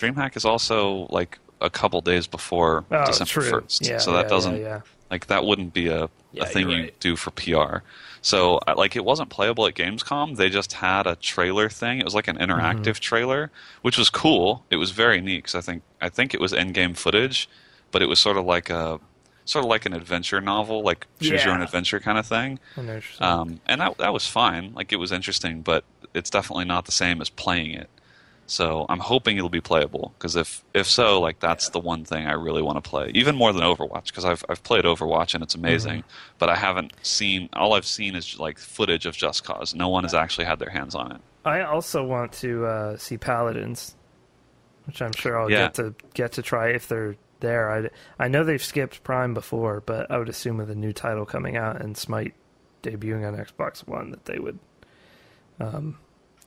DreamHack 0.01 0.37
is 0.37 0.45
also 0.45 1.07
like 1.11 1.39
a 1.61 1.71
couple 1.71 2.01
days 2.01 2.27
before 2.27 2.85
oh, 2.91 3.07
December 3.07 3.31
true. 3.31 3.51
first. 3.51 3.87
Yeah, 3.87 3.99
so 3.99 4.13
that 4.13 4.25
yeah, 4.25 4.29
doesn't 4.29 4.57
Yeah, 4.57 4.61
yeah. 4.61 4.81
like 5.11 5.27
that 5.27 5.45
wouldn't 5.45 5.73
be 5.73 5.89
a, 5.89 6.09
Yeah, 6.33 6.45
a 6.45 6.47
thing 6.47 6.69
you're 6.69 6.79
you 6.79 6.83
right. 6.85 7.01
do 7.01 7.17
for 7.17 7.31
PR. 7.33 7.85
So 8.21 8.61
like 8.77 8.97
it 8.97 9.05
wasn't 9.05 9.31
playable 9.31 9.67
at 9.67 9.75
Gamescom. 9.75 10.37
They 10.37 10.51
just 10.51 10.75
had 10.75 11.07
a 11.07 11.17
trailer 11.17 11.69
thing. 11.69 11.99
It 11.99 12.05
was 12.05 12.15
like 12.15 12.29
an 12.29 12.37
interactive 12.37 12.83
Mm-hmm. 12.83 12.93
trailer, 13.01 13.51
which 13.83 13.97
was 13.97 14.11
cool. 14.11 14.65
It 14.71 14.77
was 14.77 14.91
very 14.91 15.21
neat 15.21 15.39
because 15.39 15.55
I 15.55 15.61
think 15.61 15.83
I 16.01 16.09
think 16.09 16.35
it 16.35 16.41
was 16.41 16.53
in-game 16.53 16.95
footage, 16.95 17.49
but 17.91 18.03
it 18.03 18.07
was 18.07 18.19
sort 18.19 18.37
of 18.37 18.45
like 18.45 18.71
a 18.71 18.99
sort 19.45 19.65
of 19.65 19.69
like 19.71 19.87
an 19.87 19.95
adventure 19.95 20.41
novel, 20.41 20.83
like 20.83 21.07
choose 21.21 21.43
your 21.45 21.55
own 21.55 21.63
adventure 21.63 22.01
kind 22.01 22.19
of 22.19 22.27
thing. 22.27 22.59
I 22.77 22.83
know 22.83 22.87
what 22.89 22.93
you're 22.95 23.03
saying. 23.19 23.31
Um, 23.33 23.61
and 23.67 23.81
that 23.81 23.97
that 23.99 24.13
was 24.13 24.27
fine. 24.27 24.75
Like 24.75 24.93
it 24.93 24.97
was 24.97 25.11
interesting, 25.13 25.63
but 25.63 25.85
it's 26.15 26.29
definitely 26.31 26.67
not 26.67 26.85
the 26.87 26.93
same 26.93 27.21
as 27.23 27.31
playing 27.31 27.71
it. 27.73 27.89
So 28.51 28.87
I'm 28.89 28.99
hoping 28.99 29.37
it'll 29.37 29.51
be 29.51 29.61
playable 29.61 30.15
because 30.19 30.35
if 30.35 30.65
if 30.73 30.87
so, 30.87 31.21
like 31.21 31.39
that's 31.39 31.69
the 31.69 31.79
one 31.79 32.05
thing 32.07 32.27
I 32.27 32.33
really 32.33 32.63
want 32.63 32.83
to 32.83 32.91
play, 32.91 33.11
even 33.15 33.37
more 33.37 33.53
than 33.53 33.61
Overwatch 33.63 34.07
because 34.07 34.25
I've 34.25 34.43
I've 34.49 34.63
played 34.63 34.85
Overwatch 34.85 35.35
and 35.35 35.43
it's 35.45 35.55
amazing, 35.55 36.03
but 36.39 36.49
I 36.49 36.57
haven't 36.57 36.93
seen 37.03 37.51
all 37.53 37.75
I've 37.75 37.85
seen 37.85 38.15
is 38.15 38.39
like 38.41 38.59
footage 38.59 39.05
of 39.05 39.15
Just 39.15 39.45
Cause. 39.45 39.75
No 39.75 39.91
one 39.91 40.05
has 40.05 40.15
actually 40.15 40.47
had 40.47 40.59
their 40.59 40.71
hands 40.71 40.95
on 40.95 41.13
it. 41.13 41.21
I 41.45 41.61
also 41.61 42.03
want 42.03 42.33
to 42.35 42.65
uh, 42.65 42.97
see 42.97 43.19
Paladins, 43.19 43.95
which 44.87 45.03
I'm 45.03 45.13
sure 45.13 45.39
I'll 45.39 45.51
Yeah. 45.51 45.65
get 45.67 45.75
to 45.75 45.95
get 46.15 46.33
to 46.33 46.43
try 46.43 46.69
if 46.71 46.89
they're 46.89 47.17
there. 47.41 47.71
I, 47.71 48.25
I 48.25 48.29
know 48.29 48.45
they've 48.45 48.65
skipped 48.65 49.03
Prime 49.05 49.35
before, 49.35 49.83
but 49.85 50.11
I 50.11 50.17
would 50.17 50.29
assume 50.31 50.57
with 50.57 50.71
a 50.71 50.75
new 50.75 50.95
title 50.95 51.27
coming 51.27 51.59
out 51.59 51.83
and 51.83 51.99
Smite 51.99 52.33
debuting 52.83 53.29
on 53.29 53.37
Xbox 53.37 53.87
One 53.87 54.11
that 54.11 54.25
they 54.25 54.39
would. 54.39 54.59
Um, 55.61 55.99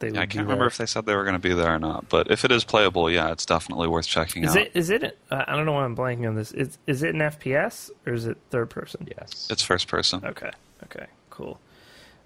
they 0.01 0.07
would 0.07 0.15
Yeah, 0.15 0.21
I 0.21 0.25
can't 0.25 0.43
remember 0.45 0.63
there. 0.63 0.67
if 0.67 0.77
they 0.77 0.85
said 0.85 1.05
they 1.05 1.15
were 1.15 1.23
going 1.23 1.35
to 1.35 1.39
be 1.39 1.53
there 1.53 1.73
or 1.73 1.79
not, 1.79 2.09
but 2.09 2.29
if 2.29 2.43
it 2.43 2.51
is 2.51 2.65
playable, 2.65 3.09
yeah, 3.09 3.31
it's 3.31 3.45
definitely 3.45 3.87
worth 3.87 4.05
checking 4.07 4.43
Is 4.43 4.51
out. 4.51 4.57
it? 4.63 4.71
Is 4.73 4.89
it? 4.89 5.17
Uh, 5.31 5.45
I 5.47 5.55
don't 5.55 5.65
know 5.65 5.71
why 5.71 5.85
I'm 5.85 5.95
blanking 5.95 6.27
on 6.27 6.35
this. 6.35 6.51
Is 6.51 6.77
is 6.87 7.01
it 7.03 7.15
an 7.15 7.21
FPS 7.21 7.89
or 8.05 8.13
is 8.13 8.25
it 8.25 8.37
third 8.49 8.69
person? 8.69 9.07
yes. 9.17 9.47
It's 9.49 9.63
first 9.63 9.87
person. 9.87 10.25
Okay. 10.25 10.51
Okay. 10.83 11.05
Cool. 11.29 11.57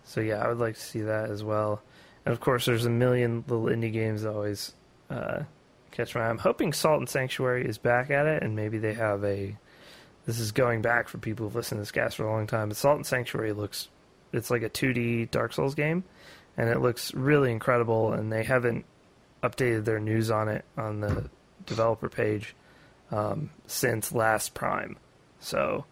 So 0.03 0.19
yeah, 0.21 0.37
I 0.43 0.47
would 0.47 0.57
like 0.59 0.73
to 0.75 0.81
see 0.81 1.01
that 1.01 1.29
as 1.29 1.43
well. 1.43 1.81
And 2.25 2.33
of 2.33 2.39
course, 2.39 2.65
there's 2.65 2.85
a 2.85 2.89
million 2.89 3.43
little 3.47 3.65
indie 3.65 3.93
games 3.93 4.23
that 4.23 4.33
always 4.33 4.73
uh, 5.11 5.43
catch 5.91 6.15
my 6.15 6.21
eye. 6.21 6.29
I'm 6.29 6.39
hoping 6.39 6.73
Salt 6.73 6.99
and 6.99 7.07
Sanctuary 7.09 7.67
is 7.67 7.77
back 7.77 8.09
at 8.09 8.25
it, 8.25 8.41
and 8.41 8.55
maybe 8.55 8.77
they 8.79 8.93
have 8.95 9.23
a. 9.23 9.55
This 10.25 10.39
is 10.39 10.51
going 10.51 10.81
back 10.81 11.07
for 11.07 11.19
people 11.19 11.45
who've 11.45 11.55
listened 11.55 11.77
to 11.77 11.81
this 11.83 11.91
cast 11.91 12.15
for 12.17 12.23
a 12.25 12.31
long 12.31 12.47
time. 12.47 12.69
But 12.69 12.77
Salt 12.77 12.95
and 12.95 13.05
Sanctuary 13.05 13.53
looks, 13.53 13.89
it's 14.33 14.49
like 14.49 14.63
a 14.63 14.69
2D 14.71 15.29
Dark 15.29 15.53
Souls 15.53 15.75
game, 15.75 16.03
and 16.57 16.69
it 16.69 16.81
looks 16.81 17.13
really 17.13 17.51
incredible. 17.51 18.13
And 18.13 18.31
they 18.31 18.43
haven't 18.43 18.85
updated 19.43 19.85
their 19.85 19.99
news 19.99 20.31
on 20.31 20.49
it 20.49 20.65
on 20.77 21.01
the 21.01 21.29
developer 21.65 22.09
page 22.09 22.55
um, 23.11 23.49
since 23.67 24.11
last 24.11 24.53
Prime. 24.53 24.97
So, 25.39 25.85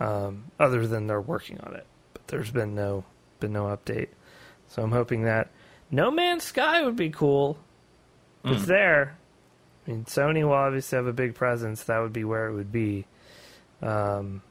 um, 0.00 0.44
other 0.58 0.86
than 0.86 1.06
they're 1.06 1.20
working 1.20 1.60
on 1.60 1.74
it, 1.74 1.86
but 2.12 2.26
there's 2.28 2.50
been 2.50 2.74
no 2.74 3.04
been 3.40 3.52
no 3.52 3.64
update. 3.64 4.08
So 4.68 4.82
I'm 4.82 4.92
hoping 4.92 5.24
that 5.24 5.50
No 5.90 6.10
Man's 6.10 6.44
Sky 6.44 6.82
would 6.82 6.96
be 6.96 7.10
cool. 7.10 7.58
If 8.44 8.52
It's 8.52 8.66
there. 8.66 9.18
I 9.86 9.90
mean, 9.90 10.04
Sony 10.04 10.42
will 10.44 10.52
obviously 10.52 10.96
have 10.96 11.06
a 11.06 11.12
big 11.12 11.34
presence. 11.34 11.84
That 11.84 12.00
would 12.00 12.12
be 12.12 12.24
where 12.24 12.46
it 12.48 12.54
would 12.54 12.72
be. 12.72 13.06
Um, 13.82 14.42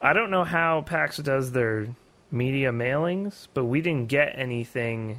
I 0.00 0.12
don't 0.12 0.30
know 0.30 0.44
how 0.44 0.82
PAX 0.82 1.18
does 1.18 1.52
their 1.52 1.88
media 2.30 2.72
mailings, 2.72 3.48
but 3.54 3.64
we 3.64 3.80
didn't 3.80 4.06
get 4.08 4.32
anything. 4.36 5.18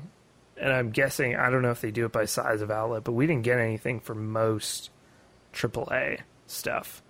And 0.57 0.73
I'm 0.73 0.89
guessing 0.91 1.35
I 1.35 1.49
don't 1.49 1.61
know 1.61 1.71
if 1.71 1.81
they 1.81 1.91
do 1.91 2.05
it 2.05 2.11
by 2.11 2.25
size 2.25 2.61
of 2.61 2.71
outlet, 2.71 3.03
but 3.03 3.11
we 3.13 3.27
didn't 3.27 3.43
get 3.43 3.59
anything 3.59 3.99
for 3.99 4.15
most 4.15 4.89
AAA 5.53 6.19
stuff, 6.47 7.01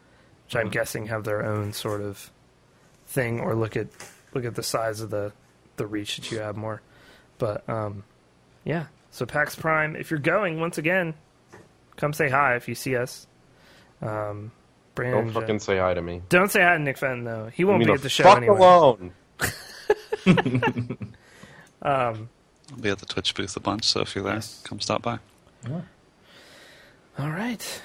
which 0.46 0.56
I'm 0.56 0.70
guessing 0.70 1.08
have 1.08 1.24
their 1.24 1.46
own 1.46 1.74
sort 1.74 2.02
of 2.02 2.32
thing, 3.06 3.40
or 3.40 3.56
look 3.56 3.78
at 3.78 3.88
look 4.34 4.46
at 4.46 4.56
the 4.56 4.64
size 4.64 5.00
of 5.02 5.10
the 5.10 5.32
the 5.78 5.88
reach 5.88 6.18
that 6.18 6.32
you 6.32 6.40
have 6.40 6.58
more. 6.58 6.82
But 7.38 7.68
um, 7.70 8.04
yeah, 8.66 8.88
so 9.12 9.26
PAX 9.26 9.56
Prime, 9.56 9.96
if 9.96 10.12
you're 10.12 10.20
going 10.20 10.60
once 10.60 10.78
again, 10.78 11.14
come 11.96 12.14
say 12.14 12.30
hi 12.30 12.56
if 12.56 12.68
you 12.68 12.76
see 12.76 12.96
us. 12.98 13.28
Um, 14.02 14.52
Brandon, 14.96 15.26
Don't 15.26 15.34
fucking 15.34 15.60
say 15.60 15.78
hi 15.78 15.94
to 15.94 16.02
me. 16.02 16.22
don't 16.30 16.52
say 16.52 16.62
hi 16.62 16.74
to 16.74 16.80
Nick 16.80 16.98
Fenton 16.98 17.24
though. 17.24 17.50
He 17.54 17.64
won't 17.64 17.86
be 17.86 17.92
at 17.92 18.02
the 18.02 18.10
show 18.10 18.24
fuck 18.24 18.38
anyway. 18.38 18.58
alone. 18.58 19.14
I'll 21.82 22.28
be 22.82 22.90
at 22.90 23.00
the 23.00 23.06
Twitch 23.06 23.34
booth 23.36 23.56
a 23.56 23.60
bunch, 23.60 23.86
so 23.86 24.02
if 24.02 24.16
you're 24.16 24.24
there, 24.24 24.36
Yes. 24.36 24.62
come 24.64 24.80
stop 24.80 25.02
by. 25.02 25.20
All 27.20 27.30
right, 27.32 27.82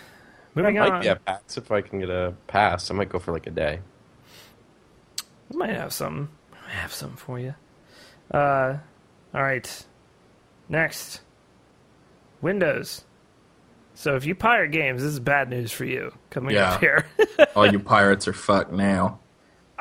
I 0.57 0.59
moving 0.61 0.75
might 0.77 0.91
on. 0.93 1.01
be 1.01 1.09
at 1.09 1.25
PAX 1.25 1.57
if 1.57 1.71
I 1.73 1.81
can 1.81 2.01
get 2.01 2.11
a 2.11 2.35
pass. 2.47 2.91
I 2.91 2.95
might 2.95 3.09
go 3.09 3.19
for 3.19 3.33
like 3.33 3.47
a 3.47 3.51
day. 3.51 3.81
We 5.51 5.59
might 5.59 5.71
have 5.71 5.93
some. 5.93 6.31
I 6.67 6.71
have 6.71 6.93
some 6.93 7.17
for 7.17 7.39
you. 7.39 7.55
Uh, 8.31 8.79
all 9.35 9.43
right. 9.43 9.87
Next, 10.69 11.21
Windows. 12.41 13.05
So 13.95 14.17
if 14.17 14.25
you 14.27 14.35
pirate 14.35 14.71
games, 14.71 15.03
this 15.03 15.13
is 15.13 15.21
bad 15.21 15.49
news 15.51 15.71
for 15.73 15.85
you 15.85 16.13
coming 16.31 16.55
Yeah. 16.55 16.73
up 16.75 16.81
here. 16.81 17.07
All 17.57 17.71
you 17.71 17.79
pirates 17.79 18.27
are 18.29 18.33
fucked 18.33 18.73
now. 18.73 19.19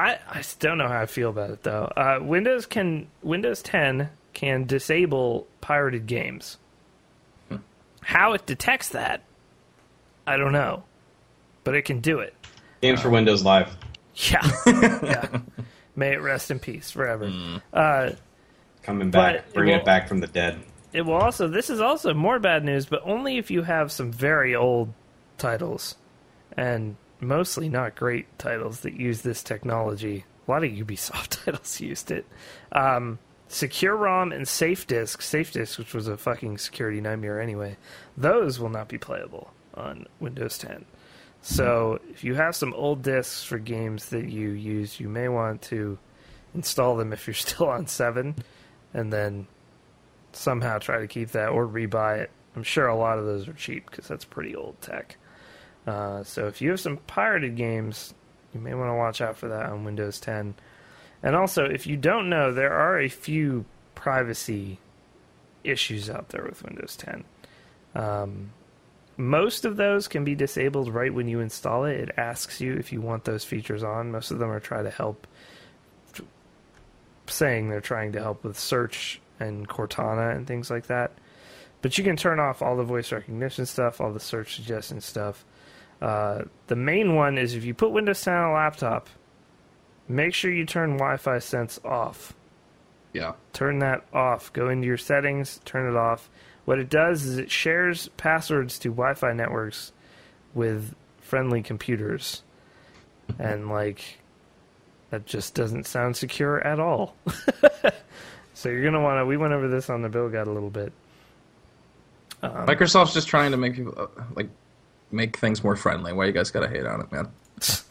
I, 0.02 0.20
I 0.30 0.42
still 0.42 0.72
don't 0.72 0.78
know 0.80 0.88
how 0.88 1.02
I 1.02 1.06
feel 1.06 1.30
about 1.30 1.50
it 1.52 1.64
though. 1.64 1.92
Uh, 1.96 2.20
Windows 2.22 2.66
can 2.66 3.08
Windows 3.22 3.62
10 3.62 4.10
can 4.34 4.66
disable 4.66 5.48
pirated 5.62 6.08
games. 6.08 6.58
How 8.02 8.34
it 8.34 8.46
detects 8.48 8.90
that, 8.90 9.22
I 10.26 10.38
don't 10.38 10.54
know, 10.54 10.84
but 11.64 11.76
it 11.76 11.84
can 11.84 12.00
do 12.00 12.20
it. 12.20 12.34
Games 12.82 13.02
for 13.02 13.10
Windows 13.10 13.44
Live. 13.44 13.76
Yeah, 14.14 14.46
yeah. 14.68 15.40
May 15.96 16.12
it 16.14 16.22
rest 16.22 16.52
in 16.52 16.60
peace 16.60 16.92
forever. 16.92 17.32
Uh, 17.72 18.12
Coming 18.84 19.10
back, 19.10 19.36
it 19.36 19.54
bringing 19.54 19.74
will- 19.76 19.80
it 19.80 19.86
back 19.86 20.10
from 20.10 20.20
the 20.20 20.28
dead. 20.28 20.60
It 20.92 21.04
will 21.04 21.14
also. 21.16 21.48
This 21.48 21.70
is 21.70 21.80
also 21.80 22.14
more 22.14 22.38
bad 22.38 22.66
news, 22.66 22.86
but 22.86 23.02
only 23.06 23.38
if 23.38 23.50
you 23.50 23.62
have 23.64 23.90
some 23.90 24.12
very 24.12 24.54
old 24.54 24.94
titles, 25.38 25.96
and 26.58 26.98
mostly 27.22 27.70
not 27.70 27.96
great 27.96 28.38
titles 28.38 28.82
that 28.82 28.94
use 28.94 29.22
this 29.22 29.44
technology. 29.44 30.26
A 30.48 30.52
lot 30.52 30.64
of 30.64 30.72
Ubisoft 30.72 31.44
titles 31.46 31.80
used 31.80 32.12
it. 32.12 32.26
Um, 32.72 33.20
SecuROM 33.50 34.34
and 34.34 34.46
SafeDisc, 34.46 35.22
Safe 35.22 35.52
Disk, 35.52 35.78
which 35.78 35.94
was 35.94 36.08
a 36.08 36.18
fucking 36.18 36.58
security 36.58 37.02
nightmare 37.02 37.40
anyway. 37.40 37.78
Those 38.16 38.60
will 38.60 38.70
not 38.70 38.88
be 38.88 38.98
playable 38.98 39.52
on 39.74 40.08
Windows 40.20 40.58
10. 40.58 40.86
So 41.42 42.00
if 42.10 42.24
you 42.24 42.36
have 42.36 42.56
some 42.56 42.74
old 42.74 43.02
disks 43.02 43.44
for 43.44 43.58
games 43.58 44.10
that 44.10 44.30
you 44.30 44.50
use, 44.50 45.00
you 45.00 45.10
may 45.10 45.28
want 45.28 45.62
to 45.64 45.98
install 46.54 46.96
them 46.96 47.12
if 47.12 47.28
you're 47.28 47.34
still 47.34 47.68
on 47.68 47.88
seven, 47.88 48.36
and 48.94 49.12
then 49.12 49.48
somehow 50.34 50.78
try 50.78 51.00
to 51.00 51.08
keep 51.08 51.32
that 51.32 51.50
or 51.50 51.68
rebuy 51.68 52.20
it. 52.20 52.32
I'm 52.56 52.64
sure 52.64 52.88
a 52.88 52.96
lot 52.96 53.18
of 53.18 53.26
those 53.26 53.48
are 53.48 53.54
cheap 53.54 53.90
because 53.90 54.08
that's 54.08 54.26
pretty 54.26 54.56
old 54.56 54.80
tech. 54.82 55.18
Uh, 55.88 56.24
so 56.24 56.48
if 56.48 56.62
you 56.62 56.70
have 56.72 56.80
some 56.80 56.98
pirated 56.98 57.56
games, 57.56 58.14
you 58.54 58.60
may 58.60 58.74
want 58.74 58.90
to 58.90 58.96
watch 58.96 59.22
out 59.22 59.38
for 59.38 59.48
that 59.48 59.68
on 59.68 59.84
Windows 59.84 60.20
10. 60.20 60.56
And 61.24 61.36
also, 61.36 61.66
if 61.66 61.88
you 61.88 61.98
don't 61.98 62.30
know, 62.30 62.52
there 62.52 62.74
are 62.74 63.00
a 63.00 63.10
few 63.10 63.66
privacy 63.96 64.80
issues 65.64 66.10
out 66.10 66.30
there 66.30 66.44
with 66.44 66.64
Windows 66.64 66.96
10. 66.98 67.24
Um, 67.96 68.52
most 69.18 69.66
of 69.66 69.78
those 69.78 70.08
can 70.08 70.24
be 70.24 70.36
disabled 70.36 70.94
right 70.94 71.14
when 71.14 71.28
you 71.28 71.40
install 71.40 71.86
it. 71.86 72.00
It 72.00 72.16
asks 72.18 72.62
you 72.62 72.74
if 72.74 72.92
you 72.92 73.02
want 73.02 73.26
those 73.26 73.44
features 73.44 73.84
on. 73.84 74.12
Most 74.12 74.32
of 74.32 74.40
them 74.40 74.50
are 74.50 74.60
trying 74.60 74.86
to 74.86 74.90
help, 74.90 75.28
saying 77.28 77.70
they're 77.70 77.82
trying 77.82 78.14
to 78.14 78.22
help 78.22 78.44
with 78.44 78.58
search 78.58 79.22
and 79.40 79.68
Cortana 79.68 80.36
and 80.36 80.48
things 80.48 80.72
like 80.72 80.88
that. 80.88 81.12
But 81.82 81.98
you 81.98 82.04
can 82.04 82.16
turn 82.16 82.40
off 82.40 82.62
all 82.62 82.76
the 82.76 82.84
voice 82.84 83.12
recognition 83.12 83.66
stuff, 83.66 84.00
all 84.00 84.12
the 84.12 84.20
search 84.20 84.56
suggestion 84.56 85.02
stuff. 85.02 85.46
Uh, 86.02 86.44
the 86.68 86.76
main 86.76 87.16
one 87.16 87.38
is 87.38 87.54
if 87.54 87.64
you 87.64 87.74
put 87.74 87.92
Windows 87.92 88.22
10 88.22 88.34
on 88.34 88.50
a 88.50 88.54
laptop, 88.54 89.08
make 90.08 90.34
sure 90.34 90.52
you 90.52 90.66
turn 90.66 90.98
Wi-Fi 90.98 91.40
Sense 91.40 91.80
off. 91.86 92.34
Yeah. 93.14 93.34
Turn 93.54 93.80
that 93.80 94.06
off. 94.14 94.52
Go 94.54 94.70
into 94.70 94.88
your 94.88 94.98
settings, 94.98 95.60
turn 95.66 95.90
it 95.90 95.98
off. 95.98 96.30
What 96.66 96.80
it 96.80 96.90
does 96.90 97.26
is 97.26 97.38
it 97.38 97.52
shares 97.52 98.08
passwords 98.18 98.80
to 98.80 98.90
Wi-Fi 98.90 99.34
networks 99.34 99.92
with 100.54 100.96
friendly 101.20 101.62
computers, 101.62 102.44
and 103.40 103.70
like 103.70 104.20
that 105.10 105.26
just 105.26 105.56
doesn't 105.56 105.86
sound 105.86 106.16
secure 106.16 106.66
at 106.66 106.80
all. 106.80 107.16
so 108.54 108.70
you're 108.70 108.84
gonna 108.84 109.02
want 109.02 109.20
to. 109.20 109.26
We 109.26 109.38
went 109.38 109.54
over 109.54 109.68
this 109.68 109.90
on 109.90 110.02
the 110.02 110.10
bill 110.10 110.30
guide 110.30 110.48
a 110.48 110.52
little 110.52 110.70
bit. 110.70 110.94
Um, 112.44 112.66
Microsoft's 112.68 113.14
just 113.14 113.28
trying 113.28 113.52
to 113.52 113.58
make 113.58 113.76
people 113.76 113.94
uh, 113.98 114.24
like 114.36 114.50
make 115.12 115.38
things 115.38 115.64
more 115.64 115.76
friendly. 115.76 116.14
Why 116.14 116.26
you 116.26 116.32
guys 116.32 116.52
gotta 116.52 116.68
hate 116.70 116.86
on 116.86 117.02
it, 117.02 117.12
man? 117.12 117.28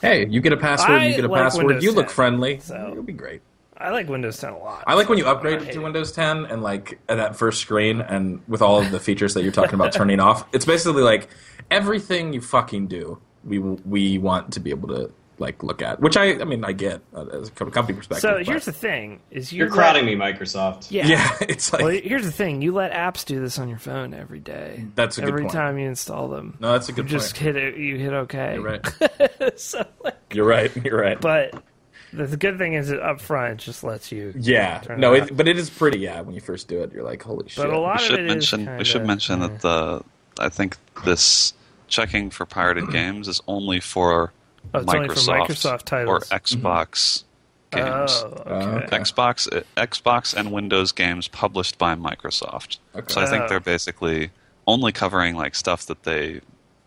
Hey, 0.01 0.27
you 0.27 0.41
get 0.41 0.53
a 0.53 0.57
password, 0.57 0.91
I 0.91 1.07
you 1.07 1.15
get 1.17 1.25
a 1.25 1.29
like 1.29 1.43
password, 1.43 1.67
Windows 1.67 1.85
you 1.85 1.93
look 1.93 2.11
friendly. 2.11 2.59
so- 2.61 2.89
It'll 2.91 3.03
be 3.03 3.13
great. 3.13 3.43
I 3.83 3.91
like 3.91 4.09
Windows 4.11 4.37
10 4.39 4.53
a 4.53 4.59
lot. 4.59 4.85
I 4.87 4.93
like 4.93 5.09
when 5.09 5.17
you 5.17 5.25
upgrade 5.27 5.61
to 5.61 5.69
it. 5.71 5.79
Windows 5.83 6.13
10 6.13 6.45
and 6.47 6.63
like 6.63 6.99
that 7.07 7.35
first 7.37 7.63
screen 7.63 8.03
and 8.03 8.43
with 8.47 8.61
all 8.61 8.79
of 8.83 8.91
the 8.91 9.01
features 9.01 9.33
that 9.35 9.43
you're 9.43 9.53
talking 9.53 9.73
about 9.75 9.93
turning 9.95 10.21
off. 10.21 10.45
It's 10.53 10.67
basically 10.67 11.03
like 11.03 11.29
everything 11.71 12.35
you 12.35 12.43
fucking 12.43 12.89
do, 12.89 13.19
we 13.43 13.59
we 13.59 14.19
want 14.19 14.53
to 14.53 14.61
be 14.61 14.69
able 14.69 14.89
to 14.89 15.11
like 15.41 15.63
look 15.63 15.83
at. 15.83 16.01
Which 16.01 16.17
I 16.17 16.41
I 16.41 16.45
mean 16.45 16.65
I 16.65 16.73
get 16.73 17.01
uh, 17.15 17.27
as 17.27 17.49
a 17.49 17.53
company 17.53 17.97
perspective. 17.97 18.21
So 18.21 18.35
but- 18.35 18.47
here's 18.47 18.65
the 18.67 18.73
thing: 18.73 19.21
is 19.31 19.53
You're 19.53 19.67
you're 19.67 19.75
crowding 19.75 20.05
me, 20.05 20.15
Microsoft. 20.15 20.91
Yeah. 20.91 21.07
yeah, 21.07 21.37
it's 21.41 21.73
like 21.73 21.83
Well, 21.83 21.93
here's 21.93 22.25
the 22.25 22.33
thing: 22.33 22.63
you 22.63 22.73
let 22.73 22.93
apps 22.93 23.25
do 23.25 23.41
this 23.41 23.59
on 23.59 23.69
your 23.69 23.79
phone 23.79 24.15
every 24.15 24.41
day. 24.41 24.85
That's 24.95 25.19
a 25.19 25.23
good 25.23 25.29
every 25.29 25.43
point. 25.43 25.53
time 25.53 25.79
you 25.79 25.89
install 25.89 26.29
them. 26.29 26.57
no, 26.61 26.73
that's 26.73 26.89
a 26.89 26.93
good. 26.93 27.07
you 27.11 27.19
good 27.19 27.21
just 27.21 27.37
hit 27.37 27.57
it. 27.57 27.77
You 27.77 27.97
hit 27.97 28.13
OK. 28.13 28.55
You're 28.55 28.63
right. 28.63 29.59
so, 29.59 29.85
like, 30.05 30.17
You're 30.33 30.47
right. 30.47 30.75
You're 30.85 31.01
right. 31.01 31.21
but 31.21 31.63
the, 32.13 32.27
the 32.27 32.37
good 32.37 32.59
thing 32.59 32.75
is 32.75 32.89
that 32.89 33.01
up 33.01 33.21
front 33.21 33.53
it 33.55 33.59
just 33.65 33.83
lets 33.83 34.13
you. 34.13 34.33
yeah, 34.37 34.79
turn 34.81 35.01
no, 35.01 35.15
it 35.15 35.37
but 35.37 35.49
it 35.49 35.59
is 35.59 35.71
pretty. 35.71 36.01
Yeah, 36.01 36.21
when 36.21 36.35
you 36.35 36.41
first 36.41 36.69
do 36.69 36.83
it, 36.83 36.93
you're 36.93 37.05
like, 37.05 37.23
holy 37.23 37.49
shit. 37.49 37.65
But 37.65 37.73
a 37.73 37.79
lot 37.79 37.99
we 37.99 38.05
of 38.05 38.11
should 38.11 38.21
it 38.21 38.27
mention 38.27 38.61
kinda, 38.61 38.79
we 38.79 38.85
should 38.85 39.07
mention 39.07 39.41
yeah. 39.41 39.47
that 39.49 39.61
the 39.61 40.05
I 40.39 40.49
think 40.49 40.77
this 41.05 41.55
checking 41.89 42.31
for 42.31 42.47
pirated 42.47 42.91
games 42.93 43.29
is 43.29 43.41
only 43.47 43.81
for 43.81 44.33
Oh, 44.73 44.81
it's 44.81 44.95
only 44.95 45.09
for 45.09 45.15
Microsoft, 45.15 45.49
Microsoft 45.49 46.07
or 46.09 46.21
titles. 46.21 46.29
Mm-hmm. 46.29 46.67
Xbox 46.67 47.25
oh, 47.73 47.77
games. 47.77 48.23
Oh, 48.23 48.27
okay. 48.47 48.85
okay. 48.85 48.99
Xbox 48.99 49.65
Xbox 49.77 50.35
and 50.35 50.53
Windows 50.53 50.93
games 50.93 51.29
published 51.29 51.79
by 51.79 51.95
Microsoft. 51.95 52.79
Okay. 52.95 53.13
So 53.13 53.21
I 53.21 53.27
think 53.27 53.45
Oh. 53.45 53.49
they're 53.49 53.61
basically 53.61 54.31
only 54.67 54.93
covering 54.93 55.35
like 55.35 55.55
stuff 55.55 55.87
that 55.87 56.03
they 56.05 56.41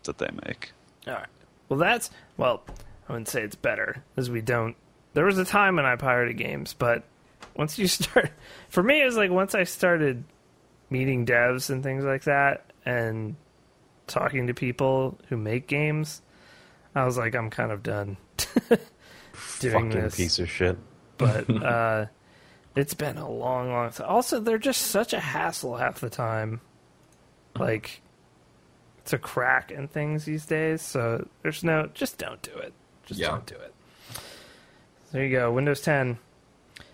that 0.04 0.18
they 0.18 0.30
make. 0.46 0.72
All 1.06 1.14
right. 1.14 1.26
Well, 1.68 1.78
that's 1.78 2.10
well. 2.36 2.62
I 3.08 3.12
wouldn't 3.12 3.28
say 3.28 3.42
it's 3.42 3.54
better, 3.56 4.02
as 4.16 4.30
we 4.30 4.40
don't. 4.40 4.76
There 5.12 5.26
was 5.26 5.36
a 5.38 5.44
time 5.44 5.76
when 5.76 5.84
I 5.84 5.94
pirated 5.96 6.38
games, 6.38 6.74
but 6.78 7.02
once 7.54 7.78
you 7.78 7.86
start, 7.88 8.30
for 8.70 8.82
me, 8.82 9.02
it 9.02 9.04
was 9.04 9.16
like 9.16 9.30
once 9.30 9.54
I 9.54 9.64
started 9.64 10.24
meeting 10.88 11.26
devs 11.26 11.68
and 11.68 11.82
things 11.82 12.04
like 12.04 12.24
that, 12.24 12.70
and 12.86 13.36
talking 14.06 14.46
to 14.46 14.54
people 14.54 15.18
who 15.28 15.36
make 15.36 15.66
games, 15.66 16.22
I 16.94 17.04
was 17.04 17.16
like, 17.18 17.34
I'm 17.34 17.50
kind 17.50 17.72
of 17.72 17.82
done 17.82 18.16
doing 19.60 19.72
Fucking 19.90 19.90
this. 19.90 20.16
piece 20.16 20.38
of 20.38 20.50
shit. 20.50 20.78
But 21.18 21.48
uh, 21.62 22.06
it's 22.76 22.94
been 22.94 23.18
a 23.18 23.28
long, 23.28 23.70
long 23.72 23.90
time. 23.90 24.06
Also, 24.08 24.40
they're 24.40 24.58
just 24.58 24.82
such 24.82 25.12
a 25.12 25.20
hassle 25.20 25.76
half 25.76 26.00
the 26.00 26.10
time. 26.10 26.60
Like 27.58 28.00
to 29.06 29.18
crack 29.18 29.70
and 29.70 29.90
things 29.90 30.24
these 30.24 30.46
days. 30.46 30.82
So 30.82 31.28
there's 31.42 31.62
no, 31.64 31.88
just 31.94 32.18
don't 32.18 32.40
do 32.42 32.52
it. 32.56 32.72
Just 33.06 33.20
Yeah. 33.20 33.28
don't 33.28 33.46
do 33.46 33.54
it. 33.56 33.72
There 35.12 35.24
you 35.24 35.36
go, 35.36 35.52
Windows 35.52 35.80
10. 35.82 36.18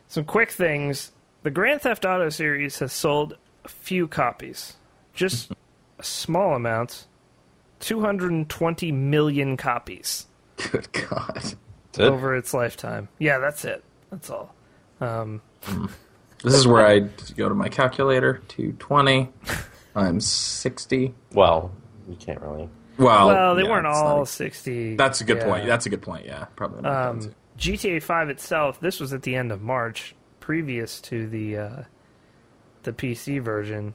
Some 0.08 0.24
quick 0.24 0.50
things. 0.50 1.12
The 1.42 1.50
Grand 1.50 1.80
Theft 1.82 2.04
Auto 2.04 2.28
series 2.28 2.78
has 2.80 2.92
sold 2.92 3.36
a 3.64 3.68
few 3.68 4.06
copies, 4.08 4.76
just 5.14 5.50
a 5.98 6.02
small 6.04 6.54
amount. 6.54 7.06
220 7.80 8.92
million 8.92 9.56
copies 9.56 10.26
Good 10.70 10.88
God. 10.92 11.32
That's 11.34 11.54
it. 11.98 12.00
over 12.02 12.36
its 12.36 12.52
lifetime. 12.54 13.08
Yeah, 13.18 13.38
that's 13.38 13.64
it. 13.64 13.82
That's 14.10 14.28
all. 14.30 14.54
Um, 15.00 15.40
This 16.42 16.54
is 16.54 16.66
where 16.66 16.86
I 16.86 17.00
go 17.36 17.48
to 17.48 17.54
my 17.54 17.68
calculator. 17.68 18.40
Two 18.48 18.72
twenty 18.78 19.28
I'm 19.94 20.20
sixty. 20.20 21.14
Well, 21.32 21.72
you 22.08 22.16
can't 22.16 22.40
really. 22.40 22.68
Well, 22.98 23.28
well, 23.28 23.54
they 23.54 23.62
yeah, 23.62 23.70
weren't 23.70 23.86
all 23.86 24.22
a- 24.22 24.26
60. 24.26 24.96
that's 24.96 25.20
a 25.22 25.24
good 25.24 25.38
yeah. 25.38 25.44
point. 25.46 25.66
That's 25.66 25.86
a 25.86 25.88
good 25.90 26.02
point. 26.02 26.26
Yeah, 26.26 26.44
probably. 26.56 26.82
not 26.82 27.08
Um, 27.08 27.34
GTA 27.58 28.02
5 28.02 28.28
itself, 28.30 28.78
this 28.80 29.00
was 29.00 29.12
at 29.14 29.22
the 29.22 29.34
end 29.36 29.50
of 29.52 29.60
March, 29.62 30.14
previous 30.38 31.00
to 31.02 31.26
the 31.28 31.56
uh, 31.56 31.82
the 32.84 32.92
PC 32.92 33.40
version, 33.42 33.94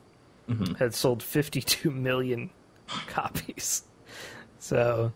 Mm-hmm. 0.50 0.74
had 0.76 0.94
sold 0.94 1.24
52 1.24 1.90
million 1.92 2.50
copies. 3.08 3.84
So 4.60 5.12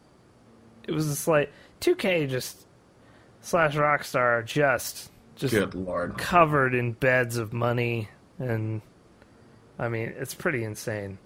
it 0.88 0.92
was 0.92 1.08
a 1.08 1.16
slight 1.16 1.50
2K 1.82 2.30
just 2.30 2.66
slash 3.42 3.76
Rockstar 3.76 4.46
just 4.46 5.12
just 5.36 5.54
Good 5.54 5.74
lord. 5.74 6.18
covered 6.18 6.76
in 6.76 6.92
beds 6.92 7.38
of 7.38 7.54
money 7.54 8.10
and 8.38 8.82
I 9.80 9.88
mean 9.88 10.14
it's 10.18 10.34
pretty 10.36 10.64
insane. 10.64 11.18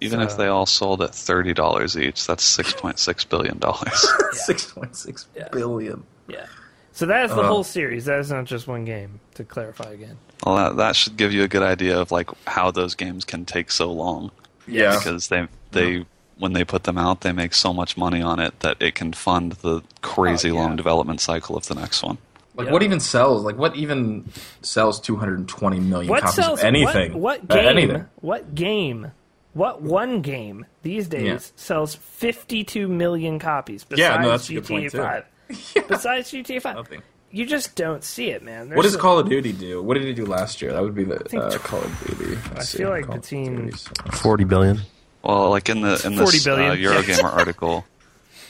Even 0.00 0.18
So- 0.20 0.24
if 0.26 0.36
they 0.36 0.48
all 0.48 0.66
sold 0.66 1.00
at 1.02 1.14
thirty 1.14 1.54
dollars 1.54 1.96
each, 1.96 2.26
that's 2.26 2.42
six 2.42 2.72
point 2.74 2.98
six 2.98 3.24
billion 3.24 3.58
dollars. 3.58 4.06
Six 4.32 4.72
point 4.72 4.96
six 4.96 5.28
billion. 5.52 6.02
Yeah. 6.28 6.46
So 6.92 7.06
that 7.06 7.24
is 7.26 7.30
the 7.30 7.42
Uh. 7.42 7.46
whole 7.48 7.64
series. 7.64 8.04
That 8.06 8.18
is 8.18 8.30
not 8.30 8.44
just 8.44 8.66
one 8.66 8.84
game. 8.84 9.20
To 9.36 9.44
clarify 9.44 9.90
again. 9.92 10.16
well, 10.44 10.56
that, 10.56 10.76
that 10.76 10.96
should 10.96 11.16
give 11.16 11.32
you 11.32 11.42
a 11.44 11.48
good 11.48 11.62
idea 11.62 11.98
of 11.98 12.10
like 12.10 12.28
how 12.46 12.70
those 12.72 12.94
games 12.96 13.24
can 13.24 13.44
take 13.44 13.70
so 13.70 13.90
long 13.92 14.30
Yeah. 14.66 14.96
because 14.98 15.28
they 15.28 15.46
they 15.72 16.04
when 16.38 16.52
they 16.52 16.64
put 16.64 16.82
them 16.84 16.98
out, 16.98 17.20
they 17.20 17.32
make 17.32 17.54
so 17.54 17.72
much 17.72 17.96
money 17.96 18.20
on 18.20 18.40
it 18.40 18.58
that 18.60 18.76
it 18.80 18.94
can 18.96 19.12
fund 19.12 19.52
the 19.62 19.82
crazy 20.02 20.50
Oh, 20.50 20.54
yeah. 20.54 20.60
long 20.60 20.76
development 20.76 21.20
cycle 21.20 21.56
of 21.56 21.66
the 21.66 21.74
next 21.76 22.02
one. 22.02 22.18
Like 22.56 22.66
Yeah. 22.66 22.72
what 22.72 22.82
even 22.82 23.00
sells? 23.00 23.42
Like 23.44 23.56
what 23.56 23.76
even 23.76 24.24
sells 24.62 25.00
220 25.00 25.80
million 25.80 26.10
What 26.10 26.22
copies 26.22 26.34
sells 26.36 26.58
of 26.60 26.64
anything? 26.66 27.12
What, 27.20 27.42
what 27.42 27.50
Uh, 27.50 27.54
game? 27.62 27.66
anything. 27.68 28.06
What 28.20 28.54
game? 28.54 29.12
What 29.52 29.82
one 29.82 30.20
game 30.22 30.66
these 30.82 31.06
days 31.06 31.24
Yeah. 31.24 31.38
sells 31.56 31.94
52 31.94 32.88
million 32.88 33.38
copies? 33.38 33.84
Besides 33.84 34.00
Yeah, 34.16 34.20
no, 34.22 34.30
that's 34.30 34.48
a 34.48 34.52
GTA 34.54 34.54
good 34.54 34.66
point, 34.66 34.90
too. 34.90 34.98
5. 34.98 35.24
Besides 35.88 36.30
GTA 36.32 36.60
5, 36.62 36.74
Nothing. 36.76 37.02
You 37.34 37.46
just 37.46 37.74
don't 37.74 38.04
see 38.04 38.30
it, 38.30 38.42
man. 38.42 38.70
What 38.70 38.82
does 38.82 38.94
a- 38.94 38.98
Call 38.98 39.18
of 39.18 39.28
Duty 39.28 39.52
do? 39.52 39.82
What 39.82 39.94
did 39.94 40.04
it 40.04 40.14
do 40.14 40.24
last 40.26 40.62
year? 40.62 40.72
That 40.72 40.82
would 40.82 40.94
be 40.94 41.04
the 41.04 41.18
think 41.18 41.42
uh, 41.42 41.50
tw- 41.50 41.62
Call 41.62 41.80
of 41.82 42.06
Duty. 42.06 42.36
I 42.36 42.54
Let's 42.54 42.72
feel 42.74 42.88
see, 42.88 42.92
like 42.92 43.06
Call 43.06 43.16
of 43.16 43.22
between- 43.22 43.72
Forty 44.12 44.44
billion. 44.44 44.80
Well, 45.22 45.50
like 45.50 45.68
in 45.68 45.80
the 45.80 45.94
in 46.04 46.16
40 46.16 46.24
this 46.24 46.46
uh. 46.46 46.50
Eurogamer 46.76 47.24
article, 47.38 47.84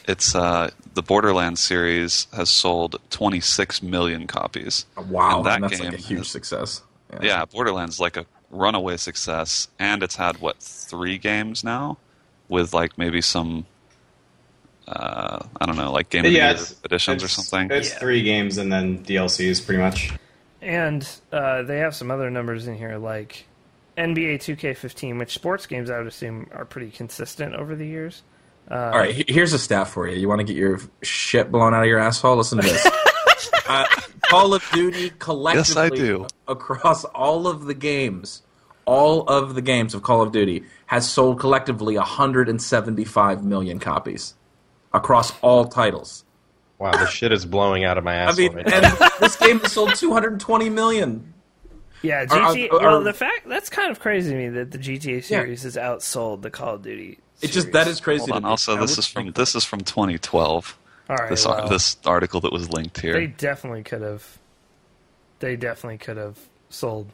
it's 0.06 0.34
uh, 0.34 0.70
the 0.94 1.02
Borderlands 1.02 1.62
series 1.62 2.26
has 2.34 2.50
sold 2.50 3.00
26 3.10 3.82
million 3.82 4.26
copies. 4.26 4.84
Wow, 5.08 5.38
And 5.38 5.46
that 5.46 5.54
and 5.54 5.64
that's 5.64 5.80
game 5.80 5.90
like 5.90 5.98
a 5.98 6.02
huge 6.02 6.18
has- 6.18 6.28
success. 6.28 6.82
Yeah, 7.22 7.44
Borderlands 7.44 7.94
is 7.96 8.00
like 8.00 8.16
a 8.16 8.26
runaway 8.50 8.96
success, 8.96 9.68
and 9.78 10.02
it's 10.02 10.16
had 10.16 10.40
what 10.40 10.58
three 10.60 11.16
games 11.16 11.62
now, 11.62 11.96
with 12.48 12.74
like 12.74 12.98
maybe 12.98 13.20
some, 13.20 13.66
uh, 14.88 15.38
I 15.60 15.66
don't 15.66 15.76
know, 15.76 15.92
like 15.92 16.10
game 16.10 16.24
of 16.24 16.30
the 16.32 16.36
year 16.38 16.56
editions 16.84 17.22
or 17.24 17.28
something. 17.28 17.70
It's 17.70 17.90
Yeah. 17.90 17.98
three 17.98 18.22
games 18.22 18.58
and 18.58 18.72
then 18.72 18.98
DLCs, 19.04 19.64
pretty 19.64 19.80
much. 19.80 20.12
And 20.60 21.06
uh, 21.32 21.62
they 21.62 21.78
have 21.78 21.94
some 21.94 22.10
other 22.10 22.30
numbers 22.30 22.66
in 22.66 22.76
here, 22.76 22.96
like 22.98 23.46
NBA 23.98 24.36
2K15, 24.40 25.18
which 25.18 25.34
sports 25.34 25.66
games 25.66 25.90
I 25.90 25.98
would 25.98 26.06
assume 26.06 26.48
are 26.54 26.64
pretty 26.64 26.90
consistent 26.90 27.54
over 27.54 27.74
the 27.76 27.86
years. 27.86 28.22
All 28.70 28.78
right, 28.90 29.28
here's 29.28 29.52
a 29.52 29.58
stat 29.58 29.88
for 29.88 30.08
you. 30.08 30.16
You 30.18 30.26
want 30.26 30.40
to 30.40 30.44
get 30.44 30.56
your 30.56 30.80
shit 31.02 31.52
blown 31.52 31.74
out 31.74 31.82
of 31.82 31.88
your 31.88 31.98
asshole? 31.98 32.36
Listen 32.36 32.58
to 32.62 32.64
this. 32.66 32.86
uh, 33.68 33.84
Call 34.22 34.54
of 34.54 34.64
Duty 34.72 35.10
collectively 35.18 35.60
Yes, 35.60 35.76
I 35.76 35.90
do. 35.90 36.26
across 36.48 37.04
all 37.04 37.46
of 37.46 37.66
the 37.66 37.74
games 37.74 38.40
all 38.86 39.22
of 39.28 39.54
the 39.54 39.62
games 39.62 39.94
of 39.94 40.02
Call 40.02 40.20
of 40.22 40.30
Duty 40.32 40.62
has 40.86 41.08
sold 41.08 41.40
collectively 41.40 41.96
175 41.96 43.44
million 43.44 43.78
copies 43.78 44.34
across 44.94 45.38
all 45.42 45.66
titles. 45.66 46.24
Wow, 46.78 46.92
the 46.92 47.06
shit 47.06 47.32
is 47.32 47.44
blowing 47.46 47.84
out 47.84 47.98
of 47.98 48.04
my 48.04 48.14
ass. 48.14 48.28
I 48.28 48.30
ass. 48.30 48.38
mean, 48.38 48.52
right 48.54 48.72
and 48.72 48.84
this 49.20 49.36
game 49.36 49.60
has 49.60 49.72
sold 49.72 49.94
220 49.94 50.70
million. 50.70 51.32
Yeah, 52.02 52.26
Are- 52.30 52.38
are- 52.38 52.54
GTA. 52.54 52.72
are- 52.72 52.80
well, 52.80 53.02
the 53.02 53.12
fact 53.12 53.48
that's 53.48 53.68
kind 53.70 53.90
of 53.90 54.00
crazy 54.00 54.30
to 54.30 54.36
me 54.36 54.48
that 54.50 54.70
the 54.70 54.78
GTA 54.78 55.22
series 55.24 55.62
has 55.62 55.76
outsold 55.76 56.42
the 56.42 56.50
Call 56.50 56.74
of 56.74 56.82
Duty. 56.82 57.18
It 57.40 57.48
just 57.50 57.72
that 57.72 57.86
is 57.88 58.00
crazy. 58.00 58.20
Hold 58.20 58.30
to 58.30 58.34
on. 58.36 58.42
me. 58.44 58.48
Also, 58.48 58.76
I 58.76 58.80
this 58.80 58.98
is 58.98 59.06
from 59.06 59.24
think- 59.24 59.36
this 59.36 59.54
is 59.54 59.64
from 59.64 59.80
2012. 59.80 60.78
All 61.10 61.16
right, 61.16 61.28
This 61.30 61.46
well, 61.46 61.68
this 61.68 61.96
article 62.06 62.40
that 62.40 62.52
was 62.52 62.70
linked 62.72 63.00
here. 63.00 63.12
they 63.12 63.26
definitely 63.26 63.82
could 63.82 64.00
have. 64.02 64.38
They 65.40 65.54
definitely 65.56 65.98
could 65.98 66.16
have 66.16 66.38
sold 66.70 67.08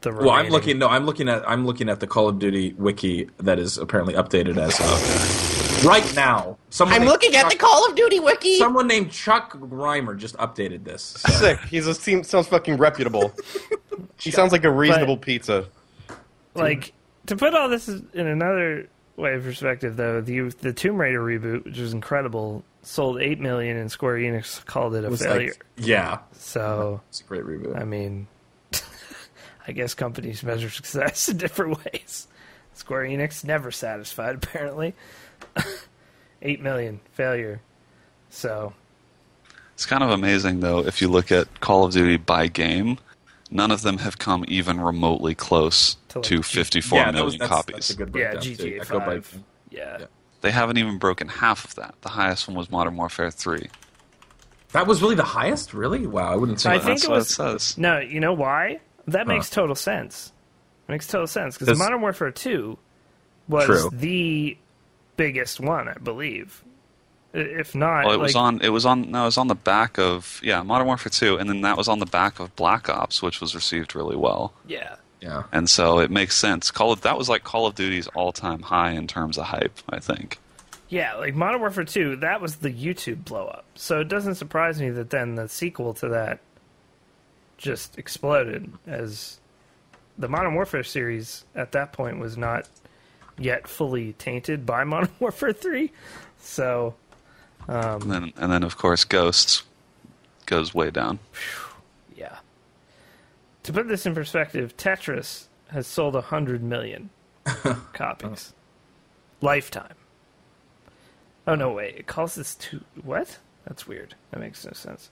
the. 0.00 0.12
Well, 0.12 0.30
I'm 0.30 0.48
looking. 0.48 0.78
No, 0.78 0.88
I'm 0.88 1.04
looking 1.06 1.28
at. 1.28 1.48
I'm 1.48 1.66
looking 1.66 1.88
at 1.90 2.00
the 2.00 2.06
Call 2.06 2.28
of 2.28 2.38
Duty 2.38 2.74
wiki 2.78 3.28
that 3.38 3.58
is 3.58 3.76
apparently 3.78 4.14
updated 4.14 4.56
as 4.56 4.78
of 4.80 5.57
right 5.84 6.14
now. 6.14 6.58
Someone 6.70 6.94
I'm 6.94 7.00
named 7.02 7.10
looking 7.12 7.34
at 7.36 7.50
the 7.50 7.56
Call 7.56 7.88
of 7.88 7.94
Duty 7.96 8.20
wiki. 8.20 8.58
Someone 8.58 8.86
named 8.86 9.10
Chuck 9.10 9.52
Reimer 9.58 10.16
just 10.16 10.36
updated 10.36 10.84
this. 10.84 11.02
so- 11.02 11.32
Sick. 11.32 11.60
He's 11.70 11.86
a 11.86 11.94
seems 11.94 12.28
sounds 12.28 12.46
fucking 12.48 12.76
reputable. 12.76 13.32
he 14.20 14.30
sounds 14.30 14.52
like 14.52 14.64
a 14.64 14.70
reasonable 14.70 15.16
pizza. 15.16 15.66
like 16.54 16.92
to 17.26 17.36
put 17.36 17.54
all 17.54 17.68
this 17.68 17.88
in 17.88 18.26
another 18.26 18.88
way 19.16 19.34
of 19.34 19.42
perspective 19.42 19.96
though 19.96 20.20
the 20.20 20.40
the 20.60 20.72
tomb 20.72 20.96
raider 20.96 21.20
reboot 21.20 21.64
which 21.64 21.78
was 21.78 21.92
incredible 21.92 22.62
sold 22.82 23.20
8 23.20 23.40
million 23.40 23.76
and 23.76 23.90
square 23.90 24.14
enix 24.16 24.64
called 24.64 24.94
it 24.94 25.04
a 25.04 25.12
It 25.12 25.16
failure 25.18 25.46
like, 25.48 25.66
yeah, 25.76 26.18
so 26.32 27.00
it's 27.08 27.20
a 27.20 27.24
great 27.24 27.42
reboot. 27.42 27.76
i 27.78 27.84
mean 27.84 28.28
i 29.66 29.72
guess 29.72 29.94
companies 29.94 30.42
measure 30.44 30.70
success 30.70 31.28
in 31.28 31.36
different 31.36 31.78
ways 31.84 32.28
square 32.74 33.02
enix 33.02 33.44
never 33.44 33.70
satisfied 33.72 34.36
apparently 34.36 34.94
8 36.42 36.60
million 36.62 37.00
failure 37.12 37.60
so 38.30 38.72
It's 39.74 39.86
kind 39.86 40.02
of 40.02 40.10
amazing 40.10 40.60
though 40.60 40.80
if 40.86 41.00
you 41.02 41.08
look 41.08 41.32
at 41.32 41.60
Call 41.60 41.84
of 41.86 41.92
Duty 41.92 42.16
by 42.16 42.46
game. 42.48 42.98
None 43.50 43.70
of 43.70 43.80
them 43.80 43.96
have 43.98 44.18
come 44.18 44.44
even 44.46 44.78
remotely 44.78 45.34
close 45.34 45.96
To, 46.10 46.20
to, 46.20 46.36
like, 46.36 46.44
54 46.44 46.98
yeah, 46.98 47.10
million 47.12 47.38
that's, 47.38 47.48
copies. 47.48 47.74
That's 47.76 47.90
a 47.90 47.96
good 47.96 48.08
yeah 48.14 48.32
breakdown, 48.32 48.42
too. 48.42 48.52
gta 48.56 48.80
Echo 48.82 48.98
by- 49.00 49.06
5 49.20 49.42
yeah. 49.70 49.96
Yeah. 50.00 50.06
They 50.42 50.50
haven't 50.50 50.76
even 50.76 50.98
broken 50.98 51.28
half 51.28 51.64
of 51.64 51.74
that. 51.76 51.94
The 52.02 52.10
highest 52.10 52.46
one 52.46 52.56
was 52.58 52.70
Modern 52.70 52.96
Warfare 52.96 53.30
3. 53.30 53.68
That 54.72 54.86
was 54.86 55.00
really 55.00 55.14
the 55.14 55.24
highest. 55.24 55.72
Really? 55.72 56.06
Wow, 56.06 56.30
I 56.30 56.36
wouldn't 56.36 56.60
say 56.60 56.70
I 56.72 56.74
that. 56.78 56.84
think 56.84 56.98
That's 57.00 57.04
it 57.04 57.10
what 57.10 57.16
was- 57.16 57.30
it 57.30 57.60
says. 57.70 57.78
No, 57.78 57.98
you 58.00 58.20
know 58.20 58.34
why? 58.34 58.80
That 59.06 59.26
makes 59.26 59.48
total 59.48 59.74
sense. 59.74 60.30
It 60.86 60.92
makes 60.92 61.06
total 61.06 61.26
sense 61.26 61.56
because 61.56 61.78
Modern 61.78 62.02
Warfare 62.02 62.30
Two 62.30 62.76
was 63.48 63.64
True. 63.64 63.90
the 63.94 64.58
biggest 65.18 65.60
one, 65.60 65.86
I 65.88 65.98
believe. 65.98 66.64
If 67.34 67.74
not, 67.74 68.06
Well, 68.06 68.14
it 68.14 68.20
was 68.20 68.34
on. 68.34 68.62
It 68.62 68.70
was 68.70 68.86
on. 68.86 69.10
No, 69.10 69.24
it 69.24 69.26
was 69.26 69.36
on 69.36 69.48
the 69.48 69.54
back 69.54 69.98
of 69.98 70.40
yeah, 70.42 70.62
Modern 70.62 70.86
Warfare 70.86 71.10
2, 71.10 71.36
and 71.36 71.50
then 71.50 71.60
that 71.60 71.76
was 71.76 71.86
on 71.86 71.98
the 71.98 72.06
back 72.06 72.40
of 72.40 72.56
Black 72.56 72.88
Ops, 72.88 73.20
which 73.20 73.42
was 73.42 73.54
received 73.54 73.94
really 73.94 74.16
well. 74.16 74.54
Yeah, 74.66 74.96
Yeah. 75.20 75.42
And 75.52 75.68
so 75.68 75.98
it 75.98 76.10
makes 76.10 76.34
sense. 76.34 76.70
Call 76.70 76.90
of 76.90 77.02
that 77.02 77.18
was 77.18 77.28
like 77.28 77.44
Call 77.44 77.66
of 77.66 77.74
Duty's 77.74 78.06
all-time 78.08 78.62
high 78.62 78.92
in 78.92 79.06
terms 79.06 79.36
of 79.36 79.44
hype. 79.44 79.78
I 79.90 79.98
think. 80.00 80.38
yeah. 80.88 81.16
Like 81.16 81.34
Modern 81.34 81.60
Warfare 81.60 81.84
Two, 81.84 82.16
that 82.16 82.40
was 82.40 82.56
the 82.56 82.70
YouTube 82.72 83.26
blow 83.26 83.46
up. 83.46 83.66
So 83.74 84.00
it 84.00 84.08
doesn't 84.08 84.36
surprise 84.36 84.80
me 84.80 84.88
that 84.88 85.10
then 85.10 85.34
the 85.34 85.48
sequel 85.50 85.92
to 85.94 86.08
that 86.08 86.40
just 87.58 87.98
exploded 87.98 88.72
as 88.86 89.38
the 90.16 90.28
Modern 90.28 90.54
Warfare 90.54 90.82
series 90.84 91.44
at 91.54 91.72
that 91.72 91.92
point 91.92 92.18
was 92.18 92.38
not 92.38 92.66
yet 93.38 93.68
fully 93.68 94.12
tainted 94.14 94.66
by 94.66 94.84
Modern 94.84 95.10
Warfare 95.20 95.52
Three. 95.52 95.92
So 96.40 96.94
um, 97.68 98.02
And 98.02 98.10
then 98.10 98.32
and 98.36 98.52
then 98.52 98.62
of 98.62 98.76
course 98.76 99.04
Ghosts 99.04 99.62
goes 100.46 100.74
way 100.74 100.90
down. 100.90 101.18
Yeah. 102.16 102.38
To 103.64 103.72
put 103.72 103.88
this 103.88 104.06
in 104.06 104.14
perspective, 104.14 104.76
Tetris 104.76 105.44
has 105.70 105.86
sold 105.86 106.14
100 106.14 106.62
million 106.62 107.10
copies. 107.92 108.54
Lifetime. 109.42 109.94
Oh, 111.46 111.54
no, 111.54 111.72
wait. 111.72 111.96
It 111.96 112.06
calls 112.06 112.34
this 112.34 112.54
two. 112.54 112.82
What? 113.02 113.38
That's 113.66 113.86
weird. 113.86 114.14
That 114.30 114.40
makes 114.40 114.64
no 114.64 114.72
sense. 114.72 115.10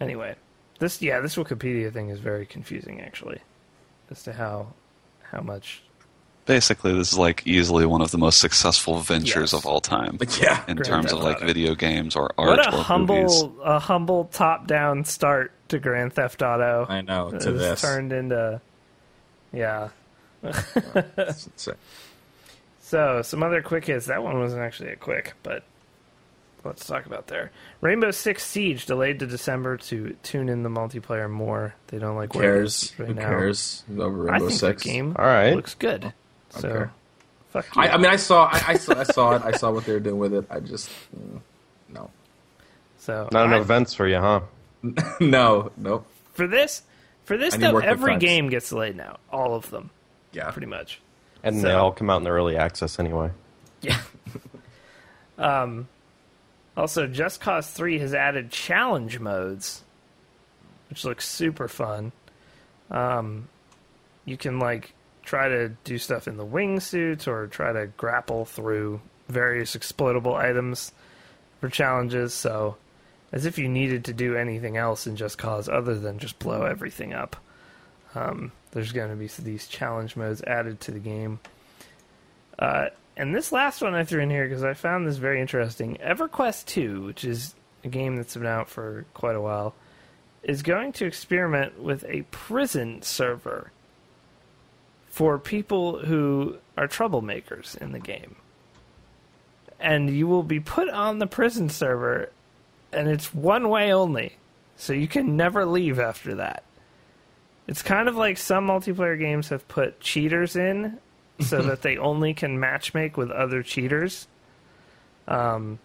Anyway, 0.00 0.34
this, 0.78 1.00
yeah, 1.00 1.20
this 1.20 1.36
Wikipedia 1.36 1.92
thing 1.92 2.10
is 2.10 2.18
very 2.18 2.46
confusing, 2.46 3.00
actually, 3.00 3.40
as 4.10 4.22
to 4.24 4.32
how 4.32 4.74
how 5.22 5.40
much. 5.40 5.82
Basically, 6.46 6.92
this 6.94 7.12
is 7.12 7.18
like 7.18 7.46
easily 7.46 7.84
one 7.86 8.00
of 8.00 8.10
the 8.12 8.18
most 8.18 8.38
successful 8.38 9.00
ventures 9.00 9.52
Yes. 9.52 9.54
of 9.54 9.66
all 9.66 9.80
time 9.80 10.16
Yeah. 10.40 10.62
in 10.68 10.76
Grand 10.76 10.84
terms 10.86 11.12
of 11.12 11.20
like 11.20 11.36
Auto. 11.38 11.46
video 11.46 11.74
games 11.74 12.14
or 12.16 12.32
art 12.38 12.48
What 12.48 12.66
a 12.72 12.76
or 12.76 12.82
humble, 12.82 13.16
movies. 13.22 13.42
a 13.64 13.78
humble 13.80 14.24
top-down 14.26 15.04
start 15.04 15.52
to 15.68 15.78
Grand 15.80 16.12
Theft 16.12 16.42
Auto. 16.42 16.86
I 16.88 17.00
know. 17.00 17.28
It 17.34 17.40
To 17.40 17.50
was 17.52 17.60
this. 17.60 17.80
turned 17.82 18.12
into, 18.12 18.60
yeah. 19.52 19.88
So, 22.80 23.22
some 23.22 23.42
other 23.42 23.62
quick 23.62 23.86
hits. 23.86 24.06
That 24.06 24.22
one 24.22 24.38
wasn't 24.38 24.62
actually 24.62 24.90
a 24.90 24.96
quick, 24.96 25.34
but 25.42 25.64
let's 26.62 26.86
talk 26.86 27.04
about 27.06 27.26
there. 27.26 27.50
Rainbow 27.80 28.12
Six 28.12 28.44
Siege 28.46 28.86
delayed 28.86 29.18
to 29.18 29.26
December 29.26 29.76
to 29.78 30.16
tune 30.22 30.48
in 30.48 30.62
the 30.62 30.68
multiplayer 30.68 31.28
more. 31.28 31.74
They 31.88 31.98
don't 31.98 32.14
like 32.14 32.32
Who 32.32 32.38
where 32.38 32.54
it 32.54 32.58
cares? 32.58 32.82
is 32.84 32.98
right 33.00 33.08
Who 33.08 33.14
now. 33.14 33.22
cares? 33.22 33.82
Over 33.98 34.28
I 34.28 34.32
Rainbow 34.34 34.48
think 34.50 34.60
Six. 34.60 34.82
the 34.84 34.88
game 34.88 35.16
All 35.18 35.24
right. 35.24 35.56
looks 35.56 35.74
good. 35.74 36.12
So, 36.58 36.68
okay. 36.68 36.90
fuck 37.50 37.76
you. 37.76 37.82
I, 37.82 37.88
I 37.90 37.96
mean, 37.96 38.06
I 38.06 38.16
saw, 38.16 38.46
I, 38.52 38.62
I 38.68 38.74
saw, 38.76 38.98
I 38.98 39.02
saw 39.04 39.36
it. 39.36 39.42
I 39.44 39.50
saw 39.56 39.70
what 39.70 39.84
they 39.84 39.92
were 39.92 40.00
doing 40.00 40.18
with 40.18 40.34
it. 40.34 40.46
I 40.50 40.60
just, 40.60 40.90
mm, 41.16 41.40
no, 41.88 42.10
so 42.98 43.28
Not 43.32 43.46
enough 43.46 43.62
events 43.62 43.94
for 43.94 44.06
you, 44.08 44.18
huh? 44.18 44.40
no, 45.20 45.70
nope. 45.76 46.06
for 46.32 46.46
this. 46.46 46.82
For 47.24 47.36
this 47.36 47.56
though, 47.56 47.78
every 47.78 48.12
friends. 48.12 48.20
game 48.20 48.48
gets 48.50 48.68
delayed 48.68 48.96
now. 48.96 49.18
All 49.32 49.54
of 49.54 49.70
them, 49.70 49.90
Yeah, 50.32 50.50
pretty 50.50 50.66
much. 50.68 51.00
And 51.42 51.60
So- 51.60 51.68
they 51.68 51.72
all 51.74 51.92
come 51.92 52.10
out 52.10 52.18
in 52.18 52.24
the 52.24 52.30
early 52.30 52.56
access 52.56 52.98
anyway. 52.98 53.30
Yeah. 53.82 54.00
um, 55.38 55.88
also, 56.76 57.06
Just 57.06 57.40
Cause 57.40 57.68
3 57.70 57.98
has 58.00 58.14
added 58.14 58.50
challenge 58.50 59.18
modes, 59.18 59.82
which 60.90 61.04
looks 61.04 61.28
super 61.28 61.68
fun. 61.68 62.12
Um, 62.90 63.48
you 64.24 64.36
can, 64.36 64.58
like, 64.58 64.92
try 65.26 65.48
to 65.48 65.68
do 65.84 65.98
stuff 65.98 66.26
in 66.26 66.38
the 66.38 66.46
wingsuits 66.46 67.26
or 67.26 67.48
try 67.48 67.72
to 67.72 67.88
grapple 67.98 68.46
through 68.46 69.00
various 69.28 69.74
exploitable 69.74 70.34
items 70.34 70.92
for 71.60 71.68
challenges. 71.68 72.32
So, 72.32 72.76
as 73.32 73.44
if 73.44 73.58
you 73.58 73.68
needed 73.68 74.04
to 74.06 74.14
do 74.14 74.36
anything 74.36 74.76
else 74.76 75.06
in 75.06 75.16
Just 75.16 75.36
Cause 75.36 75.68
other 75.68 75.98
than 75.98 76.20
just 76.20 76.38
blow 76.38 76.62
everything 76.62 77.12
up. 77.12 77.36
Um, 78.14 78.52
there's 78.70 78.92
going 78.92 79.10
to 79.10 79.16
be 79.16 79.26
these 79.26 79.66
challenge 79.66 80.16
modes 80.16 80.42
added 80.42 80.80
to 80.82 80.92
the 80.92 81.00
game. 81.00 81.40
Uh, 82.58 82.86
and 83.16 83.34
this 83.34 83.50
last 83.50 83.82
one 83.82 83.94
I 83.94 84.04
threw 84.04 84.22
in 84.22 84.30
here 84.30 84.48
because 84.48 84.62
I 84.62 84.74
found 84.74 85.06
this 85.06 85.16
very 85.16 85.40
interesting. 85.40 85.96
EverQuest 85.96 86.66
2, 86.66 87.02
which 87.02 87.24
is 87.24 87.54
a 87.82 87.88
game 87.88 88.16
that's 88.16 88.36
been 88.36 88.46
out 88.46 88.68
for 88.68 89.04
quite 89.12 89.36
a 89.36 89.40
while, 89.40 89.74
is 90.42 90.62
going 90.62 90.92
to 90.92 91.06
experiment 91.06 91.80
with 91.80 92.04
a 92.04 92.22
prison 92.30 93.02
server 93.02 93.72
for 95.16 95.38
people 95.38 95.98
who 96.00 96.58
are 96.76 96.86
troublemakers 96.86 97.74
in 97.78 97.92
the 97.92 97.98
game. 97.98 98.36
And 99.80 100.10
you 100.10 100.26
will 100.26 100.42
be 100.42 100.60
put 100.60 100.90
on 100.90 101.20
the 101.20 101.26
prison 101.26 101.70
server, 101.70 102.30
and 102.92 103.08
it's 103.08 103.32
one 103.32 103.70
way 103.70 103.94
only. 103.94 104.36
So 104.76 104.92
you 104.92 105.08
can 105.08 105.34
never 105.34 105.64
leave 105.64 105.98
after 105.98 106.34
that. 106.34 106.64
It's 107.66 107.80
kind 107.80 108.10
of 108.10 108.16
like 108.16 108.36
some 108.36 108.66
multiplayer 108.66 109.18
games 109.18 109.48
have 109.48 109.66
put 109.68 110.00
cheaters 110.00 110.54
in 110.54 110.98
so 111.40 111.62
that 111.66 111.80
they 111.80 111.96
only 111.96 112.34
can 112.34 112.58
matchmake 112.58 113.16
with 113.16 113.30
other 113.30 113.62
cheaters. 113.62 114.28
Um, 115.26 115.78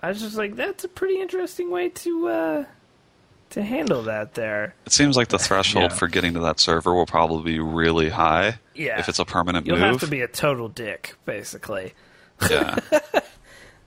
I 0.00 0.08
was 0.08 0.20
just 0.20 0.36
like, 0.36 0.56
that's 0.56 0.82
a 0.82 0.88
pretty 0.88 1.20
interesting 1.20 1.70
way 1.70 1.90
to 1.90 2.28
uh, 2.28 2.64
to 3.56 3.62
handle 3.62 4.02
that. 4.02 4.34
There, 4.34 4.74
It 4.84 4.92
seems 4.92 5.16
like 5.16 5.28
the 5.28 5.38
threshold 5.38 5.90
Yeah. 5.90 5.96
for 5.96 6.08
getting 6.08 6.34
to 6.34 6.40
that 6.40 6.60
server 6.60 6.94
will 6.94 7.06
probably 7.06 7.52
be 7.54 7.58
really 7.58 8.10
high. 8.10 8.58
Yeah. 8.74 9.00
If 9.00 9.08
it's 9.08 9.18
a 9.18 9.24
permanent 9.24 9.66
move. 9.66 9.78
you'll 9.78 9.86
have 9.88 10.00
to 10.00 10.06
be 10.06 10.20
a 10.20 10.28
total 10.28 10.68
dick, 10.68 11.14
basically. 11.24 11.94
Yeah. 12.50 12.76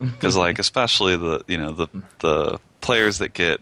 Because 0.02 0.38
like 0.38 0.60
especially 0.60 1.18
the 1.18 1.44
you 1.48 1.58
know 1.58 1.74
the 1.74 1.88
the 2.20 2.58
players 2.80 3.18
that 3.18 3.34
get 3.34 3.60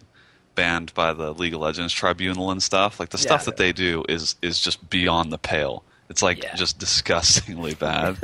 banned 0.53 0.93
by 0.93 1.11
the 1.13 1.33
League 1.33 1.55
of 1.55 1.61
Legends 1.61 1.91
tribunal 1.91 2.51
and 2.51 2.61
stuff 2.61 2.99
like 2.99 3.09
the 3.09 3.17
stuff 3.17 3.41
Yeah. 3.41 3.45
that 3.45 3.57
they 3.57 3.71
do 3.73 4.03
is 4.07 4.35
is 4.43 4.59
just 4.61 4.87
beyond 4.87 5.31
the 5.33 5.39
pale. 5.39 5.83
It's 6.09 6.21
like 6.21 6.43
Yeah. 6.43 6.53
just 6.55 6.77
disgustingly 6.77 7.73
bad. 7.73 8.17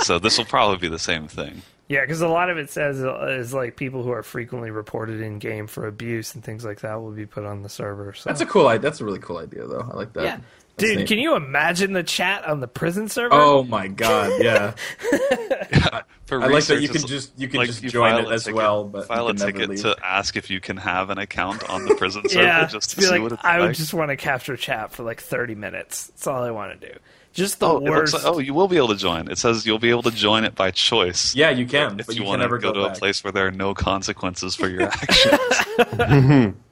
so 0.00 0.18
this 0.18 0.36
will 0.36 0.44
probably 0.44 0.76
be 0.76 0.88
the 0.88 0.98
same 0.98 1.26
thing. 1.26 1.62
Yeah, 1.88 2.00
because 2.00 2.22
a 2.22 2.28
lot 2.28 2.48
of 2.48 2.56
it 2.56 2.70
says 2.70 3.02
uh, 3.04 3.26
is 3.38 3.52
like 3.52 3.76
people 3.76 4.02
who 4.02 4.10
are 4.10 4.22
frequently 4.22 4.70
reported 4.70 5.20
in 5.20 5.38
game 5.38 5.66
for 5.66 5.86
abuse 5.86 6.34
and 6.34 6.42
things 6.42 6.64
like 6.64 6.80
that 6.80 6.94
will 7.02 7.10
be 7.12 7.26
put 7.26 7.44
on 7.44 7.62
the 7.62 7.68
server. 7.68 8.14
So 8.14 8.30
That's 8.30 8.40
a 8.40 8.46
cool 8.46 8.68
idea. 8.68 8.80
That's 8.80 9.00
a 9.00 9.04
really 9.04 9.18
cool 9.18 9.36
idea, 9.38 9.66
though. 9.66 9.86
I 9.92 9.94
like 9.94 10.12
that. 10.14 10.24
yeah, 10.24 10.40
Dude, 10.78 10.98
neat. 11.00 11.08
can 11.08 11.18
you 11.18 11.36
imagine 11.36 11.92
the 11.92 12.02
chat 12.02 12.46
on 12.46 12.60
the 12.60 12.66
prison 12.68 13.08
server? 13.08 13.34
Oh 13.34 13.64
my 13.64 13.88
god, 13.88 14.42
yeah. 14.42 14.72
For 16.26 16.40
I 16.40 16.46
like 16.46 16.64
that 16.64 16.80
you 16.80 16.88
can 16.88 17.06
just- 17.06 17.38
you 17.38 17.48
can 17.48 17.58
like 17.58 17.66
just 17.66 17.82
you 17.82 17.90
join 17.90 18.12
file 18.12 18.26
it 18.26 18.30
a 18.30 18.34
as 18.34 18.44
ticket- 18.44 18.56
well, 18.56 18.84
but 18.84 19.06
file 19.06 19.28
a 19.28 19.34
ticket 19.34 19.68
leave. 19.68 19.82
to 19.82 19.94
ask 20.02 20.36
if 20.38 20.48
you 20.48 20.60
can 20.60 20.78
have 20.78 21.10
an 21.10 21.18
account 21.18 21.68
on 21.68 21.84
the 21.84 21.94
prison 21.96 22.22
server 22.28 22.44
yeah, 22.46 22.66
just 22.66 22.90
to 22.90 22.96
to 22.96 23.00
be 23.02 23.06
see 23.06 23.10
like, 23.12 23.22
what 23.22 23.32
it's 23.32 23.44
I 23.44 23.58
like. 23.58 23.68
would 23.68 23.74
just 23.76 23.92
want 23.92 24.08
to 24.08 24.16
capture 24.16 24.56
chat 24.56 24.90
for 24.90 25.02
like 25.02 25.20
30 25.20 25.54
minutes. 25.54 26.06
That's 26.06 26.26
all 26.26 26.42
I 26.42 26.50
want 26.50 26.80
to 26.80 26.88
do. 26.92 26.94
Just 27.34 27.58
the 27.60 27.68
Oh, 27.68 27.80
worst. 27.80 28.14
like, 28.14 28.24
oh, 28.24 28.38
you 28.38 28.54
will 28.54 28.68
be 28.68 28.76
able 28.76 28.88
to 28.88 28.96
join. 28.96 29.28
It 29.30 29.38
says 29.38 29.66
you'll 29.66 29.78
be 29.80 29.90
able 29.90 30.02
to 30.04 30.10
join 30.12 30.44
it 30.44 30.54
by 30.54 30.70
choice. 30.70 31.34
Yeah, 31.34 31.50
you 31.50 31.66
can, 31.66 31.98
if 32.00 32.06
but 32.06 32.14
you, 32.14 32.22
you, 32.22 32.28
want 32.28 32.40
can 32.42 32.50
to 32.50 32.58
go, 32.58 32.72
to 32.72 32.80
a 32.84 32.94
place 32.94 33.22
where 33.24 33.32
there 33.32 33.46
are 33.48 33.50
no 33.50 33.74
consequences 33.74 34.54
for 34.54 34.68
your 34.68 34.82
actions. 34.88 36.54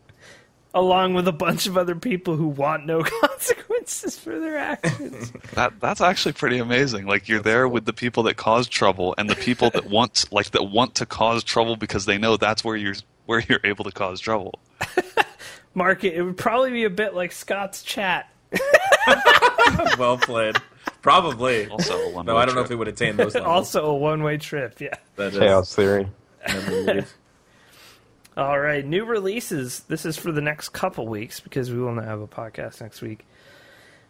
along 0.74 1.12
with 1.14 1.28
a 1.28 1.32
bunch 1.32 1.66
of 1.66 1.76
other 1.76 1.94
people 1.94 2.36
who 2.36 2.46
want 2.48 2.86
no 2.86 3.02
consequences 3.20 4.18
for 4.18 4.38
their 4.38 4.56
actions. 4.56 5.32
that 5.54 5.78
that's 5.80 6.00
actually 6.00 6.32
pretty 6.32 6.58
amazing. 6.58 7.06
Like 7.06 7.28
you're 7.28 7.42
there 7.42 7.68
with 7.68 7.84
the 7.84 7.92
people 7.92 8.22
that 8.24 8.36
cause 8.36 8.68
trouble 8.68 9.14
and 9.18 9.28
the 9.28 9.36
people 9.36 9.68
that 9.70 9.86
want 9.90 10.26
like 10.32 10.52
that 10.52 10.64
want 10.70 10.94
to 10.96 11.06
cause 11.06 11.44
trouble 11.44 11.76
because 11.76 12.06
they 12.06 12.18
know 12.18 12.36
that's 12.36 12.64
where 12.64 12.76
you're 12.76 12.94
where 13.26 13.40
you're 13.48 13.60
able 13.64 13.84
to 13.84 13.92
cause 13.92 14.20
trouble. 14.20 14.58
Mark, 15.74 16.04
it, 16.04 16.14
it 16.14 16.22
would 16.22 16.36
probably 16.36 16.70
be 16.70 16.84
a 16.84 16.90
bit 16.90 17.14
like 17.14 17.32
Scott's 17.32 17.82
chat. 17.82 18.28
well 19.98 20.18
played. 20.18 20.56
Probably. 21.02 21.68
Also, 21.68 21.98
a 21.98 22.10
one 22.10 22.26
No, 22.26 22.36
I 22.36 22.44
don't 22.46 22.54
know 22.54 22.60
if 22.62 22.70
it 22.70 22.76
would 22.76 22.88
attain 22.88 23.16
those 23.16 23.34
levels. 23.34 23.50
Also 23.52 23.86
a 23.86 23.94
one-way 23.96 24.38
trip, 24.38 24.80
yeah. 24.80 24.94
That 25.16 25.32
is- 25.32 25.38
Chaos 25.38 25.74
theory. 25.74 26.08
All 28.36 28.58
right, 28.58 28.84
new 28.84 29.04
releases. 29.04 29.80
This 29.80 30.06
is 30.06 30.16
for 30.16 30.32
the 30.32 30.40
next 30.40 30.70
couple 30.70 31.06
weeks 31.06 31.40
because 31.40 31.70
we 31.70 31.78
will 31.78 31.94
not 31.94 32.04
have 32.04 32.20
a 32.20 32.26
podcast 32.26 32.80
next 32.80 33.02
week. 33.02 33.26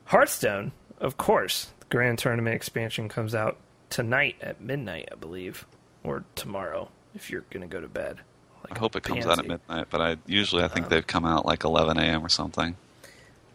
Hearthstone, 0.04 0.72
of 1.00 1.16
course, 1.16 1.72
the 1.80 1.86
Grand 1.86 2.18
Tournament 2.18 2.54
expansion 2.54 3.08
comes 3.08 3.34
out 3.34 3.58
tonight 3.90 4.36
at 4.40 4.60
midnight, 4.60 5.08
I 5.10 5.16
believe, 5.16 5.66
or 6.04 6.24
tomorrow 6.36 6.88
if 7.14 7.30
you're 7.30 7.44
going 7.50 7.68
to 7.68 7.72
go 7.74 7.80
to 7.80 7.88
bed. 7.88 8.18
Like 8.62 8.76
I 8.76 8.78
hope 8.78 8.94
it 8.94 9.02
comes 9.02 9.26
out 9.26 9.40
at 9.40 9.46
midnight, 9.46 9.88
but 9.90 10.00
I 10.00 10.16
usually 10.26 10.62
I 10.62 10.68
think 10.68 10.86
um, 10.86 10.90
they've 10.90 11.06
come 11.06 11.24
out 11.24 11.44
like 11.44 11.64
11 11.64 11.98
a.m. 11.98 12.24
or 12.24 12.28
something. 12.28 12.76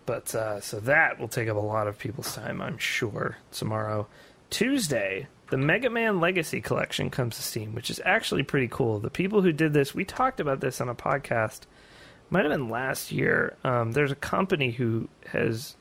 But 0.07 0.33
uh, 0.33 0.61
so 0.61 0.79
that 0.79 1.19
will 1.19 1.27
take 1.27 1.49
up 1.49 1.57
a 1.57 1.59
lot 1.59 1.87
of 1.87 1.99
people's 1.99 2.33
time, 2.33 2.61
I'm 2.61 2.77
sure, 2.77 3.37
tomorrow. 3.51 4.07
Tuesday, 4.49 5.27
the 5.49 5.57
Mega 5.57 5.89
Man 5.89 6.21
Legacy 6.21 6.61
Collection 6.61 7.09
comes 7.09 7.35
to 7.35 7.41
Steam, 7.41 7.75
which 7.75 7.89
is 7.89 7.99
actually 8.05 8.43
pretty 8.43 8.69
cool. 8.69 8.99
The 8.99 9.09
people 9.09 9.41
who 9.41 9.51
did 9.51 9.73
this, 9.73 9.93
we 9.93 10.05
talked 10.05 10.39
about 10.39 10.61
this 10.61 10.79
on 10.79 10.87
a 10.87 10.95
podcast, 10.95 11.63
might 12.29 12.45
have 12.45 12.53
been 12.53 12.69
last 12.69 13.11
year. 13.11 13.57
Um, 13.65 13.91
there's 13.91 14.13
a 14.13 14.15
company 14.15 14.71
who 14.71 15.09
has 15.27 15.75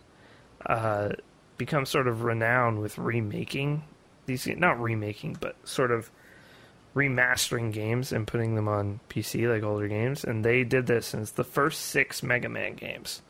uh, 0.67 1.11
become 1.57 1.87
sort 1.87 2.09
of 2.09 2.25
renowned 2.25 2.81
with 2.81 2.99
remaking 2.99 3.85
these, 4.27 4.49
not 4.49 4.83
remaking, 4.83 5.37
but 5.41 5.55
sort 5.63 5.93
of 5.93 6.11
remastering 6.97 7.73
games 7.73 8.11
and 8.11 8.27
putting 8.27 8.57
them 8.57 8.67
on 8.67 8.99
PC 9.09 9.49
like 9.49 9.63
older 9.63 9.87
games. 9.87 10.25
And 10.25 10.45
they 10.45 10.65
did 10.65 10.89
this, 10.89 11.15
it's 11.15 11.31
the 11.31 11.45
first 11.45 11.83
six 11.83 12.25
Mega 12.25 12.49
Man 12.49 12.75
games 12.75 13.23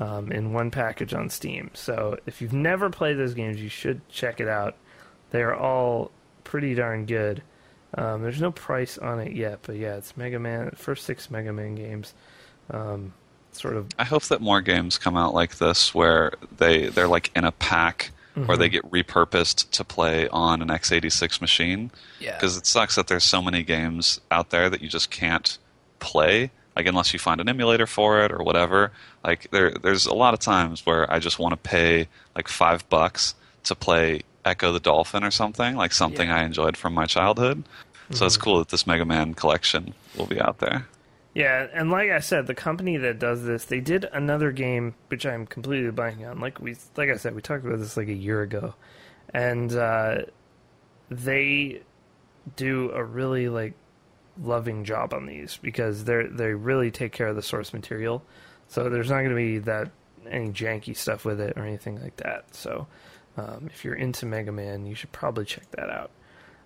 um, 0.00 0.32
in 0.32 0.52
one 0.52 0.70
package 0.70 1.14
on 1.14 1.30
Steam. 1.30 1.70
So 1.74 2.18
if 2.26 2.40
you've 2.40 2.52
never 2.52 2.90
played 2.90 3.18
those 3.18 3.34
games, 3.34 3.60
you 3.60 3.68
should 3.68 4.06
check 4.08 4.40
it 4.40 4.48
out. 4.48 4.76
They 5.30 5.42
are 5.42 5.54
all 5.54 6.10
pretty 6.44 6.74
darn 6.74 7.06
good. 7.06 7.42
Um, 7.96 8.22
there's 8.22 8.40
no 8.40 8.50
price 8.50 8.98
on 8.98 9.20
it 9.20 9.32
yet, 9.32 9.60
but 9.62 9.76
yeah, 9.76 9.96
it's 9.96 10.16
Mega 10.16 10.38
Man. 10.38 10.72
First 10.76 11.04
six 11.04 11.30
Mega 11.30 11.52
Man 11.52 11.74
games. 11.74 12.14
Um, 12.70 13.12
sort 13.52 13.76
of 13.76 13.88
I 13.98 14.04
hope 14.04 14.24
that 14.24 14.40
more 14.40 14.60
games 14.60 14.98
come 14.98 15.16
out 15.16 15.32
like 15.32 15.58
this 15.58 15.94
where 15.94 16.32
they 16.56 16.88
they're 16.88 17.06
like 17.06 17.30
in 17.36 17.44
a 17.44 17.52
pack 17.52 18.10
or 18.48 18.56
they 18.56 18.68
get 18.68 18.90
repurposed 18.90 19.70
to 19.70 19.84
play 19.84 20.28
on 20.28 20.60
an 20.60 20.68
x86 20.68 21.40
machine. 21.40 21.90
Yeah. 22.18 22.34
Because 22.34 22.56
it 22.56 22.66
sucks 22.66 22.96
that 22.96 23.06
there's 23.06 23.24
so 23.24 23.40
many 23.40 23.62
games 23.62 24.20
out 24.30 24.50
there 24.50 24.68
that 24.68 24.82
you 24.82 24.88
just 24.88 25.10
can't 25.10 25.56
play, 26.00 26.50
like 26.76 26.86
unless 26.86 27.12
you 27.12 27.18
find 27.18 27.40
an 27.40 27.48
emulator 27.48 27.86
for 27.86 28.22
it 28.24 28.32
or 28.32 28.38
whatever. 28.38 28.92
Like 29.22 29.50
there, 29.50 29.70
there's 29.70 30.06
a 30.06 30.14
lot 30.14 30.34
of 30.34 30.40
times 30.40 30.84
where 30.84 31.10
I 31.12 31.18
just 31.18 31.38
want 31.38 31.52
to 31.52 31.56
pay 31.56 32.08
like 32.34 32.48
five 32.48 32.88
bucks 32.88 33.34
to 33.64 33.74
play 33.74 34.22
Ecco 34.44 34.72
the 34.72 34.80
Dolphin 34.80 35.24
or 35.24 35.30
something, 35.30 35.76
like 35.76 35.92
something 35.92 36.28
Yeah. 36.28 36.36
I 36.36 36.44
enjoyed 36.44 36.76
from 36.76 36.94
my 36.94 37.06
childhood. 37.06 37.64
So 38.10 38.26
it's 38.26 38.36
cool 38.36 38.58
that 38.58 38.68
this 38.68 38.86
Mega 38.86 39.06
Man 39.06 39.32
collection 39.34 39.94
will 40.16 40.26
be 40.26 40.38
out 40.38 40.58
there. 40.58 40.86
Yeah, 41.34 41.66
and 41.72 41.90
like 41.90 42.10
I 42.10 42.20
said, 42.20 42.46
the 42.46 42.54
company 42.54 42.96
that 42.98 43.18
does 43.18 43.44
this, 43.44 43.64
they 43.64 43.80
did 43.80 44.04
another 44.12 44.52
game 44.52 44.94
which 45.08 45.26
I'm 45.26 45.46
completely 45.46 45.90
blanking 45.90 46.30
on. 46.30 46.38
Like 46.38 46.60
we, 46.60 46.76
like 46.96 47.08
I 47.08 47.16
said, 47.16 47.34
we 47.34 47.42
talked 47.42 47.64
about 47.64 47.78
this 47.78 47.96
like 47.96 48.08
a 48.08 48.14
year 48.14 48.42
ago, 48.42 48.74
and 49.32 49.74
uh, 49.74 50.18
they 51.10 51.80
do 52.56 52.92
a 52.92 53.02
really 53.02 53.48
like 53.48 53.72
loving 54.40 54.84
job 54.84 55.14
on 55.14 55.26
these 55.26 55.58
because 55.62 56.04
they 56.04 56.24
they 56.30 56.54
really 56.54 56.90
take 56.90 57.12
care 57.12 57.28
of 57.28 57.36
the 57.36 57.42
source 57.42 57.72
material. 57.72 58.24
So 58.68 58.88
there's 58.88 59.10
not 59.10 59.18
going 59.18 59.30
to 59.30 59.36
be 59.36 59.58
that 59.58 59.90
any 60.28 60.50
janky 60.50 60.96
stuff 60.96 61.24
with 61.24 61.40
it 61.40 61.56
or 61.56 61.64
anything 61.64 62.00
like 62.00 62.16
that. 62.16 62.54
So 62.54 62.86
um, 63.36 63.68
if 63.72 63.84
you're 63.84 63.94
into 63.94 64.26
Mega 64.26 64.52
Man, 64.52 64.86
you 64.86 64.94
should 64.94 65.12
probably 65.12 65.44
check 65.44 65.70
that 65.72 65.90
out. 65.90 66.10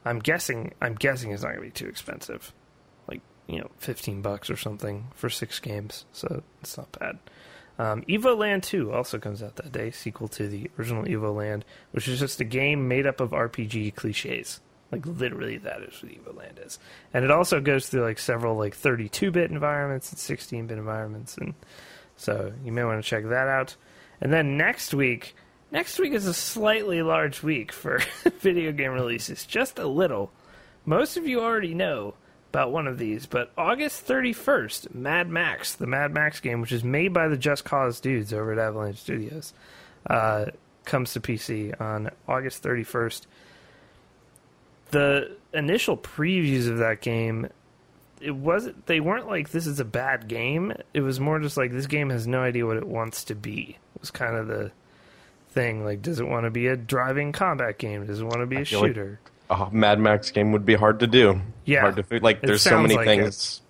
I'm 0.05 0.19
guessing 0.21 0.75
I'm 0.81 0.95
guessing 0.95 1.33
it's 1.33 1.43
not 1.43 1.55
going 1.55 1.61
to 1.61 1.67
be 1.67 1.71
too 1.71 1.89
expensive 1.89 2.53
like 3.09 3.21
you 3.47 3.59
know, 3.59 3.71
fifteen 3.79 4.23
bucks 4.23 4.51
or 4.51 4.57
something 4.57 5.09
for 5.15 5.29
six 5.29 5.59
games, 5.59 6.05
so 6.13 6.43
it's 6.61 6.77
not 6.77 6.93
bad. 6.99 7.19
Um, 7.79 8.03
Evoland 8.03 8.65
2 8.65 8.93
also 8.93 9.21
comes 9.21 9.41
out 9.41 9.55
that 9.57 9.71
day, 9.71 9.93
sequel 9.93 10.27
to 10.29 10.49
the 10.49 10.69
original 10.77 11.05
Evoland, 11.05 11.63
which 11.93 12.09
is 12.09 12.19
just 12.19 12.41
a 12.41 12.45
game 12.45 12.89
made 12.89 13.07
up 13.07 13.21
of 13.21 13.31
RPG 13.31 13.95
cliches. 13.95 14.61
Like 14.91 15.05
literally, 15.05 15.59
that 15.59 15.83
is 15.83 16.03
what 16.03 16.13
Evoland 16.13 16.65
is, 16.65 16.79
and 17.13 17.25
it 17.25 17.31
also 17.31 17.61
goes 17.61 17.89
through 17.89 18.03
like 18.03 18.19
several 18.19 18.57
like 18.57 18.75
32-bit 18.75 19.51
environments 19.51 20.11
and 20.11 20.19
16-bit 20.39 20.79
environments, 20.79 21.37
and 21.37 21.55
so 22.17 22.53
you 22.65 22.73
may 22.73 22.85
want 22.85 23.03
to 23.03 23.09
check 23.09 23.25
that 23.25 23.49
out. 23.49 23.77
And 24.21 24.33
then 24.33 24.57
next 24.57 24.95
week, 24.95 25.35
next 25.71 25.99
week 25.99 26.13
is 26.13 26.27
a 26.27 26.35
slightly 26.35 27.03
large 27.03 27.43
week 27.43 27.71
for 27.71 28.01
video 28.41 28.73
game 28.73 28.93
releases, 28.93 29.45
just 29.45 29.79
a 29.79 29.87
little. 29.87 30.31
Most 30.87 31.19
of 31.19 31.27
you 31.27 31.41
already 31.41 31.75
know 31.75 32.15
about 32.51 32.73
one 32.73 32.87
of 32.87 32.97
these, 32.99 33.27
but 33.27 33.53
August 33.59 34.07
31st, 34.07 34.95
Mad 34.95 35.29
Max, 35.29 35.75
the 35.75 35.87
Mad 35.87 36.15
Max 36.15 36.41
game, 36.41 36.61
which 36.61 36.73
is 36.73 36.83
made 36.83 37.13
by 37.13 37.29
the 37.29 37.37
Just 37.37 37.65
Cause 37.65 38.01
dudes 38.01 38.33
over 38.33 38.53
at 38.53 38.59
Avalanche 38.59 38.99
Studios, 38.99 39.53
uh, 40.09 40.47
comes 40.85 41.13
to 41.13 41.21
PC 41.21 41.79
on 41.79 42.11
August 42.27 42.63
31st. 42.63 43.27
The 44.91 45.37
initial 45.53 45.97
previews 45.97 46.69
of 46.69 46.79
that 46.79 47.01
game, 47.01 47.49
it 48.21 48.35
wasn't. 48.35 48.87
They 48.87 49.01
weren't 49.01 49.27
like 49.27 49.51
this 49.51 49.67
is 49.67 49.81
a 49.81 49.85
bad 49.85 50.29
game. 50.29 50.73
It 50.95 51.01
was 51.01 51.21
more 51.21 51.39
just 51.39 51.57
like 51.57 51.73
this 51.73 51.87
game 51.87 52.11
has 52.11 52.27
no 52.27 52.41
idea 52.41 52.67
what 52.67 52.77
it 52.77 52.87
wants 52.87 53.25
to 53.25 53.35
be. 53.35 53.77
It 53.95 54.01
was 54.01 54.11
kind 54.11 54.37
of 54.37 54.47
the 54.47 54.71
thing. 55.51 55.85
Like, 55.85 56.03
does 56.03 56.21
it 56.21 56.27
want 56.29 56.45
to 56.45 56.51
be 56.51 56.67
a 56.69 56.77
driving 56.77 57.33
combat 57.33 57.79
game? 57.79 58.07
Does 58.07 58.21
it 58.21 58.25
want 58.25 58.39
to 58.41 58.47
be 58.47 58.57
a 58.57 58.65
feel 58.65 58.81
like- 58.81 58.89
shooter? 58.91 59.21
A 59.51 59.71
Mad 59.73 59.99
Max 59.99 60.31
game 60.31 60.53
would 60.53 60.67
be 60.67 60.75
hard 60.75 61.01
to 61.01 61.07
do. 61.07 61.41
Yeah. 61.65 61.81
Hard 61.81 61.97
to 61.97 62.19
like. 62.21 62.43
There's 62.43 62.61
so 62.61 62.83
many 62.83 62.97
like 62.97 63.07
things. 63.07 63.63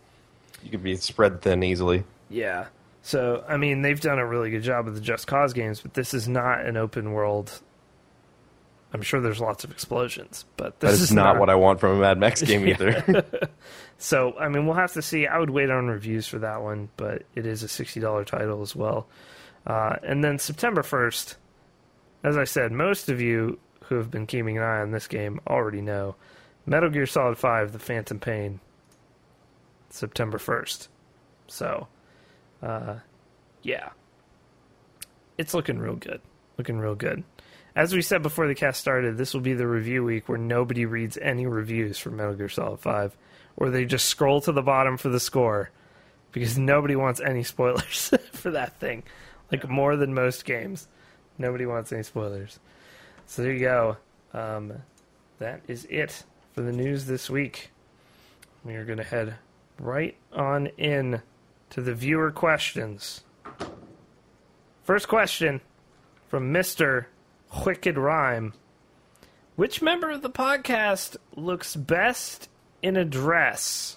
You 0.65 0.71
could 0.71 0.83
be 0.83 0.97
spread 0.97 1.41
thin 1.41 1.63
easily. 1.63 2.03
Yeah. 2.29 2.67
So, 3.03 3.45
I 3.49 3.57
mean, 3.59 3.83
they've 3.83 4.01
done 4.01 4.19
a 4.19 4.27
really 4.27 4.51
good 4.51 4.65
job 4.65 4.87
with 4.87 4.97
the 4.97 5.01
Just 5.01 5.29
Cause 5.29 5.53
games, 5.53 5.81
but 5.81 5.95
this 5.95 6.15
is 6.15 6.27
not 6.29 6.67
an 6.67 6.77
open 6.77 7.13
world. 7.13 7.61
I'm 8.99 9.03
sure 9.03 9.21
there's 9.21 9.41
lots 9.41 9.63
of 9.63 9.71
explosions, 9.71 10.45
but 10.57 10.81
this 10.81 10.99
That 10.99 11.03
is 11.05 11.13
not 11.13 11.39
what 11.39 11.49
I 11.49 11.55
want 11.55 11.79
from 11.79 11.99
a 11.99 12.01
Mad 12.01 12.19
Max 12.19 12.43
game 12.51 12.67
either. 12.67 13.25
So, 14.01 14.39
I 14.39 14.49
mean, 14.49 14.65
we'll 14.65 14.77
have 14.77 14.93
to 14.93 15.03
see. 15.03 15.27
I 15.27 15.39
would 15.39 15.51
wait 15.51 15.71
on 15.71 15.89
reviews 15.89 16.29
for 16.29 16.39
that 16.39 16.63
one, 16.63 16.89
but 16.97 17.25
it 17.35 17.47
is 17.47 17.65
a 17.65 17.67
$60 17.67 18.25
title 18.27 18.63
as 18.63 18.75
well. 18.77 19.09
Uh, 19.67 19.97
and 20.05 20.23
then 20.23 20.39
September 20.39 20.83
1st, 20.83 21.35
as 22.23 22.37
I 22.37 22.45
said, 22.45 22.71
most 22.71 23.09
of 23.09 23.21
you 23.21 23.59
who 23.87 23.97
have 23.97 24.09
been 24.09 24.27
keeping 24.27 24.57
an 24.57 24.63
eye 24.63 24.81
on 24.81 24.93
this 24.93 25.09
game 25.09 25.41
already 25.49 25.81
know 25.81 26.15
Metal 26.65 26.91
Gear 26.91 27.07
Solid 27.07 27.39
5 27.39 27.73
The 27.73 27.81
Phantom 27.81 28.21
Pain, 28.21 28.61
September 29.91 30.39
1st. 30.39 30.87
So, 31.49 31.89
uh, 32.63 32.99
yeah. 33.63 33.89
It's 35.39 35.55
looking 35.55 35.81
real 35.81 35.97
good. 35.97 36.21
Looking 36.57 36.79
real 36.79 36.95
good. 36.95 37.25
As 37.77 37.93
we 37.95 38.03
said 38.03 38.23
before 38.23 38.49
the 38.49 38.55
cast 38.55 38.81
started, 38.81 39.17
this 39.17 39.35
will 39.35 39.41
be 39.41 39.55
the 39.55 39.67
review 39.67 40.03
week 40.03 40.29
where 40.29 40.39
nobody 40.39 40.85
reads 40.85 41.17
any 41.19 41.47
reviews 41.47 41.99
for 41.99 42.11
Metal 42.11 42.35
Gear 42.35 42.49
Solid 42.49 42.81
5, 42.81 43.17
or 43.57 43.71
they 43.71 43.85
just 43.85 44.07
scroll 44.07 44.41
to 44.43 44.53
the 44.53 44.63
bottom 44.63 44.97
for 44.97 45.09
the 45.09 45.21
score 45.21 45.71
because 46.33 46.59
nobody 46.59 46.97
wants 46.97 47.21
any 47.21 47.43
spoilers 47.43 48.13
for 48.33 48.51
that 48.51 48.79
thing. 48.81 49.03
Like 49.51 49.69
more 49.69 49.97
than 49.97 50.15
most 50.15 50.45
games, 50.45 50.89
nobody 51.39 51.67
wants 51.67 51.93
any 51.93 52.03
spoilers. 52.03 52.59
So 53.27 53.43
there 53.43 53.53
you 53.53 53.61
go. 53.61 53.97
Um, 54.33 54.73
that 55.39 55.63
is 55.69 55.87
it 55.91 56.25
for 56.53 56.63
the 56.63 56.73
news 56.73 57.07
this 57.07 57.31
week. 57.31 57.71
We 58.65 58.75
are 58.75 58.85
going 58.85 58.99
to 58.99 59.05
head 59.05 59.37
right 59.79 60.17
on 60.33 60.67
in 60.79 61.23
to 61.71 61.81
the 61.81 61.95
viewer 61.95 62.31
questions. 62.31 63.23
First 64.83 65.09
question 65.09 65.61
from 66.29 66.51
Mister 66.53 67.09
Wicked 67.65 67.97
Rhyme. 67.97 68.55
Which 69.57 69.83
member 69.83 70.11
of 70.11 70.23
the 70.23 70.31
podcast 70.31 71.17
looks 71.35 71.75
best 71.75 72.49
in 72.83 72.97
a 72.97 73.05
dress? 73.05 73.97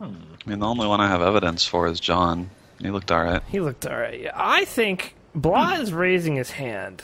I 0.00 0.08
mean, 0.46 0.58
the 0.58 0.66
only 0.66 0.86
one 0.86 1.00
I 1.00 1.08
have 1.08 1.22
evidence 1.22 1.64
for 1.66 1.86
is 1.86 1.98
John. 2.00 2.50
He 2.78 2.90
looked 2.90 3.10
all 3.10 3.22
right. 3.22 3.42
He 3.48 3.60
looked 3.60 3.86
all 3.86 3.96
right. 3.96 4.28
I 4.34 4.64
think 4.66 5.14
Blah 5.34 5.74
is 5.76 5.92
raising 5.92 6.36
his 6.36 6.50
hand. 6.50 7.02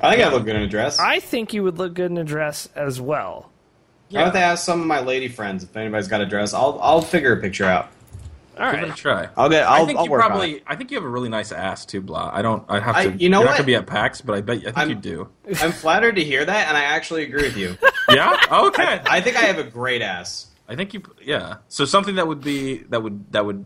I 0.00 0.10
think 0.16 0.26
I 0.26 0.32
look 0.32 0.44
good 0.44 0.56
in 0.56 0.62
a 0.62 0.66
dress. 0.66 0.98
I 0.98 1.14
I 1.14 1.20
think 1.20 1.54
you 1.54 1.62
would 1.62 1.78
look 1.78 1.94
good 1.94 2.10
in 2.10 2.18
a 2.18 2.24
dress 2.24 2.68
as 2.74 3.00
well. 3.00 3.50
I 4.14 4.20
have 4.20 4.32
to 4.34 4.38
ask 4.38 4.64
some 4.64 4.80
of 4.80 4.86
my 4.86 5.00
lady 5.00 5.28
friends 5.28 5.64
if 5.64 5.76
anybody's 5.76 6.08
got 6.08 6.20
a 6.20 6.26
dress. 6.26 6.52
I'll 6.52 6.78
I'll 6.82 7.00
figure 7.00 7.32
a 7.32 7.40
picture 7.40 7.64
out. 7.64 7.88
All 8.58 8.72
Give 8.72 8.82
it 8.84 8.90
a 8.90 8.94
try. 8.94 9.28
I'll 9.36 9.48
get. 9.48 9.66
I 9.66 9.78
I'll, 9.78 9.86
think 9.86 9.98
I'll 9.98 10.04
you 10.04 10.10
work 10.12 10.20
probably. 10.20 10.62
I 10.66 10.76
think 10.76 10.90
you 10.90 10.96
have 10.96 11.04
a 11.04 11.08
really 11.08 11.28
nice 11.28 11.50
ass 11.52 11.84
too, 11.84 12.00
blah. 12.00 12.30
I 12.32 12.40
don't. 12.42 12.64
I 12.68 12.78
have 12.80 12.96
I- 12.96 13.06
to. 13.08 13.16
you 13.16 13.28
know 13.28 13.40
are 13.40 13.44
not 13.44 13.50
what? 13.50 13.56
gonna 13.58 13.66
be 13.66 13.74
at 13.74 13.86
PAX, 13.86 14.20
but 14.20 14.34
I 14.36 14.40
bet. 14.40 14.58
I 14.58 14.60
think 14.60 14.78
I'm- 14.78 14.88
you 14.90 14.94
do. 14.94 15.28
I'm 15.60 15.72
flattered 15.72 16.16
to 16.16 16.24
hear 16.24 16.44
that, 16.44 16.68
and 16.68 16.76
I 16.76 16.84
actually 16.84 17.24
agree 17.24 17.42
with 17.42 17.56
you. 17.56 17.76
Yeah. 18.10 18.36
Okay. 18.52 19.00
I 19.06 19.22
think 19.22 19.38
I 19.38 19.44
have 19.46 19.56
a 19.58 19.64
great 19.64 20.02
ass. 20.02 20.48
I 20.68 20.76
think 20.76 20.92
you. 20.92 21.02
Yeah. 21.22 21.56
So 21.68 21.86
something 21.86 22.16
that 22.16 22.28
would 22.28 22.42
be 22.42 22.78
that 22.90 23.02
would 23.02 23.32
that 23.32 23.46
would, 23.46 23.64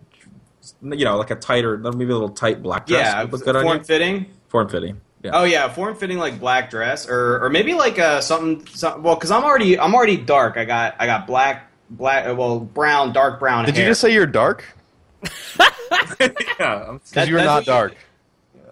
you 0.80 1.04
know, 1.04 1.16
like 1.16 1.32
a 1.32 1.34
tighter, 1.34 1.76
maybe 1.76 2.04
a 2.04 2.14
little 2.14 2.28
tight 2.28 2.62
black 2.62 2.86
dress. 2.86 3.00
Yeah, 3.04 3.22
would 3.24 3.32
look 3.32 3.44
good 3.44 3.56
on 3.56 3.64
form 3.64 3.78
you. 3.78 3.84
fitting. 3.84 4.26
Form 4.46 4.68
fitting. 4.68 5.00
Yeah. 5.24 5.32
Oh 5.34 5.42
yeah, 5.42 5.68
form 5.68 5.96
fitting 5.96 6.18
like 6.18 6.38
black 6.38 6.70
dress, 6.70 7.08
or 7.08 7.44
or 7.44 7.50
maybe 7.50 7.74
like 7.74 7.98
uh 7.98 8.20
something. 8.20 8.64
some 8.68 9.02
well, 9.02 9.16
because 9.16 9.32
I'm 9.32 9.42
already 9.42 9.76
I'm 9.76 9.92
already 9.92 10.16
dark. 10.16 10.56
I 10.56 10.64
got 10.64 10.94
I 11.00 11.06
got 11.06 11.26
black 11.26 11.68
black 11.90 12.28
uh, 12.28 12.34
well 12.36 12.60
brown 12.60 13.12
dark 13.12 13.40
brown. 13.40 13.64
Did 13.64 13.74
hair. 13.74 13.84
you 13.86 13.90
just 13.90 14.00
say 14.00 14.12
you're 14.12 14.24
dark? 14.26 14.64
yeah. 16.20 16.98
Because 17.08 17.28
you're 17.28 17.38
not 17.42 17.46
what 17.58 17.66
you- 17.66 17.72
dark. 17.72 17.96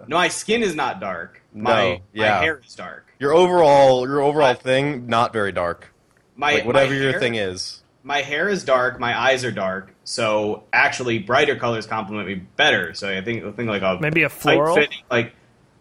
No, 0.09 0.17
my 0.17 0.29
skin 0.29 0.63
is 0.63 0.75
not 0.75 1.01
dark. 1.01 1.43
No, 1.53 1.63
My 1.65 2.01
yeah. 2.13 2.37
my 2.37 2.43
hair 2.45 2.61
is 2.65 2.75
dark. 2.75 3.07
Your 3.19 3.33
overall, 3.35 4.07
your 4.07 4.21
overall 4.21 4.49
I- 4.51 4.55
thing, 4.55 5.07
not 5.09 5.33
very 5.33 5.53
dark. 5.53 5.93
My 6.37 6.55
Like 6.55 6.65
whatever 6.67 6.93
my 6.93 7.01
your 7.01 7.19
thing 7.19 7.35
is. 7.35 7.83
My 8.03 8.21
hair 8.23 8.49
is 8.49 8.63
dark. 8.63 9.01
My 9.01 9.19
eyes 9.19 9.45
are 9.45 9.51
dark. 9.51 9.93
So 10.05 10.63
actually, 10.73 11.19
brighter 11.19 11.57
colors 11.57 11.87
complement 11.87 12.29
me 12.29 12.35
better. 12.35 12.95
So 12.95 13.09
I 13.11 13.21
think 13.23 13.43
I 13.45 13.51
think 13.53 13.69
like 13.69 13.83
a 13.83 13.99
Maybe 14.01 14.23
a 14.23 14.29
floral. 14.29 14.77
fitting, 14.77 14.99
like 15.11 15.33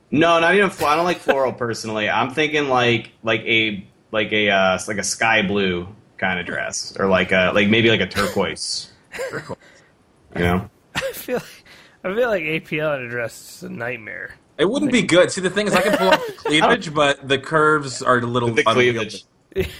no, 0.09 0.39
not 0.39 0.55
even 0.55 0.69
floral. 0.71 0.93
I 0.93 0.95
don't 0.95 1.05
like 1.05 1.19
floral 1.19 1.51
personally. 1.53 2.09
I'm 2.09 2.31
thinking 2.31 2.67
like 2.69 3.11
like 3.21 3.41
a 3.41 3.85
like 4.11 4.31
a 4.31 4.49
uh, 4.49 4.79
like 4.87 4.97
a 4.97 5.03
sky 5.03 5.41
blue 5.43 5.87
kind 6.17 6.39
of 6.39 6.45
dress, 6.47 6.95
or 6.97 7.07
like 7.07 7.31
a 7.31 7.51
like 7.53 7.67
maybe 7.67 7.89
like 7.89 8.01
a 8.01 8.07
turquoise. 8.07 8.91
You 10.35 10.41
know, 10.41 10.69
I 10.95 10.99
feel 11.13 11.35
like, 11.37 11.63
I 12.03 12.13
feel 12.15 12.29
like 12.29 12.43
APL 12.43 12.97
in 12.99 13.05
a 13.05 13.09
dress 13.09 13.57
is 13.57 13.63
a 13.63 13.69
nightmare. 13.69 14.35
It 14.57 14.69
wouldn't 14.69 14.91
be 14.91 15.01
good. 15.01 15.31
See, 15.31 15.41
the 15.41 15.49
thing 15.49 15.67
is, 15.67 15.73
I 15.73 15.81
can 15.81 15.97
pull 15.97 16.09
off 16.09 16.25
the 16.27 16.33
cleavage, 16.37 16.93
but 16.93 17.27
the 17.27 17.37
curves 17.37 18.01
are 18.01 18.17
a 18.17 18.21
little 18.25 18.51
the 18.51 18.63
unwieldy. 18.65 19.23
cleavage. 19.53 19.73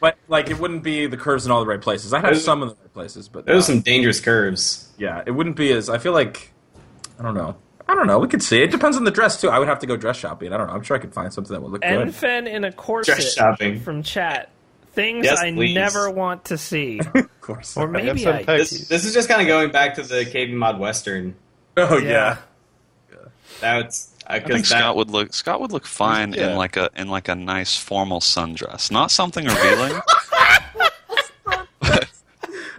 But 0.00 0.16
like, 0.28 0.48
it 0.50 0.58
wouldn't 0.58 0.82
be 0.82 1.06
the 1.06 1.16
curves 1.16 1.44
in 1.44 1.52
all 1.52 1.60
the 1.60 1.66
right 1.66 1.80
places. 1.80 2.12
I 2.12 2.18
have 2.18 2.24
There's- 2.30 2.44
some 2.44 2.62
in 2.62 2.68
the 2.68 2.74
right 2.74 2.92
places, 2.94 3.28
but 3.28 3.44
Those 3.44 3.52
are 3.52 3.56
not- 3.56 3.64
some 3.64 3.80
dangerous 3.80 4.20
curves. 4.20 4.88
yeah, 4.98 5.22
it 5.26 5.32
wouldn't 5.32 5.56
be 5.56 5.72
as. 5.72 5.88
I 5.90 5.98
feel 5.98 6.12
like 6.12 6.52
I 7.18 7.22
don't 7.22 7.34
know. 7.34 7.56
I 7.88 7.94
don't 7.94 8.06
know. 8.06 8.18
We 8.20 8.28
could 8.28 8.42
see. 8.42 8.62
It 8.62 8.70
depends 8.70 8.96
on 8.96 9.04
the 9.04 9.10
dress 9.10 9.40
too. 9.40 9.48
I 9.50 9.58
would 9.58 9.66
have 9.68 9.80
to 9.80 9.86
go 9.86 9.96
dress 9.96 10.16
shopping. 10.16 10.52
I 10.52 10.56
don't 10.56 10.68
know. 10.68 10.74
I'm 10.74 10.82
sure 10.82 10.96
I 10.96 11.00
could 11.00 11.12
find 11.12 11.32
something 11.32 11.52
that 11.52 11.60
would 11.60 11.72
look 11.72 11.82
good. 11.82 12.08
Enfen 12.08 12.46
in 12.48 12.62
a 12.64 12.72
corset 12.72 13.16
Dress 13.16 13.34
shopping. 13.34 13.80
from 13.80 14.02
chat. 14.04 14.50
Things 15.00 15.24
Yes, 15.24 15.38
I 15.38 15.52
please. 15.52 15.74
never 15.74 16.10
want 16.10 16.44
to 16.46 16.58
see. 16.58 17.00
Of 17.14 17.40
course. 17.40 17.76
Or 17.76 17.82
have 17.82 17.90
maybe 17.90 18.22
some 18.22 18.34
I 18.34 18.42
pics. 18.44 18.70
This, 18.70 18.88
this 18.88 19.04
is 19.04 19.12
just 19.14 19.28
kind 19.28 19.40
of 19.40 19.46
going 19.48 19.70
back 19.72 19.94
to 19.96 20.02
the 20.02 20.24
KB 20.24 20.52
Mod 20.52 20.78
Western. 20.78 21.34
oh 21.76 21.96
Yeah. 21.98 22.36
yeah. 23.10 23.16
That's 23.60 24.14
I 24.26 24.38
think 24.38 24.64
Scott 24.66 24.94
would 24.96 25.10
look 25.10 25.34
Scott 25.34 25.60
would 25.60 25.72
look 25.72 25.86
fine 25.86 26.32
Yeah. 26.32 26.50
in 26.50 26.56
like 26.56 26.76
a 26.76 26.90
in 26.94 27.08
like 27.08 27.28
a 27.28 27.34
nice 27.34 27.76
formal 27.76 28.20
sundress, 28.20 28.90
not 28.90 29.10
something 29.10 29.44
revealing, 29.46 29.94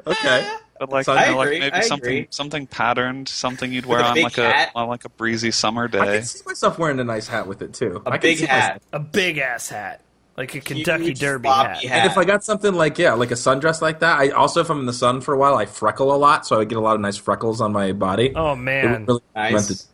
Okay. 0.08 0.50
but 0.80 0.90
like, 0.90 1.08
I 1.10 1.26
you 1.26 1.32
know, 1.32 1.38
like 1.38 1.50
maybe 1.50 1.72
I 1.74 1.82
something 1.82 2.10
agree. 2.10 2.28
something 2.32 2.68
patterned, 2.68 3.28
something 3.30 3.72
you'd 3.72 3.86
wear 3.86 4.04
on 4.04 4.20
like 4.22 4.36
hat. 4.36 4.72
a 4.74 4.78
on 4.78 4.88
like 4.88 5.06
a 5.06 5.10
breezy 5.10 5.52
summer 5.52 5.84
I 5.86 5.88
day. 5.88 6.00
can 6.18 6.24
see 6.26 6.42
myself 6.46 6.80
wearing 6.80 7.00
a 7.00 7.04
nice 7.04 7.28
hat 7.28 7.48
with 7.48 7.62
it 7.62 7.74
too. 7.74 8.02
A 8.06 8.12
I 8.12 8.18
big 8.18 8.38
see 8.38 8.46
hat. 8.46 8.82
a 8.94 9.00
big 9.00 9.38
ass 9.38 9.70
hat, 9.70 10.02
like 10.38 10.56
a 10.56 10.62
Kentucky 10.62 11.06
Huge 11.06 11.20
Derby 11.20 11.48
floppy 11.48 11.88
hat. 11.88 12.04
And 12.04 12.12
if 12.12 12.18
I 12.18 12.24
got 12.24 12.44
something 12.44 12.74
like 12.74 12.98
yeah, 12.98 13.14
like 13.14 13.32
a 13.32 13.36
sundress 13.36 13.82
like 13.82 14.00
that, 14.00 14.20
I 14.20 14.30
also 14.30 14.62
if 14.62 14.70
I'm 14.70 14.80
in 14.80 14.86
the 14.86 14.94
sun 14.94 15.22
for 15.22 15.34
a 15.34 15.38
while, 15.38 15.56
I 15.56 15.66
freckle 15.66 16.14
a 16.14 16.18
lot, 16.18 16.46
so 16.48 16.60
I 16.60 16.66
get 16.66 16.78
a 16.78 16.82
lot 16.82 16.96
of 16.96 17.02
nice 17.02 17.18
freckles 17.18 17.62
on 17.62 17.72
my 17.74 17.92
body. 17.92 18.34
Oh 18.36 18.56
man, 18.56 19.06
really 19.06 19.22
Nice. 19.36 19.54
lend 19.70 19.86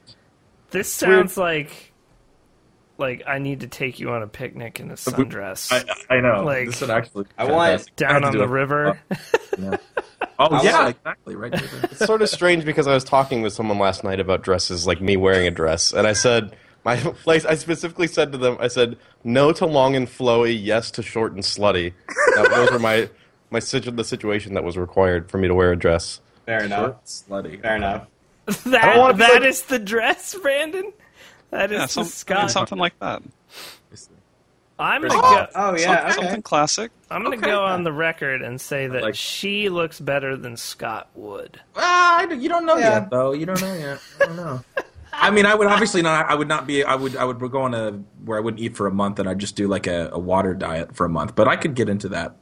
this 0.72 0.92
sounds 0.94 1.38
like 1.38 1.94
like 2.98 3.24
I 3.28 3.40
need 3.40 3.60
to 3.62 3.68
take 3.68 4.00
you 4.00 4.10
on 4.12 4.24
a 4.24 4.28
picnic 4.28 4.80
in 4.80 4.90
a 4.92 4.96
sundress 4.96 5.72
I, 6.10 6.16
I 6.16 6.20
know. 6.20 6.44
Like, 6.44 6.68
this 6.68 6.82
would 6.82 6.90
actually. 6.90 7.26
I 7.38 7.46
want- 7.46 7.82
fantastic. 7.82 7.94
I 8.08 8.14
down 8.14 8.24
on 8.24 8.32
do 8.34 8.38
the 8.40 8.44
it. 8.46 8.50
river. 8.50 9.00
Oh 9.12 9.16
yeah, 9.60 9.78
oh, 10.40 10.50
want- 10.50 10.96
exactly. 10.98 11.36
Right. 11.36 11.54
It's 11.54 12.06
sort 12.06 12.22
of 12.22 12.30
strange 12.30 12.66
because 12.66 12.88
I 12.88 12.94
was 12.94 13.04
talking 13.04 13.42
with 13.42 13.54
someone 13.54 13.78
last 13.80 14.04
night 14.04 14.20
about 14.20 14.42
dresses, 14.44 14.86
like 14.88 15.00
me 15.02 15.16
wearing 15.18 15.48
a 15.48 15.52
dress, 15.52 15.94
and 15.94 16.08
I 16.08 16.14
said 16.14 16.56
my 16.88 17.14
like 17.26 17.46
I 17.46 17.56
specifically 17.56 18.08
said 18.08 18.32
to 18.32 18.38
them, 18.38 18.58
I 18.60 18.68
said 18.70 18.98
no 19.24 19.52
to 19.54 19.66
long 19.66 19.96
and 19.96 20.08
flowy, 20.08 20.58
yes 20.60 20.90
to 20.92 21.04
short 21.04 21.34
and 21.34 21.44
slutty. 21.44 21.94
That, 22.36 22.50
those 22.50 22.72
were 22.72 22.80
my 22.80 23.10
my 23.52 23.60
situ- 23.60 23.92
the 23.92 24.04
situation 24.04 24.54
that 24.56 24.64
was 24.64 24.78
required 24.78 25.30
for 25.30 25.38
me 25.38 25.48
to 25.48 25.54
wear 25.54 25.72
a 25.72 25.76
dress. 25.78 26.22
Fair 26.46 26.64
enough. 26.64 27.04
Slutty. 27.06 27.62
Fair 27.62 27.76
enough. 27.76 28.08
that 28.66 28.98
wanna 28.98 29.18
that 29.18 29.34
like- 29.42 29.44
is 29.44 29.64
the 29.64 29.80
dress, 29.80 30.34
Brandon. 30.36 30.94
That 31.52 31.72
is 31.72 31.78
Yeah, 31.80 31.86
the 31.86 31.92
some, 31.92 32.04
Scott. 32.06 32.52
something 32.52 32.78
like 32.78 32.98
that. 33.00 33.22
I'm 34.80 35.02
gonna 35.02 35.14
Oh, 35.16 35.22
go. 35.22 35.48
Oh 35.56 35.76
yeah. 35.76 35.78
something, 35.78 36.04
Okay. 36.06 36.12
something 36.14 36.42
classic. 36.44 36.92
I'm 37.10 37.24
gonna 37.24 37.38
okay. 37.38 37.48
go 37.48 37.64
on 37.66 37.84
the 37.84 37.92
record 37.92 38.42
and 38.44 38.62
say 38.62 38.86
that 38.88 39.02
like- 39.02 39.16
she 39.16 39.70
looks 39.70 40.00
better 40.00 40.38
than 40.38 40.56
Scott 40.56 41.10
would. 41.16 41.60
Ah, 41.76 42.20
I 42.20 42.34
you 42.34 42.48
don't 42.48 42.66
know 42.66 42.78
Yeah. 42.78 43.00
yet, 43.00 43.10
though. 43.10 43.32
You 43.34 43.46
don't 43.48 43.60
know 43.62 43.74
yet. 43.74 44.00
I 44.22 44.26
don't 44.26 44.36
know. 44.36 44.64
I 45.20 45.32
mean, 45.32 45.46
I 45.46 45.56
would 45.56 45.68
obviously 45.68 46.02
not. 46.02 46.30
I 46.30 46.36
would 46.36 46.48
not 46.48 46.68
be. 46.68 46.84
I 46.84 46.96
would. 46.96 47.16
I 47.16 47.26
would 47.26 47.40
go 47.40 47.62
on 47.64 47.74
a 47.74 47.92
where 48.24 48.38
I 48.38 48.42
wouldn't 48.42 48.62
eat 48.62 48.78
for 48.78 48.88
a 48.88 48.92
month, 48.92 49.20
and 49.20 49.28
I'd 49.28 49.40
just 49.40 49.56
do 49.56 49.68
like 49.68 49.88
a, 49.88 50.10
a 50.12 50.20
water 50.20 50.54
diet 50.54 50.96
for 50.96 51.06
a 51.06 51.10
month. 51.10 51.36
But 51.36 51.48
I 51.48 51.56
could 51.56 51.74
get 51.76 51.90
into 51.90 52.10
that. 52.10 52.36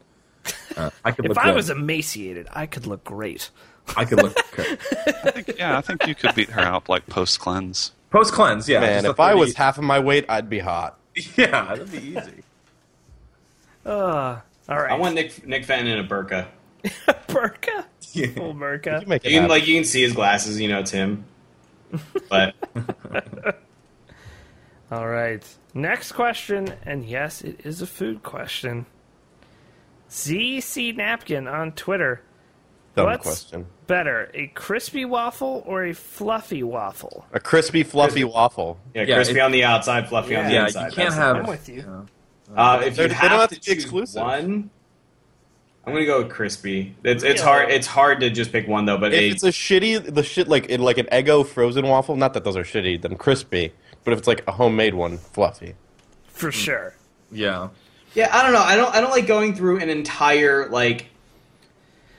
Uh, 0.76 0.89
I 1.03 1.11
could 1.11 1.26
If 1.26 1.30
look 1.30 1.38
I 1.38 1.45
good. 1.45 1.56
was 1.56 1.69
emaciated, 1.69 2.47
I 2.52 2.65
could 2.65 2.85
look 2.85 3.03
great. 3.03 3.49
I 3.95 4.03
could 4.06 4.22
look 4.22 4.35
good. 4.56 4.77
I 5.07 5.31
think, 5.31 5.57
yeah, 5.57 5.77
I 5.77 5.81
think 5.81 6.06
you 6.06 6.15
could 6.15 6.35
beat 6.35 6.49
her 6.49 6.61
out 6.61 6.89
like 6.89 7.07
post 7.07 7.39
cleanse. 7.39 7.93
Post 8.11 8.34
cleanse, 8.34 8.68
yeah. 8.69 8.80
Man, 8.81 9.06
if 9.06 9.19
I 9.19 9.30
30 9.30 9.39
was 9.39 9.56
half 9.56 9.77
of 9.77 9.84
my 9.84 9.99
weight, 9.99 10.26
I'd 10.30 10.49
be 10.49 10.60
hot. 10.60 10.99
yeah, 11.38 11.76
that'd 11.76 11.91
be 11.91 11.97
easy. 11.97 12.43
Uh, 13.85 13.89
all 14.69 14.77
right. 14.77 14.91
I 14.91 14.95
want 14.95 15.15
Nick 15.15 15.45
Nick 15.47 15.65
Fenton 15.65 15.88
in 15.88 15.99
a 15.99 16.07
burqa. 16.07 16.47
Burka. 17.27 17.85
Yeah. 18.11 18.27
Full 18.27 18.53
Burka. 18.53 19.03
You 19.06 19.14
You 19.14 19.39
can 19.41 19.49
like 19.49 19.68
you 19.68 19.76
can 19.76 19.84
see 19.85 20.02
his 20.02 20.14
glasses. 20.14 20.60
You 20.61 20.68
know 20.69 20.80
it's 20.80 20.91
him. 20.91 21.26
But 22.29 22.55
All 24.91 25.07
right. 25.07 25.43
Next 25.73 26.11
question, 26.13 26.73
and 26.83 27.03
yes, 27.05 27.41
it 27.41 27.61
is 27.65 27.81
a 27.81 27.87
food 27.87 28.23
question. 28.23 28.85
ZC 30.09 30.95
Napkin 30.95 31.47
on 31.47 31.71
Twitter. 31.73 32.21
Dumb 32.95 33.07
What's 33.07 33.23
question. 33.23 33.65
better, 33.87 34.31
a 34.33 34.47
crispy 34.47 35.03
waffle 35.03 35.63
or 35.65 35.83
a 35.85 35.93
fluffy 35.93 36.63
waffle? 36.63 37.25
A 37.33 37.39
crispy, 37.41 37.83
fluffy 37.83 38.23
waffle. 38.23 38.77
yeah, 38.93 39.03
Yeah, 39.03 39.15
crispy 39.15 39.39
it- 39.39 39.41
on 39.41 39.51
the 39.51 39.63
outside, 39.65 40.07
fluffy 40.07 40.35
on 40.35 40.45
the 40.45 40.53
Yeah, 40.53 40.65
inside. 40.65 40.91
you 40.91 40.95
can't 40.95 41.09
That's- 41.09 41.15
have. 41.17 41.35
I'm 41.37 41.45
with 41.47 41.67
you. 41.67 42.07
Uh, 42.55 42.83
if 42.85 42.95
They- 42.95 43.03
you 43.03 43.07
they 43.09 43.13
have, 43.15 43.31
don't 43.31 43.39
have 43.41 43.49
to 43.49 43.55
to 43.55 43.61
be 43.61 43.65
choose 43.65 43.83
exclusive. 43.83 44.21
one, 44.21 44.69
I'm 45.85 45.93
gonna 45.93 46.05
go 46.05 46.23
with 46.23 46.31
crispy. 46.31 46.95
It's 47.03 47.23
it's 47.23 47.41
Yeah. 47.41 47.45
hard. 47.45 47.71
It's 47.71 47.87
hard 47.87 48.19
to 48.21 48.29
just 48.29 48.51
pick 48.51 48.67
one 48.67 48.85
though. 48.85 48.97
But 48.97 49.13
If 49.13 49.19
a, 49.19 49.29
it's 49.29 49.43
a 49.43 49.49
shitty, 49.49 50.13
the 50.13 50.23
shit 50.23 50.47
like 50.47 50.65
in 50.65 50.81
like 50.81 50.97
an 50.97 51.07
Eggo 51.11 51.45
frozen 51.45 51.87
waffle, 51.87 52.15
not 52.15 52.33
that 52.33 52.43
those 52.43 52.57
are 52.57 52.63
shitty, 52.63 53.01
then 53.01 53.15
crispy. 53.15 53.71
But 54.03 54.13
if 54.13 54.19
it's 54.19 54.27
like 54.27 54.43
a 54.47 54.51
homemade 54.51 54.95
one, 54.95 55.17
fluffy. 55.17 55.75
For 56.27 56.49
mm. 56.49 56.53
sure. 56.53 56.95
Yeah. 57.31 57.69
yeah, 58.13 58.29
I 58.31 58.43
don't 58.43 58.53
know. 58.53 58.61
I 58.61 58.75
don't. 58.75 58.95
I 58.95 59.01
don't 59.01 59.11
like 59.11 59.27
going 59.27 59.55
through 59.55 59.79
an 59.79 59.89
entire 59.89 60.69
like 60.69 61.07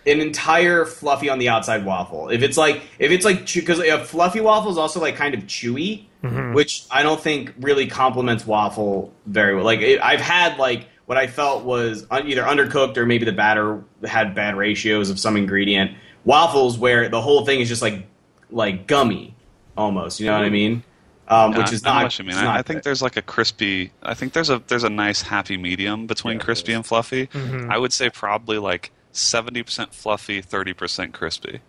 an 0.07 0.21
entire 0.21 0.85
fluffy 0.85 1.29
on 1.29 1.39
the 1.39 1.49
outside 1.49 1.85
waffle. 1.85 2.29
If 2.29 2.43
it's 2.43 2.57
like 2.57 2.83
if 2.99 3.11
it's 3.11 3.25
like 3.25 3.53
because 3.53 3.81
a 3.81 4.05
fluffy 4.05 4.41
waffle 4.41 4.71
is 4.71 4.79
also 4.79 5.01
like 5.01 5.17
kind 5.17 5.35
of 5.35 5.41
chewy, 5.43 6.05
mm-hmm. 6.23 6.53
which 6.55 6.85
I 6.91 7.03
don't 7.03 7.21
think 7.21 7.53
really 7.59 7.89
complements 7.89 8.47
waffle 8.47 9.13
very 9.27 9.55
well. 9.55 9.65
Like 9.65 9.81
it, 9.81 10.01
I've 10.01 10.21
had 10.21 10.59
like 10.59 10.87
what 11.07 11.17
I 11.17 11.27
felt 11.27 11.65
was 11.65 12.07
either 12.11 12.43
undercooked 12.43 12.97
or 12.97 13.07
maybe 13.07 13.25
the 13.25 13.33
batter 13.33 13.83
had 14.05 14.35
bad 14.35 14.57
ratios 14.57 15.09
of 15.11 15.19
some 15.19 15.37
ingredient. 15.37 15.93
Waffles 16.25 16.77
where 16.79 17.09
the 17.09 17.21
whole 17.21 17.45
thing 17.47 17.61
is 17.61 17.69
just 17.69 17.83
like 17.83 18.07
like 18.51 18.87
gummy 18.87 19.35
almost. 19.77 20.21
You 20.21 20.27
know 20.27 20.33
what 20.35 20.45
I 20.45 20.51
mean? 20.51 20.83
Um, 21.29 21.55
which 21.55 21.73
is 21.73 21.85
I 21.85 21.91
not. 21.95 22.03
what 22.05 22.19
you 22.19 22.25
mean. 22.25 22.35
it's 22.35 22.43
I, 22.43 22.59
I 22.59 22.63
think 22.63 22.83
there's 22.85 23.03
like 23.03 23.17
a 23.17 23.23
crispy. 23.23 23.93
I 24.03 24.15
think 24.15 24.33
there's 24.33 24.51
a 24.51 24.63
there's 24.69 24.85
a 24.85 24.89
nice 24.91 25.23
happy 25.23 25.57
medium 25.57 26.07
between 26.07 26.39
Yeah, 26.39 26.45
crispy 26.45 26.73
and 26.73 26.87
fluffy. 26.87 27.27
Mm-hmm. 27.29 27.71
I 27.71 27.79
would 27.79 27.93
say 27.93 28.11
probably 28.11 28.59
like 28.59 28.93
seventy 29.13 29.63
percent 29.63 29.93
fluffy, 29.95 30.41
thirty 30.41 30.73
percent 30.73 31.15
crispy. 31.15 31.61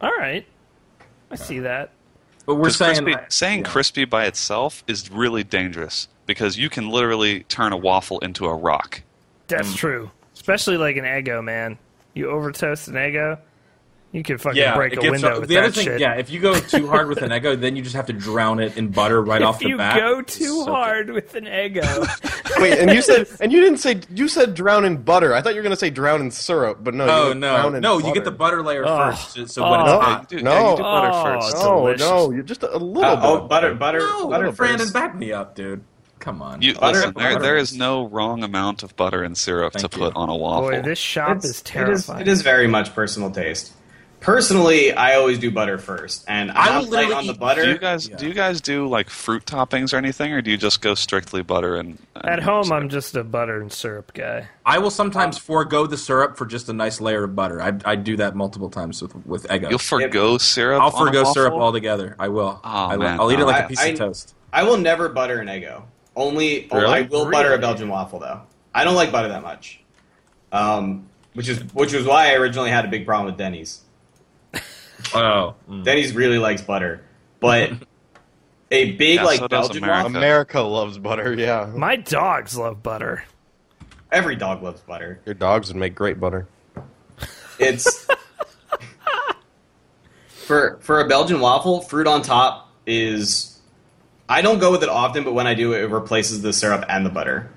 All 0.00 0.10
right. 0.18 0.46
I 1.30 1.36
see 1.36 1.60
that. 1.60 1.90
But 2.46 2.56
we're 2.56 2.64
'Cause 2.64 2.76
saying 2.78 3.04
crispy, 3.04 3.24
saying 3.28 3.62
crispy 3.64 4.04
by 4.04 4.24
itself 4.26 4.82
is 4.88 5.10
really 5.10 5.44
dangerous 5.44 6.08
because 6.30 6.56
you 6.56 6.70
can 6.70 6.90
literally 6.90 7.40
turn 7.44 7.72
a 7.72 7.76
waffle 7.76 8.20
into 8.20 8.46
a 8.46 8.54
rock. 8.54 9.02
That's 9.48 9.74
true. 9.74 10.12
Especially 10.34 10.76
like 10.76 10.96
an 10.96 11.02
Eggo, 11.04 11.42
man. 11.42 11.76
You 12.14 12.30
over 12.30 12.52
toast 12.52 12.86
an 12.86 12.94
Eggo, 12.94 13.36
you 14.12 14.22
could 14.22 14.40
fucking 14.40 14.56
yeah, 14.60 14.76
break 14.76 14.92
a 14.92 14.96
gets- 14.96 15.10
window 15.10 15.40
with 15.40 15.48
the 15.48 15.56
that 15.56 15.64
other 15.64 15.72
thing, 15.72 15.84
shit. 15.86 16.00
yeah, 16.00 16.14
if 16.14 16.30
you 16.30 16.38
go 16.40 16.58
too 16.58 16.86
hard 16.88 17.08
with 17.08 17.22
an 17.22 17.30
Eggo, 17.30 17.60
then 17.60 17.74
you 17.74 17.82
just 17.82 17.96
have 17.96 18.06
to 18.06 18.12
drown 18.12 18.60
it 18.60 18.76
in 18.76 18.88
butter 18.88 19.20
right 19.22 19.42
off 19.48 19.58
the 19.58 19.72
bat. 19.74 19.96
if 19.96 20.02
you 20.02 20.08
go 20.10 20.22
too 20.22 20.44
So 20.44 20.64
good. 20.66 20.70
hard 20.70 21.10
with 21.10 21.34
an 21.34 21.44
Eggo, 21.46 22.60
Wait, 22.60 22.78
and 22.78 22.90
you 22.92 23.02
said, 23.02 23.26
and 23.40 23.52
you 23.52 23.60
didn't 23.60 23.78
say, 23.78 24.00
you 24.14 24.28
said 24.28 24.54
drown 24.54 24.84
in 24.84 24.96
butter. 24.98 25.34
I 25.34 25.40
thought 25.42 25.50
you 25.50 25.56
were 25.60 25.62
going 25.62 25.70
to 25.70 25.76
say 25.78 25.90
drown 25.90 26.20
in 26.20 26.30
syrup, 26.30 26.78
but 26.82 26.94
no. 26.94 27.04
you 27.06 27.10
Oh 27.12 27.28
went 27.28 27.40
drown 27.40 27.70
no, 27.72 27.76
in 27.76 27.82
no! 27.82 27.98
You 27.98 28.14
get 28.14 28.24
the 28.24 28.30
butter. 28.30 28.56
butter 28.58 28.62
layer 28.62 28.84
Ugh. 28.86 29.14
first, 29.14 29.32
so- 29.32 29.46
so 29.46 29.70
when 29.70 29.80
Oh. 29.80 29.82
it's 29.84 29.92
No. 29.92 30.00
hot. 30.00 30.32
You 30.32 30.42
No. 30.42 30.50
yeah, 30.52 30.70
you 30.70 30.76
do 30.76 30.82
butter 30.82 31.10
Oh, 31.12 31.22
first. 31.40 31.54
it's 31.54 31.62
No, 31.62 31.92
no, 32.26 32.30
you're 32.32 32.42
just 32.42 32.62
a 32.64 32.76
little 32.78 33.04
Uh, 33.04 33.16
bit. 33.16 33.24
oh, 33.24 33.46
butter, 33.48 33.74
butter, 33.74 33.98
No, 34.00 34.28
butter 34.28 34.50
Brandon, 34.52 34.80
first. 34.80 34.92
back 34.94 35.14
me 35.14 35.32
up, 35.32 35.54
dude. 35.54 35.84
Come 36.20 36.40
on. 36.42 36.62
You, 36.62 36.74
Butter- 36.74 36.98
listen, 36.98 37.14
there, 37.16 37.32
butter 37.32 37.42
there 37.42 37.58
first. 37.58 37.76
no 37.76 38.06
wrong 38.06 38.44
amount 38.44 38.82
of 38.84 38.94
butter 38.94 39.22
and 39.24 39.36
syrup 39.36 39.72
Thank 39.72 39.90
to 39.90 39.98
you. 39.98 40.04
put 40.04 40.16
on 40.16 40.28
a 40.28 40.36
waffle. 40.36 40.70
boy, 40.70 40.82
this 40.82 40.98
shop 40.98 41.38
It's- 41.38 41.44
is 41.44 41.50
it 41.50 41.54
is, 41.56 41.62
terrifying. 41.62 42.20
it 42.20 42.28
is 42.28 42.42
very 42.42 42.66
much 42.68 42.94
personal 42.94 43.30
taste. 43.30 43.72
Personally, 44.20 44.92
I 44.92 45.14
always 45.14 45.38
do 45.38 45.50
butter 45.50 45.78
first, 45.78 46.26
and 46.28 46.50
I 46.50 46.66
I'm 46.66 46.74
will 46.84 46.90
not 46.90 46.92
light 46.92 47.10
on 47.12 47.26
the 47.26 47.32
butter. 47.32 47.64
do 47.64 47.70
you 47.70 47.78
guys 47.78 48.06
Yeah. 48.06 48.16
do 48.16 48.26
you 48.28 48.34
guys 48.34 48.60
do 48.60 48.86
like 48.86 49.08
fruit 49.08 49.46
toppings 49.46 49.94
or 49.94 49.96
anything, 49.96 50.34
or 50.34 50.42
do 50.42 50.50
you 50.50 50.58
just 50.58 50.82
go 50.82 50.94
strictly 50.94 51.42
butter 51.42 51.74
and? 51.76 51.96
and 52.14 52.28
At 52.28 52.42
home, 52.42 52.64
syrup? 52.64 52.82
I'm 52.82 52.88
just 52.90 53.16
a 53.16 53.24
butter 53.24 53.62
and 53.62 53.72
syrup 53.72 54.12
guy. 54.12 54.48
I 54.66 54.76
will 54.76 54.90
sometimes 54.90 55.38
forego 55.38 55.86
the 55.86 55.96
syrup 55.96 56.36
for 56.36 56.44
just 56.44 56.68
a 56.68 56.74
nice 56.74 57.00
layer 57.00 57.24
of 57.24 57.34
butter. 57.34 57.62
I, 57.62 57.72
I 57.86 57.96
do 57.96 58.18
that 58.18 58.36
multiple 58.36 58.68
times 58.68 59.00
with 59.00 59.16
with 59.24 59.48
Eggo. 59.48 59.70
You'll 59.70 59.78
forgo 59.78 60.36
syrup. 60.36 60.82
I'll 60.82 60.90
forego 60.90 61.24
syrup 61.32 61.54
altogether. 61.54 62.14
I 62.18 62.28
will. 62.28 62.60
Oh, 62.62 62.68
I, 62.88 62.96
man, 62.98 63.16
will 63.16 63.32
eat 63.32 63.38
it 63.40 63.46
like 63.46 63.56
I- 63.62 63.64
a 63.64 63.68
piece 63.68 63.80
I- 63.80 63.86
of 63.86 63.98
toast. 63.98 64.34
I 64.52 64.64
will 64.64 64.76
never 64.76 65.08
butter 65.08 65.38
an 65.38 65.46
Eggo. 65.48 65.84
Only 66.16 66.68
oh, 66.70 66.80
Really? 66.80 66.94
I 66.94 67.02
will 67.02 67.30
butter 67.30 67.54
a 67.54 67.58
Belgian 67.58 67.88
waffle 67.88 68.18
though. 68.18 68.42
I 68.74 68.84
don't 68.84 68.94
like 68.94 69.12
butter 69.12 69.28
that 69.28 69.42
much. 69.42 69.80
Um, 70.52 71.08
which 71.34 71.48
is 71.48 71.60
which 71.74 71.92
was 71.92 72.04
why 72.04 72.30
I 72.30 72.34
originally 72.34 72.70
had 72.70 72.84
a 72.84 72.88
big 72.88 73.06
problem 73.06 73.26
with 73.26 73.38
Denny's. 73.38 73.82
Oh, 75.14 75.54
Denny's 75.82 76.14
really 76.14 76.36
likes 76.38 76.60
butter, 76.60 77.02
but 77.40 77.72
a 78.70 78.92
big 78.92 79.16
Yeah, 79.16 79.24
like 79.24 79.38
so 79.38 79.48
Belgian 79.48 79.82
America. 79.82 80.04
waffle. 80.04 80.16
America 80.18 80.60
loves 80.60 80.98
butter, 80.98 81.32
yeah. 81.34 81.72
My 81.74 81.96
dogs 81.96 82.56
love 82.56 82.82
butter. 82.82 83.24
Every 84.12 84.36
dog 84.36 84.62
loves 84.62 84.82
butter. 84.82 85.20
Your 85.24 85.34
dogs 85.34 85.68
would 85.68 85.78
make 85.78 85.94
great 85.94 86.20
butter. 86.20 86.46
It's 87.58 88.06
for 90.28 90.78
for 90.82 91.00
a 91.00 91.08
Belgian 91.08 91.40
waffle, 91.40 91.80
fruit 91.80 92.06
on 92.06 92.20
top 92.22 92.70
is. 92.86 93.49
I 94.30 94.42
don't 94.42 94.58
go 94.60 94.70
with 94.70 94.82
it 94.82 94.88
often, 94.88 95.24
but 95.24 95.32
when 95.34 95.46
I 95.46 95.54
do, 95.54 95.72
it 95.74 95.90
replaces 95.90 96.40
the 96.42 96.52
syrup 96.52 96.84
and 96.88 97.04
the 97.04 97.10
butter. 97.10 97.50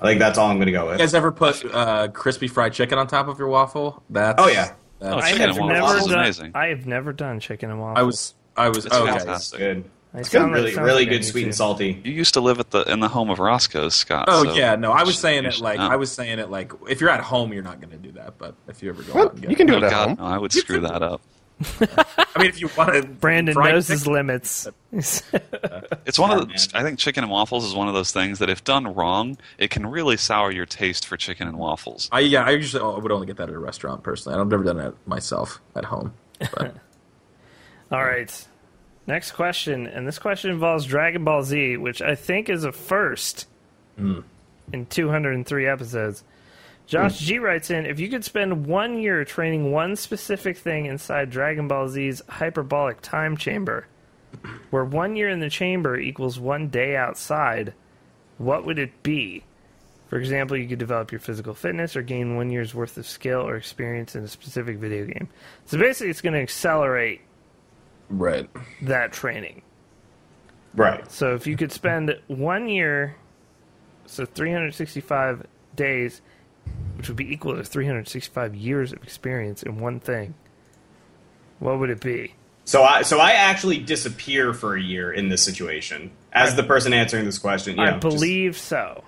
I 0.00 0.02
think 0.06 0.20
that's 0.20 0.38
all 0.38 0.48
I'm 0.50 0.56
going 0.56 0.66
to 0.66 0.72
go 0.72 0.86
with. 0.86 0.94
you 0.94 0.98
guys 0.98 1.14
ever 1.14 1.32
put 1.32 1.64
uh, 1.74 2.08
crispy 2.08 2.46
fried 2.48 2.72
chicken 2.72 2.98
on 2.98 3.06
top 3.06 3.26
of 3.28 3.38
your 3.38 3.48
waffle? 3.48 4.02
That's 4.10 4.40
Oh, 4.40 4.48
yeah. 4.48 4.72
That's, 4.98 5.14
Oh, 5.14 5.18
I 5.18 5.28
have 5.30 5.38
never 5.56 5.60
done. 5.72 6.12
amazing. 6.12 6.52
I 6.54 6.66
have 6.68 6.86
never 6.86 7.12
done 7.12 7.40
chicken 7.40 7.70
and 7.70 7.80
waffles. 7.80 7.98
I 7.98 8.02
was 8.02 8.34
I 8.56 8.68
was 8.68 8.86
It's 8.86 8.94
okay. 8.94 9.12
fantastic. 9.18 9.58
good. 9.58 9.84
I 10.12 10.18
It's 10.20 10.30
sound- 10.30 10.52
really 10.52 10.72
sounds 10.72 10.84
really 10.84 11.06
good, 11.06 11.24
sweet 11.24 11.42
to. 11.42 11.46
and 11.46 11.54
salty. 11.54 12.00
You 12.04 12.12
used 12.12 12.34
to 12.34 12.40
live 12.40 12.60
at 12.60 12.70
the 12.70 12.82
in 12.82 13.00
the 13.00 13.08
home 13.08 13.30
of 13.30 13.38
Roscoe's, 13.38 13.94
Scott. 13.94 14.26
Oh 14.28 14.44
so 14.44 14.54
yeah, 14.54 14.74
no, 14.76 14.90
I 14.92 15.02
was 15.04 15.12
should- 15.14 15.20
saying 15.22 15.44
it 15.46 15.58
like 15.60 15.78
know. 15.78 15.86
I 15.88 15.96
was 15.96 16.10
saying 16.12 16.38
it 16.38 16.50
like 16.50 16.72
if 16.88 17.00
you're 17.00 17.08
at 17.10 17.20
home, 17.20 17.52
you're 17.52 17.62
not 17.62 17.80
going 17.80 17.92
to 17.92 17.96
do 17.96 18.12
that, 18.12 18.36
but 18.36 18.54
if 18.68 18.82
you 18.82 18.90
ever 18.90 19.02
go 19.02 19.12
What? 19.14 19.24
out, 19.26 19.32
and 19.34 19.40
get 19.42 19.50
You 19.50 19.56
can 19.56 19.66
do 19.68 19.74
Oh 19.74 19.78
it 19.78 19.84
at 19.84 19.90
God, 19.90 20.08
home. 20.08 20.16
no, 20.18 20.24
I 20.24 20.36
would 20.36 20.52
screw 20.52 20.80
that 20.80 21.02
up. 21.02 21.20
I 21.80 22.38
mean, 22.38 22.48
if 22.48 22.60
you 22.60 22.70
want 22.76 22.94
to, 22.94 23.02
Brandon 23.06 23.54
knows 23.54 23.88
his 23.88 24.06
limits. 24.06 24.66
It's 24.92 26.18
one 26.18 26.30
Smart 26.30 26.42
of 26.42 26.48
the. 26.48 26.54
man. 26.54 26.58
I 26.74 26.82
think 26.82 26.98
chicken 26.98 27.22
and 27.22 27.30
waffles 27.30 27.64
is 27.64 27.74
one 27.74 27.86
of 27.86 27.94
those 27.94 28.10
things 28.12 28.38
that, 28.40 28.48
if 28.50 28.64
done 28.64 28.92
wrong, 28.94 29.36
it 29.58 29.70
can 29.70 29.86
really 29.86 30.16
sour 30.16 30.50
your 30.50 30.66
taste 30.66 31.06
for 31.06 31.16
chicken 31.16 31.46
and 31.46 31.58
waffles. 31.58 32.08
I 32.10 32.20
yeah, 32.20 32.44
I 32.44 32.50
usually 32.50 32.82
I 32.82 32.98
would 32.98 33.12
only 33.12 33.26
get 33.26 33.36
that 33.36 33.48
at 33.48 33.54
a 33.54 33.58
restaurant 33.58 34.02
personally. 34.02 34.38
I've 34.38 34.48
never 34.48 34.64
done 34.64 34.80
it 34.80 34.94
myself 35.06 35.60
at 35.76 35.84
home. 35.84 36.14
But 36.38 36.74
All 37.92 38.02
right. 38.04 38.46
Next 39.06 39.32
question, 39.32 39.86
and 39.86 40.06
this 40.08 40.18
question 40.18 40.50
involves 40.50 40.86
Dragon 40.86 41.24
Ball 41.24 41.42
Z, 41.42 41.76
which 41.76 42.00
I 42.02 42.14
think 42.14 42.48
is 42.48 42.64
a 42.64 42.72
first 42.72 43.46
Hmm. 43.96 44.20
in 44.72 44.86
203 44.86 45.66
episodes. 45.66 46.24
Josh 46.90 47.20
hmm. 47.20 47.24
G 47.24 47.38
writes 47.38 47.70
in 47.70 47.86
If 47.86 48.00
you 48.00 48.08
could 48.08 48.24
spend 48.24 48.66
one 48.66 48.98
year 48.98 49.24
training 49.24 49.70
one 49.70 49.94
specific 49.94 50.58
thing 50.58 50.86
inside 50.86 51.30
Dragon 51.30 51.68
Ball 51.68 51.88
Z's 51.88 52.20
hyperbolic 52.28 53.00
time 53.00 53.36
chamber, 53.36 53.86
where 54.70 54.84
one 54.84 55.14
year 55.14 55.28
in 55.28 55.38
the 55.38 55.48
chamber 55.48 55.96
equals 55.96 56.40
one 56.40 56.68
day 56.68 56.96
outside, 56.96 57.74
what 58.38 58.66
would 58.66 58.80
it 58.80 59.04
be? 59.04 59.44
For 60.08 60.18
example, 60.18 60.56
you 60.56 60.66
could 60.66 60.80
develop 60.80 61.12
your 61.12 61.20
physical 61.20 61.54
fitness 61.54 61.94
or 61.94 62.02
gain 62.02 62.34
one 62.34 62.50
year's 62.50 62.74
worth 62.74 62.98
of 62.98 63.06
skill 63.06 63.42
or 63.42 63.54
experience 63.54 64.16
in 64.16 64.24
a 64.24 64.28
specific 64.28 64.78
video 64.78 65.06
game. 65.06 65.28
So 65.66 65.78
basically, 65.78 66.10
it's 66.10 66.20
going 66.20 66.34
to 66.34 66.40
accelerate 66.40 67.20
right, 68.08 68.50
that 68.82 69.12
training. 69.12 69.62
Right. 70.74 71.08
So 71.08 71.36
if 71.36 71.46
you 71.46 71.56
could 71.56 71.70
spend 71.70 72.18
one 72.26 72.68
year, 72.68 73.14
so 74.06 74.26
365 74.26 75.46
days, 75.76 76.20
which 76.96 77.08
would 77.08 77.16
be 77.16 77.32
equal 77.32 77.56
to 77.56 77.64
365 77.64 78.54
years 78.54 78.92
of 78.92 79.02
experience 79.02 79.62
in 79.62 79.78
one 79.80 80.00
thing, 80.00 80.34
what 81.58 81.78
would 81.78 81.90
it 81.90 82.00
be? 82.00 82.34
So 82.64 82.82
I 82.84 83.02
so 83.02 83.18
I 83.18 83.32
actually 83.32 83.78
disappear 83.78 84.52
for 84.54 84.76
a 84.76 84.80
year 84.80 85.12
in 85.12 85.28
this 85.28 85.42
situation 85.42 86.10
as 86.32 86.54
the 86.54 86.62
person 86.62 86.92
answering 86.92 87.24
this 87.24 87.38
question. 87.38 87.76
You 87.76 87.82
I 87.82 87.90
know, 87.92 87.98
just- 87.98 88.16
believe 88.16 88.56
so. 88.56 89.02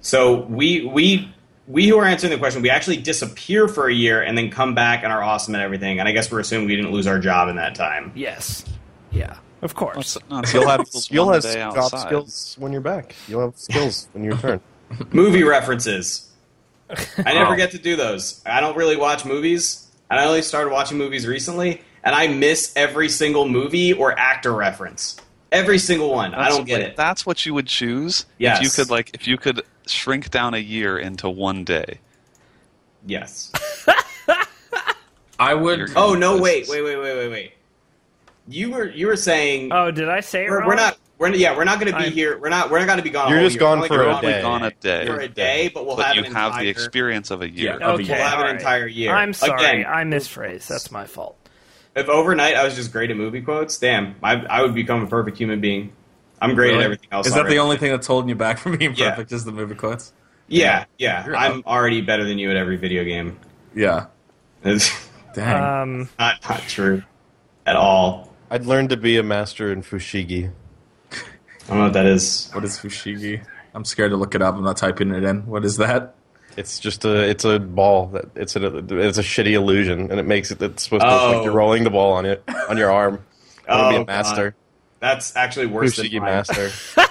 so 0.00 0.40
we 0.42 0.84
we 0.86 1.32
we 1.68 1.88
who 1.88 1.98
are 1.98 2.04
answering 2.04 2.32
the 2.32 2.38
question, 2.38 2.60
we 2.60 2.70
actually 2.70 2.96
disappear 2.98 3.68
for 3.68 3.88
a 3.88 3.94
year 3.94 4.20
and 4.22 4.36
then 4.36 4.50
come 4.50 4.74
back 4.74 5.02
and 5.02 5.12
are 5.12 5.22
awesome 5.22 5.54
and 5.54 5.62
everything. 5.62 5.98
And 6.00 6.08
I 6.08 6.12
guess 6.12 6.30
we're 6.30 6.40
assuming 6.40 6.66
we 6.66 6.76
didn't 6.76 6.90
lose 6.92 7.06
our 7.06 7.18
job 7.18 7.48
in 7.48 7.56
that 7.56 7.74
time. 7.74 8.12
Yes. 8.14 8.64
Yeah. 9.12 9.36
Of 9.62 9.74
course. 9.74 10.18
No, 10.30 10.40
it's- 10.40 10.52
You'll 10.54 10.68
have 10.68 10.86
you'll 11.08 11.32
have 11.32 11.42
day 11.42 11.54
job 11.54 11.76
outside. 11.78 12.00
skills 12.06 12.56
when 12.58 12.72
you're 12.72 12.80
back. 12.82 13.14
You'll 13.28 13.42
have 13.42 13.56
skills 13.56 14.08
when 14.12 14.24
you 14.24 14.32
return. 14.32 14.60
Movie 15.12 15.42
references. 15.44 16.28
I 17.18 17.34
never 17.34 17.56
get 17.56 17.72
to 17.72 17.78
do 17.78 17.96
those. 17.96 18.42
I 18.46 18.60
don't 18.60 18.76
really 18.76 18.96
watch 18.96 19.24
movies. 19.24 19.80
And 20.10 20.20
I 20.20 20.26
only 20.26 20.42
started 20.42 20.70
watching 20.70 20.98
movies 20.98 21.26
recently, 21.26 21.80
and 22.04 22.14
I 22.14 22.28
miss 22.28 22.72
every 22.76 23.08
single 23.08 23.48
movie 23.48 23.92
or 23.92 24.16
actor 24.18 24.52
reference. 24.52 25.16
Every 25.50 25.78
single 25.78 26.10
one. 26.10 26.34
I 26.34 26.48
don't 26.50 26.66
get 26.66 26.80
like, 26.80 26.90
it. 26.90 26.96
That's 26.96 27.24
what 27.24 27.46
you 27.46 27.54
would 27.54 27.66
choose 27.66 28.26
Yes. 28.38 28.58
if 28.58 28.64
you 28.64 28.70
could 28.70 28.90
like 28.90 29.10
if 29.14 29.26
you 29.26 29.36
could 29.38 29.62
shrink 29.86 30.30
down 30.30 30.52
a 30.54 30.58
year 30.58 30.98
into 30.98 31.28
one 31.30 31.64
day. 31.64 32.00
Yes. 33.06 33.50
I 35.38 35.54
would. 35.54 35.90
Oh 35.96 36.14
no! 36.14 36.40
Wait, 36.40 36.68
wait, 36.68 36.82
wait, 36.82 36.96
wait, 36.96 37.16
wait, 37.16 37.28
wait. 37.28 37.52
You 38.48 38.70
were 38.70 38.90
you 38.90 39.06
were 39.06 39.16
saying 39.16 39.72
Oh, 39.72 39.90
did 39.90 40.08
I 40.08 40.20
say 40.20 40.44
it 40.46 40.50
we're, 40.50 40.58
wrong? 40.60 40.68
we're 40.68 40.74
not 40.76 40.93
we're 41.18 41.32
yeah 41.34 41.56
we're 41.56 41.64
not 41.64 41.78
going 41.80 41.92
to 41.92 41.98
be 41.98 42.04
I'm- 42.04 42.12
here. 42.12 42.38
We're 42.38 42.48
not 42.48 42.70
we're 42.70 42.78
not 42.80 42.86
going 42.86 42.98
to 42.98 43.04
be 43.04 43.10
gone. 43.10 43.28
a 43.28 43.30
You're 43.34 43.44
just 43.44 43.54
year. 43.54 43.60
gone 43.60 43.80
We're 43.80 43.88
for 43.88 44.02
a 44.08 44.20
day. 44.20 44.42
Gone 44.42 44.62
a 44.64 44.70
day, 44.72 45.06
For 45.06 45.20
a 45.20 45.28
day, 45.28 45.70
but 45.72 45.86
we'll 45.86 45.96
but 45.96 46.06
have 46.06 46.16
you 46.16 46.24
an 46.24 46.32
have 46.34 46.52
entire, 46.52 46.64
the 46.64 46.68
experience 46.70 47.30
of 47.30 47.42
a 47.42 47.48
year. 47.50 47.78
Yeah. 47.80 47.94
We'll 47.94 48.04
have 48.06 48.38
all 48.40 48.44
an 48.46 48.56
entire 48.56 48.86
year. 48.86 49.12
I'm 49.14 49.32
sorry. 49.32 49.80
Again, 49.80 49.86
I 49.86 50.02
misphrased. 50.04 50.66
That's 50.68 50.90
my 50.90 51.06
fault. 51.06 51.36
if 51.94 52.08
overnight 52.08 52.56
I 52.56 52.64
was 52.64 52.74
just 52.74 52.90
great 52.92 53.10
at 53.10 53.16
movie 53.16 53.40
quotes, 53.42 53.78
damn, 53.78 54.16
I, 54.22 54.34
I 54.36 54.62
would 54.62 54.74
become 54.74 55.02
a 55.02 55.06
perfect 55.06 55.38
human 55.38 55.60
being. 55.60 55.92
I'm 56.42 56.54
great 56.54 56.74
at 56.74 56.80
everything 56.82 57.08
else. 57.12 57.26
Is 57.28 57.34
that 57.34 57.46
the 57.48 57.58
only 57.58 57.76
thing 57.78 57.90
that's 57.92 58.06
holding 58.06 58.28
you 58.28 58.34
back 58.34 58.58
from 58.58 58.76
being 58.76 58.94
Yeah. 58.94 59.10
perfect? 59.10 59.32
Is 59.32 59.44
the 59.44 59.52
movie 59.52 59.76
quotes? 59.76 60.12
Yeah, 60.48 60.84
yeah. 60.98 61.24
You're 61.24 61.36
I'm 61.36 61.60
up. 61.60 61.66
already 61.66 62.00
better 62.02 62.24
than 62.24 62.38
you 62.38 62.50
at 62.50 62.56
every 62.56 62.76
video 62.76 63.02
game. 63.04 63.38
Yeah. 63.74 64.06
It's 64.62 64.90
Dang. 65.34 65.62
Um, 65.62 66.08
not 66.18 66.46
not 66.48 66.60
true 66.62 67.02
at 67.66 67.76
all. 67.76 68.32
I'd 68.50 68.66
learned 68.66 68.90
to 68.90 68.96
be 68.96 69.16
a 69.16 69.22
master 69.22 69.72
in 69.72 69.82
fushigi. 69.82 70.52
I 71.64 71.68
don't 71.68 71.78
know 71.78 71.84
what 71.84 71.92
that 71.94 72.06
is. 72.06 72.50
what 72.52 72.64
is 72.64 72.78
fushigi? 72.78 73.44
I'm 73.74 73.84
scared 73.84 74.10
to 74.10 74.16
look 74.16 74.34
it 74.34 74.42
up. 74.42 74.54
I'm 74.54 74.62
not 74.64 74.76
typing 74.76 75.10
it 75.12 75.24
in. 75.24 75.46
What 75.46 75.64
is 75.64 75.78
that? 75.78 76.14
It's 76.56 76.78
just 76.78 77.04
a 77.04 77.22
it's 77.28 77.44
a 77.44 77.58
ball 77.58 78.06
that 78.08 78.26
it's 78.36 78.54
a 78.54 78.76
it's 78.76 79.18
a 79.18 79.22
shitty 79.22 79.52
illusion, 79.52 80.10
and 80.10 80.20
it 80.20 80.26
makes 80.26 80.50
it 80.52 80.62
it's 80.62 80.84
supposed 80.84 81.02
to 81.02 81.10
look 81.10 81.20
Oh. 81.22 81.32
like 81.36 81.44
you're 81.44 81.52
rolling 81.54 81.82
the 81.82 81.90
ball 81.90 82.12
on 82.12 82.26
it 82.26 82.44
on 82.68 82.76
your 82.76 82.92
arm. 82.92 83.24
I 83.68 83.76
want 83.82 83.86
Oh, 83.86 83.98
be 83.98 84.02
a 84.02 84.06
master, 84.06 84.54
That's 85.00 85.34
actually 85.36 85.66
worse 85.66 85.98
fushigi 85.98 86.12
than 86.12 86.20
mine. 86.22 86.30
master. 86.32 86.70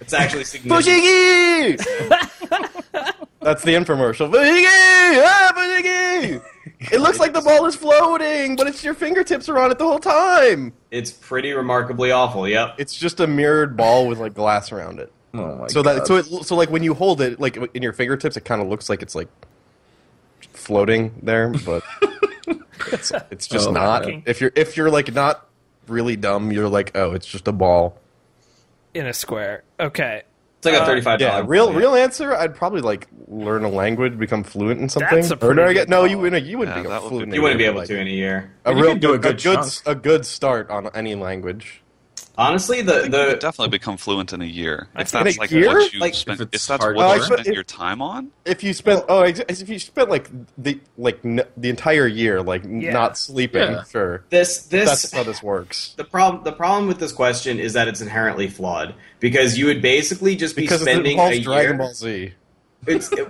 It's 0.00 0.12
actually 0.14 0.44
significant. 0.44 0.86
Fushigi! 0.86 1.76
That's 3.40 3.62
the 3.64 3.74
infomercial. 3.74 4.30
Fushigi! 4.32 4.64
Ah, 5.24 5.52
fushigi! 5.56 6.40
It 6.80 7.00
looks 7.00 7.18
like 7.18 7.32
the 7.32 7.40
ball 7.40 7.66
is 7.66 7.74
floating, 7.74 8.54
but 8.54 8.66
it's 8.68 8.84
your 8.84 8.94
fingertips 8.94 9.48
are 9.48 9.58
on 9.58 9.70
it 9.72 9.78
the 9.78 9.84
whole 9.84 9.98
time. 9.98 10.72
It's 10.92 11.10
pretty 11.10 11.52
remarkably 11.52 12.12
awful. 12.12 12.46
Yep. 12.48 12.76
It's 12.78 12.94
just 12.94 13.18
a 13.18 13.26
mirrored 13.26 13.76
ball 13.76 14.06
with 14.06 14.18
like 14.18 14.34
glass 14.34 14.70
around 14.70 15.00
it. 15.00 15.12
Oh 15.34 15.56
my 15.56 15.66
So 15.66 15.82
God. 15.82 15.96
that 15.98 16.06
so 16.06 16.16
it 16.16 16.24
so 16.24 16.54
like 16.56 16.70
when 16.70 16.82
you 16.84 16.94
hold 16.94 17.20
it 17.20 17.40
like 17.40 17.56
in 17.74 17.82
your 17.82 17.92
fingertips, 17.92 18.36
it 18.36 18.44
kind 18.44 18.62
of 18.62 18.68
looks 18.68 18.88
like 18.88 19.02
it's 19.02 19.14
like 19.16 19.28
floating 20.52 21.18
there, 21.22 21.50
but 21.64 21.82
it's, 22.92 23.12
it's 23.30 23.46
just 23.46 23.68
Oh, 23.68 23.72
not. 23.72 24.02
okay. 24.04 24.22
If 24.26 24.40
you're 24.40 24.52
if 24.54 24.76
you're 24.76 24.90
like 24.90 25.12
not 25.12 25.46
really 25.88 26.16
dumb, 26.16 26.52
you're 26.52 26.68
like, 26.68 26.96
oh, 26.96 27.12
it's 27.12 27.26
just 27.26 27.48
a 27.48 27.52
ball. 27.52 27.98
in 28.94 29.06
a 29.06 29.12
square. 29.12 29.64
Okay. 29.80 30.22
It's 30.68 30.74
like 30.74 30.80
a 30.80 30.82
Uh, 30.82 30.86
thirty-five 30.86 31.20
Yeah, 31.20 31.30
dollar. 31.30 31.44
real 31.44 31.72
real 31.72 31.94
answer. 31.94 32.34
I'd 32.34 32.54
probably 32.54 32.80
like 32.80 33.06
learn 33.26 33.64
a 33.64 33.68
language, 33.68 34.18
become 34.18 34.42
fluent 34.44 34.80
in 34.80 34.88
something. 34.88 35.08
That's 35.20 35.30
a 35.30 35.34
or 35.44 35.54
no, 35.54 35.62
pretty 35.62 35.70
I 35.70 35.72
get 35.82 35.88
no. 35.88 36.04
You 36.04 36.18
wouldn't. 36.18 36.46
You 36.46 36.58
wouldn't 36.58 36.76
Yeah, 36.76 36.82
become 36.84 37.02
that 37.02 37.08
fluent. 37.08 37.30
be- 37.30 37.36
You 37.36 37.42
wouldn't 37.42 37.58
be 37.58 37.64
able 37.64 37.78
like, 37.78 37.88
to 37.88 37.98
in 37.98 38.06
a 38.06 38.10
year. 38.10 38.50
A 38.64 38.72
You 38.74 38.80
real 38.82 38.92
could 38.92 39.00
do 39.00 39.12
a 39.14 39.18
good, 39.18 39.42
good 39.42 39.60
good, 39.60 39.80
a 39.86 39.94
good 39.94 40.26
start 40.26 40.70
on 40.70 40.88
any 40.94 41.14
language. 41.14 41.82
Honestly, 42.36 42.82
the 42.82 42.94
I 42.94 43.02
you 43.04 43.08
the 43.10 43.36
definitely 43.40 43.68
become 43.70 43.96
fluent 43.96 44.32
in 44.32 44.40
a 44.40 44.44
year 44.44 44.88
if 44.96 45.12
In 45.14 45.20
a 45.20 45.24
that's 45.24 45.38
like 45.38 45.50
year? 45.50 45.66
what 45.68 45.92
you 45.92 45.98
Like, 46.00 46.14
spent. 46.14 46.40
if 46.40 46.48
If, 46.48 46.54
it's 46.54 46.66
that's 46.66 46.82
hard 46.82 46.94
what 46.96 47.02
to 47.02 47.14
you 47.14 47.18
learn. 47.20 47.26
spend 47.32 47.46
If- 47.48 47.54
your 47.54 47.64
time 47.64 48.00
on. 48.00 48.30
If 48.44 48.62
you 48.62 48.72
spent 48.72 49.04
oh, 49.08 49.22
ex- 49.22 49.40
if 49.48 49.68
you 49.68 49.78
spent 49.78 50.08
like 50.10 50.30
the 50.56 50.78
like 50.96 51.18
n- 51.24 51.42
the 51.56 51.68
entire 51.68 52.06
year 52.06 52.40
like 52.42 52.64
n- 52.64 52.80
Yeah. 52.80 52.92
not 52.92 53.18
sleeping, 53.18 53.62
Yeah. 53.72 53.84
sure. 53.90 54.22
this 54.30 54.58
this 54.66 54.88
That's 54.88 55.12
how 55.12 55.22
this 55.24 55.42
works. 55.42 55.94
the 55.96 56.04
problem 56.04 56.44
the 56.44 56.52
problem 56.52 56.86
with 56.86 56.98
this 57.00 57.12
question 57.12 57.58
is 57.58 57.72
that 57.72 57.88
it's 57.88 58.00
inherently 58.00 58.48
flawed 58.48 58.94
because 59.20 59.58
you 59.58 59.66
would 59.66 59.82
basically 59.82 60.36
just 60.36 60.54
be 60.56 60.62
Because 60.62 60.80
it 60.80 60.84
spending 60.84 61.06
a 61.18 61.22
involves 61.22 61.36
year. 61.36 61.44
Dragon 61.44 61.76
Ball 61.78 61.94
Z. 61.94 62.32
It's 62.86 63.12
it- 63.12 63.28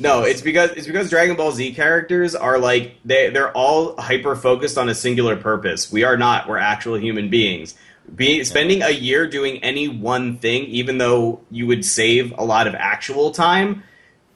no, 0.00 0.22
it's 0.22 0.40
because 0.42 0.70
it's 0.70 0.86
because 0.86 1.10
Dragon 1.10 1.34
Ball 1.34 1.50
Z 1.50 1.72
characters 1.74 2.36
are 2.36 2.58
like 2.58 2.94
they 3.04 3.30
they're 3.30 3.50
all 3.50 4.00
hyper 4.00 4.36
focused 4.36 4.78
on 4.78 4.88
a 4.88 4.94
singular 4.94 5.34
purpose. 5.34 5.90
We 5.90 6.04
are 6.04 6.16
not. 6.16 6.48
We're 6.48 6.58
actual 6.58 6.96
human 7.00 7.28
beings. 7.30 7.74
Be, 8.14 8.42
spending 8.44 8.82
a 8.82 8.90
year 8.90 9.26
doing 9.26 9.62
any 9.62 9.88
one 9.88 10.38
thing, 10.38 10.64
even 10.64 10.98
though 10.98 11.40
you 11.50 11.66
would 11.66 11.84
save 11.84 12.32
a 12.36 12.44
lot 12.44 12.66
of 12.66 12.74
actual 12.74 13.30
time, 13.30 13.82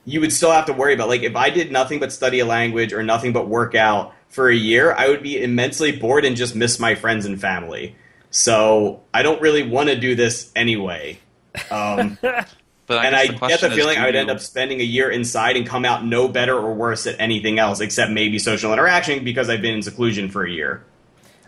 you 0.04 0.20
would 0.20 0.32
still 0.32 0.50
have 0.50 0.66
to 0.66 0.72
worry 0.72 0.94
about. 0.94 1.08
Like 1.08 1.22
if 1.22 1.36
I 1.36 1.50
did 1.50 1.72
nothing 1.72 2.00
but 2.00 2.12
study 2.12 2.40
a 2.40 2.46
language 2.46 2.92
or 2.92 3.02
nothing 3.02 3.32
but 3.32 3.48
work 3.48 3.74
out 3.74 4.14
for 4.28 4.48
a 4.48 4.54
year, 4.54 4.92
I 4.92 5.08
would 5.08 5.22
be 5.22 5.42
immensely 5.42 5.92
bored 5.92 6.24
and 6.24 6.36
just 6.36 6.54
miss 6.54 6.78
my 6.78 6.94
friends 6.94 7.26
and 7.26 7.40
family. 7.40 7.96
So 8.30 9.02
I 9.12 9.22
don't 9.22 9.40
really 9.40 9.62
want 9.62 9.88
to 9.90 9.96
do 9.98 10.14
this 10.14 10.50
anyway. 10.56 11.18
Um, 11.70 12.18
But 12.86 12.98
I 12.98 13.06
and 13.06 13.16
I 13.16 13.26
the 13.28 13.46
get 13.48 13.60
the 13.60 13.70
feeling 13.70 13.96
I 13.96 14.06
would 14.06 14.14
you- 14.14 14.20
end 14.20 14.30
up 14.30 14.40
spending 14.40 14.80
a 14.80 14.84
year 14.84 15.08
inside 15.10 15.56
and 15.56 15.66
come 15.66 15.84
out 15.84 16.04
no 16.04 16.28
better 16.28 16.56
or 16.56 16.74
worse 16.74 17.06
at 17.06 17.18
anything 17.20 17.58
else 17.58 17.80
except 17.80 18.10
maybe 18.10 18.38
social 18.38 18.72
interaction 18.72 19.24
because 19.24 19.48
I've 19.48 19.62
been 19.62 19.74
in 19.74 19.82
seclusion 19.82 20.28
for 20.28 20.44
a 20.44 20.50
year. 20.50 20.84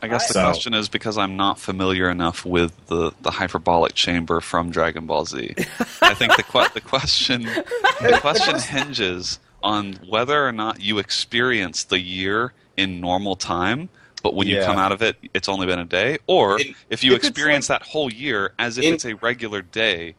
I 0.04 0.08
guess 0.08 0.28
the 0.28 0.34
So- 0.34 0.44
question 0.44 0.74
is 0.74 0.88
because 0.88 1.16
I'm 1.16 1.36
not 1.36 1.58
familiar 1.58 2.10
enough 2.10 2.44
with 2.44 2.72
the, 2.88 3.12
the 3.22 3.30
hyperbolic 3.30 3.94
chamber 3.94 4.40
from 4.40 4.70
Dragon 4.70 5.06
Ball 5.06 5.24
Z. 5.24 5.54
I 6.02 6.14
think 6.14 6.36
the 6.36 6.42
que- 6.42 6.68
the 6.74 6.80
question 6.80 7.42
the 7.44 8.18
question 8.20 8.58
hinges 8.58 9.38
on 9.62 9.94
whether 10.06 10.46
or 10.46 10.52
not 10.52 10.80
you 10.82 10.98
experience 10.98 11.84
the 11.84 11.98
year 11.98 12.52
in 12.76 13.00
normal 13.00 13.34
time, 13.34 13.88
but 14.22 14.34
when 14.34 14.46
you 14.46 14.56
Yeah. 14.56 14.66
come 14.66 14.76
out 14.78 14.92
of 14.92 15.00
it, 15.00 15.16
it's 15.32 15.48
only 15.48 15.66
been 15.66 15.78
a 15.78 15.84
day, 15.86 16.18
or 16.26 16.60
In- 16.60 16.74
if 16.90 17.02
you 17.02 17.12
if 17.12 17.18
it's 17.20 17.28
experience 17.28 17.68
that 17.68 17.82
whole 17.82 18.12
year 18.12 18.52
as 18.58 18.76
if 18.76 18.84
In- 18.84 18.94
it's 18.94 19.04
a 19.06 19.14
regular 19.14 19.62
day. 19.62 20.16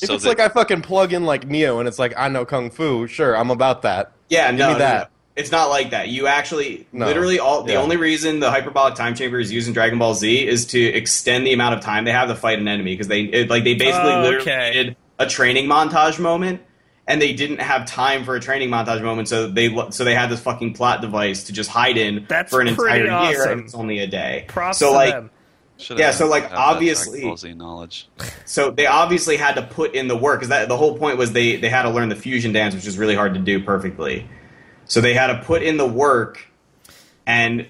If 0.00 0.08
so 0.08 0.14
it's 0.14 0.22
that, 0.24 0.28
like 0.28 0.40
I 0.40 0.48
fucking 0.48 0.82
plug 0.82 1.12
in 1.12 1.24
like 1.24 1.46
Neo 1.48 1.78
and 1.80 1.88
it's 1.88 1.98
like 1.98 2.14
I 2.16 2.28
know 2.28 2.44
kung 2.44 2.70
fu, 2.70 3.06
sure, 3.08 3.36
I'm 3.36 3.50
about 3.50 3.82
that. 3.82 4.12
Yeah, 4.28 4.50
Give 4.50 4.58
no, 4.60 4.66
me 4.68 4.72
no, 4.74 4.78
that. 4.78 5.10
no. 5.10 5.13
It's 5.36 5.50
not 5.50 5.68
like 5.68 5.90
that. 5.90 6.08
You 6.08 6.28
actually, 6.28 6.86
No. 6.92 7.06
literally, 7.06 7.40
all 7.40 7.62
the 7.64 7.72
Yeah. 7.72 7.80
only 7.80 7.96
reason 7.96 8.38
the 8.38 8.50
hyperbolic 8.52 8.94
time 8.94 9.16
chamber 9.16 9.40
is 9.40 9.50
used 9.50 9.66
in 9.66 9.74
Dragon 9.74 9.98
Ball 9.98 10.14
Z 10.14 10.46
is 10.46 10.64
to 10.66 10.80
extend 10.80 11.44
the 11.46 11.52
amount 11.52 11.74
of 11.74 11.80
time 11.80 12.04
they 12.04 12.12
have 12.12 12.28
to 12.28 12.36
fight 12.36 12.60
an 12.60 12.68
enemy 12.68 12.92
because 12.92 13.08
they 13.08 13.22
it, 13.22 13.50
like 13.50 13.64
they 13.64 13.74
basically 13.74 14.12
Oh, 14.12 14.20
literally 14.22 14.42
okay. 14.52 14.72
did 14.72 14.96
a 15.18 15.26
training 15.26 15.66
montage 15.66 16.18
moment. 16.18 16.60
And 17.06 17.20
they 17.20 17.34
didn't 17.34 17.60
have 17.60 17.84
time 17.84 18.24
for 18.24 18.34
a 18.34 18.40
training 18.40 18.70
montage 18.70 19.02
moment, 19.02 19.28
so 19.28 19.46
they 19.46 19.68
so 19.90 20.04
they 20.04 20.14
had 20.14 20.30
this 20.30 20.40
fucking 20.40 20.72
plot 20.72 21.02
device 21.02 21.44
to 21.44 21.52
just 21.52 21.68
hide 21.68 21.98
in 21.98 22.24
That's 22.28 22.50
for 22.50 22.62
an 22.62 22.74
pretty 22.74 23.02
entire 23.04 23.30
year, 23.30 23.44
and 23.50 23.60
it's 23.60 23.74
only 23.74 23.98
a 23.98 24.06
day. 24.06 24.46
Props 24.48 24.78
so 24.78 24.86
to 24.88 24.92
like, 24.94 25.10
them. 25.10 25.30
should 25.76 25.98
yeah, 25.98 26.12
so, 26.12 26.26
like, 26.26 26.44
have 26.44 26.52
that 26.52 26.56
Dragon 26.56 26.74
obviously- 26.76 27.52
knowledge. 27.54 28.08
so 28.46 28.70
they 28.70 28.86
obviously 28.86 29.36
had 29.36 29.56
to 29.56 29.62
put 29.62 29.94
in 29.94 30.08
the 30.08 30.16
work 30.16 30.40
because 30.40 30.48
that 30.48 30.68
the 30.68 30.78
whole 30.78 30.96
point 30.96 31.18
was 31.18 31.32
they 31.32 31.56
they 31.56 31.68
had 31.68 31.82
to 31.82 31.90
learn 31.90 32.08
the 32.08 32.16
fusion 32.16 32.52
dance, 32.54 32.74
which 32.74 32.86
is 32.86 32.96
really 32.96 33.14
hard 33.14 33.34
to 33.34 33.40
do 33.40 33.60
perfectly. 33.60 34.26
So 34.86 35.00
they 35.00 35.14
had 35.14 35.28
to 35.28 35.42
put 35.44 35.62
in 35.62 35.76
the 35.76 35.86
work 35.86 36.46
and 37.26 37.66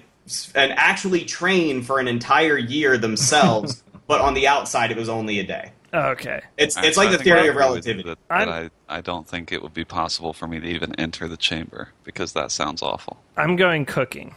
and 0.55 0.71
actually 0.73 1.23
train 1.25 1.81
for 1.83 1.99
an 1.99 2.07
entire 2.07 2.57
year 2.57 2.97
themselves. 2.97 3.83
but 4.07 4.21
on 4.21 4.33
the 4.33 4.47
outside, 4.47 4.91
it 4.91 4.97
was 4.97 5.09
only 5.09 5.39
a 5.39 5.43
day. 5.43 5.71
Okay. 5.93 6.41
It's 6.57 6.75
I- 6.75 6.85
it's 6.85 6.97
like 6.97 7.09
I 7.09 7.11
the 7.17 7.23
theory 7.23 7.47
of 7.47 7.55
agree 7.55 7.69
with 7.69 7.87
you 7.87 7.93
relativity. 7.93 8.09
That, 8.09 8.17
that 8.29 8.49
I'm- 8.49 8.71
I, 8.89 8.97
I 8.97 9.01
don't 9.01 9.27
think 9.27 9.51
it 9.51 9.61
would 9.63 9.73
be 9.73 9.85
possible 9.85 10.33
for 10.33 10.47
me 10.47 10.59
to 10.59 10.67
even 10.67 10.93
enter 10.95 11.27
the 11.27 11.37
chamber 11.37 11.89
because 12.03 12.33
that 12.33 12.51
sounds 12.51 12.81
awful. 12.81 13.17
I'm 13.37 13.55
going 13.55 13.85
cooking. 13.85 14.35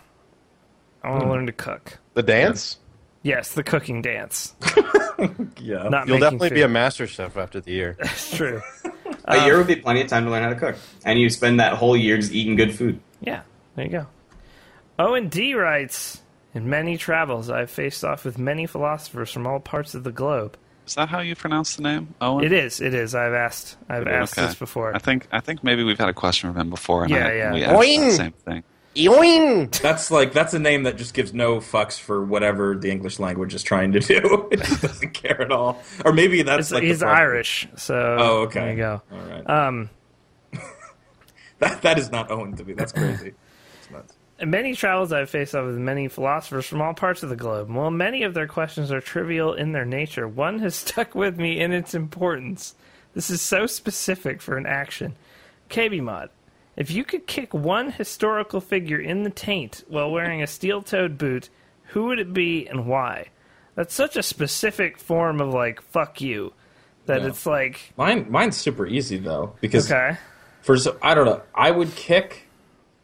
I 1.03 1.09
Hmm. 1.09 1.13
want 1.15 1.23
to 1.25 1.31
learn 1.31 1.47
to 1.47 1.53
cook. 1.53 1.99
The 2.15 2.23
dance? 2.23 2.79
Yes, 3.23 3.53
the 3.55 3.62
cooking 3.62 4.03
dance. 4.03 4.55
Yeah. 5.61 5.89
Not 5.89 6.07
You'll 6.07 6.20
definitely 6.20 6.51
food. 6.51 6.55
be 6.55 6.62
a 6.62 6.69
master 6.69 7.05
chef 7.09 7.36
after 7.36 7.61
the 7.61 7.73
year. 7.73 7.97
That's 8.01 8.36
true. 8.36 8.62
A 9.24 9.45
year 9.45 9.59
would 9.59 9.66
be 9.66 9.74
plenty 9.74 10.01
of 10.01 10.07
time 10.07 10.24
to 10.27 10.31
learn 10.31 10.45
how 10.45 10.51
to 10.51 10.55
cook, 10.55 10.77
and 11.05 11.19
you 11.19 11.28
spend 11.28 11.59
that 11.59 11.73
whole 11.73 11.97
year 11.97 12.19
just 12.19 12.31
eating 12.32 12.55
good 12.55 12.73
food. 12.73 13.01
Yeah, 13.20 13.43
there 13.74 13.85
you 13.86 13.90
go. 13.90 14.07
Owen 14.97 15.28
D 15.28 15.55
writes 15.55 16.23
In 16.55 16.70
many 16.70 16.97
travels, 16.97 17.51
I've 17.51 17.69
faced 17.69 18.05
off 18.05 18.24
with 18.24 18.39
many 18.39 18.66
philosophers 18.66 19.32
from 19.32 19.45
all 19.45 19.59
parts 19.59 19.97
of 19.97 20.05
the 20.05 20.12
globe. 20.12 20.57
Is 20.86 20.95
that 20.95 21.09
how 21.09 21.19
you 21.19 21.35
pronounce 21.35 21.74
the 21.74 21.82
name, 21.82 22.15
Owen? 22.20 22.45
It 22.45 22.53
is, 22.53 22.81
it 22.81 22.95
is. 22.95 23.16
I've 23.16 23.32
asked, 23.35 23.77
I've 23.89 24.07
asked 24.07 24.36
this 24.36 24.55
before. 24.55 24.95
I 24.95 25.01
think 25.01 25.27
I 25.32 25.40
think 25.40 25.65
maybe 25.65 25.82
we've 25.82 25.99
had 25.99 26.09
a 26.09 26.15
question 26.15 26.53
from 26.53 26.61
him 26.61 26.70
before, 26.70 27.03
and 27.03 27.11
Yeah, 27.11 27.27
I, 27.27 27.32
yeah. 27.35 27.53
we 27.55 27.65
asked 27.65 27.74
Oing! 27.77 28.01
the 28.07 28.12
same 28.12 28.32
thing. 28.32 28.62
Yoing! 28.99 29.70
That's 29.81 30.11
like 30.11 30.33
that's 30.33 30.55
a 30.55 30.59
name 30.59 30.83
that 30.83 30.97
just 30.97 31.15
gives 31.15 31.33
no 31.33 31.57
fucks 31.59 31.99
for 31.99 32.25
whatever 32.25 32.75
the 32.77 32.91
English 32.91 33.19
language 33.19 33.55
is 33.55 33.62
trying 33.62 33.93
to 33.93 34.01
do. 34.01 34.49
it 34.51 34.62
just 34.62 34.83
doesn't 34.83 35.15
care 35.15 35.41
at 35.41 35.53
all. 35.53 35.81
Or 36.05 36.12
maybe 36.12 36.43
that's 36.43 36.69
It's- 36.69 36.73
like 36.73 36.83
the 36.83 36.89
he's 36.89 36.99
problem. 36.99 37.19
Irish, 37.19 37.69
so 37.77 38.16
Oh, 38.19 38.37
okay. 38.43 38.61
there 38.61 38.70
you 38.70 38.77
go. 38.77 39.03
All 39.12 39.19
right. 39.19 39.49
Um, 39.51 39.91
that 41.61 41.83
that 41.83 41.99
is 41.99 42.11
not 42.11 42.31
Owen 42.31 42.55
to 42.57 42.65
me. 42.65 42.73
That's 42.75 42.93
crazy. 42.93 43.35
It's 43.79 43.91
nuts. 43.91 44.15
In 44.41 44.51
many 44.51 44.75
travels 44.75 45.12
I've 45.12 45.29
faced 45.31 45.55
off 45.55 45.66
with 45.66 45.77
many 45.79 46.07
philosophers 46.07 46.66
from 46.66 46.81
all 46.81 46.95
parts 46.95 47.23
of 47.25 47.29
the 47.29 47.35
globe. 47.37 47.69
While 47.70 47.91
many 47.91 48.23
of 48.23 48.35
their 48.35 48.47
questions 48.47 48.93
are 48.93 49.01
trivial 49.01 49.53
in 49.55 49.73
their 49.73 49.85
nature, 49.85 50.29
one 50.29 50.61
has 50.61 50.75
stuck 50.77 51.15
with 51.15 51.37
me 51.39 51.61
in 51.61 51.73
its 51.73 51.95
importance. 51.95 52.75
This 53.15 53.31
is 53.31 53.41
so 53.41 53.66
specific 53.66 54.41
for 54.41 54.57
an 54.57 54.66
action. 54.66 55.16
KB 55.70 56.01
Mod, 56.01 56.31
if 56.79 56.91
you 56.91 57.05
could 57.05 57.27
kick 57.27 57.53
one 57.53 57.91
historical 57.91 58.61
figure 58.63 58.99
in 58.99 59.25
the 59.25 59.31
taint 59.31 59.85
while 59.89 60.11
wearing 60.11 60.43
a 60.43 60.47
steel 60.47 60.81
toed 60.81 61.19
boot, 61.19 61.51
who 61.89 62.05
would 62.05 62.19
it 62.19 62.33
be 62.33 62.67
and 62.67 62.87
why? 62.87 63.27
That's 63.75 63.93
such 63.93 64.17
a 64.17 64.23
specific 64.23 64.97
form 64.99 65.41
of 65.41 65.53
like 65.53 65.83
fuck 65.83 66.21
you 66.21 66.53
that 67.07 67.21
Yeah. 67.23 67.29
it's 67.29 67.45
like 67.45 67.93
Mine 67.97 68.27
mine's 68.31 68.57
super 68.57 68.87
easy 68.87 69.19
though 69.19 69.55
because 69.61 69.91
okay. 69.91 70.17
for 70.63 70.77
I 71.03 71.15
don't 71.15 71.27
know. 71.27 71.43
I 71.55 71.71
would 71.71 71.95
kick 71.95 72.48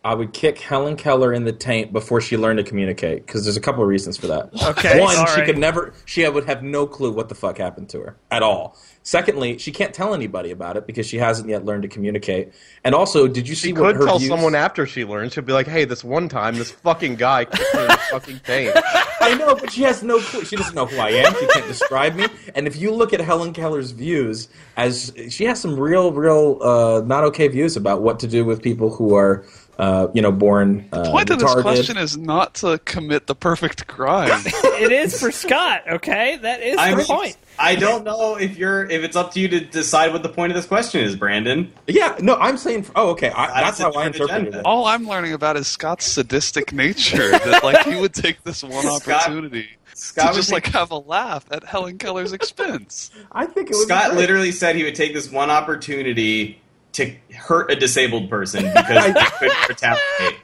I 0.04 0.14
would 0.14 0.34
kick 0.34 0.58
Helen 0.58 0.96
Keller 0.96 1.32
in 1.32 1.44
the 1.44 1.52
taint 1.52 1.90
before 1.92 2.20
she 2.20 2.36
learned 2.36 2.58
to 2.58 2.62
communicate 2.64 3.24
because 3.26 3.44
there's 3.44 3.56
a 3.56 3.60
couple 3.60 3.82
of 3.82 3.88
reasons 3.88 4.18
for 4.18 4.26
that. 4.26 4.50
Okay, 4.62 5.00
One, 5.00 5.16
all 5.16 5.24
she 5.26 5.40
could 5.42 5.56
never 5.56 5.94
she 6.04 6.28
would 6.28 6.44
have 6.44 6.62
no 6.62 6.86
clue 6.86 7.10
what 7.10 7.30
the 7.30 7.34
fuck 7.34 7.56
happened 7.56 7.88
to 7.90 8.00
her 8.00 8.16
at 8.30 8.42
all. 8.42 8.76
Secondly, 9.02 9.58
she 9.58 9.70
can't 9.72 9.92
tell 9.94 10.14
anybody 10.14 10.50
about 10.50 10.76
it 10.78 10.86
because 10.86 11.06
she 11.06 11.18
hasn't 11.18 11.48
yet 11.48 11.64
learned 11.64 11.82
to 11.82 11.88
communicate. 11.88 12.52
And 12.84 12.94
also, 12.94 13.26
did 13.28 13.46
you 13.48 13.54
see 13.54 13.68
She 13.68 13.72
what 13.74 13.92
could 13.92 13.96
her 13.96 14.06
tell 14.06 14.18
views- 14.18 14.30
someone 14.30 14.54
after 14.54 14.86
she 14.86 15.04
learns. 15.04 15.32
She'll 15.34 15.44
be 15.44 15.52
like, 15.52 15.66
"Hey, 15.66 15.84
this 15.84 16.02
one 16.04 16.28
time, 16.28 16.56
this 16.56 16.70
fucking 16.70 17.16
guy 17.16 17.44
kicked 17.46 17.74
me 17.74 17.80
in 17.82 17.86
the 17.88 18.00
fucking 18.10 18.40
taint." 18.44 18.76
I 19.20 19.34
know, 19.34 19.54
but 19.54 19.72
she 19.72 19.82
has 19.82 20.02
no 20.02 20.18
clue. 20.20 20.44
She 20.44 20.56
doesn't 20.56 20.74
know 20.74 20.84
who 20.86 20.98
I 20.98 21.10
am. 21.10 21.32
She 21.34 21.46
can't 21.46 21.66
describe 21.66 22.14
me. 22.14 22.26
And 22.54 22.66
if 22.66 22.76
you 22.76 22.92
look 22.92 23.12
at 23.14 23.20
Helen 23.20 23.52
Keller's 23.54 23.90
views, 23.92 24.48
as 24.76 25.12
she 25.30 25.44
has 25.44 25.60
some 25.60 25.78
real, 25.80 26.12
real 26.12 26.58
uh, 26.62 27.02
not 27.06 27.24
okay 27.24 27.48
views 27.48 27.76
about 27.76 28.02
what 28.02 28.18
to 28.20 28.26
do 28.26 28.44
with 28.44 28.62
people 28.62 28.90
who 28.94 29.14
are, 29.14 29.44
uh, 29.78 30.08
you 30.14 30.22
know, 30.22 30.32
born 30.32 30.88
uh, 30.92 31.02
The 31.04 31.10
point 31.10 31.30
of 31.30 31.38
this 31.38 31.54
question 31.54 31.96
is 31.96 32.16
not 32.16 32.54
to 32.56 32.78
commit 32.84 33.26
the 33.26 33.34
perfect 33.34 33.86
crime. 33.86 34.42
it 34.46 34.92
is 34.92 35.20
for 35.20 35.30
Scott, 35.30 35.82
okay? 35.88 36.36
That 36.36 36.62
is 36.62 36.78
I 36.78 36.90
the 36.92 36.96
mean, 36.98 37.06
point. 37.06 37.36
I 37.58 37.76
don't 37.76 38.04
know 38.04 38.36
if 38.36 38.56
you're 38.56 38.84
if 38.90 39.04
it's 39.04 39.14
up 39.16 39.32
to 39.34 39.40
you 39.40 39.48
to 39.48 39.60
decide 39.60 40.12
what 40.12 40.22
the 40.24 40.28
point 40.28 40.50
of 40.50 40.56
this 40.56 40.66
question 40.66 41.02
is, 41.04 41.14
Brandon. 41.16 41.72
yeah, 41.86 42.16
no, 42.20 42.34
I'm 42.36 42.56
saying. 42.56 42.86
Oh, 42.96 43.10
okay. 43.10 43.30
I, 43.30 43.46
That's 43.62 43.78
that's 43.78 43.78
how 43.78 43.84
a 43.86 43.88
I 43.88 44.08
different 44.08 44.14
interpreted 44.16 44.42
agenda. 44.48 44.58
it. 44.60 44.64
All 44.64 44.86
I'm 44.86 45.06
learning 45.06 45.32
about 45.34 45.56
is 45.56 45.68
Scott's 45.68 46.04
sadistic 46.04 46.72
nature. 46.72 47.30
That 47.30 47.62
like 47.62 47.84
he 47.86 47.94
would 48.00 48.14
take 48.14 48.42
this 48.42 48.62
one 48.64 48.82
Scott- 49.00 49.08
opportunity 49.28 49.68
Scott 49.94 50.30
to 50.32 50.36
just 50.36 50.50
would 50.50 50.54
like 50.64 50.66
have 50.72 50.90
a 50.90 50.98
laugh 50.98 51.44
at 51.52 51.62
Helen 51.64 51.98
Keller's 51.98 52.32
expense. 52.32 53.10
I 53.32 53.46
think 53.46 53.70
it 53.70 53.74
was 53.74 53.84
Scott 53.84 54.06
great. 54.10 54.18
literally 54.18 54.50
said 54.52 54.74
he 54.74 54.82
would 54.82 54.96
take 54.96 55.14
this 55.14 55.30
one 55.30 55.50
opportunity 55.50 56.60
to 56.94 57.14
hurt 57.36 57.70
a 57.70 57.76
disabled 57.76 58.28
person 58.30 58.64
because 58.74 59.04
they 59.04 59.12
couldn't 59.38 59.68
retaliate. 59.68 60.40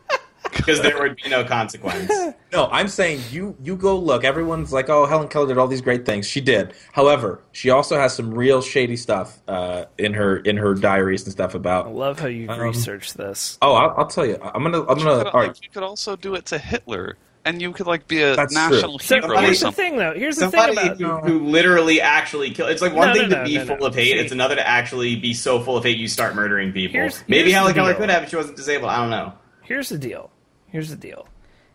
Because 0.53 0.83
there 0.83 0.99
would 1.01 1.15
be 1.17 1.29
no 1.29 1.45
consequence. 1.45 2.11
No, 2.53 2.67
I'm 2.73 2.89
saying 2.89 3.21
you 3.31 3.57
you 3.63 3.77
go 3.77 3.97
look. 3.97 4.25
Everyone's 4.25 4.73
like, 4.73 4.89
oh, 4.91 5.07
Helen 5.07 5.29
Keller 5.29 5.47
did 5.47 5.59
all 5.59 5.69
these 5.69 5.81
great 5.81 6.05
things. 6.05 6.27
She 6.27 6.41
did. 6.41 6.75
However, 6.93 7.41
she 7.53 7.71
also 7.71 7.97
has 7.97 8.15
some 8.15 8.35
real 8.35 8.61
shady 8.61 8.97
stuff 8.97 9.39
uh, 9.47 9.85
in 9.97 10.13
her 10.15 10.39
in 10.39 10.57
her 10.57 10.75
diaries 10.75 11.23
and 11.23 11.33
stuff 11.33 11.55
about. 11.55 11.87
I 11.87 11.91
love 11.91 12.19
how 12.19 12.27
you've 12.27 12.51
Um, 12.51 12.61
researched 12.61 13.17
this. 13.17 13.59
Oh, 13.63 13.75
I'll, 13.75 13.95
I'll 13.99 14.07
tell 14.09 14.27
you. 14.27 14.39
I'm 14.43 14.63
gonna 14.65 14.85
I'm 14.87 14.99
You 14.99 15.05
gonna. 15.05 15.25
could, 15.25 15.27
All 15.29 15.41
right. 15.41 15.49
like, 15.49 15.63
you 15.63 15.69
could 15.71 15.85
also 15.85 16.17
do 16.17 16.35
it 16.35 16.47
to 16.47 16.59
Hitler 16.59 17.17
and 17.45 17.61
you 17.63 17.73
could 17.73 17.87
like 17.87 18.07
be 18.07 18.23
a 18.23 18.37
That's 18.37 18.53
national 18.55 18.99
So 18.99 19.17
hero 19.17 19.37
or 19.37 19.41
here's 19.41 19.61
the 19.61 19.73
thing, 19.73 19.97
though. 19.97 20.13
Here's 20.15 20.37
the 20.37 20.51
Somebody 20.51 20.77
thing 20.77 21.03
about 21.07 21.25
who, 21.25 21.39
who 21.39 21.47
literally 21.47 22.01
actually 22.01 22.51
kill. 22.51 22.67
It's 22.67 22.83
like 22.83 22.95
one 22.95 23.09
No, 23.09 23.15
thing 23.15 23.29
no, 23.31 23.39
to 23.39 23.45
be 23.45 23.57
no, 23.59 23.65
full 23.67 23.79
no. 23.79 23.87
of 23.87 23.95
hate. 23.95 24.13
See- 24.13 24.19
it's 24.19 24.33
another 24.33 24.57
to 24.57 24.67
actually 24.67 25.17
be 25.17 25.33
so 25.35 25.61
full 25.61 25.77
of 25.77 25.85
hate 25.85 25.99
you 25.99 26.09
start 26.09 26.35
murdering 26.35 26.73
people. 26.73 26.93
Here's- 26.93 27.23
Maybe 27.29 27.45
here's 27.45 27.55
Helen 27.55 27.71
the 27.73 27.75
Keller 27.75 27.93
deal. 27.93 28.01
could 28.01 28.11
have 28.11 28.23
if 28.25 28.31
she 28.31 28.37
wasn't 28.37 28.57
disabled. 28.57 28.91
I 28.91 28.97
don't 29.01 29.11
know. 29.11 29.33
here's 29.63 29.89
the 29.89 29.99
deal. 29.99 30.31
Here's 30.69 30.91
the 30.91 30.97
deal. 30.97 31.27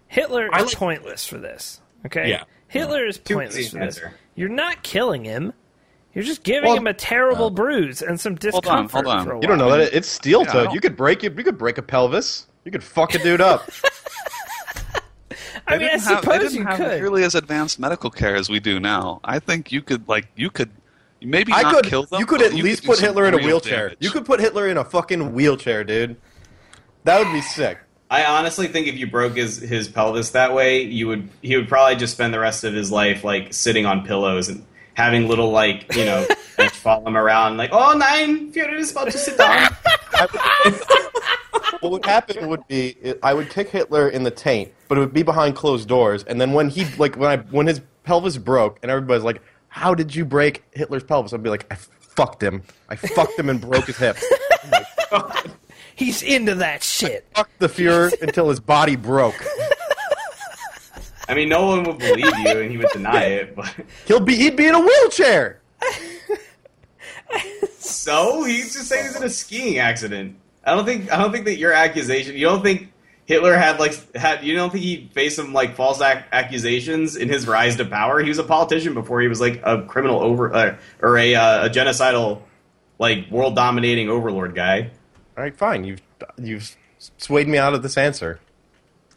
Hitler 0.08 0.50
I 0.54 0.60
is 0.62 0.68
like- 0.68 0.76
pointless 0.78 1.26
for 1.26 1.38
this. 1.38 1.82
Okay. 2.06 2.30
Yeah. 2.30 2.44
Hitler 2.68 3.06
is 3.06 3.18
pointless 3.18 3.70
for 3.72 3.80
an 3.80 3.86
this. 3.86 4.00
You're 4.36 4.50
not 4.50 4.84
killing 4.84 5.24
him. 5.26 5.54
You're 6.14 6.24
just 6.24 6.44
giving 6.44 6.70
Well- 6.70 6.78
him 6.78 6.88
a 6.88 6.94
terrible 6.94 7.48
uh, 7.48 7.50
bruise 7.50 8.02
and 8.02 8.20
some 8.20 8.36
discomfort 8.36 9.06
hold 9.06 9.08
on. 9.08 9.26
for 9.26 9.32
a 9.32 9.36
while. 9.36 9.42
You 9.42 9.48
don't 9.48 9.58
know 9.58 9.72
that 9.72 9.94
it's 9.96 10.08
steel 10.08 10.44
Yeah, 10.44 10.50
I 10.50 10.54
toed. 10.54 10.64
don't- 10.66 10.74
You 10.76 10.80
could 10.82 10.96
break 10.96 11.24
it. 11.24 11.38
You 11.38 11.44
could 11.44 11.58
break 11.58 11.78
a 11.78 11.82
pelvis. 11.82 12.48
You 12.64 12.72
could 12.72 12.84
fuck 12.84 13.16
a 13.16 13.20
dude 13.20 13.42
up. 13.42 13.70
I 15.68 15.78
mean, 15.78 15.88
I 15.88 15.92
didn't 15.92 16.02
have, 16.02 16.10
they 16.10 16.32
suppose 16.32 16.40
didn't 16.42 16.56
you 16.58 16.66
have 16.66 16.78
could. 16.78 17.00
nearly 17.02 17.24
as 17.24 17.36
advanced 17.36 17.80
medical 17.80 18.10
care 18.12 18.36
as 18.36 18.50
we 18.50 18.60
do 18.60 18.80
now. 18.80 19.20
I 19.24 19.40
think 19.40 19.72
you 19.72 19.82
could 19.82 20.08
like 20.08 20.28
you 20.36 20.50
could 20.50 20.70
maybe 21.22 21.52
I 21.54 21.64
not 21.64 21.74
could. 21.76 21.86
kill 21.86 22.04
them. 22.04 22.20
you 22.20 22.26
could 22.26 22.40
but 22.42 22.48
at 22.48 22.54
least 22.54 22.84
do 22.84 22.90
put 22.90 23.00
Hitler 23.00 23.26
in 23.26 23.34
a 23.34 23.38
wheelchair. 23.38 23.88
damage. 23.90 23.98
You 24.02 24.12
could 24.12 24.26
put 24.26 24.40
Hitler 24.40 24.68
in 24.68 24.78
a 24.78 24.84
fucking 24.86 25.34
wheelchair, 25.34 25.84
dude. 25.84 26.18
That 27.04 27.24
would 27.24 27.32
be 27.34 27.42
sick. 27.42 27.80
I 28.10 28.26
honestly 28.26 28.68
think 28.68 28.88
if 28.88 28.96
you 28.96 29.08
broke 29.08 29.36
his, 29.36 29.58
his 29.58 29.88
pelvis 29.88 30.32
that 30.32 30.54
way, 30.54 30.84
you 30.84 31.08
would 31.08 31.30
he 31.42 31.56
would 31.58 31.68
probably 31.68 31.96
just 31.96 32.14
spend 32.14 32.34
the 32.34 32.40
rest 32.40 32.64
of 32.64 32.74
his 32.74 32.92
life 32.92 33.24
like 33.24 33.54
sitting 33.54 33.86
on 33.86 34.06
pillows 34.06 34.50
and 34.50 34.64
having 34.96 35.28
little 35.28 35.52
like 35.52 35.94
you 35.96 36.06
know 36.06 36.26
like, 36.58 36.72
follow 36.72 37.08
him 37.08 37.18
around 37.18 37.58
like 37.58 37.70
oh 37.72 37.94
nine 37.98 38.52
Fuhrer 38.52 38.78
is 38.80 38.92
about 38.92 39.12
to 39.12 39.18
sit 39.18 39.38
down. 39.38 39.70
what 41.80 41.92
would 41.92 42.06
happen 42.06 42.48
would 42.48 42.68
be 42.68 42.96
I 43.22 43.34
would 43.34 43.50
kick 43.50 43.70
Hitler 43.70 44.10
in 44.10 44.24
the 44.24 44.32
taint, 44.32 44.72
but 44.88 44.98
it 44.98 45.02
would 45.02 45.14
be 45.14 45.24
behind 45.24 45.56
closed 45.56 45.88
doors. 45.88 46.24
And 46.24 46.40
then 46.42 46.54
when 46.54 46.70
he 46.70 46.86
like 46.98 47.16
when 47.16 47.30
I 47.30 47.38
when 47.38 47.68
his 47.68 47.82
pelvis 48.04 48.38
broke, 48.38 48.80
and 48.82 48.92
everybody's 48.92 49.24
like, 49.24 49.42
"How 49.68 49.94
did 49.94 50.16
you 50.16 50.26
break 50.26 50.64
Hitler's 50.72 51.04
pelvis?" 51.04 51.34
I'd 51.34 51.44
be 51.44 51.50
like, 51.50 51.66
"I 51.72 51.78
fucked 52.16 52.42
him. 52.42 52.64
I 52.90 52.96
fucked 52.96 53.38
him 53.38 53.50
and 53.50 53.60
broke 53.60 53.86
his 53.86 53.98
hip. 53.98 54.18
He's 55.96 56.24
into 56.24 56.56
that 56.56 56.84
shit. 56.84 57.26
Fucked 57.36 57.60
the 57.60 57.68
Fuhrer 57.68 58.22
until 58.22 58.50
his 58.50 58.60
body 58.60 58.96
broke. 58.96 59.36
I 61.28 61.34
mean, 61.34 61.50
no 61.50 61.66
one 61.66 61.84
would 61.84 61.98
believe 61.98 62.38
you, 62.38 62.48
and 62.60 62.72
he 62.72 62.78
would 62.78 62.90
deny 62.94 63.24
it. 63.26 63.56
But 63.56 63.74
He'll 64.06 64.20
be 64.20 64.36
he'd 64.36 64.56
be 64.56 64.68
in 64.68 64.76
a 64.76 64.80
wheelchair." 64.80 65.62
so 67.80 68.44
he's 68.44 68.74
just 68.74 68.88
saying 68.88 69.06
he's 69.06 69.16
in 69.16 69.24
a 69.24 69.30
skiing 69.30 69.80
accident. 69.80 70.36
I 70.64 70.76
don't 70.76 70.86
think 70.86 71.12
I 71.12 71.18
don't 71.18 71.32
think 71.32 71.46
that 71.46 71.58
your 71.58 71.72
accusation. 71.74 72.36
You 72.36 72.46
don't 72.46 72.64
think 72.64 72.92
Hitler 73.26 73.56
had 73.56 73.80
like 73.80 74.16
had 74.16 74.44
you 74.44 74.56
don't 74.56 74.70
think 74.72 74.84
he 74.84 75.10
faced 75.14 75.36
some 75.36 75.54
like 75.54 75.76
false 75.76 76.02
ac- 76.02 76.26
accusations 76.32 77.16
in 77.16 77.30
his 77.30 77.48
rise 77.48 77.76
to 77.78 77.86
power? 77.86 78.20
He 78.20 78.30
was 78.30 78.40
a 78.40 78.44
politician 78.44 78.94
before 78.94 79.22
he 79.22 79.28
was 79.28 79.42
like 79.42 79.62
a 79.64 79.84
criminal 79.84 80.22
over 80.22 80.54
uh, 80.54 80.78
or 81.02 81.18
a 81.18 81.36
uh, 81.36 81.66
a 81.66 81.70
genocidal 81.70 82.42
like 83.00 83.30
world 83.30 83.56
dominating 83.56 84.10
overlord 84.10 84.56
guy. 84.56 84.92
All 85.38 85.44
right, 85.44 85.56
fine. 85.56 85.84
You've 85.84 86.02
you've 86.42 86.76
swayed 87.18 87.48
me 87.48 87.58
out 87.58 87.74
of 87.74 87.84
this 87.84 87.98
answer. 87.98 88.40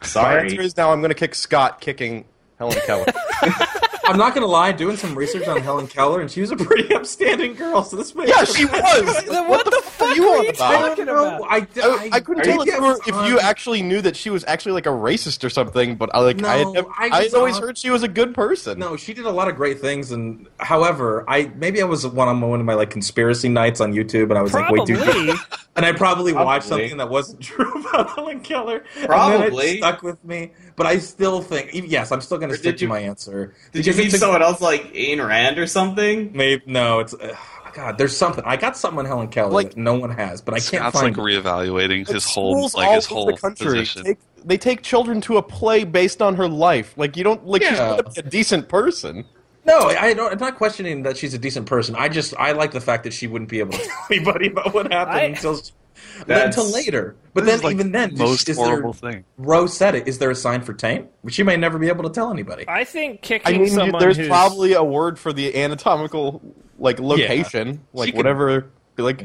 My 0.01 0.07
Sorry. 0.07 0.41
answer 0.43 0.61
is 0.61 0.77
now 0.77 0.91
I'm 0.91 1.01
going 1.01 1.09
to 1.09 1.15
kick 1.15 1.35
Scott 1.35 1.81
kicking 1.81 2.25
Helen 2.57 2.77
Keller. 2.85 3.05
I'm 4.09 4.17
not 4.17 4.33
gonna 4.33 4.47
lie, 4.47 4.71
doing 4.71 4.97
some 4.97 5.15
research 5.15 5.47
on 5.47 5.61
Helen 5.61 5.87
Keller, 5.87 6.19
and 6.21 6.29
she 6.31 6.41
was 6.41 6.51
a 6.51 6.55
pretty 6.57 6.93
upstanding 6.93 7.53
girl. 7.53 7.83
So 7.83 7.95
this 7.95 8.13
makes 8.15 8.29
yeah, 8.29 8.43
she 8.43 8.65
was. 8.65 9.23
Then 9.25 9.47
what 9.47 9.65
the 9.65 9.81
fuck 9.85 10.09
are 10.09 10.15
you 10.15 10.27
are 10.29 10.37
on 10.39 10.43
you 10.43 10.49
about? 10.49 10.87
talking 10.89 11.05
No, 11.05 11.37
about? 11.37 11.41
I, 11.51 11.67
I, 11.81 12.09
I 12.13 12.19
couldn't 12.19 12.41
Are 12.41 12.45
tell 12.45 12.65
you 12.65 12.71
if 12.73 12.77
you, 12.77 12.81
were, 12.81 12.99
if 13.23 13.29
you 13.29 13.39
actually 13.39 13.81
knew 13.81 14.01
that 14.01 14.15
she 14.15 14.29
was 14.29 14.43
actually 14.47 14.71
like 14.73 14.85
a 14.85 14.89
racist 14.89 15.43
or 15.43 15.49
something, 15.49 15.95
but 15.95 16.09
I 16.13 16.19
like 16.21 16.43
I 16.43 16.57
had, 16.57 16.67
I 16.97 17.09
I 17.11 17.23
had 17.23 17.33
always 17.33 17.57
heard 17.57 17.77
she 17.77 17.89
was 17.89 18.03
a 18.03 18.07
good 18.07 18.33
person. 18.33 18.79
No, 18.79 18.97
she 18.97 19.13
did 19.13 19.25
a 19.25 19.31
lot 19.31 19.47
of 19.47 19.55
great 19.55 19.79
things, 19.79 20.11
and 20.11 20.47
however, 20.59 21.23
I 21.27 21.51
maybe 21.55 21.81
I 21.81 21.85
was 21.85 22.05
one 22.07 22.27
on 22.27 22.41
one 22.41 22.59
of 22.59 22.65
my 22.65 22.73
like 22.73 22.89
conspiracy 22.89 23.49
nights 23.49 23.79
on 23.81 23.93
YouTube, 23.93 24.29
and 24.29 24.37
I 24.37 24.41
was 24.41 24.53
like, 24.53 24.71
wait, 24.71 24.85
dude, 24.87 24.99
Probably. 24.99 25.33
and 25.75 25.85
I 25.85 25.91
probably, 25.91 26.33
watched 26.33 26.65
something 26.67 26.97
that 26.97 27.09
wasn't 27.09 27.41
true 27.43 27.71
about 27.85 28.09
Helen 28.15 28.39
Keller. 28.41 28.77
and 28.95 29.01
then 29.01 29.07
Probably. 29.07 29.65
it 29.65 29.77
stuck 29.77 30.01
with 30.01 30.23
me, 30.25 30.51
but 30.79 30.87
I 30.87 30.97
still 30.99 31.41
think, 31.41 31.71
yes, 31.73 32.09
I'm 32.11 32.21
still 32.21 32.37
going 32.37 32.49
to 32.51 32.55
stick 32.57 32.75
did 32.77 32.81
you- 32.81 32.87
to 32.87 32.93
my 32.93 32.99
answer. 33.01 33.53
Did 33.73 33.85
you 33.85 33.91
Because 33.91 33.97
meet 33.97 34.13
it's 34.13 34.19
someone 34.19 34.41
else 34.41 34.61
like 34.61 34.93
Ayn 34.93 35.23
Rand 35.27 35.59
or 35.59 35.67
something? 35.67 36.31
Maybe 36.33 36.63
no, 36.65 36.99
it's 36.99 37.13
uh, 37.13 37.35
God. 37.73 37.97
There's 37.97 38.15
something. 38.15 38.43
I 38.47 38.55
got 38.55 38.77
something 38.77 38.99
on 38.99 39.05
Helen 39.05 39.27
Keller 39.27 39.51
Like- 39.51 39.71
that 39.71 39.77
no 39.77 39.93
one 39.95 40.09
has, 40.11 40.41
but 40.41 40.53
I 40.53 40.57
can't 40.57 40.81
Scott's 40.81 40.99
find. 41.01 41.17
like 41.17 41.31
it. 41.35 41.43
reevaluating 41.43 42.07
Like, 42.07 42.15
his 42.15 42.23
whole 42.25 42.53
schools 42.55 42.75
like 42.75 42.87
all 42.87 42.95
his 42.95 43.05
over 43.07 43.13
whole 43.13 43.25
the 43.27 43.33
country 43.33 43.65
position. 43.67 44.03
Take, 44.05 44.17
they 44.45 44.57
take 44.57 44.81
children 44.81 45.19
to 45.21 45.35
a 45.37 45.43
play 45.43 45.83
based 45.83 46.21
on 46.21 46.37
her 46.37 46.47
life. 46.47 46.93
Like 46.97 47.17
you 47.17 47.23
don't 47.25 47.45
like 47.45 47.61
she's 47.61 47.73
Yeah. 47.73 47.97
gonna 48.01 48.11
a 48.17 48.21
decent 48.23 48.69
person. 48.69 49.25
No, 49.69 49.87
I 49.89 50.13
don't. 50.13 50.31
I'm 50.33 50.39
not 50.39 50.55
questioning 50.57 51.03
that 51.03 51.17
she's 51.17 51.33
a 51.33 51.37
decent 51.37 51.65
person. 51.67 51.95
I 51.95 52.09
just 52.09 52.33
I 52.37 52.51
like 52.53 52.71
the 52.71 52.81
fact 52.81 53.03
that 53.03 53.13
she 53.13 53.27
wouldn't 53.27 53.49
be 53.49 53.59
able 53.59 53.73
to 53.73 53.77
tell 53.85 54.05
anybody 54.11 54.47
about 54.47 54.73
what 54.73 54.91
happened 54.91 55.17
I- 55.17 55.23
until 55.23 55.59
until 56.27 56.71
later. 56.71 57.15
But 57.33 57.45
then 57.45 57.59
like, 57.61 57.73
even 57.75 57.91
then, 57.91 58.15
most 58.17 58.49
is 58.49 58.57
horrible 58.57 58.93
there, 58.93 59.11
thing. 59.11 59.25
Rose 59.37 59.75
said 59.75 59.95
it. 59.95 60.07
Is 60.07 60.17
there 60.19 60.31
a 60.31 60.35
sign 60.35 60.61
for 60.61 60.73
taint? 60.73 61.07
Which 61.21 61.35
she 61.35 61.43
may 61.43 61.55
never 61.57 61.77
be 61.77 61.87
able 61.87 62.03
to 62.03 62.09
tell 62.09 62.31
anybody. 62.31 62.65
I 62.67 62.83
think 62.83 63.19
I 63.23 63.25
kicking 63.39 63.61
mean, 63.61 63.69
someone 63.69 63.99
there's 64.01 64.17
who's 64.17 64.27
probably 64.27 64.73
a 64.73 64.83
word 64.83 65.19
for 65.19 65.31
the 65.33 65.55
anatomical 65.61 66.41
like 66.79 66.99
location, 66.99 67.81
like 67.93 68.07
She 68.07 68.11
could- 68.11 68.17
whatever. 68.17 68.69
Like 68.97 69.23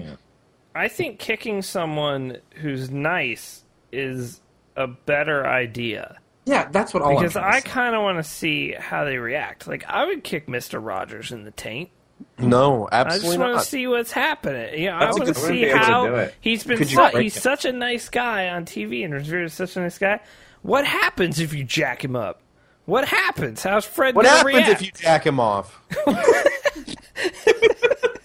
I 0.75 0.89
think 0.89 1.19
kicking 1.19 1.62
someone 1.62 2.39
who's 2.57 2.91
nice 2.91 3.62
is 3.93 4.41
a 4.77 4.87
better 4.89 5.47
idea 5.47 6.19
Yeah, 6.47 6.69
that's 6.71 6.93
what 6.93 7.03
all 7.03 7.15
because 7.16 7.37
I'm 7.37 7.43
trying 7.43 7.55
I 7.55 7.61
kind 7.61 7.97
of 7.97 8.03
want 8.03 8.19
to 8.19 8.25
see 8.29 8.73
how 8.73 9.05
they 9.05 9.16
react. 9.19 9.66
Like 9.66 9.85
I 9.89 10.05
would 10.05 10.23
kick 10.25 10.49
Mister 10.49 10.79
Rogers 10.79 11.33
in 11.33 11.45
the 11.45 11.51
taint. 11.51 11.91
no, 12.39 12.89
absolutely. 12.93 13.29
I 13.29 13.31
just 13.31 13.39
want 13.39 13.59
to 13.59 13.65
see 13.65 13.87
what's 13.87 14.12
happening. 14.12 14.79
You 14.79 14.91
know, 14.91 14.99
That's 15.01 15.16
a 15.16 15.21
I 15.21 15.25
want 15.25 15.35
to 15.35 15.41
see 15.41 15.53
be 15.53 15.65
able 15.65 15.79
to 15.79 15.85
do 15.85 15.91
how 15.93 16.29
he's 16.41 16.65
been. 16.65 16.85
Su- 16.85 17.09
he's 17.19 17.37
him? 17.37 17.41
such 17.43 17.65
a 17.65 17.73
nice 17.73 18.09
guy 18.11 18.49
on 18.51 18.66
TV, 18.66 19.05
and 19.05 19.15
Rivera's 19.15 19.55
such 19.55 19.77
a 19.77 19.81
nice 19.81 19.99
guy. 19.99 20.21
What 20.62 20.87
happens 20.87 21.41
if 21.41 21.55
you 21.55 21.65
jack 21.65 22.05
him 22.05 22.15
up? 22.16 22.41
What 22.87 23.07
happens? 23.09 23.62
How's 23.62 23.87
Fred? 23.87 24.15
What 24.15 24.27
happens 24.27 24.55
react? 24.55 24.69
if 24.69 24.83
you 24.83 24.93
jack 24.93 25.27
him 25.27 25.41
off? 25.41 25.81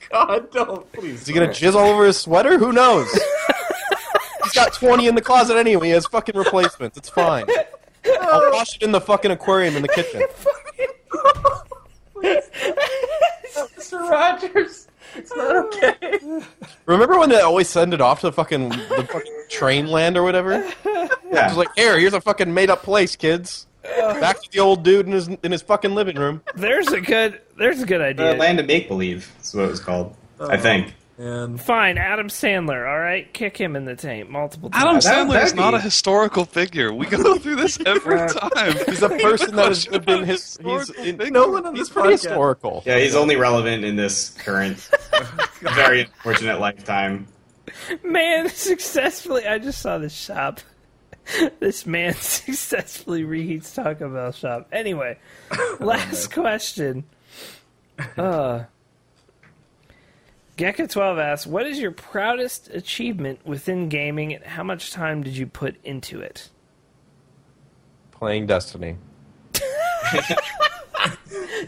God, 0.10 0.52
don't 0.52 0.92
please. 0.92 1.22
Is 1.22 1.28
he 1.28 1.34
gonna 1.34 1.48
jizz 1.48 1.76
all 1.76 1.88
over 1.88 2.06
his 2.06 2.18
sweater? 2.18 2.58
Who 2.58 2.74
knows? 2.74 3.08
He's 4.44 4.54
got 4.54 4.74
twenty 4.74 5.08
in 5.08 5.16
the 5.16 5.22
closet 5.22 5.56
anyway. 5.56 5.88
He 5.88 5.94
has 5.94 6.06
fucking 6.08 6.36
replacements. 6.36 6.98
It's 6.98 7.10
fine. 7.10 7.46
I'll 8.06 8.52
wash 8.52 8.76
it 8.76 8.84
in 8.84 8.92
the 8.92 9.02
fucking 9.02 9.32
aquarium 9.32 9.76
in 9.76 9.82
the 9.82 9.88
kitchen. 9.88 10.22
Mr. 13.78 14.00
Rogers? 14.10 14.88
It's 15.16 15.36
not 15.36 15.56
okay. 15.66 16.18
Remember 16.86 17.18
when 17.18 17.30
they 17.30 17.42
always 17.42 17.68
send 17.68 17.94
it 17.94 18.02
off 18.02 18.22
to 18.22 18.28
the 18.28 18.32
fucking 18.32 18.70
the 18.70 19.08
fucking 19.12 19.44
train 19.50 19.88
land 19.88 20.18
or 20.18 20.24
whatever? 20.24 20.64
Yeah. 20.86 21.48
It's 21.48 21.56
like, 21.56 21.70
here, 21.76 22.00
here's 22.00 22.14
a 22.14 22.22
fucking 22.22 22.54
made 22.54 22.70
up 22.70 22.84
place, 22.84 23.16
kids. 23.16 23.66
Back 23.84 24.42
to 24.42 24.52
the 24.52 24.60
old 24.60 24.84
dude 24.84 25.08
in 25.08 25.12
his 25.14 25.28
in 25.28 25.52
his 25.52 25.62
fucking 25.62 25.96
living 25.96 26.16
room. 26.18 26.42
There's 26.56 26.90
a 26.90 27.02
good. 27.02 27.42
There's 27.58 27.82
a 27.82 27.86
good 27.86 28.02
idea. 28.02 28.34
The 28.34 28.38
Land 28.38 28.60
of 28.60 28.68
Make 28.68 28.88
Believe 28.88 29.32
is 29.42 29.56
what 29.56 29.66
it 29.66 29.72
was 29.72 29.80
called. 29.80 30.16
I 30.40 30.58
think. 30.58 30.94
And 31.20 31.60
Fine, 31.60 31.98
Adam 31.98 32.30
Sandler. 32.30 32.90
All 32.90 32.98
right, 32.98 33.32
kick 33.34 33.58
him 33.58 33.76
in 33.76 33.84
the 33.84 33.94
taint 33.96 34.30
multiple 34.30 34.70
times. 34.70 35.06
Adam 35.06 35.28
Sandler 35.28 35.44
is 35.44 35.54
not 35.54 35.74
a 35.74 35.80
historical 35.82 36.46
figure. 36.46 36.94
We 36.94 37.08
go 37.08 37.38
through 37.38 37.58
this 37.58 37.78
every 37.86 38.26
time. 38.30 38.74
He's 38.86 39.04
a 39.04 39.10
person 39.10 39.58
that 39.58 39.68
has 39.68 39.90
lived 39.90 40.10
in 40.10 40.24
his. 40.24 40.58
He's 40.64 40.88
Historical 40.88 41.04
in, 41.04 41.18
figure. 41.18 41.32
no 41.32 41.50
one 41.50 41.66
on 41.66 41.76
he's 41.76 41.90
this 41.90 41.94
pretty 41.94 42.10
podcast- 42.16 42.22
historical. 42.22 42.84
Yeah, 42.86 43.00
he's 43.00 43.16
only 43.16 43.36
relevant 43.36 43.84
in 43.84 43.98
this 43.98 44.30
current, 44.30 44.78
very 45.60 46.02
unfortunate 46.04 46.62
lifetime. 46.62 47.28
Man 48.02 48.48
successfully. 48.54 49.46
I 49.46 49.58
just 49.60 49.82
saw 49.82 49.98
this 49.98 50.14
shop. 50.16 50.62
This 51.60 51.86
man 51.86 52.14
successfully 52.16 53.24
reheats 53.24 53.76
Taco 53.76 54.08
Bell 54.12 54.32
shop. 54.32 54.70
Anyway, 54.72 55.20
last 55.82 56.32
question. 56.34 57.04
Uh, 58.18 58.64
Gecko12 60.60 61.24
asks, 61.24 61.48
What 61.48 61.66
is 61.66 61.80
your 61.80 61.92
proudest 61.92 62.70
achievement 62.74 63.40
within 63.46 63.88
gaming 63.88 64.34
and 64.34 64.44
how 64.44 64.62
much 64.62 64.92
time 64.92 65.24
did 65.24 65.38
you 65.38 65.48
put 65.48 65.78
into 65.86 66.20
it? 66.20 66.50
Playing 68.12 68.46
Destiny. 68.46 68.98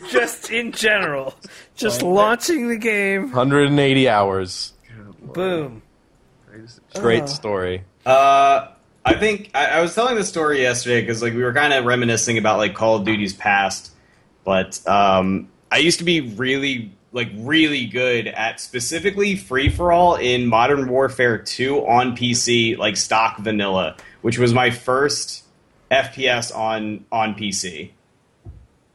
Just 0.09 0.51
in 0.51 0.73
general. 0.73 1.33
Just 1.73 2.01
launching 2.01 2.67
the 2.67 2.75
game. 2.75 3.31
180 3.31 4.09
hours. 4.09 4.73
Boom. 5.21 5.83
Great 6.93 7.29
story. 7.29 7.85
Uh, 8.05 8.67
I 9.05 9.13
think 9.13 9.51
I, 9.53 9.67
I 9.67 9.79
was 9.79 9.95
telling 9.95 10.15
the 10.15 10.25
story 10.25 10.63
yesterday 10.63 10.99
because 10.99 11.21
like 11.21 11.33
we 11.33 11.43
were 11.43 11.53
kind 11.53 11.71
of 11.71 11.85
reminiscing 11.85 12.37
about 12.37 12.57
like 12.57 12.73
Call 12.73 12.97
of 12.97 13.05
Duty's 13.05 13.33
past, 13.33 13.93
but 14.43 14.85
um, 14.85 15.47
I 15.71 15.77
used 15.77 15.99
to 15.99 16.03
be 16.03 16.19
really 16.19 16.91
like 17.11 17.29
really 17.35 17.85
good 17.85 18.27
at 18.27 18.59
specifically 18.59 19.35
free 19.35 19.69
for 19.69 19.91
all 19.91 20.15
in 20.15 20.47
Modern 20.47 20.89
Warfare 20.89 21.37
2 21.37 21.85
on 21.85 22.15
PC, 22.15 22.77
like 22.77 22.95
stock 22.97 23.39
vanilla, 23.39 23.97
which 24.21 24.37
was 24.37 24.53
my 24.53 24.69
first 24.69 25.43
FPS 25.89 26.55
on 26.55 27.05
on 27.11 27.35
PC. 27.35 27.91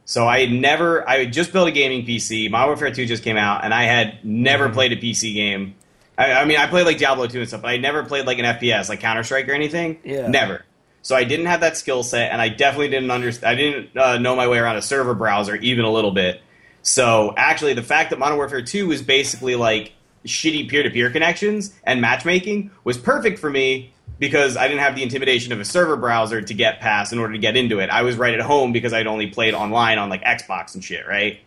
So 0.05 0.25
I 0.25 0.39
had 0.39 0.51
never, 0.51 1.07
I 1.07 1.19
had 1.19 1.33
just 1.33 1.51
built 1.51 1.67
a 1.67 1.71
gaming 1.71 2.05
PC. 2.05 2.49
Modern 2.49 2.69
Warfare 2.69 2.91
2 2.91 3.05
just 3.05 3.23
came 3.23 3.35
out, 3.35 3.65
and 3.65 3.73
I 3.73 3.83
had 3.83 4.23
never 4.23 4.69
played 4.69 4.93
a 4.93 4.95
PC 4.95 5.33
game. 5.33 5.75
I, 6.17 6.31
I 6.31 6.45
mean, 6.45 6.57
I 6.57 6.67
played 6.67 6.85
like 6.85 6.97
Diablo 6.97 7.27
2 7.27 7.39
and 7.39 7.47
stuff, 7.47 7.61
but 7.61 7.67
I 7.67 7.77
never 7.77 8.03
played 8.05 8.25
like 8.25 8.39
an 8.39 8.45
FPS, 8.45 8.87
like 8.87 9.01
Counter 9.01 9.23
Strike 9.23 9.49
or 9.49 9.51
anything. 9.51 9.99
Yeah. 10.05 10.27
Never. 10.27 10.63
So 11.01 11.15
I 11.15 11.25
didn't 11.25 11.45
have 11.47 11.59
that 11.59 11.77
skill 11.77 12.03
set, 12.03 12.31
and 12.31 12.41
I 12.41 12.49
definitely 12.49 12.87
didn't 12.87 13.11
understand. 13.11 13.49
I 13.49 13.55
didn't 13.55 13.97
uh, 13.97 14.17
know 14.17 14.35
my 14.35 14.47
way 14.47 14.57
around 14.59 14.77
a 14.77 14.81
server 14.81 15.13
browser 15.13 15.55
even 15.57 15.85
a 15.85 15.91
little 15.91 16.11
bit. 16.11 16.41
So 16.81 17.33
actually, 17.37 17.73
the 17.73 17.83
fact 17.83 18.11
that 18.11 18.19
Modern 18.19 18.37
Warfare 18.37 18.61
2 18.61 18.87
was 18.87 19.01
basically 19.01 19.55
like 19.55 19.93
shitty 20.25 20.69
peer-to-peer 20.69 21.09
connections 21.11 21.73
and 21.83 22.01
matchmaking 22.01 22.71
was 22.83 22.97
perfect 22.97 23.39
for 23.39 23.49
me 23.49 23.93
because 24.19 24.57
I 24.57 24.67
didn't 24.67 24.81
have 24.81 24.95
the 24.95 25.03
intimidation 25.03 25.53
of 25.53 25.59
a 25.59 25.65
server 25.65 25.95
browser 25.95 26.41
to 26.41 26.53
get 26.53 26.79
past 26.79 27.13
in 27.13 27.19
order 27.19 27.33
to 27.33 27.39
get 27.39 27.55
into 27.55 27.79
it. 27.79 27.89
I 27.89 28.01
was 28.01 28.15
right 28.15 28.33
at 28.33 28.41
home 28.41 28.71
because 28.71 28.93
I'd 28.93 29.07
only 29.07 29.27
played 29.27 29.53
online 29.53 29.97
on 29.99 30.09
like 30.09 30.23
Xbox 30.23 30.73
and 30.73 30.83
shit, 30.83 31.07
right? 31.07 31.39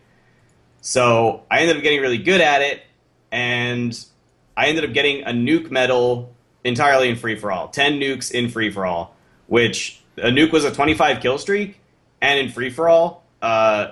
So 0.81 1.43
I 1.51 1.59
ended 1.59 1.77
up 1.77 1.83
getting 1.83 2.01
really 2.01 2.17
good 2.17 2.41
at 2.41 2.61
it, 2.61 2.81
and 3.31 3.97
I 4.57 4.67
ended 4.67 4.83
up 4.83 4.93
getting 4.93 5.23
a 5.23 5.29
nuke 5.29 5.69
medal 5.69 6.33
entirely 6.63 7.09
in 7.09 7.15
free 7.15 7.35
for 7.35 7.51
all. 7.51 7.67
Ten 7.67 7.99
nukes 7.99 8.31
in 8.31 8.49
free 8.49 8.71
for 8.71 8.85
all, 8.85 9.15
which 9.47 10.01
a 10.17 10.29
nuke 10.29 10.51
was 10.51 10.63
a 10.63 10.73
twenty-five 10.73 11.21
kill 11.21 11.37
streak, 11.37 11.79
and 12.19 12.39
in 12.39 12.49
free 12.49 12.71
for 12.71 12.89
all, 12.89 13.23
uh, 13.41 13.91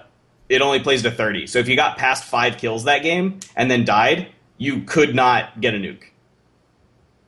it 0.50 0.62
only 0.62 0.80
plays 0.80 1.04
to 1.04 1.12
thirty. 1.12 1.48
So 1.48 1.60
if 1.60 1.68
you 1.70 1.76
got 1.76 1.98
past 1.98 2.24
five 2.26 2.58
kills 2.58 2.84
that 2.86 3.04
game 3.04 3.40
and 3.56 3.70
then 3.72 3.86
died, 3.86 4.28
you 4.58 4.82
could 4.82 5.16
not 5.16 5.62
get 5.62 5.74
a 5.76 5.78
nuke. 5.78 6.04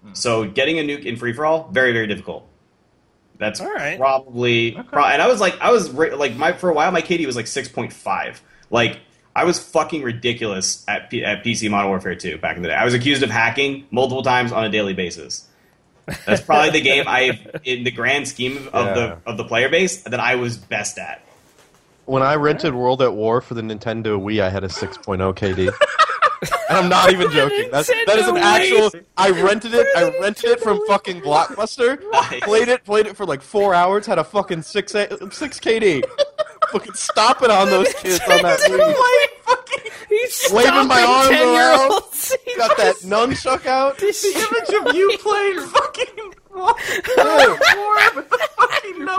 Hmm. 0.04 0.14
So 0.14 0.46
getting 0.50 0.80
a 0.80 0.82
nuke 0.84 1.06
in 1.06 1.16
free 1.16 1.34
for 1.34 1.46
all 1.46 1.70
very 1.72 1.94
very 1.94 2.08
difficult. 2.08 2.48
That's 3.38 3.60
All 3.60 3.72
right. 3.74 3.98
probably 3.98 4.72
pro- 4.72 5.06
and 5.06 5.20
I 5.22 5.28
was 5.28 5.40
like 5.42 5.60
I 5.62 5.72
was 5.72 5.90
ra- 5.90 6.16
like 6.16 6.36
my 6.36 6.54
for 6.54 6.70
a 6.70 6.74
while 6.74 6.92
my 6.92 7.02
KD 7.02 7.26
was 7.26 7.36
like 7.36 7.46
6.5. 7.48 8.40
Like 8.70 9.00
I 9.36 9.46
was 9.46 9.58
fucking 9.60 10.04
ridiculous 10.04 10.84
at 10.88 11.10
P- 11.10 11.24
at 11.26 11.44
PC 11.44 11.70
Modern 11.72 11.90
Warfare 11.90 12.14
2 12.16 12.38
back 12.38 12.56
in 12.56 12.62
the 12.62 12.70
day. 12.70 12.76
I 12.76 12.86
was 12.86 12.94
accused 12.94 13.24
of 13.24 13.32
hacking 13.32 13.88
multiple 13.90 14.22
times 14.22 14.52
on 14.52 14.64
a 14.64 14.70
daily 14.70 14.94
basis. 14.94 15.48
That's 16.26 16.42
probably 16.42 16.70
the 16.72 16.82
game 16.82 17.06
I 17.08 17.40
in 17.64 17.84
the 17.84 17.90
grand 17.92 18.28
scheme 18.28 18.68
of 18.74 18.86
Yeah. 18.86 18.94
the 18.94 19.18
of 19.26 19.38
the 19.38 19.44
player 19.44 19.70
base 19.70 20.04
that 20.04 20.20
I 20.20 20.36
was 20.36 20.58
best 20.58 21.00
at. 21.00 21.26
When 22.06 22.24
I 22.24 22.36
rented 22.36 22.74
World 22.74 23.02
at 23.02 23.14
War 23.14 23.42
for 23.42 23.54
the 23.54 23.62
Nintendo 23.62 24.20
Wii, 24.20 24.42
I 24.42 24.50
had 24.50 24.64
a 24.64 24.68
6.0 24.68 25.18
KD. 25.36 25.68
and 26.70 26.78
I'm 26.78 26.90
not 26.90 27.12
even 27.12 27.32
joking. 27.32 27.70
That's, 27.72 27.88
that 27.88 28.18
is 28.18 28.28
an 28.28 28.36
Nintendo 28.36 28.42
actual. 28.42 28.92
I 29.18 29.30
rented 29.30 29.74
it. 29.74 29.88
I 29.96 30.18
rented 30.20 30.50
it 30.52 30.60
from 30.60 30.80
fucking 30.88 31.22
Blockbuster. 31.22 32.02
Nice. 32.12 32.42
Played 32.42 32.68
it. 32.68 32.84
Played 32.84 33.08
it 33.08 33.16
for 33.16 33.26
like 33.26 33.42
four 33.42 33.74
hours. 33.74 34.06
Had 34.06 34.18
a 34.20 34.24
fucking 34.24 34.64
six 34.64 34.96
a, 34.96 35.08
six 35.32 35.60
KD. 35.60 36.04
fucking 36.72 36.94
stomping 36.94 37.52
on 37.52 37.68
those 37.70 37.94
kids 37.94 38.20
on 38.22 38.42
that 38.42 38.60
Wii. 38.62 39.38
He's 40.10 40.48
Waving 40.52 40.88
my 40.88 41.02
stomping 41.02 41.38
arms 41.38 41.58
around. 41.58 41.80
10-year-olds. 41.92 42.36
Got 42.58 42.78
that 42.78 42.94
just- 42.96 43.06
nunchuck 43.06 43.66
out. 43.66 43.98
The 43.98 44.08
image 44.08 44.88
of 44.90 44.96
you 44.96 45.18
playing 45.20 45.60
fucking 45.68 46.34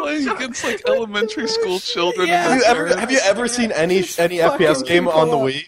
Playing 0.03 0.29
against 0.29 0.65
like 0.65 0.83
elementary 0.87 1.49
school 1.49 1.79
children. 1.79 2.29
Yeah. 2.29 2.43
Have 2.43 2.57
you 2.59 2.65
ever 2.65 2.97
have 3.01 3.11
you 3.11 3.19
ever 3.23 3.49
seen 3.49 3.73
any 3.73 3.99
any 4.19 4.39
FPS 4.39 4.87
game 4.87 5.09
on 5.09 5.29
the. 5.29 5.37
Wii? 5.37 5.65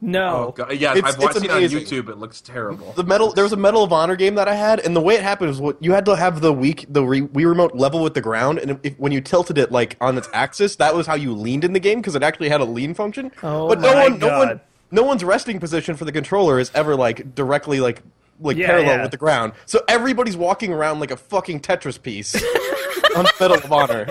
No. 0.00 0.48
Oh 0.48 0.52
god, 0.52 0.72
yeah, 0.76 0.94
It's- 0.96 1.14
I've 1.14 1.20
watched 1.20 1.36
it's 1.36 1.44
it 1.46 1.50
on. 1.50 1.60
YouTube. 1.60 2.08
It 2.08 2.18
looks 2.18 2.40
terrible. 2.40 2.92
the 2.92 3.02
medal 3.02 3.32
there 3.32 3.42
was 3.42 3.52
a 3.52 3.56
medal 3.56 3.82
of 3.82 3.92
honor 3.92 4.14
game 4.14 4.36
that 4.36 4.46
i 4.46 4.54
had 4.54 4.78
and 4.78 4.94
the 4.94 5.00
way 5.00 5.14
it 5.16 5.22
happened 5.24 5.48
was 5.50 5.60
what 5.60 5.76
you 5.82 5.90
had 5.92 6.04
to 6.04 6.14
have 6.14 6.40
the 6.40 6.52
weak 6.52 6.86
the 6.88 7.02
re, 7.04 7.20
wii 7.22 7.44
remote 7.48 7.74
level 7.74 8.00
with 8.00 8.14
the 8.14 8.20
ground 8.20 8.58
and 8.60 8.78
if, 8.84 8.96
when 8.96 9.10
you 9.10 9.20
tilted 9.20 9.58
it 9.58 9.72
like 9.72 9.96
on 10.00 10.16
its 10.16 10.28
axis 10.32 10.76
that 10.76 10.94
was 10.94 11.08
how 11.08 11.16
you 11.16 11.34
leaned 11.34 11.64
in 11.64 11.72
the 11.72 11.80
game 11.80 11.98
because 12.00 12.14
it 12.14 12.22
actually 12.22 12.48
had 12.48 12.60
a 12.60 12.64
lean 12.64 12.94
function 12.94 13.32
Oh 13.42 13.66
but 13.66 13.80
no 13.80 13.92
my 13.92 14.02
one 14.08 14.18
no 14.20 14.38
one 14.38 14.60
no 14.92 15.02
one's 15.02 15.24
resting 15.24 15.58
position 15.58 15.96
for 15.96 16.04
the 16.04 16.12
controller 16.12 16.60
is 16.60 16.70
ever 16.76 16.94
like 16.94 17.34
directly 17.34 17.80
like 17.80 18.02
like 18.40 18.56
Yeah, 18.56 18.66
parallel 18.68 18.96
yeah. 18.96 19.02
with 19.02 19.10
the 19.10 19.16
ground 19.16 19.52
so 19.66 19.80
everybody's 19.88 20.36
walking 20.36 20.72
around 20.72 21.00
like 21.00 21.10
a 21.10 21.16
fucking 21.16 21.60
tetris 21.60 22.00
piece 22.00 22.34
on 23.16 23.26
medal 23.40 23.56
of 23.58 23.72
honor 23.72 24.06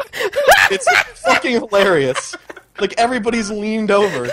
it's 0.72 0.88
fucking 1.22 1.54
hilarious 1.54 2.36
like 2.80 2.94
everybody's 2.98 3.50
leaned 3.52 3.92
over 3.92 4.30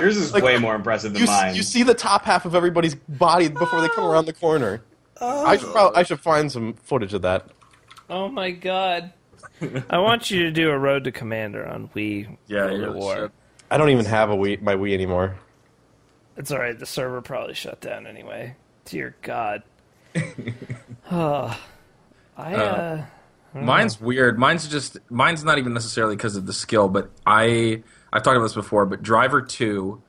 Yours 0.00 0.16
is 0.16 0.32
Like, 0.32 0.42
way 0.42 0.58
more 0.58 0.74
impressive 0.74 1.12
than 1.12 1.22
you, 1.22 1.26
mine. 1.26 1.50
s- 1.50 1.56
you 1.56 1.62
see 1.62 1.82
the 1.82 1.94
top 1.94 2.24
half 2.24 2.44
of 2.44 2.54
everybody's 2.54 2.94
body 2.94 3.48
before 3.48 3.80
they 3.80 3.88
come 3.88 4.04
around 4.04 4.26
the 4.26 4.32
corner. 4.32 4.82
I 5.20 5.56
should 5.56 5.70
prob- 5.72 5.92
I 5.96 6.02
should 6.02 6.20
find 6.20 6.50
some 6.52 6.74
footage 6.74 7.14
of 7.14 7.22
that. 7.22 7.46
Oh 8.10 8.28
my 8.28 8.50
god. 8.50 9.12
I 9.88 9.98
want 9.98 10.30
you 10.30 10.42
to 10.44 10.50
do 10.50 10.70
a 10.70 10.78
Road 10.78 11.04
to 11.04 11.12
Commander 11.12 11.66
on 11.66 11.88
Wii 11.94 12.36
Yeah, 12.46 12.64
World 12.66 12.72
you 12.80 12.86
really 12.86 12.98
War. 12.98 13.14
should. 13.16 13.32
I 13.70 13.78
don't 13.78 13.90
even 13.90 14.04
have 14.06 14.28
a 14.30 14.36
Wii, 14.36 14.60
my 14.60 14.74
Wii 14.74 14.92
anymore. 14.92 15.36
It's 16.36 16.50
alright, 16.52 16.78
the 16.78 16.86
server 16.86 17.22
probably 17.22 17.54
shut 17.54 17.80
down 17.80 18.06
anyway. 18.06 18.54
Dear 18.86 19.16
God. 19.20 19.62
oh, 21.10 21.60
I, 22.36 22.54
uh, 22.54 23.06
Mine's 23.52 24.00
weird. 24.00 24.38
Mine's 24.38 24.68
just 24.68 24.98
mine's 25.10 25.44
not 25.44 25.58
even 25.58 25.74
necessarily 25.74 26.16
because 26.16 26.36
of 26.36 26.46
the 26.46 26.52
skill, 26.52 26.88
but 26.88 27.10
I 27.26 27.82
I've 28.12 28.22
talked 28.22 28.36
about 28.36 28.44
this 28.44 28.54
before. 28.54 28.86
But 28.86 29.02
Driver 29.02 29.42
Two, 29.42 30.02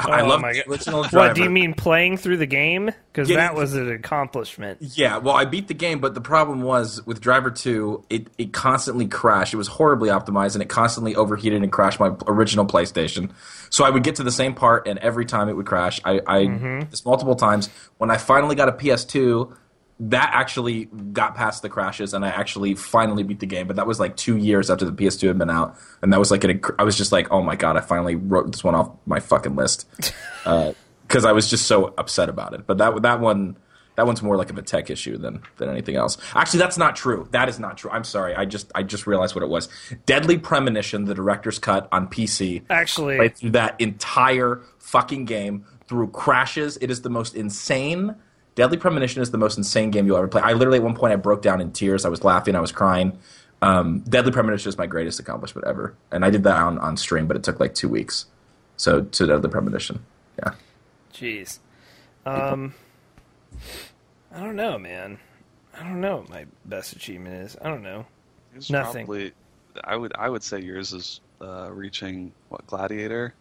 I 0.00 0.22
oh 0.22 0.26
love 0.26 0.40
my 0.40 0.52
the 0.52 0.68
original 0.68 1.02
Driver. 1.04 1.28
What, 1.28 1.36
do 1.36 1.42
you 1.44 1.50
mean 1.50 1.72
playing 1.72 2.16
through 2.16 2.38
the 2.38 2.46
game? 2.46 2.90
Because 3.12 3.30
Yeah, 3.30 3.36
that 3.36 3.54
was 3.54 3.74
an 3.74 3.90
accomplishment. 3.92 4.78
Yeah, 4.80 5.18
well, 5.18 5.34
I 5.34 5.44
beat 5.44 5.68
the 5.68 5.74
game, 5.74 6.00
but 6.00 6.14
the 6.14 6.20
problem 6.20 6.62
was 6.62 7.04
with 7.06 7.20
Driver 7.20 7.50
2, 7.50 8.06
it, 8.10 8.26
it 8.36 8.52
constantly 8.52 9.06
crashed. 9.06 9.54
It 9.54 9.56
was 9.56 9.68
horribly 9.68 10.08
optimized, 10.08 10.54
and 10.54 10.62
it 10.62 10.68
constantly 10.68 11.14
overheated 11.14 11.62
and 11.62 11.70
crashed 11.70 12.00
my 12.00 12.12
original 12.26 12.66
PlayStation. 12.66 13.30
So 13.70 13.84
I 13.84 13.90
would 13.90 14.02
get 14.02 14.16
to 14.16 14.24
the 14.24 14.32
same 14.32 14.54
part, 14.54 14.88
and 14.88 14.98
every 14.98 15.26
time 15.26 15.48
it 15.48 15.54
would 15.54 15.66
crash. 15.66 16.00
I, 16.04 16.20
I 16.26 16.38
mm-hmm. 16.42 16.90
this 16.90 17.04
multiple 17.04 17.36
times. 17.36 17.68
When 17.98 18.10
I 18.10 18.16
finally 18.16 18.56
got 18.56 18.68
a 18.68 18.72
PS2, 18.72 19.56
that 20.00 20.30
actually 20.32 20.86
got 20.86 21.34
past 21.34 21.62
the 21.62 21.68
crashes, 21.68 22.14
and 22.14 22.24
I 22.24 22.28
actually 22.28 22.74
finally 22.74 23.22
beat 23.22 23.40
the 23.40 23.46
game. 23.46 23.66
But 23.66 23.76
that 23.76 23.86
was 23.86 24.00
like 24.00 24.16
two 24.16 24.36
years 24.36 24.70
after 24.70 24.84
the 24.84 24.92
PS2 24.92 25.28
had 25.28 25.38
been 25.38 25.50
out, 25.50 25.76
and 26.02 26.12
that 26.12 26.18
was 26.18 26.30
like 26.30 26.44
an, 26.44 26.60
I 26.78 26.84
was 26.84 26.96
just 26.96 27.12
like, 27.12 27.30
oh 27.30 27.42
my 27.42 27.56
god, 27.56 27.76
I 27.76 27.80
finally 27.80 28.16
wrote 28.16 28.50
this 28.50 28.64
one 28.64 28.74
off 28.74 28.90
my 29.06 29.20
fucking 29.20 29.54
list 29.54 29.88
uh, 30.44 30.72
because 31.06 31.24
I 31.24 31.32
was 31.32 31.48
just 31.48 31.66
so 31.66 31.94
upset 31.96 32.28
about 32.28 32.54
it. 32.54 32.66
But 32.66 32.78
that 32.78 33.02
that 33.02 33.20
one 33.20 33.56
that 33.96 34.06
one's 34.06 34.22
more 34.22 34.36
like 34.36 34.50
of 34.50 34.58
a 34.58 34.62
tech 34.62 34.90
issue 34.90 35.16
than 35.16 35.42
than 35.56 35.68
anything 35.68 35.96
else. 35.96 36.18
Actually, 36.34 36.58
that's 36.60 36.78
not 36.78 36.96
true. 36.96 37.28
That 37.30 37.48
is 37.48 37.60
not 37.60 37.78
true. 37.78 37.90
I'm 37.90 38.04
sorry. 38.04 38.34
I 38.34 38.44
just 38.44 38.70
I 38.74 38.82
just 38.82 39.06
realized 39.06 39.34
what 39.34 39.44
it 39.44 39.48
was. 39.48 39.68
Deadly 40.06 40.38
Premonition, 40.38 41.04
the 41.04 41.14
director's 41.14 41.58
cut 41.58 41.88
on 41.92 42.08
PC. 42.08 42.62
Actually, 42.68 43.16
Played 43.16 43.36
through 43.36 43.50
that 43.50 43.80
entire 43.80 44.62
fucking 44.78 45.26
game 45.26 45.64
through 45.86 46.08
crashes. 46.08 46.76
It 46.78 46.90
is 46.90 47.02
the 47.02 47.10
most 47.10 47.34
insane. 47.34 48.16
Deadly 48.54 48.76
Premonition 48.76 49.20
is 49.22 49.30
the 49.30 49.38
most 49.38 49.58
insane 49.58 49.90
game 49.90 50.06
you'll 50.06 50.16
ever 50.16 50.28
play. 50.28 50.42
I 50.42 50.52
literally 50.52 50.78
at 50.78 50.84
one 50.84 50.94
point 50.94 51.12
I 51.12 51.16
broke 51.16 51.42
down 51.42 51.60
in 51.60 51.72
tears. 51.72 52.04
I 52.04 52.08
was 52.08 52.22
laughing. 52.22 52.54
I 52.54 52.60
was 52.60 52.72
crying. 52.72 53.18
Um, 53.62 54.00
Deadly 54.00 54.30
Premonition 54.30 54.68
is 54.68 54.78
my 54.78 54.86
greatest 54.86 55.18
accomplishment 55.18 55.66
ever, 55.66 55.94
and 56.12 56.24
I 56.24 56.30
did 56.30 56.44
that 56.44 56.56
on, 56.56 56.78
on 56.78 56.96
stream, 56.96 57.26
but 57.26 57.36
it 57.36 57.42
took 57.42 57.60
like 57.60 57.74
two 57.74 57.88
weeks. 57.88 58.26
So 58.76 59.02
to 59.02 59.26
Deadly 59.26 59.48
Premonition, 59.50 60.04
yeah. 60.38 60.52
Jeez. 61.12 61.58
Um, 62.26 62.74
I 64.32 64.40
don't 64.40 64.56
know, 64.56 64.78
man. 64.78 65.18
I 65.78 65.82
don't 65.84 66.00
know 66.00 66.18
what 66.18 66.28
my 66.28 66.46
best 66.66 66.92
achievement 66.94 67.36
is. 67.36 67.56
I 67.60 67.68
don't 67.68 67.82
know. 67.82 68.06
Yours 68.52 68.70
Nothing. 68.70 69.06
Probably, 69.06 69.32
I 69.82 69.96
would 69.96 70.12
I 70.16 70.28
would 70.28 70.42
say 70.42 70.60
yours 70.60 70.92
is 70.92 71.20
uh, 71.40 71.70
reaching 71.72 72.32
what 72.48 72.66
Gladiator. 72.66 73.34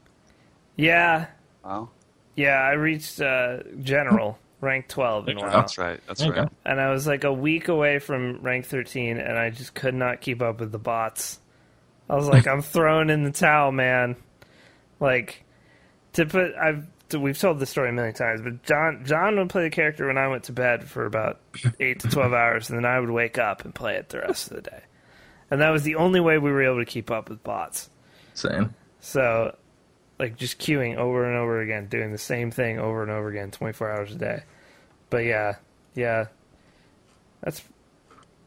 Yeah, 0.75 1.27
Wow, 1.63 1.89
yeah. 2.35 2.59
I 2.61 2.71
reached 2.71 3.21
uh, 3.21 3.59
general 3.81 4.39
rank 4.63 4.87
twelve 4.87 5.27
in 5.27 5.37
WoW, 5.37 5.49
that's 5.49 5.77
right. 5.77 5.99
That's 6.07 6.21
right. 6.25 6.33
go. 6.33 6.49
and 6.65 6.79
I 6.79 6.89
was 6.91 7.05
like 7.05 7.23
a 7.23 7.33
week 7.33 7.67
away 7.67 7.99
from 7.99 8.41
rank 8.41 8.65
thirteen, 8.65 9.17
and 9.17 9.37
I 9.37 9.49
just 9.49 9.73
could 9.73 9.93
not 9.93 10.21
keep 10.21 10.41
up 10.41 10.59
with 10.59 10.71
the 10.71 10.79
bots. 10.79 11.39
I 12.09 12.15
was 12.15 12.27
like, 12.27 12.47
I'm 12.47 12.61
thrown 12.61 13.09
in 13.09 13.23
the 13.23 13.31
towel, 13.31 13.71
man. 13.71 14.15
Like 14.99 15.43
to 16.13 16.25
put, 16.25 16.55
I've 16.55 16.87
we've 17.13 17.37
told 17.37 17.59
this 17.59 17.69
story 17.69 17.89
a 17.89 17.93
million 17.93 18.15
times, 18.15 18.41
but 18.41 18.63
John 18.63 19.03
John 19.05 19.37
would 19.37 19.49
play 19.49 19.63
the 19.63 19.69
character 19.69 20.07
when 20.07 20.17
I 20.17 20.27
went 20.27 20.45
to 20.45 20.51
bed 20.51 20.87
for 20.87 21.05
about 21.05 21.39
eight 21.79 21.99
to 21.99 22.09
twelve 22.09 22.33
hours, 22.33 22.69
and 22.69 22.77
then 22.77 22.85
I 22.85 22.99
would 22.99 23.11
wake 23.11 23.37
up 23.37 23.65
and 23.65 23.75
play 23.75 23.95
it 23.95 24.09
the 24.09 24.19
rest 24.19 24.49
of 24.49 24.55
the 24.55 24.69
day. 24.69 24.81
And 25.51 25.61
that 25.61 25.69
was 25.69 25.83
the 25.83 25.95
only 25.95 26.19
way 26.19 26.37
we 26.37 26.51
were 26.51 26.63
able 26.63 26.79
to 26.79 26.85
keep 26.85 27.11
up 27.11 27.29
with 27.29 27.43
bots. 27.43 27.89
Same. 28.33 28.73
So, 29.01 29.55
like, 30.17 30.35
just 30.35 30.57
queuing 30.57 30.97
over 30.97 31.25
and 31.25 31.37
over 31.37 31.61
again, 31.61 31.87
doing 31.87 32.11
the 32.11 32.17
same 32.17 32.49
thing 32.49 32.79
over 32.79 33.03
and 33.03 33.11
over 33.11 33.29
again, 33.29 33.51
24 33.51 33.91
hours 33.91 34.11
a 34.13 34.15
day. 34.15 34.43
But 35.13 35.25
yeah, 35.25 35.57
yeah, 35.93 36.25
that's 37.43 37.61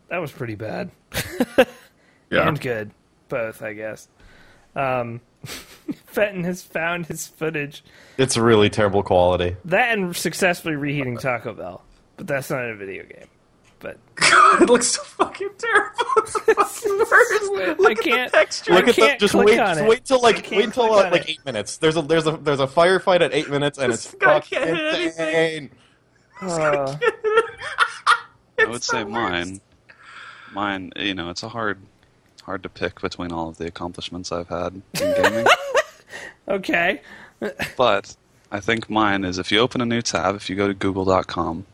that 0.09 0.18
was 0.18 0.32
pretty 0.32 0.56
bad 0.56 0.90
Yeah. 2.28 2.48
and 2.48 2.60
good, 2.60 2.90
both, 3.28 3.62
I 3.62 3.72
guess. 3.72 4.09
Um, 4.74 5.20
Fenton 6.06 6.43
has 6.43 6.62
found 6.62 7.06
his 7.06 7.28
footage. 7.28 7.84
It's 8.18 8.36
really 8.36 8.68
terrible 8.68 9.05
quality. 9.05 9.55
That 9.66 9.97
and 9.97 10.16
successfully 10.16 10.74
reheating 10.74 11.18
Taco 11.18 11.55
Bell, 11.55 11.84
but 12.16 12.26
that's 12.26 12.51
not 12.51 12.68
a 12.68 12.74
video 12.74 13.05
game. 13.05 13.28
but 13.78 13.98
God, 14.16 14.62
it 14.62 14.68
looks 14.68 14.88
so 14.88 15.02
fucking 15.05 15.51
terrible. 15.59 16.05
It's 16.16 16.32
the 16.32 16.40
fucking 17.09 17.55
worst. 17.55 17.78
Look 17.78 17.90
I 17.93 17.94
can't. 18.02 18.18
at 18.22 18.32
the 18.32 18.38
texture. 18.38 18.72
Look 18.74 18.88
at 18.88 18.97
the, 18.97 19.16
just 19.20 19.34
wait, 19.36 19.56
just 19.56 19.84
wait 19.84 20.05
till 20.05 20.20
like 20.20 20.51
wait 20.51 20.72
till 20.72 20.93
uh, 20.93 21.10
like 21.12 21.30
eight 21.30 21.44
minutes. 21.47 21.76
There's 21.76 21.97
a 21.97 22.02
there's 22.02 22.26
a 22.26 22.32
there's 22.32 22.59
a 22.59 22.66
firefight 22.66 23.20
at 23.20 23.32
eight 23.32 23.48
minutes, 23.48 23.78
and 23.78 23.93
it's 23.93 24.09
fucking 24.09 24.60
insane. 24.60 25.70
Uh, 26.40 26.96
I 28.58 28.64
would 28.66 28.82
say 28.82 29.04
worst. 29.04 29.12
mine. 29.12 29.60
Mine, 30.52 30.92
you 30.96 31.14
know, 31.14 31.30
it's 31.30 31.42
a 31.42 31.48
hard, 31.48 31.78
hard 32.44 32.62
to 32.62 32.68
pick 32.68 33.00
between 33.00 33.32
all 33.32 33.48
of 33.48 33.58
the 33.58 33.66
accomplishments 33.66 34.32
I've 34.32 34.48
had 34.48 34.74
in 34.74 34.82
gaming. 35.22 35.46
okay. 36.48 37.00
but 37.76 38.16
I 38.50 38.60
think 38.60 38.88
mine 38.88 39.24
is 39.24 39.38
if 39.38 39.52
you 39.52 39.58
open 39.58 39.80
a 39.80 39.86
new 39.86 40.00
tab, 40.02 40.34
if 40.36 40.48
you 40.48 40.56
go 40.56 40.68
to 40.68 40.74
Google.com, 40.74 41.66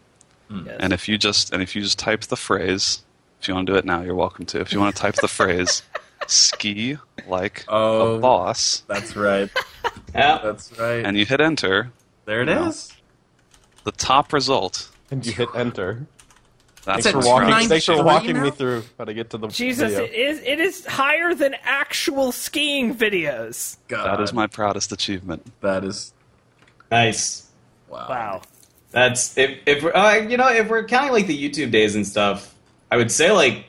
Yes. 0.50 0.76
and 0.80 0.92
if 0.92 1.08
you 1.08 1.16
just 1.16 1.50
and 1.52 1.62
if 1.62 1.74
you 1.74 1.80
just 1.80 1.98
type 1.98 2.20
the 2.22 2.36
phrase, 2.36 3.02
if 3.40 3.48
you 3.48 3.54
want 3.54 3.66
to 3.68 3.72
do 3.72 3.78
it 3.78 3.86
now, 3.86 4.02
you're 4.02 4.14
welcome 4.14 4.44
to. 4.46 4.60
If 4.60 4.70
you 4.72 4.80
want 4.80 4.94
to 4.94 5.00
type 5.00 5.14
the 5.14 5.28
phrase, 5.28 5.82
ski 6.26 6.98
like 7.26 7.64
Oh. 7.68 8.16
a 8.16 8.18
boss, 8.18 8.82
That's 8.86 9.16
right. 9.16 9.48
Yeah. 10.14 10.40
That's 10.42 10.78
right. 10.78 11.06
and 11.06 11.16
you 11.16 11.24
hit 11.24 11.40
enter, 11.40 11.90
there 12.26 12.42
it 12.42 12.46
No. 12.46 12.66
is. 12.68 12.92
The 13.84 13.92
top 13.92 14.32
result. 14.32 14.88
And 15.10 15.24
you 15.26 15.32
hit 15.32 15.48
enter. 15.54 16.06
That's 16.84 17.04
Thanks 17.04 17.10
for 17.10 17.30
walking. 17.30 17.48
right. 17.48 17.62
293 17.62 17.68
Thanks 17.68 17.84
for 17.86 18.02
walking 18.04 18.36
now? 18.36 18.42
me 18.44 18.50
through 18.50 18.82
how 18.98 19.04
to 19.04 19.14
get 19.14 19.30
to 19.30 19.38
the 19.38 19.46
Jesus, 19.48 19.92
video. 19.92 20.04
it 20.04 20.14
is, 20.14 20.40
it 20.40 20.58
is 20.60 20.84
higher 20.86 21.32
than 21.34 21.54
actual 21.62 22.32
skiing 22.32 22.94
videos. 22.94 23.76
God, 23.88 24.06
That 24.18 24.20
is 24.22 24.32
my 24.32 24.46
proudest 24.48 24.90
achievement. 24.90 25.46
That 25.60 25.84
is 25.84 26.12
Nice. 26.90 27.48
wow. 27.88 28.06
Wow. 28.08 28.42
That's 28.90 29.38
if 29.38 29.58
if 29.64 29.82
we're, 29.82 29.94
uh, 29.94 30.14
you 30.16 30.36
know 30.36 30.48
if 30.50 30.68
we're 30.68 30.84
counting 30.84 31.12
like 31.12 31.26
the 31.26 31.38
YouTube 31.50 31.70
days 31.70 31.94
and 31.94 32.06
stuff, 32.06 32.54
I 32.90 32.96
would 32.96 33.10
say 33.10 33.30
like 33.32 33.64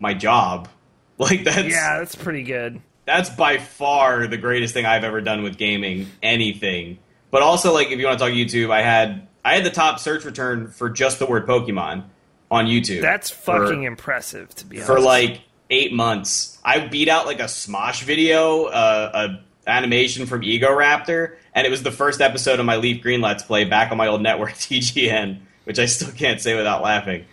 my 0.00 0.14
job. 0.14 0.68
Like 1.20 1.42
that's 1.42 1.66
Yeah, 1.68 1.98
that's 1.98 2.14
pretty 2.14 2.44
good. 2.44 2.80
that's 3.04 3.28
by 3.28 3.58
far 3.58 4.28
the 4.28 4.36
greatest 4.36 4.72
thing 4.72 4.86
I've 4.86 5.02
ever 5.02 5.20
done 5.20 5.42
with 5.42 5.56
gaming. 5.58 6.06
Anything, 6.22 6.98
but 7.32 7.42
also 7.42 7.74
like 7.74 7.88
if 7.90 7.98
you 7.98 8.06
want 8.06 8.20
to 8.20 8.24
talk 8.24 8.32
YouTube, 8.34 8.70
I 8.70 8.82
had 8.82 9.26
I 9.48 9.54
had 9.54 9.64
the 9.64 9.70
top 9.70 9.98
search 9.98 10.26
return 10.26 10.68
for 10.68 10.90
just 10.90 11.18
the 11.18 11.24
word 11.24 11.46
Pokemon 11.46 12.04
on 12.50 12.66
YouTube. 12.66 13.00
That's 13.00 13.30
for- 13.30 13.64
fucking 13.64 13.84
impressive, 13.84 14.54
to 14.56 14.66
be 14.66 14.76
honest. 14.76 14.86
for 14.86 15.00
like 15.00 15.40
eight 15.70 15.90
months. 15.90 16.58
I 16.62 16.86
beat 16.86 17.08
out 17.08 17.24
like 17.24 17.40
a 17.40 17.44
Smosh 17.44 18.02
video, 18.02 18.64
uh, 18.64 19.38
a 19.66 19.70
animation 19.70 20.26
from 20.26 20.42
Egoraptor, 20.42 21.36
and 21.54 21.66
it 21.66 21.70
was 21.70 21.82
the 21.82 21.90
first 21.90 22.20
episode 22.20 22.60
of 22.60 22.66
my 22.66 22.76
Leaf 22.76 23.02
Green 23.02 23.22
Let's 23.22 23.42
Play 23.42 23.64
back 23.64 23.90
on 23.90 23.96
my 23.96 24.08
old 24.08 24.20
network 24.20 24.52
TGN, 24.54 25.40
which 25.64 25.78
I 25.78 25.86
still 25.86 26.12
can't 26.12 26.42
say 26.42 26.54
without 26.54 26.82
laughing. 26.82 27.24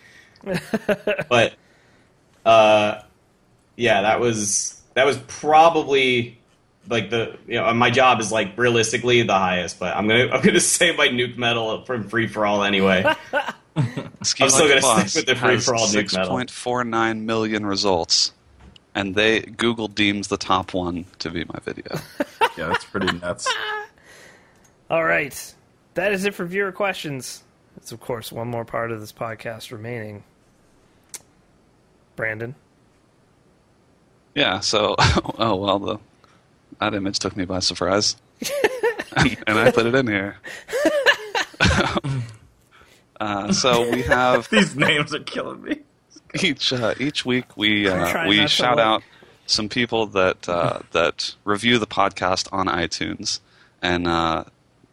but 1.29 1.53
uh, 2.45 3.01
yeah, 3.75 4.03
that 4.03 4.21
was 4.21 4.81
that 4.93 5.05
was 5.05 5.17
probably 5.27 6.39
like 6.89 7.09
the 7.09 7.37
you 7.47 7.55
know 7.55 7.73
my 7.73 7.89
job 7.89 8.19
is 8.19 8.31
like 8.31 8.57
realistically 8.57 9.21
the 9.23 9.33
highest, 9.33 9.79
but 9.79 9.95
I'm 9.95 10.07
gonna 10.07 10.27
I'm 10.31 10.41
gonna 10.41 10.59
say 10.61 10.95
my 10.95 11.07
nuke 11.07 11.37
medal 11.37 11.83
from 11.85 12.07
free 12.07 12.27
for 12.27 12.45
all 12.45 12.63
anyway. 12.63 13.03
Ski 14.23 14.43
I'm 14.45 14.49
still 14.49 14.65
Like 14.65 14.69
gonna 14.69 14.81
Boss 14.81 15.11
stick 15.11 15.27
with 15.27 15.37
the 15.39 15.47
free 15.47 15.59
for 15.59 15.75
all 15.75 15.87
nuke 15.87 16.15
medal. 16.15 16.37
6.49 16.37 17.21
million 17.21 17.65
results, 17.65 18.31
and 18.93 19.15
they 19.15 19.41
Google 19.41 19.87
deems 19.87 20.27
the 20.29 20.37
top 20.37 20.73
one 20.73 21.05
to 21.19 21.29
be 21.29 21.43
my 21.45 21.59
video. 21.63 21.99
Yeah, 22.57 22.69
that's 22.69 22.85
pretty 22.85 23.11
nuts. 23.17 23.53
All 24.89 25.03
right. 25.03 25.53
That 25.95 26.13
is 26.13 26.23
it 26.23 26.33
for 26.33 26.45
viewer 26.45 26.71
questions. 26.71 27.43
It's, 27.75 27.91
of 27.91 27.99
course, 27.99 28.31
one 28.31 28.47
more 28.47 28.63
part 28.63 28.91
of 28.91 29.01
this 29.01 29.11
podcast 29.11 29.73
remaining. 29.73 30.23
Brandon. 32.15 32.55
Yeah, 34.35 34.61
so 34.61 34.95
oh 35.37 35.55
well, 35.55 35.79
the 35.79 35.97
that 36.79 36.93
image 36.93 37.19
took 37.19 37.35
me 37.35 37.45
by 37.45 37.59
surprise, 37.59 38.15
and, 39.15 39.37
and 39.47 39.59
I 39.59 39.71
put 39.71 39.85
it 39.85 39.95
in 39.95 40.07
here. 40.07 40.37
uh, 43.19 43.51
so 43.51 43.89
we 43.91 44.01
have 44.03 44.49
These 44.51 44.75
names 44.75 45.13
are 45.13 45.19
killing 45.19 45.61
me. 45.63 45.79
each 46.41 46.73
uh, 46.73 46.93
each 46.99 47.25
week 47.25 47.55
we 47.57 47.87
uh, 47.87 48.27
we 48.27 48.47
shout 48.47 48.79
out 48.79 49.03
some 49.45 49.69
people 49.69 50.07
that 50.07 50.47
uh, 50.49 50.79
that 50.91 51.35
review 51.43 51.79
the 51.79 51.87
podcast 51.87 52.51
on 52.51 52.67
iTunes 52.67 53.39
and 53.81 54.07
uh, 54.07 54.43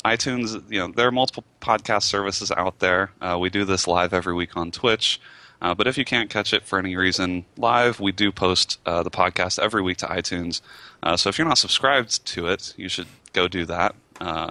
iTunes. 0.04 0.62
You 0.70 0.80
know 0.80 0.88
there 0.88 1.08
are 1.08 1.12
multiple 1.12 1.44
podcast 1.60 2.02
services 2.04 2.50
out 2.52 2.78
there. 2.78 3.10
Uh, 3.20 3.38
we 3.40 3.50
do 3.50 3.64
this 3.64 3.86
live 3.86 4.12
every 4.12 4.34
week 4.34 4.56
on 4.56 4.70
Twitch. 4.70 5.20
Uh, 5.62 5.72
but 5.72 5.86
if 5.86 5.96
you 5.96 6.04
can't 6.04 6.28
catch 6.28 6.52
it 6.52 6.64
for 6.64 6.76
any 6.76 6.96
reason 6.96 7.44
live, 7.56 8.00
we 8.00 8.10
do 8.10 8.32
post 8.32 8.80
uh, 8.84 9.04
the 9.04 9.10
podcast 9.10 9.60
every 9.60 9.80
week 9.80 9.96
to 9.96 10.06
iTunes. 10.06 10.60
Uh, 11.04 11.16
so 11.16 11.28
if 11.28 11.38
you're 11.38 11.46
not 11.46 11.56
subscribed 11.56 12.26
to 12.26 12.48
it, 12.48 12.74
you 12.76 12.88
should 12.88 13.06
go 13.32 13.46
do 13.46 13.64
that. 13.64 13.94
Uh, 14.20 14.50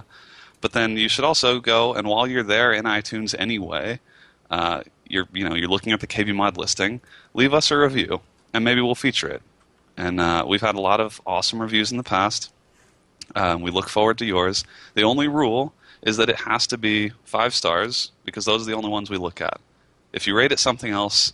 but 0.62 0.72
then 0.72 0.96
you 0.96 1.10
should 1.10 1.26
also 1.26 1.60
go 1.60 1.94
and 1.94 2.08
while 2.08 2.26
you're 2.28 2.44
there 2.44 2.72
in 2.72 2.86
iTunes 2.86 3.36
anyway, 3.38 4.00
uh, 4.50 4.82
you're 5.06 5.28
you 5.34 5.48
know 5.48 5.54
you're 5.54 5.68
looking 5.68 5.92
at 5.92 6.00
the 6.00 6.08
KB 6.08 6.34
Mod 6.34 6.56
listing, 6.56 7.02
leave 7.34 7.54
us 7.54 7.72
a 7.72 7.78
review, 7.78 8.22
and 8.54 8.64
maybe 8.64 8.80
we'll 8.80 8.96
feature 8.96 9.28
it. 9.28 9.42
And 9.98 10.22
uh, 10.22 10.46
we've 10.48 10.62
had 10.62 10.76
a 10.76 10.82
lot 10.82 11.02
of 11.02 11.20
awesome 11.26 11.62
reviews 11.62 11.92
in 11.92 11.98
the 11.98 12.04
past. 12.04 12.54
Um, 13.36 13.62
we 13.62 13.72
look 13.72 13.90
forward 13.90 14.18
to 14.20 14.26
yours. 14.26 14.64
The 14.94 15.04
only 15.04 15.28
rule 15.28 15.74
is 16.02 16.18
that 16.18 16.30
it 16.30 16.38
has 16.38 16.68
to 16.68 16.78
be 16.78 17.12
five 17.26 17.54
stars 17.54 18.12
because 18.24 18.46
those 18.46 18.62
are 18.62 18.66
the 18.66 18.76
only 18.78 18.90
ones 18.90 19.10
we 19.10 19.18
look 19.18 19.42
at. 19.42 19.60
If 20.14 20.28
you 20.28 20.36
rate 20.36 20.52
it 20.52 20.60
something 20.60 20.92
else, 20.92 21.34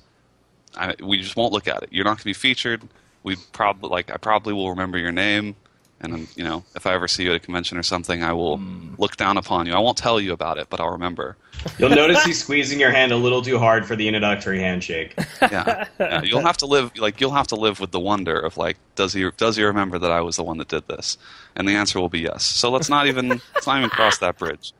I, 0.76 0.96
we 1.04 1.18
just 1.18 1.36
won't 1.36 1.54
look 1.54 1.68
at 1.68 1.84
it. 1.84 1.90
You're 1.92 2.06
not 2.06 2.12
going 2.12 2.20
to 2.20 2.26
be 2.26 2.34
featured. 2.34 2.82
We 3.24 3.36
probably 3.52 3.90
like 3.90 4.12
I 4.12 4.18
probably 4.18 4.54
will 4.54 4.70
remember 4.70 4.98
your 4.98 5.12
name, 5.12 5.56
and 6.00 6.28
you 6.36 6.44
know 6.44 6.64
if 6.76 6.86
I 6.86 6.94
ever 6.94 7.08
see 7.08 7.24
you 7.24 7.32
at 7.32 7.36
a 7.36 7.40
convention 7.40 7.78
or 7.78 7.84
something, 7.84 8.24
I 8.24 8.32
will 8.32 8.58
hmm. 8.58 8.94
look 8.98 9.18
down 9.18 9.38
upon 9.38 9.66
you. 9.66 9.74
I 9.74 9.80
won't 9.80 9.98
tell 9.98 10.22
you 10.22 10.32
about 10.32 10.58
it, 10.58 10.68
but 10.70 10.80
I'll 10.80 10.92
remember. 10.92 11.36
You'll 11.78 11.90
notice 11.90 12.24
he's 12.24 12.42
squeezing 12.42 12.80
your 12.80 12.92
hand 12.92 13.12
a 13.12 13.18
little 13.18 13.42
too 13.42 13.60
hard 13.60 13.86
for 13.86 13.96
the 13.96 14.08
introductory 14.08 14.60
handshake. 14.60 15.16
yeah, 15.42 15.88
yeah. 16.00 16.22
You'll 16.22 16.46
have 16.46 16.58
to 16.58 16.68
live 16.68 16.96
like 16.98 17.20
you'll 17.20 17.32
have 17.32 17.48
to 17.48 17.56
live 17.56 17.80
with 17.80 17.92
the 17.92 18.00
wonder 18.00 18.40
of 18.40 18.56
like, 18.56 18.78
does 18.96 19.12
he 19.12 19.30
does 19.36 19.58
he 19.58 19.64
remember 19.64 20.00
that 20.00 20.12
I 20.12 20.22
was 20.22 20.38
the 20.38 20.44
one 20.44 20.58
that 20.60 20.70
did 20.70 20.88
this? 20.88 21.18
And 21.56 21.68
the 21.68 21.74
answer 21.74 22.00
will 22.00 22.10
be 22.10 22.20
yes. 22.20 22.44
So 22.44 22.70
let's 22.70 22.90
not 22.90 23.08
even 23.08 23.30
let's 23.30 23.68
not 23.68 23.80
even 23.80 23.90
cross 23.90 24.20
that 24.20 24.38
bridge. 24.38 24.72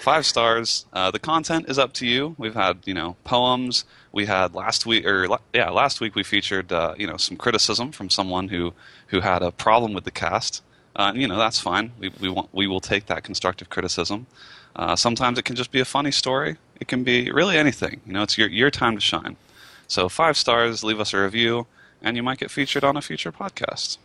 Five 0.00 0.26
stars. 0.26 0.86
Uh, 0.92 1.10
the 1.10 1.18
content 1.18 1.66
is 1.68 1.78
up 1.78 1.92
to 1.94 2.06
you. 2.06 2.34
We've 2.38 2.54
had 2.54 2.78
you 2.84 2.94
know 2.94 3.16
poems. 3.24 3.84
We 4.12 4.26
had 4.26 4.54
last 4.54 4.86
week 4.86 5.06
or 5.06 5.28
yeah 5.52 5.70
last 5.70 6.00
week 6.00 6.14
we 6.14 6.22
featured 6.22 6.72
uh, 6.72 6.94
you 6.96 7.06
know 7.06 7.16
some 7.16 7.36
criticism 7.36 7.92
from 7.92 8.10
someone 8.10 8.48
who 8.48 8.72
who 9.08 9.20
had 9.20 9.42
a 9.42 9.52
problem 9.52 9.92
with 9.92 10.04
the 10.04 10.10
cast. 10.10 10.62
Uh, 10.96 11.12
you 11.14 11.26
know 11.26 11.36
that's 11.36 11.58
fine. 11.58 11.92
We 11.98 12.10
we 12.20 12.28
want 12.28 12.48
we 12.52 12.66
will 12.66 12.80
take 12.80 13.06
that 13.06 13.24
constructive 13.24 13.70
criticism. 13.70 14.26
Uh, 14.76 14.96
sometimes 14.96 15.38
it 15.38 15.44
can 15.44 15.56
just 15.56 15.70
be 15.70 15.80
a 15.80 15.84
funny 15.84 16.10
story. 16.10 16.56
It 16.80 16.88
can 16.88 17.04
be 17.04 17.30
really 17.30 17.56
anything. 17.56 18.00
You 18.06 18.12
know, 18.12 18.22
it's 18.22 18.36
your 18.36 18.48
your 18.48 18.70
time 18.70 18.94
to 18.96 19.00
shine. 19.00 19.36
So 19.86 20.08
five 20.08 20.36
stars, 20.36 20.82
leave 20.82 21.00
us 21.00 21.12
a 21.12 21.22
review, 21.22 21.66
and 22.02 22.16
you 22.16 22.22
might 22.22 22.38
get 22.38 22.50
featured 22.50 22.84
on 22.84 22.96
a 22.96 23.02
future 23.02 23.30
podcast. 23.30 23.98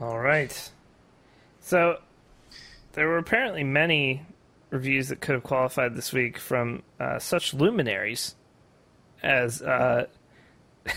All 0.00 0.18
right. 0.18 0.70
So 1.60 2.00
there 2.92 3.08
were 3.08 3.18
apparently 3.18 3.64
many 3.64 4.22
reviews 4.74 5.08
that 5.08 5.20
could 5.20 5.34
have 5.34 5.42
qualified 5.44 5.94
this 5.94 6.12
week 6.12 6.36
from 6.38 6.82
uh, 7.00 7.18
such 7.18 7.54
luminaries 7.54 8.34
as 9.22 9.62
uh, 9.62 10.06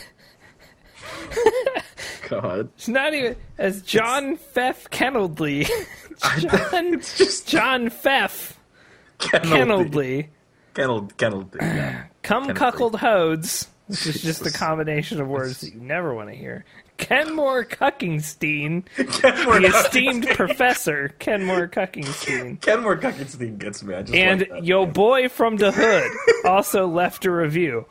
God. 2.27 2.69
it's 2.75 2.87
not 2.87 3.13
even 3.13 3.37
as 3.57 3.81
John 3.83 4.37
Feff 4.37 4.89
Kennelly. 4.89 5.69
John, 6.39 6.99
just 6.99 7.47
John 7.47 7.89
Feff 7.89 8.57
Kennelly. 9.19 10.29
Kennel, 10.73 11.07
kennel, 11.17 11.49
yeah. 11.61 12.03
Come 12.23 12.47
Kennelly. 12.49 12.55
cuckold 12.55 12.95
hodes, 12.95 13.67
which 13.87 14.05
is 14.07 14.21
just 14.21 14.45
a 14.45 14.51
combination 14.51 15.21
of 15.21 15.27
words 15.27 15.61
that 15.61 15.73
you 15.73 15.79
never 15.79 16.13
want 16.13 16.29
to 16.29 16.35
hear. 16.35 16.65
Kenmore 16.97 17.63
Cuckingstein, 17.65 18.85
Kenmore, 19.21 19.59
the 19.61 19.67
esteemed 19.67 20.27
professor, 20.29 21.09
Kenmore 21.19 21.67
Cuckingstein. 21.67 22.59
Kenmore 22.61 22.97
Cuckingstein 22.97 23.57
gets 23.57 23.83
me. 23.83 23.95
I 23.95 24.01
just 24.01 24.13
And 24.15 24.41
like 24.41 24.49
that. 24.49 24.63
yo 24.65 24.85
boy 24.85 25.29
from 25.29 25.57
the 25.57 25.71
hood 25.71 26.11
also 26.45 26.87
left 26.87 27.25
a 27.25 27.31
review. 27.31 27.85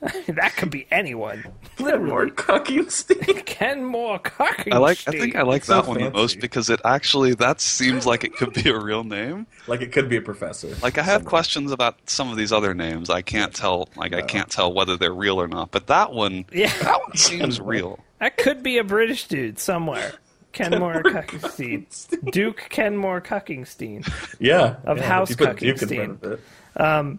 that 0.28 0.56
could 0.56 0.70
be 0.70 0.86
anyone. 0.90 1.44
Kenmore 1.76 2.28
Cuckingstein. 2.28 3.44
Kenmore 3.44 4.18
Cuckingstein. 4.20 4.72
I 4.72 4.78
like. 4.78 4.98
I 5.06 5.10
think 5.10 5.36
I 5.36 5.42
like 5.42 5.60
It's 5.60 5.68
not 5.68 5.84
that 5.84 5.90
one 5.90 6.00
the 6.02 6.10
most 6.10 6.40
because 6.40 6.70
it 6.70 6.80
actually 6.86 7.34
that 7.34 7.60
seems 7.60 8.06
like 8.06 8.24
it 8.24 8.34
could 8.34 8.54
be 8.54 8.70
a 8.70 8.78
real 8.78 9.04
name. 9.04 9.46
like 9.66 9.82
it 9.82 9.92
could 9.92 10.08
be 10.08 10.16
a 10.16 10.22
professor. 10.22 10.74
Like 10.82 10.96
I 10.96 11.02
have 11.02 11.26
questions 11.26 11.70
about 11.70 11.96
some 12.08 12.30
of 12.30 12.38
these 12.38 12.50
other 12.50 12.72
names. 12.72 13.10
I 13.10 13.20
can't 13.20 13.54
tell. 13.54 13.90
Like 13.94 14.14
I 14.14 14.22
can't 14.22 14.48
tell 14.48 14.72
whether 14.72 14.96
they're 14.96 15.12
real 15.12 15.38
or 15.38 15.48
not. 15.48 15.70
But 15.70 15.88
that 15.88 16.12
one, 16.14 16.46
Yeah. 16.50 16.74
that 16.78 16.98
one 17.02 17.14
seems 17.16 17.60
real. 17.60 17.98
That 18.20 18.36
could 18.36 18.62
be 18.62 18.78
a 18.78 18.84
British 18.84 19.26
dude 19.28 19.58
somewhere. 19.58 20.12
Kenmore 20.52 21.02
Cuckingstein. 21.02 21.86
Duke 22.32 22.66
Kenmore 22.68 23.20
Cuckingstein. 23.20 24.06
Yeah. 24.38 24.76
Of 24.84 24.98
yeah, 24.98 25.04
House 25.04 25.30
if 25.30 25.40
you 25.40 25.46
put 25.46 25.58
Duke 25.58 25.82
in 25.82 25.88
Cuckingstein. 25.88 26.18
front 26.20 26.22
of 26.24 26.32
it. 26.32 26.40
Um, 26.80 27.18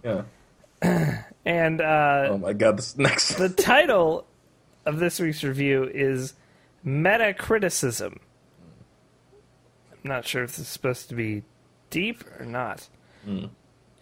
yeah. 0.83 1.23
And 1.45 1.81
uh, 1.81 2.27
Oh 2.31 2.37
my 2.37 2.53
god, 2.53 2.77
this 2.77 2.97
next. 2.97 3.35
the 3.37 3.49
title 3.49 4.27
of 4.85 4.99
this 4.99 5.19
week's 5.19 5.43
review 5.43 5.89
is 5.91 6.33
Meta 6.83 7.33
Criticism. 7.33 8.19
I'm 9.91 9.99
not 10.09 10.25
sure 10.27 10.43
if 10.43 10.51
this 10.51 10.59
is 10.59 10.67
supposed 10.67 11.09
to 11.09 11.15
be 11.15 11.43
deep 11.89 12.23
or 12.39 12.45
not. 12.45 12.87
Hmm. 13.25 13.45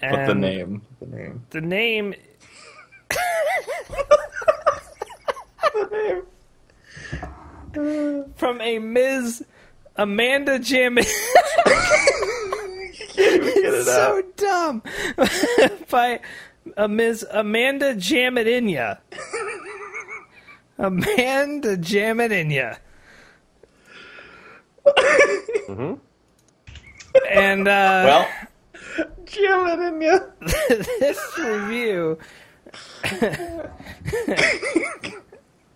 But 0.02 0.10
the 0.26 0.32
And 0.32 0.42
name. 0.42 0.82
The 1.00 1.06
name. 1.06 1.44
The 1.50 1.62
name. 1.62 2.16
From 8.36 8.61
a 8.61 8.80
Ms. 8.80 9.45
Amanda 9.95 10.60
Jam. 10.60 10.98
so 13.14 14.23
dumb. 14.36 14.81
By 15.90 16.19
a 16.77 16.88
Ms. 16.88 17.26
Amanda 17.31 17.95
Jamadinya. 17.95 18.98
Amanda 20.77 21.77
Jamadinya. 21.77 22.77
And 27.31 27.68
uh, 27.68 28.03
Well, 28.06 28.27
Jam 29.26 29.68
it 29.68 29.80
in 29.80 30.02
ya. 30.02 30.19
this 30.99 31.19
review. 31.38 32.18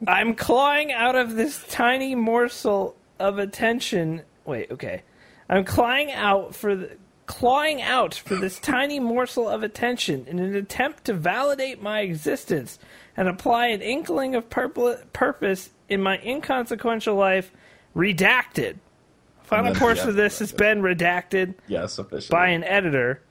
I'm 0.07 0.35
clawing 0.35 0.91
out 0.91 1.15
of 1.15 1.35
this 1.35 1.63
tiny 1.69 2.15
morsel 2.15 2.95
of 3.19 3.39
attention. 3.39 4.23
Wait, 4.45 4.71
okay. 4.71 5.03
I'm 5.49 5.65
clawing 5.65 6.11
out 6.11 6.55
for 6.55 6.75
the 6.75 6.97
clawing 7.25 7.81
out 7.81 8.13
for 8.13 8.35
this 8.35 8.59
tiny 8.59 8.99
morsel 8.99 9.47
of 9.47 9.63
attention 9.63 10.25
in 10.27 10.39
an 10.39 10.55
attempt 10.55 11.05
to 11.05 11.13
validate 11.13 11.81
my 11.81 12.01
existence 12.01 12.77
and 13.15 13.27
apply 13.27 13.67
an 13.67 13.81
inkling 13.81 14.35
of 14.35 14.49
purpl- 14.49 15.01
purpose 15.13 15.69
in 15.87 16.01
my 16.01 16.19
inconsequential 16.19 17.15
life. 17.15 17.51
Redacted. 17.95 18.77
Final 19.43 19.75
portion 19.75 20.05
yeah, 20.05 20.09
of 20.09 20.15
this 20.15 20.39
has 20.39 20.51
been 20.51 20.81
redacted 20.81 21.53
Yes, 21.67 21.99
officially. 21.99 22.35
by 22.35 22.47
an 22.49 22.63
editor. 22.63 23.21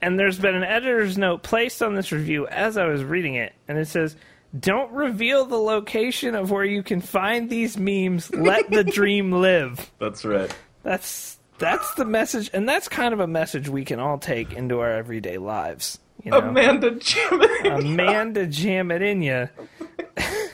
And 0.00 0.18
there's 0.18 0.38
been 0.38 0.56
an 0.56 0.64
editor's 0.64 1.16
note 1.16 1.44
placed 1.44 1.80
on 1.80 1.94
this 1.94 2.10
review 2.10 2.46
as 2.48 2.76
I 2.76 2.86
was 2.86 3.04
reading 3.04 3.36
it, 3.36 3.52
and 3.68 3.78
it 3.78 3.86
says, 3.86 4.16
"Don't 4.58 4.92
reveal 4.92 5.44
the 5.44 5.58
location 5.58 6.34
of 6.34 6.50
where 6.50 6.64
you 6.64 6.82
can 6.82 7.00
find 7.00 7.48
these 7.48 7.76
memes. 7.78 8.32
Let 8.34 8.70
the 8.70 8.84
dream 8.98 9.32
live." 9.32 9.90
That's 9.98 10.24
right. 10.24 10.54
That's 10.82 11.38
that's 11.58 11.94
the 11.94 12.04
message, 12.04 12.50
and 12.52 12.68
that's 12.68 12.88
kind 12.88 13.14
of 13.14 13.20
a 13.20 13.26
message 13.26 13.68
we 13.68 13.84
can 13.84 14.00
all 14.00 14.18
take 14.18 14.52
into 14.52 14.80
our 14.80 14.90
everyday 14.90 15.38
lives. 15.38 15.98
You 16.22 16.30
know, 16.32 16.38
Amanda 16.38 16.92
Jam 16.92 17.40
it 17.42 17.66
in 17.66 17.72
Amanda 17.72 18.46
jam 18.46 18.90
it 18.90 19.02
in 19.02 19.22
ya. 19.22 19.46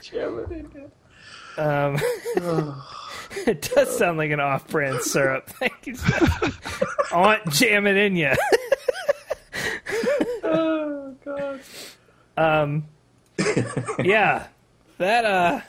Jam 0.03 0.39
it 0.39 0.51
in 0.51 0.71
ya. 0.75 0.83
Um, 1.59 1.99
it 3.47 3.71
does 3.75 3.97
sound 3.99 4.17
like 4.17 4.31
an 4.31 4.41
off-brand 4.41 5.03
syrup. 5.03 5.49
Thank 5.49 5.87
you. 5.87 5.97
Aunt 7.13 7.51
jam 7.51 7.87
it 7.87 7.97
in 7.97 8.17
ya. 8.17 8.35
Oh 10.43 11.15
god. 11.25 11.61
Um, 12.37 12.87
Yeah, 14.05 14.47
that 14.99 15.25
uh. 15.25 15.61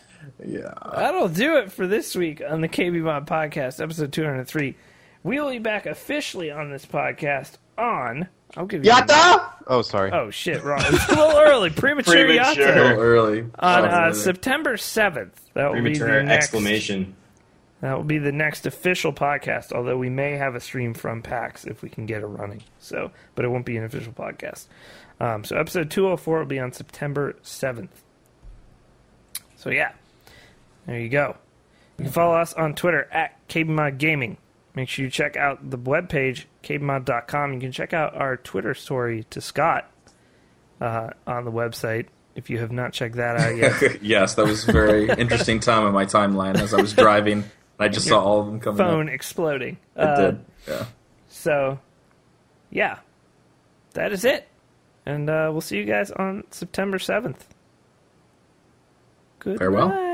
Yeah. 0.46 0.74
That'll 0.96 1.30
do 1.30 1.58
it 1.58 1.72
for 1.72 1.88
this 1.88 2.16
week 2.16 2.42
on 2.48 2.62
the 2.62 2.70
KB 2.70 3.02
Mod 3.02 3.28
Podcast, 3.28 3.82
episode 3.82 4.14
203. 4.14 4.76
We 5.24 5.40
will 5.40 5.50
be 5.50 5.60
back 5.60 5.86
officially 5.86 6.52
on 6.52 6.72
this 6.72 6.86
podcast 6.86 7.58
on. 7.78 8.28
I'll 8.56 8.66
give 8.66 8.84
you. 8.86 8.92
Yatta! 8.92 9.52
Oh, 9.68 9.82
sorry. 9.82 10.12
Oh 10.12 10.30
shit! 10.32 10.64
Wrong. 10.64 10.82
It's 10.84 11.08
a 11.08 11.16
little 11.16 11.38
early. 11.38 11.70
Premature, 11.76 12.26
Premature. 12.26 12.70
A 12.70 12.76
little 12.76 13.00
early. 13.00 13.42
on 13.60 13.86
uh. 13.86 14.14
September 14.14 14.78
seventh. 14.78 15.50
That 15.54 15.72
will 15.72 15.84
be 15.84 15.98
the 15.98 16.24
next. 16.24 16.46
exclamation. 16.46 17.16
That 17.82 17.96
will 17.96 18.04
be 18.04 18.18
the 18.18 18.32
next 18.32 18.66
official 18.66 19.14
podcast. 19.14 19.72
Although 19.72 19.98
we 19.98 20.10
may 20.10 20.32
have 20.32 20.56
a 20.56 20.60
stream 20.60 20.94
from 20.94 21.22
PAX 21.22 21.66
if 21.66 21.82
we 21.82 21.90
can 21.90 22.06
get 22.06 22.22
it 22.22 22.26
running. 22.26 22.64
So, 22.80 23.12
but 23.36 23.46
it 23.46 23.50
won't 23.50 23.66
be 23.66 23.78
an 23.78 23.84
official 23.84 24.14
podcast. 24.14 24.66
Um, 25.20 25.44
so 25.44 25.58
episode 25.58 25.92
204 25.92 26.40
will 26.40 26.46
be 26.46 26.60
on 26.60 26.72
September 26.72 27.36
7th. 27.44 27.90
So 29.58 29.70
yeah, 29.70 29.92
there 30.86 31.00
you 31.00 31.10
go. 31.10 31.36
You 31.98 32.06
can 32.06 32.14
follow 32.14 32.36
us 32.36 32.54
on 32.54 32.76
Twitter 32.76 33.08
at 33.12 33.36
KBMod 33.50 33.98
Gaming. 33.98 34.38
Make 34.76 34.88
sure 34.88 35.04
you 35.04 35.12
check 35.12 35.36
out 35.36 35.70
the 35.70 35.78
webpage, 35.78 36.46
kbmod.com. 36.64 37.54
You 37.54 37.60
can 37.60 37.72
check 37.74 37.94
out 37.94 38.16
our 38.16 38.38
Twitter 38.38 38.74
story 38.74 39.26
to 39.32 39.42
Scott 39.42 39.92
uh, 40.80 41.10
on 41.28 41.44
the 41.44 41.52
website 41.52 42.06
if 42.36 42.50
you 42.50 42.60
have 42.60 42.72
not 42.72 42.94
checked 42.94 43.16
that 43.18 43.36
out 43.38 43.58
yet. 43.58 44.02
yes, 44.02 44.36
that 44.36 44.46
was 44.46 44.70
a 44.70 44.72
very 44.72 45.10
interesting 45.18 45.60
time 45.60 45.86
in 45.86 45.92
my 45.94 46.06
timeline 46.06 46.56
as 46.58 46.74
I 46.74 46.80
was 46.80 46.94
driving. 46.94 47.44
I 47.78 47.90
just 47.90 48.08
saw 48.08 48.24
all 48.24 48.40
of 48.42 48.46
them 48.46 48.62
coming 48.62 48.78
Phone 48.78 49.08
up. 49.10 49.14
exploding. 49.14 49.78
It 49.98 50.02
Uh, 50.02 50.16
did. 50.32 50.46
Yeah. 50.68 50.86
So, 51.28 51.80
yeah, 52.70 53.00
that 53.94 54.14
is 54.14 54.24
it. 54.24 54.48
And 55.06 55.30
uh, 55.30 55.50
we'll 55.52 55.62
see 55.62 55.78
you 55.78 55.86
guys 55.86 56.12
on 56.12 56.44
September 56.52 56.98
7th. 56.98 57.42
Good 59.40 59.58
Farewell. 59.58 59.90
night. 59.90 60.09